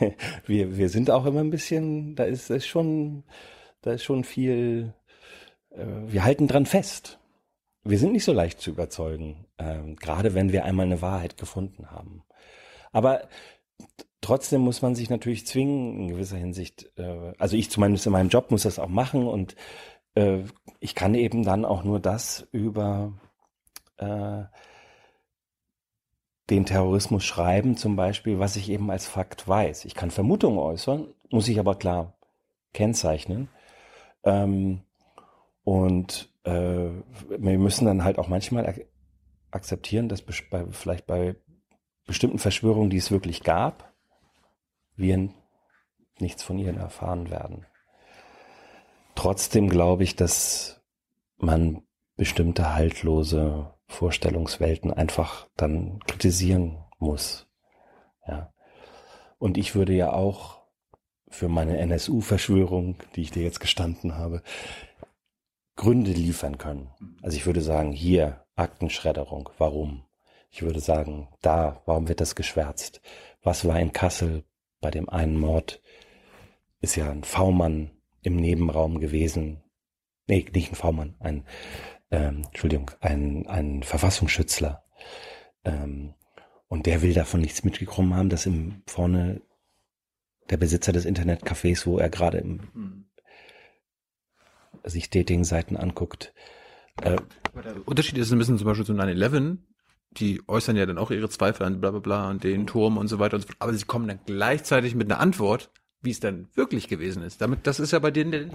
wir, 0.45 0.77
wir 0.77 0.89
sind 0.91 1.11
auch 1.11 1.25
immer 1.25 1.41
ein 1.41 1.51
bisschen, 1.51 2.15
da 2.15 2.25
ist, 2.25 2.51
ist 2.51 2.67
schon, 2.67 3.25
da 3.81 3.93
ist 3.93 4.05
schon 4.05 4.25
viel, 4.25 4.93
äh, 5.71 5.87
wir 6.07 6.25
halten 6.25 6.47
dran 6.47 6.67
fest. 6.67 7.19
Wir 7.85 7.99
sind 7.99 8.13
nicht 8.13 8.25
so 8.25 8.33
leicht 8.33 8.61
zu 8.61 8.71
überzeugen, 8.71 9.47
äh, 9.57 9.95
gerade 9.95 10.35
wenn 10.35 10.53
wir 10.53 10.65
einmal 10.65 10.87
eine 10.87 11.01
Wahrheit 11.01 11.39
gefunden 11.39 11.91
haben. 11.91 12.23
Aber 12.93 13.29
trotzdem 14.21 14.61
muss 14.61 14.83
man 14.83 14.95
sich 14.95 15.09
natürlich 15.09 15.47
zwingen, 15.47 16.01
in 16.01 16.09
gewisser 16.09 16.37
Hinsicht, 16.37 16.91
äh, 16.99 17.33
also 17.39 17.57
ich 17.57 17.71
zumindest 17.71 18.05
in 18.07 18.13
meinem 18.13 18.29
Job 18.29 18.51
muss 18.51 18.65
das 18.65 18.79
auch 18.79 18.89
machen 18.89 19.27
und 19.27 19.55
äh, 20.17 20.45
ich 20.81 20.95
kann 20.95 21.15
eben 21.15 21.45
dann 21.45 21.65
auch 21.65 21.85
nur 21.85 22.01
das 22.01 22.49
über 22.51 23.13
äh, 23.99 24.45
den 26.51 26.65
Terrorismus 26.65 27.25
schreiben, 27.25 27.77
zum 27.77 27.97
Beispiel, 27.97 28.39
was 28.39 28.57
ich 28.57 28.71
eben 28.71 28.91
als 28.91 29.07
Fakt 29.07 29.47
weiß. 29.47 29.85
Ich 29.85 29.95
kann 29.95 30.11
Vermutungen 30.11 30.59
äußern, 30.59 31.09
muss 31.31 31.49
ich 31.49 31.59
aber 31.59 31.77
klar 31.77 32.17
kennzeichnen. 32.73 33.49
Ähm, 34.23 34.83
und 35.65 36.33
äh, 36.45 36.91
wir 37.29 37.59
müssen 37.59 37.87
dann 37.87 38.05
halt 38.05 38.19
auch 38.19 38.29
manchmal 38.29 38.67
ak 38.67 38.81
akzeptieren, 39.53 40.09
dass 40.09 40.23
bei, 40.23 40.67
vielleicht 40.71 41.07
bei 41.07 41.37
bestimmten 42.07 42.39
Verschwörungen, 42.39 42.91
die 42.91 42.99
es 42.99 43.11
wirklich 43.11 43.43
gab, 43.43 43.95
wir 44.97 45.31
nichts 46.19 46.43
von 46.43 46.59
ihnen 46.59 46.77
erfahren 46.77 47.31
werden. 47.31 47.65
Trotzdem 49.17 49.69
glaube 49.69 50.05
ich, 50.05 50.15
dass 50.15 50.81
man 51.39 51.83
bestimmte 52.17 52.75
haltlose 52.75 53.75
Vorstellungswelten 53.89 54.93
einfach 54.93 55.49
dann 55.57 56.01
kritisieren 56.07 56.85
muss. 56.99 57.49
Ja. 58.29 58.53
Und 59.39 59.59
ich 59.59 59.75
würde 59.75 59.95
ja 59.95 60.13
auch 60.13 60.61
für 61.29 61.49
meine 61.49 61.79
NSU-Verschwörung, 61.79 62.97
die 63.17 63.23
ich 63.23 63.31
dir 63.31 63.43
jetzt 63.43 63.61
gestanden 63.61 64.17
habe, 64.17 64.43
Gründe 65.77 66.13
liefern 66.13 66.59
können. 66.59 66.91
Also 67.23 67.37
ich 67.37 67.47
würde 67.47 67.63
sagen, 67.63 67.93
hier 67.93 68.45
Aktenschredderung, 68.55 69.51
warum? 69.59 70.05
Ich 70.51 70.63
würde 70.63 70.81
sagen, 70.81 71.29
da, 71.43 71.83
warum 71.87 72.09
wird 72.09 72.21
das 72.21 72.35
geschwärzt? 72.35 73.01
Was 73.43 73.67
war 73.67 73.79
in 73.81 73.93
Kassel 73.93 74.45
bei 74.81 74.91
dem 74.91 75.09
einen 75.09 75.39
Mord? 75.39 75.83
Ist 76.81 76.97
ja 76.97 77.11
ein 77.11 77.25
V-Mann 77.25 77.96
im 78.27 78.37
Nebenraum 78.37 78.99
gewesen. 78.99 79.63
Nee, 80.27 80.47
nicht 80.53 80.73
ein 80.73 80.75
V-Mann, 80.75 81.15
ein, 81.21 81.45
ähm, 82.11 82.43
Entschuldigung, 82.47 82.91
ein, 83.01 83.47
ein 83.47 83.85
Verfassungsschützler. 83.85 84.85
Ähm, 85.65 86.15
und 86.67 86.87
der 86.87 87.03
will 87.03 87.15
davon 87.15 87.41
nichts 87.41 87.63
mitgekommen 87.63 88.15
haben, 88.15 88.29
dass 88.29 88.45
im 88.45 88.83
vorne 88.87 89.43
der 90.51 90.57
Besitzer 90.57 90.93
des 90.93 91.07
Internetcafés, 91.07 91.87
wo 91.87 91.99
er 91.99 92.11
gerade 92.11 92.39
im, 92.39 92.61
mhm. 92.75 93.05
sich 94.83 95.09
Dating-Seiten 95.11 95.77
anguckt. 95.77 96.35
Äh, 97.03 97.19
der 97.55 97.87
Unterschied 97.87 98.19
ist 98.19 98.33
ein 98.33 98.39
bisschen 98.39 98.59
zum 98.59 98.67
Beispiel 98.67 98.87
zu 98.87 98.93
9-11, 98.93 99.59
die 100.13 100.43
äußern 100.49 100.77
ja 100.77 100.87
dann 100.87 100.99
auch 100.99 101.13
ihre 101.13 101.29
Zweifel 101.29 101.65
an 101.65 101.81
bla 101.81 101.93
bla 101.93 102.01
bla 102.01 102.29
an 102.29 102.41
den 102.41 102.67
Turm 102.67 102.97
und 102.97 103.07
so 103.07 103.21
weiter 103.21 103.37
und 103.37 103.43
so 103.43 103.47
fort, 103.47 103.57
aber 103.61 103.73
sie 103.73 103.85
kommen 103.85 104.09
dann 104.09 104.21
gleichzeitig 104.27 104.97
mit 104.97 105.11
einer 105.11 105.21
Antwort, 105.21 105.71
wie 106.03 106.11
es 106.11 106.21
dann 106.21 106.49
wirklich 106.55 106.89
gewesen 106.89 107.23
ist. 107.23 107.41
Damit, 107.41 107.67
das 107.67 107.81
ist 107.81 107.93
ja 107.93 107.99
bei 107.99 108.11
denen 108.11 108.31
der 108.31 108.49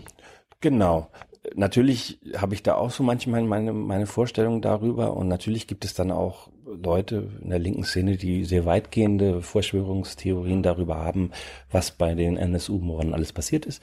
Genau. 0.62 1.10
Natürlich 1.56 2.20
habe 2.38 2.54
ich 2.54 2.62
da 2.62 2.76
auch 2.76 2.92
so 2.92 3.02
manchmal 3.02 3.42
meine, 3.42 3.74
meine 3.74 4.06
Vorstellung 4.06 4.62
darüber 4.62 5.18
und 5.18 5.28
natürlich 5.28 5.66
gibt 5.66 5.84
es 5.86 5.96
dann 5.96 6.12
auch 6.12 6.50
Leute 6.66 7.32
in 7.42 7.50
der 7.50 7.58
linken 7.58 7.84
Szene, 7.84 8.16
die 8.16 8.46
sehr 8.46 8.66
weitgehende 8.66 9.42
Verschwörungstheorien 9.42 10.62
darüber 10.62 10.98
haben, 10.98 11.32
was 11.72 11.92
bei 11.92 12.14
den 12.14 12.38
NSU-Morden 12.38 13.14
alles 13.16 13.34
passiert 13.34 13.66
ist. 13.66 13.82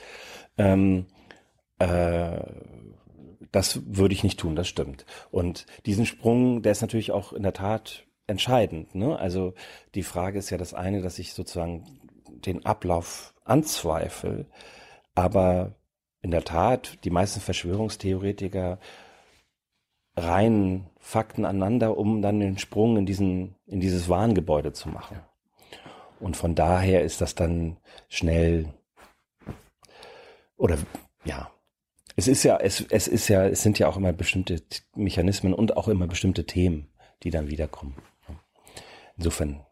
Ähm, 0.57 1.07
äh, 1.81 2.41
das 3.51 3.81
würde 3.87 4.15
ich 4.15 4.23
nicht 4.23 4.39
tun, 4.39 4.55
das 4.55 4.69
stimmt. 4.69 5.05
Und 5.33 5.67
diesen 5.85 6.07
Sprung, 6.07 6.63
der 6.63 6.73
ist 6.73 6.83
natürlich 6.83 7.11
auch 7.11 7.33
in 7.33 7.43
der 7.43 7.55
Tat 7.55 8.05
entscheidend. 8.29 8.95
Ne? 8.95 9.19
Also 9.19 9.55
die 9.95 10.03
Frage 10.03 10.39
ist 10.39 10.51
ja 10.51 10.59
das 10.59 10.75
eine, 10.75 11.03
dass 11.03 11.19
ich 11.19 11.33
sozusagen 11.33 11.98
den 12.47 12.65
Ablauf 12.65 13.35
anzweifle. 13.45 14.47
Aber 15.15 15.75
in 16.23 16.31
der 16.31 16.45
Tat, 16.45 16.99
die 17.05 17.11
meisten 17.11 17.41
Verschwörungstheoretiker 17.41 18.79
reihen 20.17 20.87
Fakten 20.99 21.45
aneinander, 21.45 21.97
um 21.97 22.23
dann 22.23 22.41
den 22.41 22.59
Sprung 22.59 22.97
in 22.97 23.07
diesen, 23.07 23.55
in 23.67 23.81
dieses 23.81 24.09
Warngebäude 24.09 24.73
zu 24.73 24.89
machen. 24.89 25.21
Und 26.21 26.37
von 26.37 26.55
daher 26.55 27.03
ist 27.03 27.21
das 27.21 27.35
dann 27.35 27.77
schnell 28.09 28.75
oder 30.59 30.77
ja, 31.25 31.51
es 32.17 32.27
ist 32.27 32.43
ja, 32.43 32.59
es, 32.59 32.85
es 32.91 33.07
ist 33.07 33.29
ja, 33.29 33.47
es 33.47 33.63
sind 33.63 33.79
ja 33.79 33.89
auch 33.89 33.97
immer 33.97 34.13
bestimmte 34.13 34.61
Mechanismen 34.97 35.55
und 35.55 35.77
auch 35.77 35.87
immer 35.87 36.09
bestimmte 36.09 36.45
Themen, 36.45 36.89
die 37.23 37.31
dann 37.31 37.49
wiederkommen. 37.49 37.95
Insofern 39.17 39.65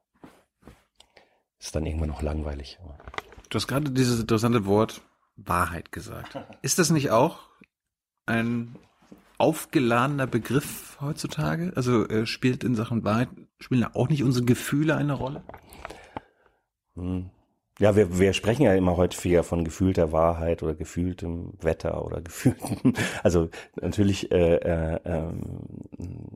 ist 1.66 1.74
dann 1.74 1.84
irgendwann 1.86 2.08
noch 2.08 2.22
langweilig. 2.22 2.78
Du 3.50 3.56
hast 3.56 3.66
gerade 3.66 3.90
dieses 3.90 4.20
interessante 4.20 4.66
Wort 4.66 5.02
Wahrheit 5.36 5.92
gesagt. 5.92 6.38
Ist 6.62 6.78
das 6.78 6.90
nicht 6.90 7.10
auch 7.10 7.40
ein 8.24 8.76
aufgeladener 9.38 10.26
Begriff 10.26 10.96
heutzutage? 11.00 11.72
Also 11.74 12.06
äh, 12.08 12.26
spielt 12.26 12.64
in 12.64 12.74
Sachen 12.74 13.04
Wahrheit, 13.04 13.28
spielen 13.58 13.82
da 13.82 13.90
auch 13.94 14.08
nicht 14.08 14.22
unsere 14.22 14.44
Gefühle 14.44 14.96
eine 14.96 15.12
Rolle? 15.12 15.42
Hm. 16.94 17.30
Ja, 17.78 17.94
wir, 17.94 18.18
wir 18.18 18.32
sprechen 18.32 18.62
ja 18.62 18.74
immer 18.74 18.96
häufiger 18.96 19.42
von 19.42 19.62
gefühlter 19.62 20.10
Wahrheit 20.10 20.62
oder 20.62 20.74
gefühltem 20.74 21.52
Wetter 21.60 22.04
oder 22.04 22.20
gefühltem. 22.22 22.94
Also 23.22 23.50
natürlich 23.80 24.32
äh, 24.32 24.54
äh, 24.56 25.00
äh, 25.04 25.32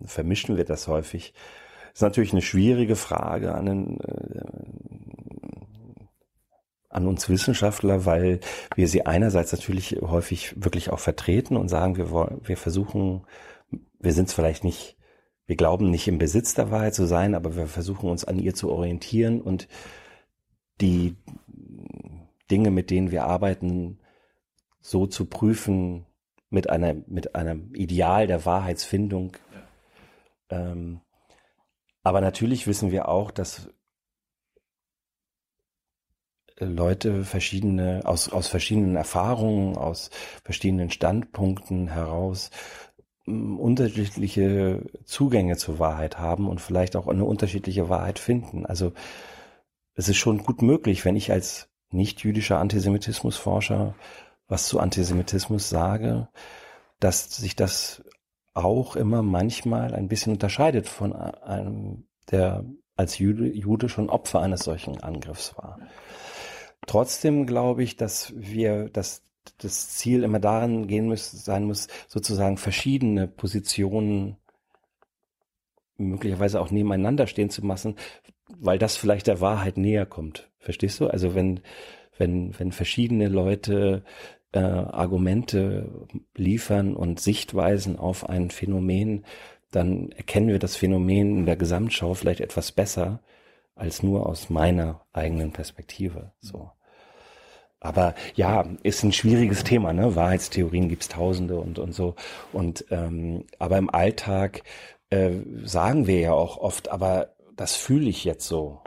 vermischen 0.04 0.56
wir 0.56 0.64
das 0.64 0.86
häufig. 0.88 1.32
Ist 2.00 2.02
natürlich 2.02 2.32
eine 2.32 2.40
schwierige 2.40 2.96
Frage 2.96 3.54
an 3.54 3.66
den, 3.66 4.00
äh, 4.00 4.40
an 6.88 7.06
uns 7.06 7.28
Wissenschaftler, 7.28 8.06
weil 8.06 8.40
wir 8.74 8.88
sie 8.88 9.04
einerseits 9.04 9.52
natürlich 9.52 9.98
häufig 10.00 10.54
wirklich 10.56 10.88
auch 10.88 10.98
vertreten 10.98 11.58
und 11.58 11.68
sagen, 11.68 11.98
wir 11.98 12.10
wollen, 12.10 12.40
wir 12.42 12.56
versuchen, 12.56 13.26
wir 13.98 14.14
sind 14.14 14.28
es 14.28 14.32
vielleicht 14.32 14.64
nicht, 14.64 14.96
wir 15.44 15.56
glauben 15.56 15.90
nicht 15.90 16.08
im 16.08 16.16
Besitz 16.16 16.54
der 16.54 16.70
Wahrheit 16.70 16.94
zu 16.94 17.04
sein, 17.04 17.34
aber 17.34 17.54
wir 17.54 17.66
versuchen 17.66 18.08
uns 18.08 18.24
an 18.24 18.38
ihr 18.38 18.54
zu 18.54 18.70
orientieren 18.70 19.42
und 19.42 19.68
die 20.80 21.16
Dinge, 22.50 22.70
mit 22.70 22.88
denen 22.88 23.10
wir 23.10 23.24
arbeiten, 23.24 23.98
so 24.80 25.06
zu 25.06 25.26
prüfen 25.26 26.06
mit 26.48 26.70
einer, 26.70 26.96
mit 27.08 27.34
einem 27.34 27.74
Ideal 27.74 28.26
der 28.26 28.46
Wahrheitsfindung, 28.46 29.36
Ähm, 30.48 31.02
aber 32.02 32.20
natürlich 32.20 32.66
wissen 32.66 32.90
wir 32.90 33.08
auch, 33.08 33.30
dass 33.30 33.68
Leute 36.58 37.24
verschiedene, 37.24 38.02
aus, 38.04 38.28
aus 38.30 38.48
verschiedenen 38.48 38.96
Erfahrungen, 38.96 39.76
aus 39.76 40.10
verschiedenen 40.44 40.90
Standpunkten 40.90 41.88
heraus 41.88 42.50
unterschiedliche 43.26 44.82
Zugänge 45.04 45.56
zur 45.56 45.78
Wahrheit 45.78 46.18
haben 46.18 46.48
und 46.48 46.60
vielleicht 46.60 46.96
auch 46.96 47.06
eine 47.06 47.24
unterschiedliche 47.24 47.88
Wahrheit 47.88 48.18
finden. 48.18 48.66
Also 48.66 48.92
es 49.94 50.08
ist 50.08 50.16
schon 50.16 50.38
gut 50.38 50.62
möglich, 50.62 51.04
wenn 51.04 51.16
ich 51.16 51.30
als 51.30 51.68
nicht-jüdischer 51.90 52.58
Antisemitismusforscher 52.58 53.94
was 54.48 54.66
zu 54.66 54.80
Antisemitismus 54.80 55.68
sage, 55.68 56.28
dass 56.98 57.36
sich 57.36 57.54
das 57.54 58.02
auch 58.54 58.96
immer 58.96 59.22
manchmal 59.22 59.94
ein 59.94 60.08
bisschen 60.08 60.32
unterscheidet 60.32 60.88
von 60.88 61.12
einem, 61.12 62.06
der 62.30 62.64
als 62.96 63.18
Jude, 63.18 63.46
Jude 63.46 63.88
schon 63.88 64.10
Opfer 64.10 64.40
eines 64.40 64.60
solchen 64.60 65.02
Angriffs 65.02 65.56
war. 65.56 65.78
Trotzdem 66.86 67.46
glaube 67.46 67.82
ich, 67.82 67.96
dass 67.96 68.32
wir, 68.36 68.88
dass 68.90 69.22
das 69.58 69.90
Ziel 69.90 70.22
immer 70.22 70.40
darin 70.40 70.86
gehen 70.86 71.06
muss, 71.06 71.30
sein 71.30 71.64
muss, 71.64 71.88
sozusagen 72.08 72.56
verschiedene 72.56 73.26
Positionen 73.26 74.36
möglicherweise 75.96 76.60
auch 76.60 76.70
nebeneinander 76.70 77.26
stehen 77.26 77.50
zu 77.50 77.66
lassen, 77.66 77.96
weil 78.48 78.78
das 78.78 78.96
vielleicht 78.96 79.26
der 79.26 79.40
Wahrheit 79.40 79.76
näher 79.76 80.06
kommt. 80.06 80.50
Verstehst 80.58 81.00
du? 81.00 81.06
Also 81.06 81.34
wenn, 81.34 81.60
wenn, 82.18 82.58
wenn 82.58 82.72
verschiedene 82.72 83.28
Leute 83.28 84.02
äh, 84.52 84.58
Argumente 84.58 86.08
liefern 86.34 86.94
und 86.94 87.20
Sichtweisen 87.20 87.98
auf 87.98 88.28
ein 88.28 88.50
Phänomen, 88.50 89.24
dann 89.70 90.10
erkennen 90.12 90.48
wir 90.48 90.58
das 90.58 90.76
Phänomen 90.76 91.38
in 91.38 91.46
der 91.46 91.56
Gesamtschau 91.56 92.14
vielleicht 92.14 92.40
etwas 92.40 92.72
besser 92.72 93.20
als 93.74 94.02
nur 94.02 94.26
aus 94.26 94.50
meiner 94.50 95.06
eigenen 95.12 95.52
Perspektive. 95.52 96.32
So. 96.40 96.70
Aber 97.80 98.14
ja, 98.34 98.66
ist 98.82 99.02
ein 99.04 99.12
schwieriges 99.12 99.64
Thema, 99.64 99.92
ne? 99.92 100.14
Wahrheitstheorien 100.14 100.88
gibt's 100.88 101.08
tausende 101.08 101.58
und, 101.58 101.78
und 101.78 101.92
so. 101.92 102.14
Und 102.52 102.84
ähm, 102.90 103.46
aber 103.58 103.78
im 103.78 103.88
Alltag 103.88 104.62
äh, 105.08 105.38
sagen 105.64 106.06
wir 106.06 106.20
ja 106.20 106.32
auch 106.32 106.58
oft, 106.58 106.90
aber 106.90 107.34
das 107.56 107.76
fühle 107.76 108.08
ich 108.08 108.24
jetzt 108.24 108.46
so. 108.46 108.82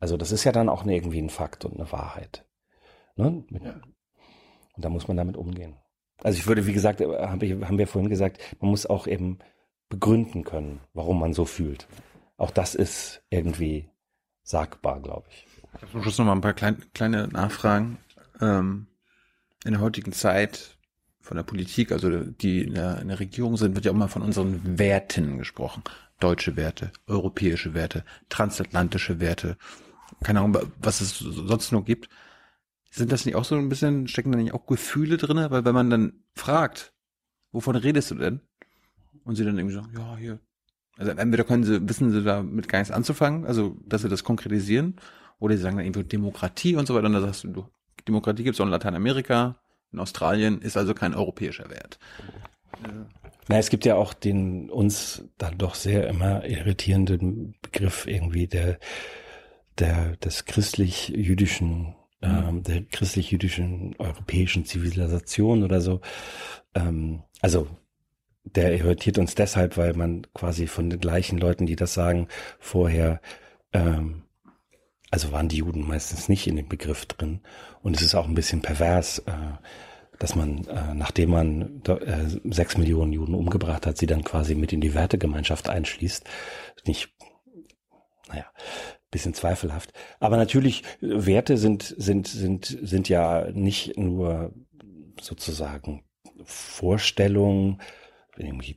Also 0.00 0.16
das 0.16 0.32
ist 0.32 0.44
ja 0.44 0.52
dann 0.52 0.68
auch 0.68 0.84
irgendwie 0.84 1.20
ein 1.20 1.30
Fakt 1.30 1.64
und 1.64 1.74
eine 1.74 1.90
Wahrheit. 1.92 2.44
Ne? 3.14 3.44
Mit, 3.48 3.64
ja. 3.64 3.80
Und 4.76 4.84
da 4.84 4.88
muss 4.88 5.08
man 5.08 5.16
damit 5.16 5.36
umgehen. 5.36 5.74
Also 6.22 6.38
ich 6.38 6.46
würde, 6.46 6.66
wie 6.66 6.72
gesagt, 6.72 7.00
äh, 7.00 7.06
haben 7.06 7.78
wir 7.78 7.86
vorhin 7.86 8.10
gesagt, 8.10 8.38
man 8.60 8.70
muss 8.70 8.86
auch 8.86 9.06
eben 9.06 9.38
begründen 9.88 10.44
können, 10.44 10.80
warum 10.94 11.20
man 11.20 11.32
so 11.32 11.44
fühlt. 11.44 11.86
Auch 12.36 12.50
das 12.50 12.74
ist 12.74 13.22
irgendwie 13.30 13.88
sagbar, 14.42 15.00
glaube 15.00 15.26
ich. 15.30 15.46
Ich 15.74 15.82
habe 15.82 15.92
zum 15.92 16.02
Schluss 16.02 16.18
noch 16.18 16.26
mal 16.26 16.32
ein 16.32 16.40
paar 16.40 16.54
klein, 16.54 16.82
kleine 16.94 17.28
Nachfragen 17.28 17.98
ähm, 18.40 18.86
in 19.64 19.72
der 19.72 19.80
heutigen 19.80 20.12
Zeit 20.12 20.78
von 21.20 21.36
der 21.36 21.44
Politik, 21.44 21.92
also 21.92 22.24
die 22.24 22.62
in 22.62 22.74
der, 22.74 23.00
in 23.00 23.08
der 23.08 23.18
Regierung 23.18 23.56
sind, 23.56 23.74
wird 23.74 23.84
ja 23.84 23.90
immer 23.90 24.08
von 24.08 24.22
unseren 24.22 24.78
Werten 24.78 25.38
gesprochen. 25.38 25.82
Deutsche 26.20 26.56
Werte, 26.56 26.92
europäische 27.06 27.74
Werte, 27.74 28.04
transatlantische 28.28 29.20
Werte, 29.20 29.58
keine 30.22 30.40
Ahnung, 30.40 30.58
was 30.78 31.00
es 31.00 31.18
sonst 31.18 31.72
noch 31.72 31.84
gibt. 31.84 32.08
Sind 32.96 33.12
das 33.12 33.26
nicht 33.26 33.34
auch 33.34 33.44
so 33.44 33.56
ein 33.56 33.68
bisschen, 33.68 34.08
stecken 34.08 34.32
da 34.32 34.38
nicht 34.38 34.54
auch 34.54 34.66
Gefühle 34.66 35.18
drinne? 35.18 35.50
Weil 35.50 35.66
wenn 35.66 35.74
man 35.74 35.90
dann 35.90 36.24
fragt, 36.34 36.94
wovon 37.52 37.76
redest 37.76 38.10
du 38.10 38.14
denn? 38.14 38.40
Und 39.24 39.36
sie 39.36 39.44
dann 39.44 39.58
irgendwie 39.58 39.74
sagen, 39.74 39.92
ja, 39.94 40.16
hier. 40.16 40.38
Also 40.96 41.12
entweder 41.12 41.44
können 41.44 41.64
sie, 41.64 41.86
wissen 41.86 42.10
sie 42.10 42.22
damit 42.22 42.68
gar 42.68 42.78
nichts 42.78 42.94
anzufangen, 42.94 43.44
also 43.44 43.76
dass 43.84 44.00
sie 44.00 44.08
das 44.08 44.24
konkretisieren, 44.24 44.96
oder 45.38 45.54
sie 45.54 45.62
sagen 45.62 45.76
dann 45.76 45.84
irgendwie 45.84 46.04
Demokratie 46.04 46.76
und 46.76 46.86
so 46.86 46.94
weiter, 46.94 47.08
und 47.08 47.12
dann 47.12 47.22
sagst 47.22 47.44
du, 47.44 47.48
du 47.48 47.68
Demokratie 48.08 48.44
gibt 48.44 48.54
es 48.54 48.60
auch 48.60 48.64
in 48.64 48.70
Lateinamerika, 48.70 49.60
in 49.92 49.98
Australien, 49.98 50.62
ist 50.62 50.78
also 50.78 50.94
kein 50.94 51.14
europäischer 51.14 51.68
Wert. 51.68 51.98
Na, 53.48 53.58
es 53.58 53.68
gibt 53.68 53.84
ja 53.84 53.96
auch 53.96 54.14
den 54.14 54.70
uns 54.70 55.24
dann 55.36 55.58
doch 55.58 55.74
sehr 55.74 56.08
immer 56.08 56.46
irritierenden 56.46 57.56
Begriff 57.60 58.06
irgendwie 58.06 58.46
der, 58.46 58.78
der, 59.78 60.16
des 60.16 60.46
christlich-jüdischen. 60.46 61.94
Ähm, 62.22 62.62
der 62.62 62.84
christlich-jüdischen 62.84 63.96
europäischen 63.98 64.64
Zivilisation 64.64 65.62
oder 65.62 65.80
so. 65.80 66.00
Ähm, 66.74 67.22
also, 67.40 67.68
der 68.44 68.74
irritiert 68.74 69.18
uns 69.18 69.34
deshalb, 69.34 69.76
weil 69.76 69.94
man 69.94 70.26
quasi 70.32 70.66
von 70.66 70.88
den 70.88 71.00
gleichen 71.00 71.38
Leuten, 71.38 71.66
die 71.66 71.76
das 71.76 71.94
sagen, 71.94 72.28
vorher 72.58 73.20
ähm, 73.72 74.22
also 75.10 75.32
waren 75.32 75.48
die 75.48 75.58
Juden 75.58 75.86
meistens 75.86 76.28
nicht 76.28 76.46
in 76.46 76.56
dem 76.56 76.68
Begriff 76.68 77.06
drin. 77.06 77.40
Und 77.82 77.96
es 77.96 78.02
ist 78.02 78.14
auch 78.14 78.26
ein 78.26 78.34
bisschen 78.34 78.62
pervers, 78.62 79.20
äh, 79.20 79.32
dass 80.18 80.34
man, 80.34 80.64
äh, 80.66 80.94
nachdem 80.94 81.30
man 81.30 81.82
äh, 81.84 82.26
sechs 82.44 82.76
Millionen 82.76 83.12
Juden 83.12 83.34
umgebracht 83.34 83.86
hat, 83.86 83.98
sie 83.98 84.06
dann 84.06 84.24
quasi 84.24 84.54
mit 84.54 84.72
in 84.72 84.80
die 84.80 84.94
Wertegemeinschaft 84.94 85.68
einschließt. 85.68 86.24
Nicht, 86.86 87.14
naja, 88.28 88.46
bisschen 89.16 89.32
zweifelhaft. 89.34 89.94
Aber 90.20 90.36
natürlich, 90.36 90.82
Werte 91.00 91.56
sind, 91.56 91.94
sind, 91.96 92.28
sind, 92.28 92.66
sind 92.66 93.08
ja 93.08 93.50
nicht 93.50 93.96
nur 93.96 94.52
sozusagen 95.18 96.04
Vorstellungen, 96.44 97.80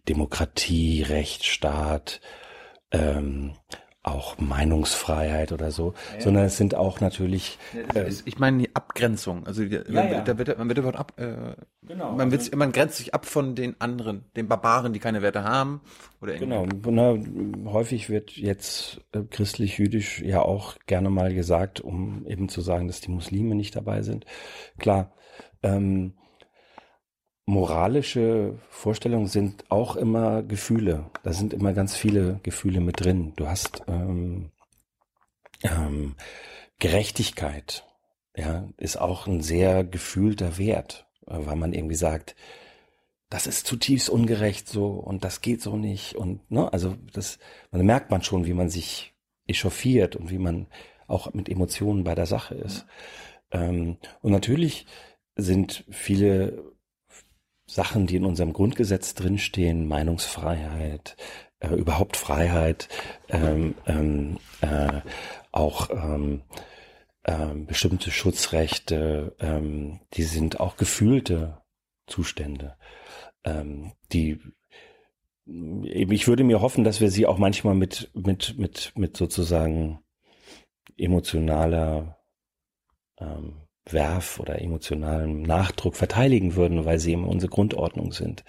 Demokratie, 0.07 1.01
Rechtsstaat, 1.01 2.21
ähm, 2.91 3.53
auch 4.09 4.37
Meinungsfreiheit 4.37 5.51
oder 5.51 5.71
so, 5.71 5.93
ja. 6.13 6.21
sondern 6.21 6.45
es 6.45 6.57
sind 6.57 6.75
auch 6.75 6.99
natürlich. 6.99 7.57
Ja, 7.93 8.01
ist, 8.01 8.27
ich 8.27 8.39
meine 8.39 8.57
die 8.59 8.75
Abgrenzung. 8.75 9.45
Also 9.45 9.63
die, 9.63 9.79
ja, 9.89 10.21
da 10.21 10.37
wird 10.37 10.57
man 10.57 10.67
wird 10.67 10.79
davon 10.79 10.95
ab. 10.95 11.13
Äh, 11.17 11.55
genau. 11.85 12.13
Man, 12.13 12.31
wird, 12.31 12.41
also 12.41 12.57
man 12.57 12.71
grenzt 12.71 12.97
sich 12.97 13.13
ab 13.13 13.25
von 13.25 13.55
den 13.55 13.79
anderen, 13.79 14.25
den 14.35 14.47
Barbaren, 14.47 14.93
die 14.93 14.99
keine 14.99 15.21
Werte 15.21 15.43
haben 15.43 15.81
oder 16.21 16.33
Genau. 16.33 16.65
Na, 16.85 17.17
häufig 17.71 18.09
wird 18.09 18.31
jetzt 18.31 19.01
äh, 19.11 19.21
christlich-jüdisch 19.21 20.21
ja 20.21 20.41
auch 20.41 20.77
gerne 20.85 21.09
mal 21.09 21.33
gesagt, 21.33 21.81
um 21.81 22.25
eben 22.25 22.49
zu 22.49 22.61
sagen, 22.61 22.87
dass 22.87 23.01
die 23.01 23.11
Muslime 23.11 23.55
nicht 23.55 23.75
dabei 23.75 24.01
sind. 24.01 24.25
Klar. 24.77 25.13
Ähm, 25.61 26.13
moralische 27.49 28.59
Vorstellungen 28.69 29.27
sind 29.27 29.65
auch 29.69 29.95
immer 29.95 30.43
Gefühle. 30.43 31.09
Da 31.23 31.33
sind 31.33 31.51
immer 31.51 31.73
ganz 31.73 31.95
viele 31.95 32.39
Gefühle 32.43 32.79
mit 32.79 33.03
drin. 33.03 33.33
Du 33.35 33.47
hast 33.47 33.81
ähm, 33.87 34.51
ähm, 35.63 36.15
Gerechtigkeit, 36.77 37.85
ja, 38.35 38.69
ist 38.77 38.97
auch 38.97 39.25
ein 39.25 39.41
sehr 39.41 39.83
gefühlter 39.83 40.59
Wert, 40.59 41.07
äh, 41.25 41.37
weil 41.39 41.55
man 41.55 41.73
irgendwie 41.73 41.95
sagt, 41.95 42.35
das 43.29 43.47
ist 43.47 43.65
zutiefst 43.65 44.09
ungerecht 44.09 44.67
so 44.67 44.91
und 44.91 45.23
das 45.23 45.41
geht 45.41 45.61
so 45.61 45.75
nicht 45.75 46.15
und 46.15 46.49
ne, 46.51 46.71
also 46.71 46.95
das, 47.13 47.39
man 47.71 47.85
merkt 47.85 48.11
man 48.11 48.21
schon, 48.21 48.45
wie 48.45 48.53
man 48.53 48.69
sich 48.69 49.13
echauffiert 49.47 50.15
und 50.15 50.29
wie 50.29 50.37
man 50.37 50.67
auch 51.07 51.33
mit 51.33 51.49
Emotionen 51.49 52.03
bei 52.03 52.13
der 52.13 52.27
Sache 52.27 52.53
ist. 52.55 52.85
Ähm, 53.51 53.97
und 54.21 54.31
natürlich 54.31 54.85
sind 55.35 55.83
viele 55.89 56.63
Sachen, 57.69 58.07
die 58.07 58.15
in 58.15 58.25
unserem 58.25 58.51
Grundgesetz 58.51 59.13
drinstehen, 59.13 59.87
Meinungsfreiheit, 59.87 61.15
äh, 61.59 61.75
überhaupt 61.75 62.17
Freiheit, 62.17 62.89
ähm, 63.29 63.75
ähm, 63.85 64.37
äh, 64.61 65.01
auch 65.51 65.89
ähm, 65.91 66.41
äh, 67.23 67.53
bestimmte 67.53 68.09
Schutzrechte, 68.09 69.35
ähm, 69.39 69.99
die 70.15 70.23
sind 70.23 70.59
auch 70.59 70.77
gefühlte 70.77 71.61
Zustände, 72.07 72.75
ähm, 73.43 73.93
die 74.11 74.39
ich 75.45 76.27
würde 76.27 76.43
mir 76.43 76.61
hoffen, 76.61 76.83
dass 76.83 77.01
wir 77.01 77.09
sie 77.09 77.25
auch 77.25 77.39
manchmal 77.39 77.73
mit 77.73 78.11
mit 78.13 78.57
mit 78.59 78.93
mit 78.95 79.17
sozusagen 79.17 79.99
emotionaler 80.95 82.19
ähm, 83.19 83.61
Werf 83.93 84.39
oder 84.39 84.61
emotionalen 84.61 85.41
Nachdruck 85.41 85.95
verteidigen 85.95 86.55
würden, 86.55 86.85
weil 86.85 86.99
sie 86.99 87.11
eben 87.11 87.27
unsere 87.27 87.49
Grundordnung 87.49 88.11
sind. 88.11 88.43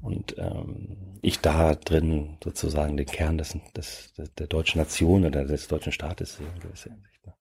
Und 0.00 0.36
ähm, 0.38 1.18
ich 1.22 1.40
da 1.40 1.74
drin 1.74 2.38
sozusagen 2.42 2.96
den 2.96 3.06
Kern 3.06 3.38
des, 3.38 3.56
des, 3.76 4.12
der 4.38 4.46
deutschen 4.46 4.78
Nation 4.78 5.24
oder 5.24 5.44
des 5.44 5.68
deutschen 5.68 5.92
Staates 5.92 6.36
sehe 6.36 6.46
in 6.46 6.60
gewisser 6.60 6.90
Hinsicht. 6.90 7.26
Ne? 7.26 7.34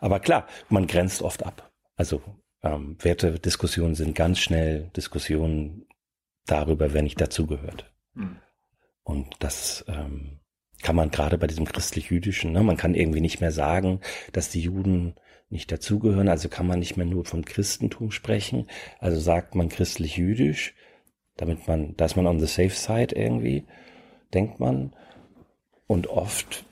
Aber 0.00 0.18
klar, 0.18 0.46
man 0.68 0.86
grenzt 0.86 1.22
oft 1.22 1.44
ab. 1.44 1.70
Also 1.96 2.20
ähm, 2.62 2.96
Wertediskussionen 3.00 3.94
sind 3.94 4.14
ganz 4.14 4.40
schnell 4.40 4.90
Diskussionen 4.96 5.86
darüber, 6.46 6.92
wer 6.92 7.02
nicht 7.02 7.20
dazugehört. 7.20 7.92
Mhm. 8.14 8.38
Und 9.04 9.34
das 9.38 9.84
ähm, 9.88 10.40
kann 10.82 10.96
man 10.96 11.10
gerade 11.10 11.38
bei 11.38 11.46
diesem 11.46 11.64
christlich-jüdischen, 11.64 12.52
ne, 12.52 12.62
man 12.62 12.76
kann 12.76 12.94
irgendwie 12.94 13.20
nicht 13.20 13.40
mehr 13.40 13.52
sagen, 13.52 14.00
dass 14.32 14.50
die 14.50 14.60
Juden 14.60 15.14
nicht 15.52 15.70
dazugehören, 15.70 16.28
also 16.28 16.48
kann 16.48 16.66
man 16.66 16.78
nicht 16.78 16.96
mehr 16.96 17.06
nur 17.06 17.24
vom 17.24 17.44
Christentum 17.44 18.10
sprechen, 18.10 18.66
also 18.98 19.20
sagt 19.20 19.54
man 19.54 19.68
christlich-jüdisch, 19.68 20.74
damit 21.36 21.68
man, 21.68 21.96
da 21.96 22.06
ist 22.06 22.16
man 22.16 22.26
on 22.26 22.40
the 22.40 22.46
safe 22.46 22.70
side 22.70 23.14
irgendwie. 23.14 23.64
denkt 24.34 24.60
man. 24.60 24.94
Und 25.86 26.06
oft, 26.06 26.64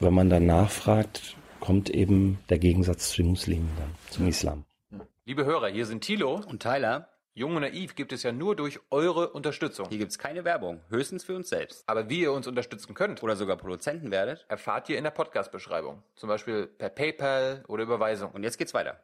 wenn 0.00 0.12
man 0.12 0.28
dann 0.28 0.46
nachfragt, 0.46 1.36
kommt 1.60 1.88
eben 1.90 2.38
der 2.50 2.58
Gegensatz 2.58 3.10
zu 3.10 3.22
den 3.22 3.30
Muslimen 3.30 3.70
dann, 3.78 3.94
zum 4.10 4.28
Islam. 4.28 4.64
Liebe 5.24 5.44
Hörer, 5.44 5.68
hier 5.68 5.86
sind 5.86 6.02
Thilo 6.02 6.40
und 6.46 6.62
Tyler. 6.62 7.08
Jung 7.38 7.54
und 7.54 7.60
Naiv 7.60 7.94
gibt 7.94 8.14
es 8.14 8.22
ja 8.22 8.32
nur 8.32 8.56
durch 8.56 8.80
eure 8.90 9.28
Unterstützung. 9.28 9.90
Hier 9.90 9.98
gibt 9.98 10.10
es 10.10 10.18
keine 10.18 10.46
Werbung, 10.46 10.80
höchstens 10.88 11.22
für 11.22 11.36
uns 11.36 11.50
selbst. 11.50 11.84
Aber 11.86 12.08
wie 12.08 12.20
ihr 12.20 12.32
uns 12.32 12.46
unterstützen 12.46 12.94
könnt 12.94 13.22
oder 13.22 13.36
sogar 13.36 13.58
Produzenten 13.58 14.10
werdet, 14.10 14.46
erfahrt 14.48 14.88
ihr 14.88 14.96
in 14.96 15.04
der 15.04 15.10
Podcast-Beschreibung. 15.10 16.02
Zum 16.14 16.30
Beispiel 16.30 16.66
per 16.66 16.88
PayPal 16.88 17.62
oder 17.68 17.82
Überweisung. 17.82 18.30
Und 18.30 18.42
jetzt 18.42 18.56
geht's 18.56 18.72
weiter. 18.72 19.00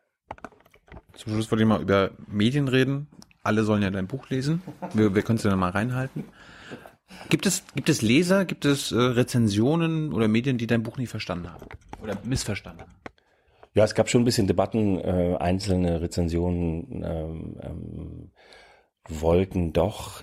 Zum 1.13 1.35
Schluss 1.35 1.51
wollte 1.51 1.65
ich 1.65 1.69
mal 1.69 1.83
über 1.83 2.13
Medien 2.27 2.69
reden. 2.69 3.07
Alle 3.43 3.65
sollen 3.65 3.83
ja 3.83 3.91
dein 3.91 4.07
Buch 4.07 4.31
lesen. 4.31 4.63
Wir, 4.95 5.15
wir 5.15 5.21
können 5.21 5.37
es 5.37 5.45
ja 5.45 5.55
mal 5.55 5.69
reinhalten. 5.69 6.25
Gibt 7.29 7.45
es, 7.45 7.63
gibt 7.75 7.91
es 7.91 8.01
Leser, 8.01 8.47
gibt 8.47 8.65
es 8.65 8.93
äh, 8.93 8.97
Rezensionen 8.99 10.11
oder 10.15 10.27
Medien, 10.27 10.57
die 10.57 10.67
dein 10.67 10.83
Buch 10.83 10.97
nicht 10.97 11.11
verstanden 11.11 11.53
haben? 11.53 11.67
Oder 12.01 12.17
missverstanden 12.25 12.81
haben? 12.81 13.02
Ja, 13.75 13.85
es 13.85 13.95
gab 13.95 14.09
schon 14.09 14.23
ein 14.23 14.27
bisschen 14.27 14.47
Debatten, 14.47 14.99
äh, 14.99 15.37
einzelne 15.39 16.03
Rezensionen 16.03 17.03
ähm, 17.05 17.57
ähm, 17.63 18.31
wollten 19.09 19.73
doch, 19.73 20.23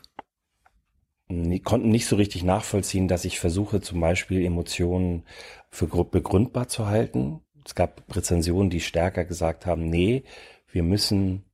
nie, 1.28 1.60
konnten 1.60 1.90
nicht 1.90 2.06
so 2.06 2.16
richtig 2.16 2.44
nachvollziehen, 2.44 3.08
dass 3.08 3.26
ich 3.26 3.40
versuche 3.40 3.82
zum 3.82 4.00
Beispiel 4.00 4.46
Emotionen 4.46 5.26
für 5.70 5.88
begründbar 5.88 6.68
zu 6.68 6.86
halten. 6.86 7.42
Es 7.66 7.74
gab 7.74 8.04
Rezensionen, 8.16 8.70
die 8.70 8.82
stärker 8.82 9.26
gesagt 9.26 9.66
haben, 9.66 9.90
nee, 9.90 10.24
wir 10.72 10.84
müssen 10.84 11.46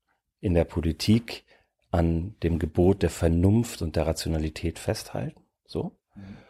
in 0.41 0.53
der 0.53 0.65
Politik 0.65 1.45
an 1.91 2.35
dem 2.43 2.59
Gebot 2.59 3.03
der 3.03 3.09
Vernunft 3.09 3.81
und 3.81 3.95
der 3.95 4.05
Rationalität 4.05 4.79
festhalten. 4.79 5.41
So. 5.65 5.97
Mhm. 6.15 6.44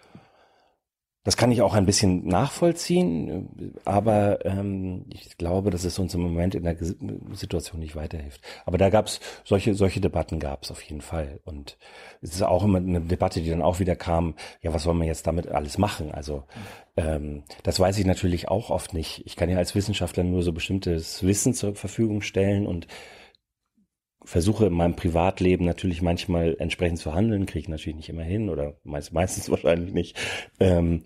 Das 1.26 1.38
kann 1.38 1.52
ich 1.52 1.64
auch 1.64 1.74
ein 1.74 1.88
bisschen 1.88 2.28
nachvollziehen, 2.28 3.74
aber 3.84 4.46
ähm, 4.46 5.06
ich 5.10 5.40
glaube, 5.40 5.72
dass 5.72 5.84
es 5.84 5.98
uns 5.98 6.14
im 6.14 6.22
Moment 6.22 6.54
in 6.54 6.64
der 6.64 6.78
Situation 7.34 7.80
nicht 7.80 7.96
weiterhilft. 7.96 8.42
Aber 8.64 8.78
da 8.78 8.92
gab 8.92 9.08
es 9.08 9.20
solche 9.44 9.74
solche 9.74 10.00
Debatten 10.00 10.40
gab 10.40 10.64
es 10.64 10.70
auf 10.70 10.84
jeden 10.84 11.02
Fall 11.02 11.40
und 11.44 11.78
es 12.22 12.36
ist 12.36 12.44
auch 12.44 12.64
immer 12.64 12.78
eine 12.78 13.02
Debatte, 13.02 13.42
die 13.42 13.50
dann 13.50 13.64
auch 13.64 13.80
wieder 13.80 13.96
kam. 13.96 14.36
Ja, 14.62 14.72
was 14.72 14.84
soll 14.84 14.94
man 14.94 15.08
jetzt 15.08 15.26
damit 15.26 15.48
alles 15.48 15.80
machen? 15.80 16.12
Also 16.12 16.44
ähm, 16.96 17.42
das 17.64 17.80
weiß 17.80 17.98
ich 17.98 18.06
natürlich 18.06 18.48
auch 18.48 18.70
oft 18.70 18.94
nicht. 18.94 19.24
Ich 19.26 19.36
kann 19.36 19.50
ja 19.50 19.58
als 19.58 19.74
Wissenschaftler 19.74 20.24
nur 20.24 20.44
so 20.44 20.54
bestimmtes 20.54 21.24
Wissen 21.24 21.56
zur 21.56 21.74
Verfügung 21.74 22.22
stellen 22.22 22.68
und 22.68 22.86
versuche 24.26 24.66
in 24.66 24.74
meinem 24.74 24.96
Privatleben 24.96 25.66
natürlich 25.66 26.02
manchmal 26.02 26.56
entsprechend 26.60 27.00
zu 27.00 27.14
handeln, 27.14 27.46
kriege 27.46 27.60
ich 27.60 27.70
natürlich 27.70 27.96
nicht 27.96 28.10
immer 28.10 28.24
hin 28.24 28.50
oder 28.50 28.76
meist, 28.84 29.14
meistens 29.14 29.50
wahrscheinlich 29.50 29.94
nicht. 29.94 30.18
Ähm, 30.60 31.06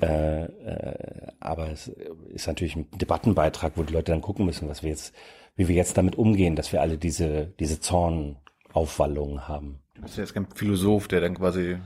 äh, 0.00 0.44
äh, 0.44 1.28
aber 1.38 1.70
es 1.70 1.88
ist 2.28 2.46
natürlich 2.46 2.74
ein 2.76 2.86
Debattenbeitrag, 2.92 3.72
wo 3.76 3.84
die 3.84 3.92
Leute 3.92 4.12
dann 4.12 4.22
gucken 4.22 4.44
müssen, 4.44 4.68
was 4.68 4.82
wir 4.82 4.90
jetzt, 4.90 5.14
wie 5.56 5.68
wir 5.68 5.76
jetzt 5.76 5.96
damit 5.96 6.16
umgehen, 6.16 6.56
dass 6.56 6.72
wir 6.72 6.80
alle 6.80 6.98
diese, 6.98 7.52
diese 7.60 7.80
Zornaufwallungen 7.80 9.46
haben. 9.46 9.80
Du 9.94 10.02
bist 10.02 10.16
ja 10.16 10.24
jetzt 10.24 10.34
kein 10.34 10.46
Philosoph, 10.52 11.06
der 11.06 11.20
dann 11.20 11.36
quasi 11.36 11.78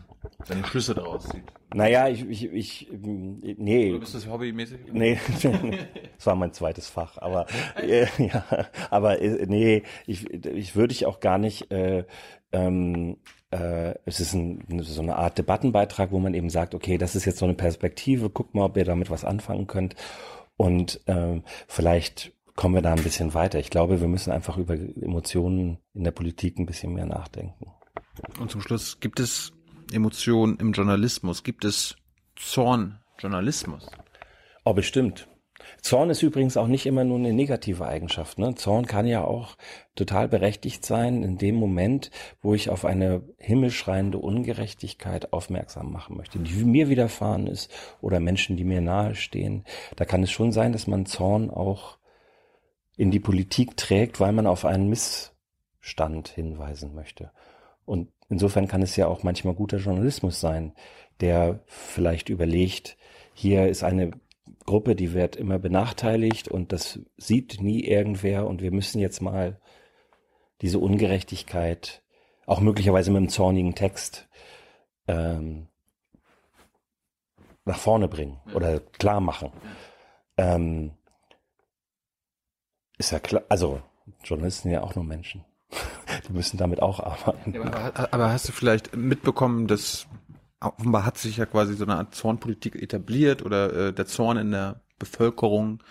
seine 0.45 0.65
Schlüsse 0.65 0.95
daraus 0.95 1.29
zieht. 1.29 1.45
Naja, 1.75 2.09
ich, 2.09 2.29
ich, 2.29 2.53
ich 2.53 2.89
nee. 2.93 3.91
Oder 3.91 4.01
bist 4.01 4.15
du 4.15 4.19
das 4.19 4.29
hobbymäßig? 4.29 4.79
Nee, 4.93 5.19
das 6.17 6.27
war 6.27 6.35
mein 6.35 6.53
zweites 6.53 6.89
Fach, 6.89 7.19
aber 7.19 7.47
äh, 7.77 8.07
ja, 8.19 8.45
aber 8.91 9.21
äh, 9.21 9.47
nee, 9.47 9.83
ich, 10.07 10.29
ich 10.31 10.77
würde 10.77 10.93
ich 10.93 11.07
auch 11.07 11.21
gar 11.21 11.39
nicht. 11.39 11.71
Äh, 11.71 12.05
ähm, 12.53 13.19
äh, 13.51 13.95
es 14.05 14.21
ist 14.21 14.35
ein, 14.35 14.65
so 14.81 15.03
eine 15.03 15.17
Art 15.17 15.39
Debattenbeitrag, 15.39 16.13
wo 16.13 16.19
man 16.19 16.35
eben 16.35 16.51
sagt, 16.51 16.75
okay, 16.75 16.99
das 16.99 17.15
ist 17.15 17.25
jetzt 17.25 17.39
so 17.39 17.47
eine 17.47 17.55
Perspektive, 17.55 18.31
guck 18.31 18.55
mal, 18.55 18.65
ob 18.65 18.77
ihr 18.77 18.85
damit 18.85 19.11
was 19.11 19.25
anfangen 19.25 19.67
könnt 19.67 19.95
und 20.57 21.01
ähm, 21.07 21.45
vielleicht 21.67 22.33
kommen 22.57 22.75
wir 22.75 22.83
da 22.83 22.93
ein 22.93 23.03
bisschen 23.03 23.35
weiter. 23.35 23.61
Ich 23.61 23.71
glaube, 23.71 24.01
wir 24.01 24.09
müssen 24.09 24.33
einfach 24.33 24.59
über 24.59 24.75
Emotionen 24.75 25.79
in 25.95 26.03
der 26.03 26.11
Politik 26.11 26.59
ein 26.59 26.67
bisschen 26.67 26.93
mehr 26.93 27.07
nachdenken. 27.07 27.73
Und 28.41 28.51
zum 28.51 28.61
Schluss 28.61 28.99
gibt 28.99 29.21
es 29.21 29.53
Emotionen 29.93 30.59
im 30.59 30.73
Journalismus? 30.73 31.43
Gibt 31.43 31.65
es 31.65 31.97
Zornjournalismus? 32.37 33.87
Oh, 34.65 34.75
bestimmt. 34.75 35.29
Zorn 35.83 36.11
ist 36.11 36.23
übrigens 36.23 36.57
auch 36.57 36.67
nicht 36.67 36.87
immer 36.87 37.05
nur 37.05 37.19
eine 37.19 37.33
negative 37.33 37.87
Eigenschaft. 37.87 38.39
Ne? 38.39 38.55
Zorn 38.55 38.87
kann 38.87 39.07
ja 39.07 39.25
auch 39.25 39.57
total 39.95 40.29
berechtigt 40.29 40.85
sein 40.85 41.23
in 41.23 41.39
dem 41.39 41.55
Moment, 41.57 42.11
wo 42.41 42.55
ich 42.55 42.71
auf 42.71 42.85
eine 42.85 43.23
himmelschreiende 43.39 44.19
Ungerechtigkeit 44.19 45.33
aufmerksam 45.33 45.93
machen 45.93 46.17
möchte, 46.17 46.39
die 46.39 46.65
mir 46.65 46.89
widerfahren 46.89 47.47
ist 47.47 47.71
oder 48.01 48.21
Menschen, 48.21 48.57
die 48.57 48.65
mir 48.65 48.81
nahestehen. 48.81 49.65
Da 49.97 50.05
kann 50.05 50.23
es 50.23 50.31
schon 50.31 50.53
sein, 50.53 50.73
dass 50.73 50.87
man 50.87 51.07
Zorn 51.07 51.51
auch 51.51 51.99
in 52.97 53.11
die 53.11 53.21
Politik 53.21 53.77
trägt, 53.77 54.21
weil 54.21 54.33
man 54.33 54.47
auf 54.47 54.65
einen 54.65 54.89
Missstand 54.89 56.29
hinweisen 56.29 56.95
möchte. 56.95 57.31
Und 57.85 58.09
insofern 58.29 58.69
kann 58.69 58.83
es 58.83 58.97
ja 58.97 59.07
auch 59.07 59.23
manchmal 59.23 59.55
guter 59.55 59.79
Journalismus 59.79 60.41
sein, 60.41 60.73
der 61.21 61.61
vielleicht 61.67 62.29
überlegt, 62.29 62.97
hier 63.35 63.69
ist 63.69 63.83
eine 63.83 64.13
Gruppe, 64.65 64.95
die 64.95 65.13
wird 65.13 65.37
immer 65.37 65.59
benachteiligt 65.59 66.49
und 66.49 66.73
das 66.73 67.01
sieht 67.17 67.61
nie 67.61 67.85
irgendwer 67.85 68.47
und 68.47 68.63
wir 68.63 68.71
müssen 68.71 68.99
jetzt 68.99 69.21
mal 69.21 69.61
diese 70.61 70.79
Ungerechtigkeit 70.79 72.03
auch 72.47 72.61
möglicherweise 72.61 73.11
mit 73.11 73.19
einem 73.19 73.29
zornigen 73.29 73.75
Text 73.75 74.29
ähm, 75.07 75.69
nach 77.65 77.79
vorne 77.79 78.09
bringen 78.09 78.41
oder 78.55 78.81
klar 78.81 79.21
machen. 79.21 79.53
Ähm, 80.37 80.93
ist 82.97 83.13
ja 83.13 83.21
klar, 83.21 83.43
also 83.49 83.83
Journalisten 84.25 84.71
ja 84.71 84.83
auch 84.83 84.95
nur 84.95 85.05
Menschen. 85.05 85.45
Die 86.27 86.33
müssen 86.33 86.57
damit 86.57 86.81
auch 86.81 87.01
arbeiten. 87.01 87.55
Ja, 87.55 87.63
aber, 87.63 88.13
aber, 88.13 88.33
hast 88.33 88.49
du 88.49 88.53
vielleicht 88.53 88.97
mitbekommen, 88.97 89.67
dass 89.67 90.07
offenbar 90.61 91.05
hat 91.05 91.19
sich 91.19 91.37
ja 91.37 91.47
quasi 91.47 91.75
so 91.75 91.85
eine 91.85 91.97
Art 91.97 92.15
Zornpolitik 92.15 92.75
etabliert 92.75 93.45
oder 93.45 93.89
äh, 93.89 93.93
der 93.93 94.07
Zorn 94.07 94.39
in 94.39 94.51
der 94.51 94.81
Bevölkerung 94.99 95.83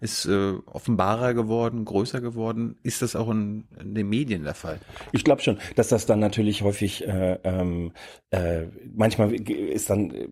ist 0.00 0.26
äh, 0.26 0.54
offenbarer 0.66 1.32
geworden, 1.34 1.84
größer 1.84 2.20
geworden. 2.20 2.76
Ist 2.82 3.02
das 3.02 3.16
auch 3.16 3.30
in, 3.30 3.66
in 3.80 3.94
den 3.94 4.08
Medien 4.08 4.44
der 4.44 4.54
Fall? 4.54 4.78
Ich 5.12 5.24
glaube 5.24 5.42
schon, 5.42 5.58
dass 5.74 5.88
das 5.88 6.06
dann 6.06 6.20
natürlich 6.20 6.62
häufig, 6.62 7.06
äh, 7.06 7.38
ähm, 7.44 7.92
äh, 8.30 8.66
manchmal 8.94 9.32
ist 9.32 9.88
dann 9.88 10.10
äh, 10.10 10.28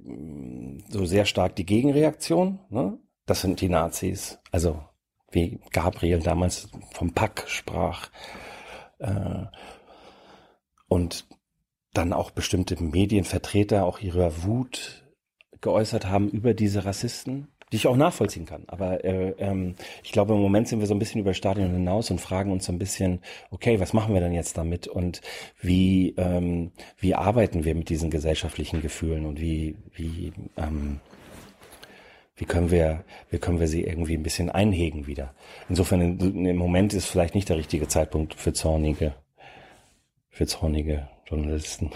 so 0.91 1.07
sehr 1.07 1.25
stark 1.25 1.57
die 1.57 1.67
Gegenreaktion. 1.67 2.61
Ne? 2.69 2.99
Das 3.27 3.41
sind 3.41 3.61
die 3.61 3.71
Nazis. 3.71 4.39
Also 4.51 4.83
wie 5.31 5.61
Gabriel 5.73 6.21
damals 6.21 6.69
vom 6.93 7.13
Pack 7.13 7.45
sprach. 7.47 8.11
Äh, 8.99 9.47
und 10.89 11.27
dann 11.93 12.13
auch 12.13 12.31
bestimmte 12.31 12.83
Medienvertreter 12.83 13.85
auch 13.85 14.01
ihre 14.01 14.45
Wut 14.45 15.05
geäußert 15.61 16.07
haben 16.07 16.29
über 16.29 16.53
diese 16.53 16.85
Rassisten, 16.85 17.49
die 17.73 17.77
ich 17.77 17.87
auch 17.87 17.97
nachvollziehen 17.97 18.47
kann. 18.47 18.65
Aber 18.67 19.05
äh, 19.05 19.31
ähm, 19.39 19.77
ich 20.03 20.13
glaube, 20.13 20.35
im 20.35 20.41
Moment 20.41 20.69
sind 20.69 20.81
wir 20.81 20.87
so 20.87 20.95
ein 20.95 20.99
bisschen 20.99 21.21
über 21.21 21.35
Stadion 21.35 21.73
hinaus 21.73 22.11
und 22.11 22.21
fragen 22.21 22.53
uns 22.53 22.67
so 22.67 22.73
ein 22.73 22.79
bisschen, 22.79 23.21
okay, 23.51 23.81
was 23.81 23.93
machen 23.93 24.13
wir 24.13 24.21
denn 24.21 24.33
jetzt 24.33 24.59
damit 24.59 24.87
und 24.87 25.23
wie 25.61 26.15
ähm, 26.17 26.73
wie 26.99 27.15
arbeiten 27.15 27.65
wir 27.65 27.75
mit 27.75 27.89
diesen 27.89 28.11
gesellschaftlichen 28.11 28.83
Gefühlen 28.83 29.25
und 29.25 29.41
wie 29.41 29.77
wie 29.93 30.33
ähm, 30.57 31.01
wie 32.37 32.45
können 32.45 32.71
wir, 32.71 33.05
wie 33.31 33.39
können 33.39 33.61
wir 33.61 33.69
sie 33.69 33.85
irgendwie 33.85 34.17
ein 34.17 34.23
bisschen 34.23 34.51
einhegen 34.51 35.07
wieder. 35.07 35.35
Insofern 35.69 36.19
im 36.19 36.57
Moment 36.57 36.93
ist 36.93 37.07
vielleicht 37.07 37.35
nicht 37.35 37.49
der 37.49 37.57
richtige 37.57 37.89
Zeitpunkt 37.89 38.35
für 38.35 38.53
zornige, 38.53 39.15
für 40.31 40.47
zornige 40.47 41.09
Journalisten. 41.27 41.91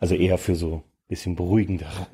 Also 0.00 0.14
eher 0.16 0.36
für 0.36 0.56
so 0.56 0.76
ein 0.76 0.82
bisschen 1.08 1.36
beruhigendere. 1.36 2.08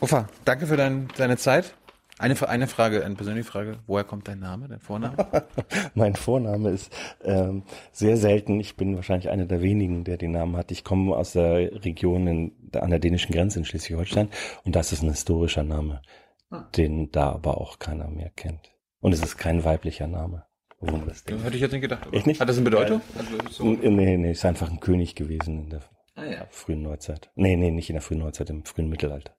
Ufa, 0.00 0.28
danke 0.44 0.66
für 0.66 0.76
dein, 0.76 1.08
deine 1.16 1.36
Zeit. 1.36 1.74
Eine, 2.18 2.48
eine 2.48 2.66
Frage, 2.66 3.04
eine 3.04 3.14
persönliche 3.14 3.48
Frage. 3.48 3.78
Woher 3.86 4.02
kommt 4.02 4.26
dein 4.26 4.40
Name, 4.40 4.66
dein 4.68 4.80
Vorname? 4.80 5.16
mein 5.94 6.16
Vorname 6.16 6.70
ist 6.70 6.92
ähm, 7.22 7.62
sehr 7.92 8.16
selten. 8.16 8.58
Ich 8.58 8.76
bin 8.76 8.96
wahrscheinlich 8.96 9.30
einer 9.30 9.46
der 9.46 9.62
wenigen, 9.62 10.02
der 10.02 10.16
den 10.16 10.32
Namen 10.32 10.56
hat. 10.56 10.72
Ich 10.72 10.82
komme 10.82 11.16
aus 11.16 11.32
der 11.32 11.84
Region 11.84 12.26
in, 12.26 12.52
an 12.74 12.90
der 12.90 12.98
dänischen 12.98 13.32
Grenze 13.32 13.60
in 13.60 13.64
Schleswig-Holstein 13.64 14.28
und 14.64 14.74
das 14.74 14.92
ist 14.92 15.02
ein 15.02 15.10
historischer 15.10 15.62
Name, 15.62 16.02
ah. 16.50 16.64
den 16.76 17.12
da 17.12 17.30
aber 17.30 17.60
auch 17.60 17.78
keiner 17.78 18.08
mehr 18.08 18.30
kennt. 18.30 18.72
Und 19.00 19.12
es 19.12 19.22
ist 19.22 19.38
kein 19.38 19.64
weiblicher 19.64 20.08
Name. 20.08 20.44
Warum 20.80 21.06
das 21.06 21.24
denn? 21.24 21.42
Hätte 21.42 21.56
ich 21.56 21.62
jetzt 21.62 21.72
nicht 21.72 21.82
gedacht. 21.82 22.08
Echt 22.12 22.26
nicht? 22.26 22.40
Hat 22.40 22.48
das 22.48 22.56
eine 22.56 22.64
Bedeutung? 22.64 23.00
Also 23.16 23.30
so 23.50 23.64
nee, 23.64 24.16
nee, 24.16 24.30
ist 24.30 24.44
einfach 24.44 24.70
ein 24.70 24.80
König 24.80 25.14
gewesen 25.14 25.64
in 25.64 25.70
der 25.70 25.82
ah, 26.14 26.24
ja. 26.24 26.46
frühen 26.50 26.82
Neuzeit. 26.82 27.30
Nee, 27.36 27.56
nee, 27.56 27.70
nicht 27.70 27.90
in 27.90 27.94
der 27.94 28.02
frühen 28.02 28.20
Neuzeit, 28.20 28.50
im 28.50 28.64
frühen 28.64 28.88
Mittelalter. 28.88 29.37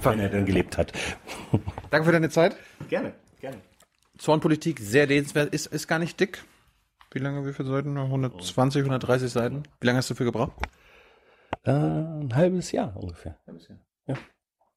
Wenn 0.00 0.20
er 0.20 0.28
dann 0.28 0.46
gelebt 0.46 0.78
hat. 0.78 0.92
Danke 1.90 2.06
für 2.06 2.12
deine 2.12 2.30
Zeit. 2.30 2.56
Gerne, 2.88 3.12
gerne. 3.40 3.58
Zornpolitik, 4.18 4.78
sehr 4.80 5.06
lesenswert, 5.06 5.52
ist, 5.54 5.66
ist 5.66 5.88
gar 5.88 5.98
nicht 5.98 6.20
dick. 6.20 6.44
Wie 7.12 7.18
lange, 7.18 7.46
wie 7.46 7.52
viele 7.52 7.68
Seiten? 7.68 7.96
120, 7.96 8.80
130 8.80 9.30
Seiten? 9.30 9.62
Wie 9.80 9.86
lange 9.86 9.98
hast 9.98 10.10
du 10.10 10.14
dafür 10.14 10.26
gebraucht? 10.26 10.52
Äh, 11.64 11.72
ein 11.72 12.34
halbes 12.34 12.72
Jahr 12.72 12.96
ungefähr. 12.96 13.38
Halbes 13.46 13.68
Jahr. 13.68 13.78
Ja. 14.06 14.14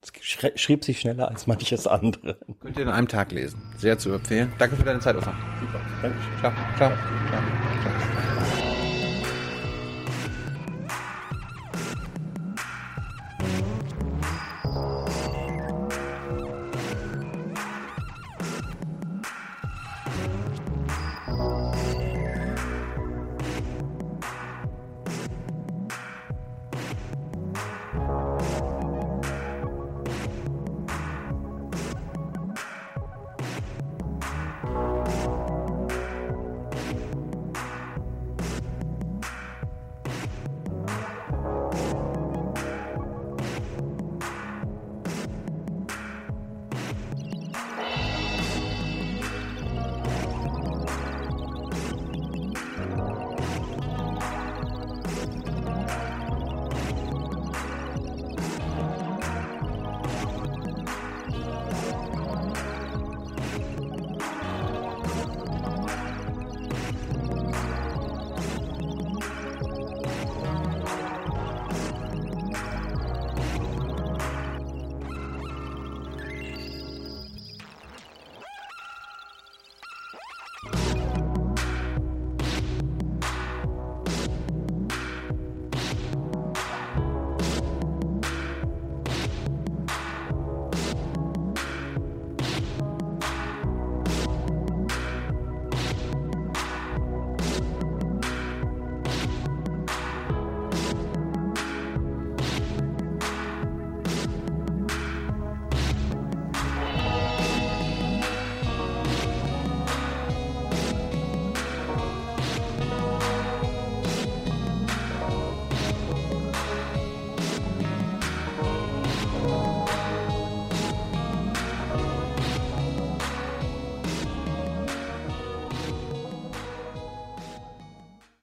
Es 0.01 0.59
schrieb 0.59 0.83
sich 0.83 0.99
schneller 0.99 1.29
als 1.29 1.47
manches 1.47 1.87
andere. 1.87 2.37
Könnt 2.59 2.77
ihr 2.77 2.83
in 2.83 2.89
einem 2.89 3.07
Tag 3.07 3.31
lesen. 3.31 3.61
Sehr 3.77 3.97
zu 3.97 4.11
empfehlen. 4.11 4.51
Danke 4.57 4.75
für 4.75 4.83
deine 4.83 4.99
Zeit, 4.99 5.15
Ofa. 5.15 5.33
Super. 5.59 5.79
Dankeschön. 6.01 6.39
Ciao. 6.39 6.53
Ciao. 6.75 6.91
Ciao. 7.29 7.41
Ciao. 7.81 8.22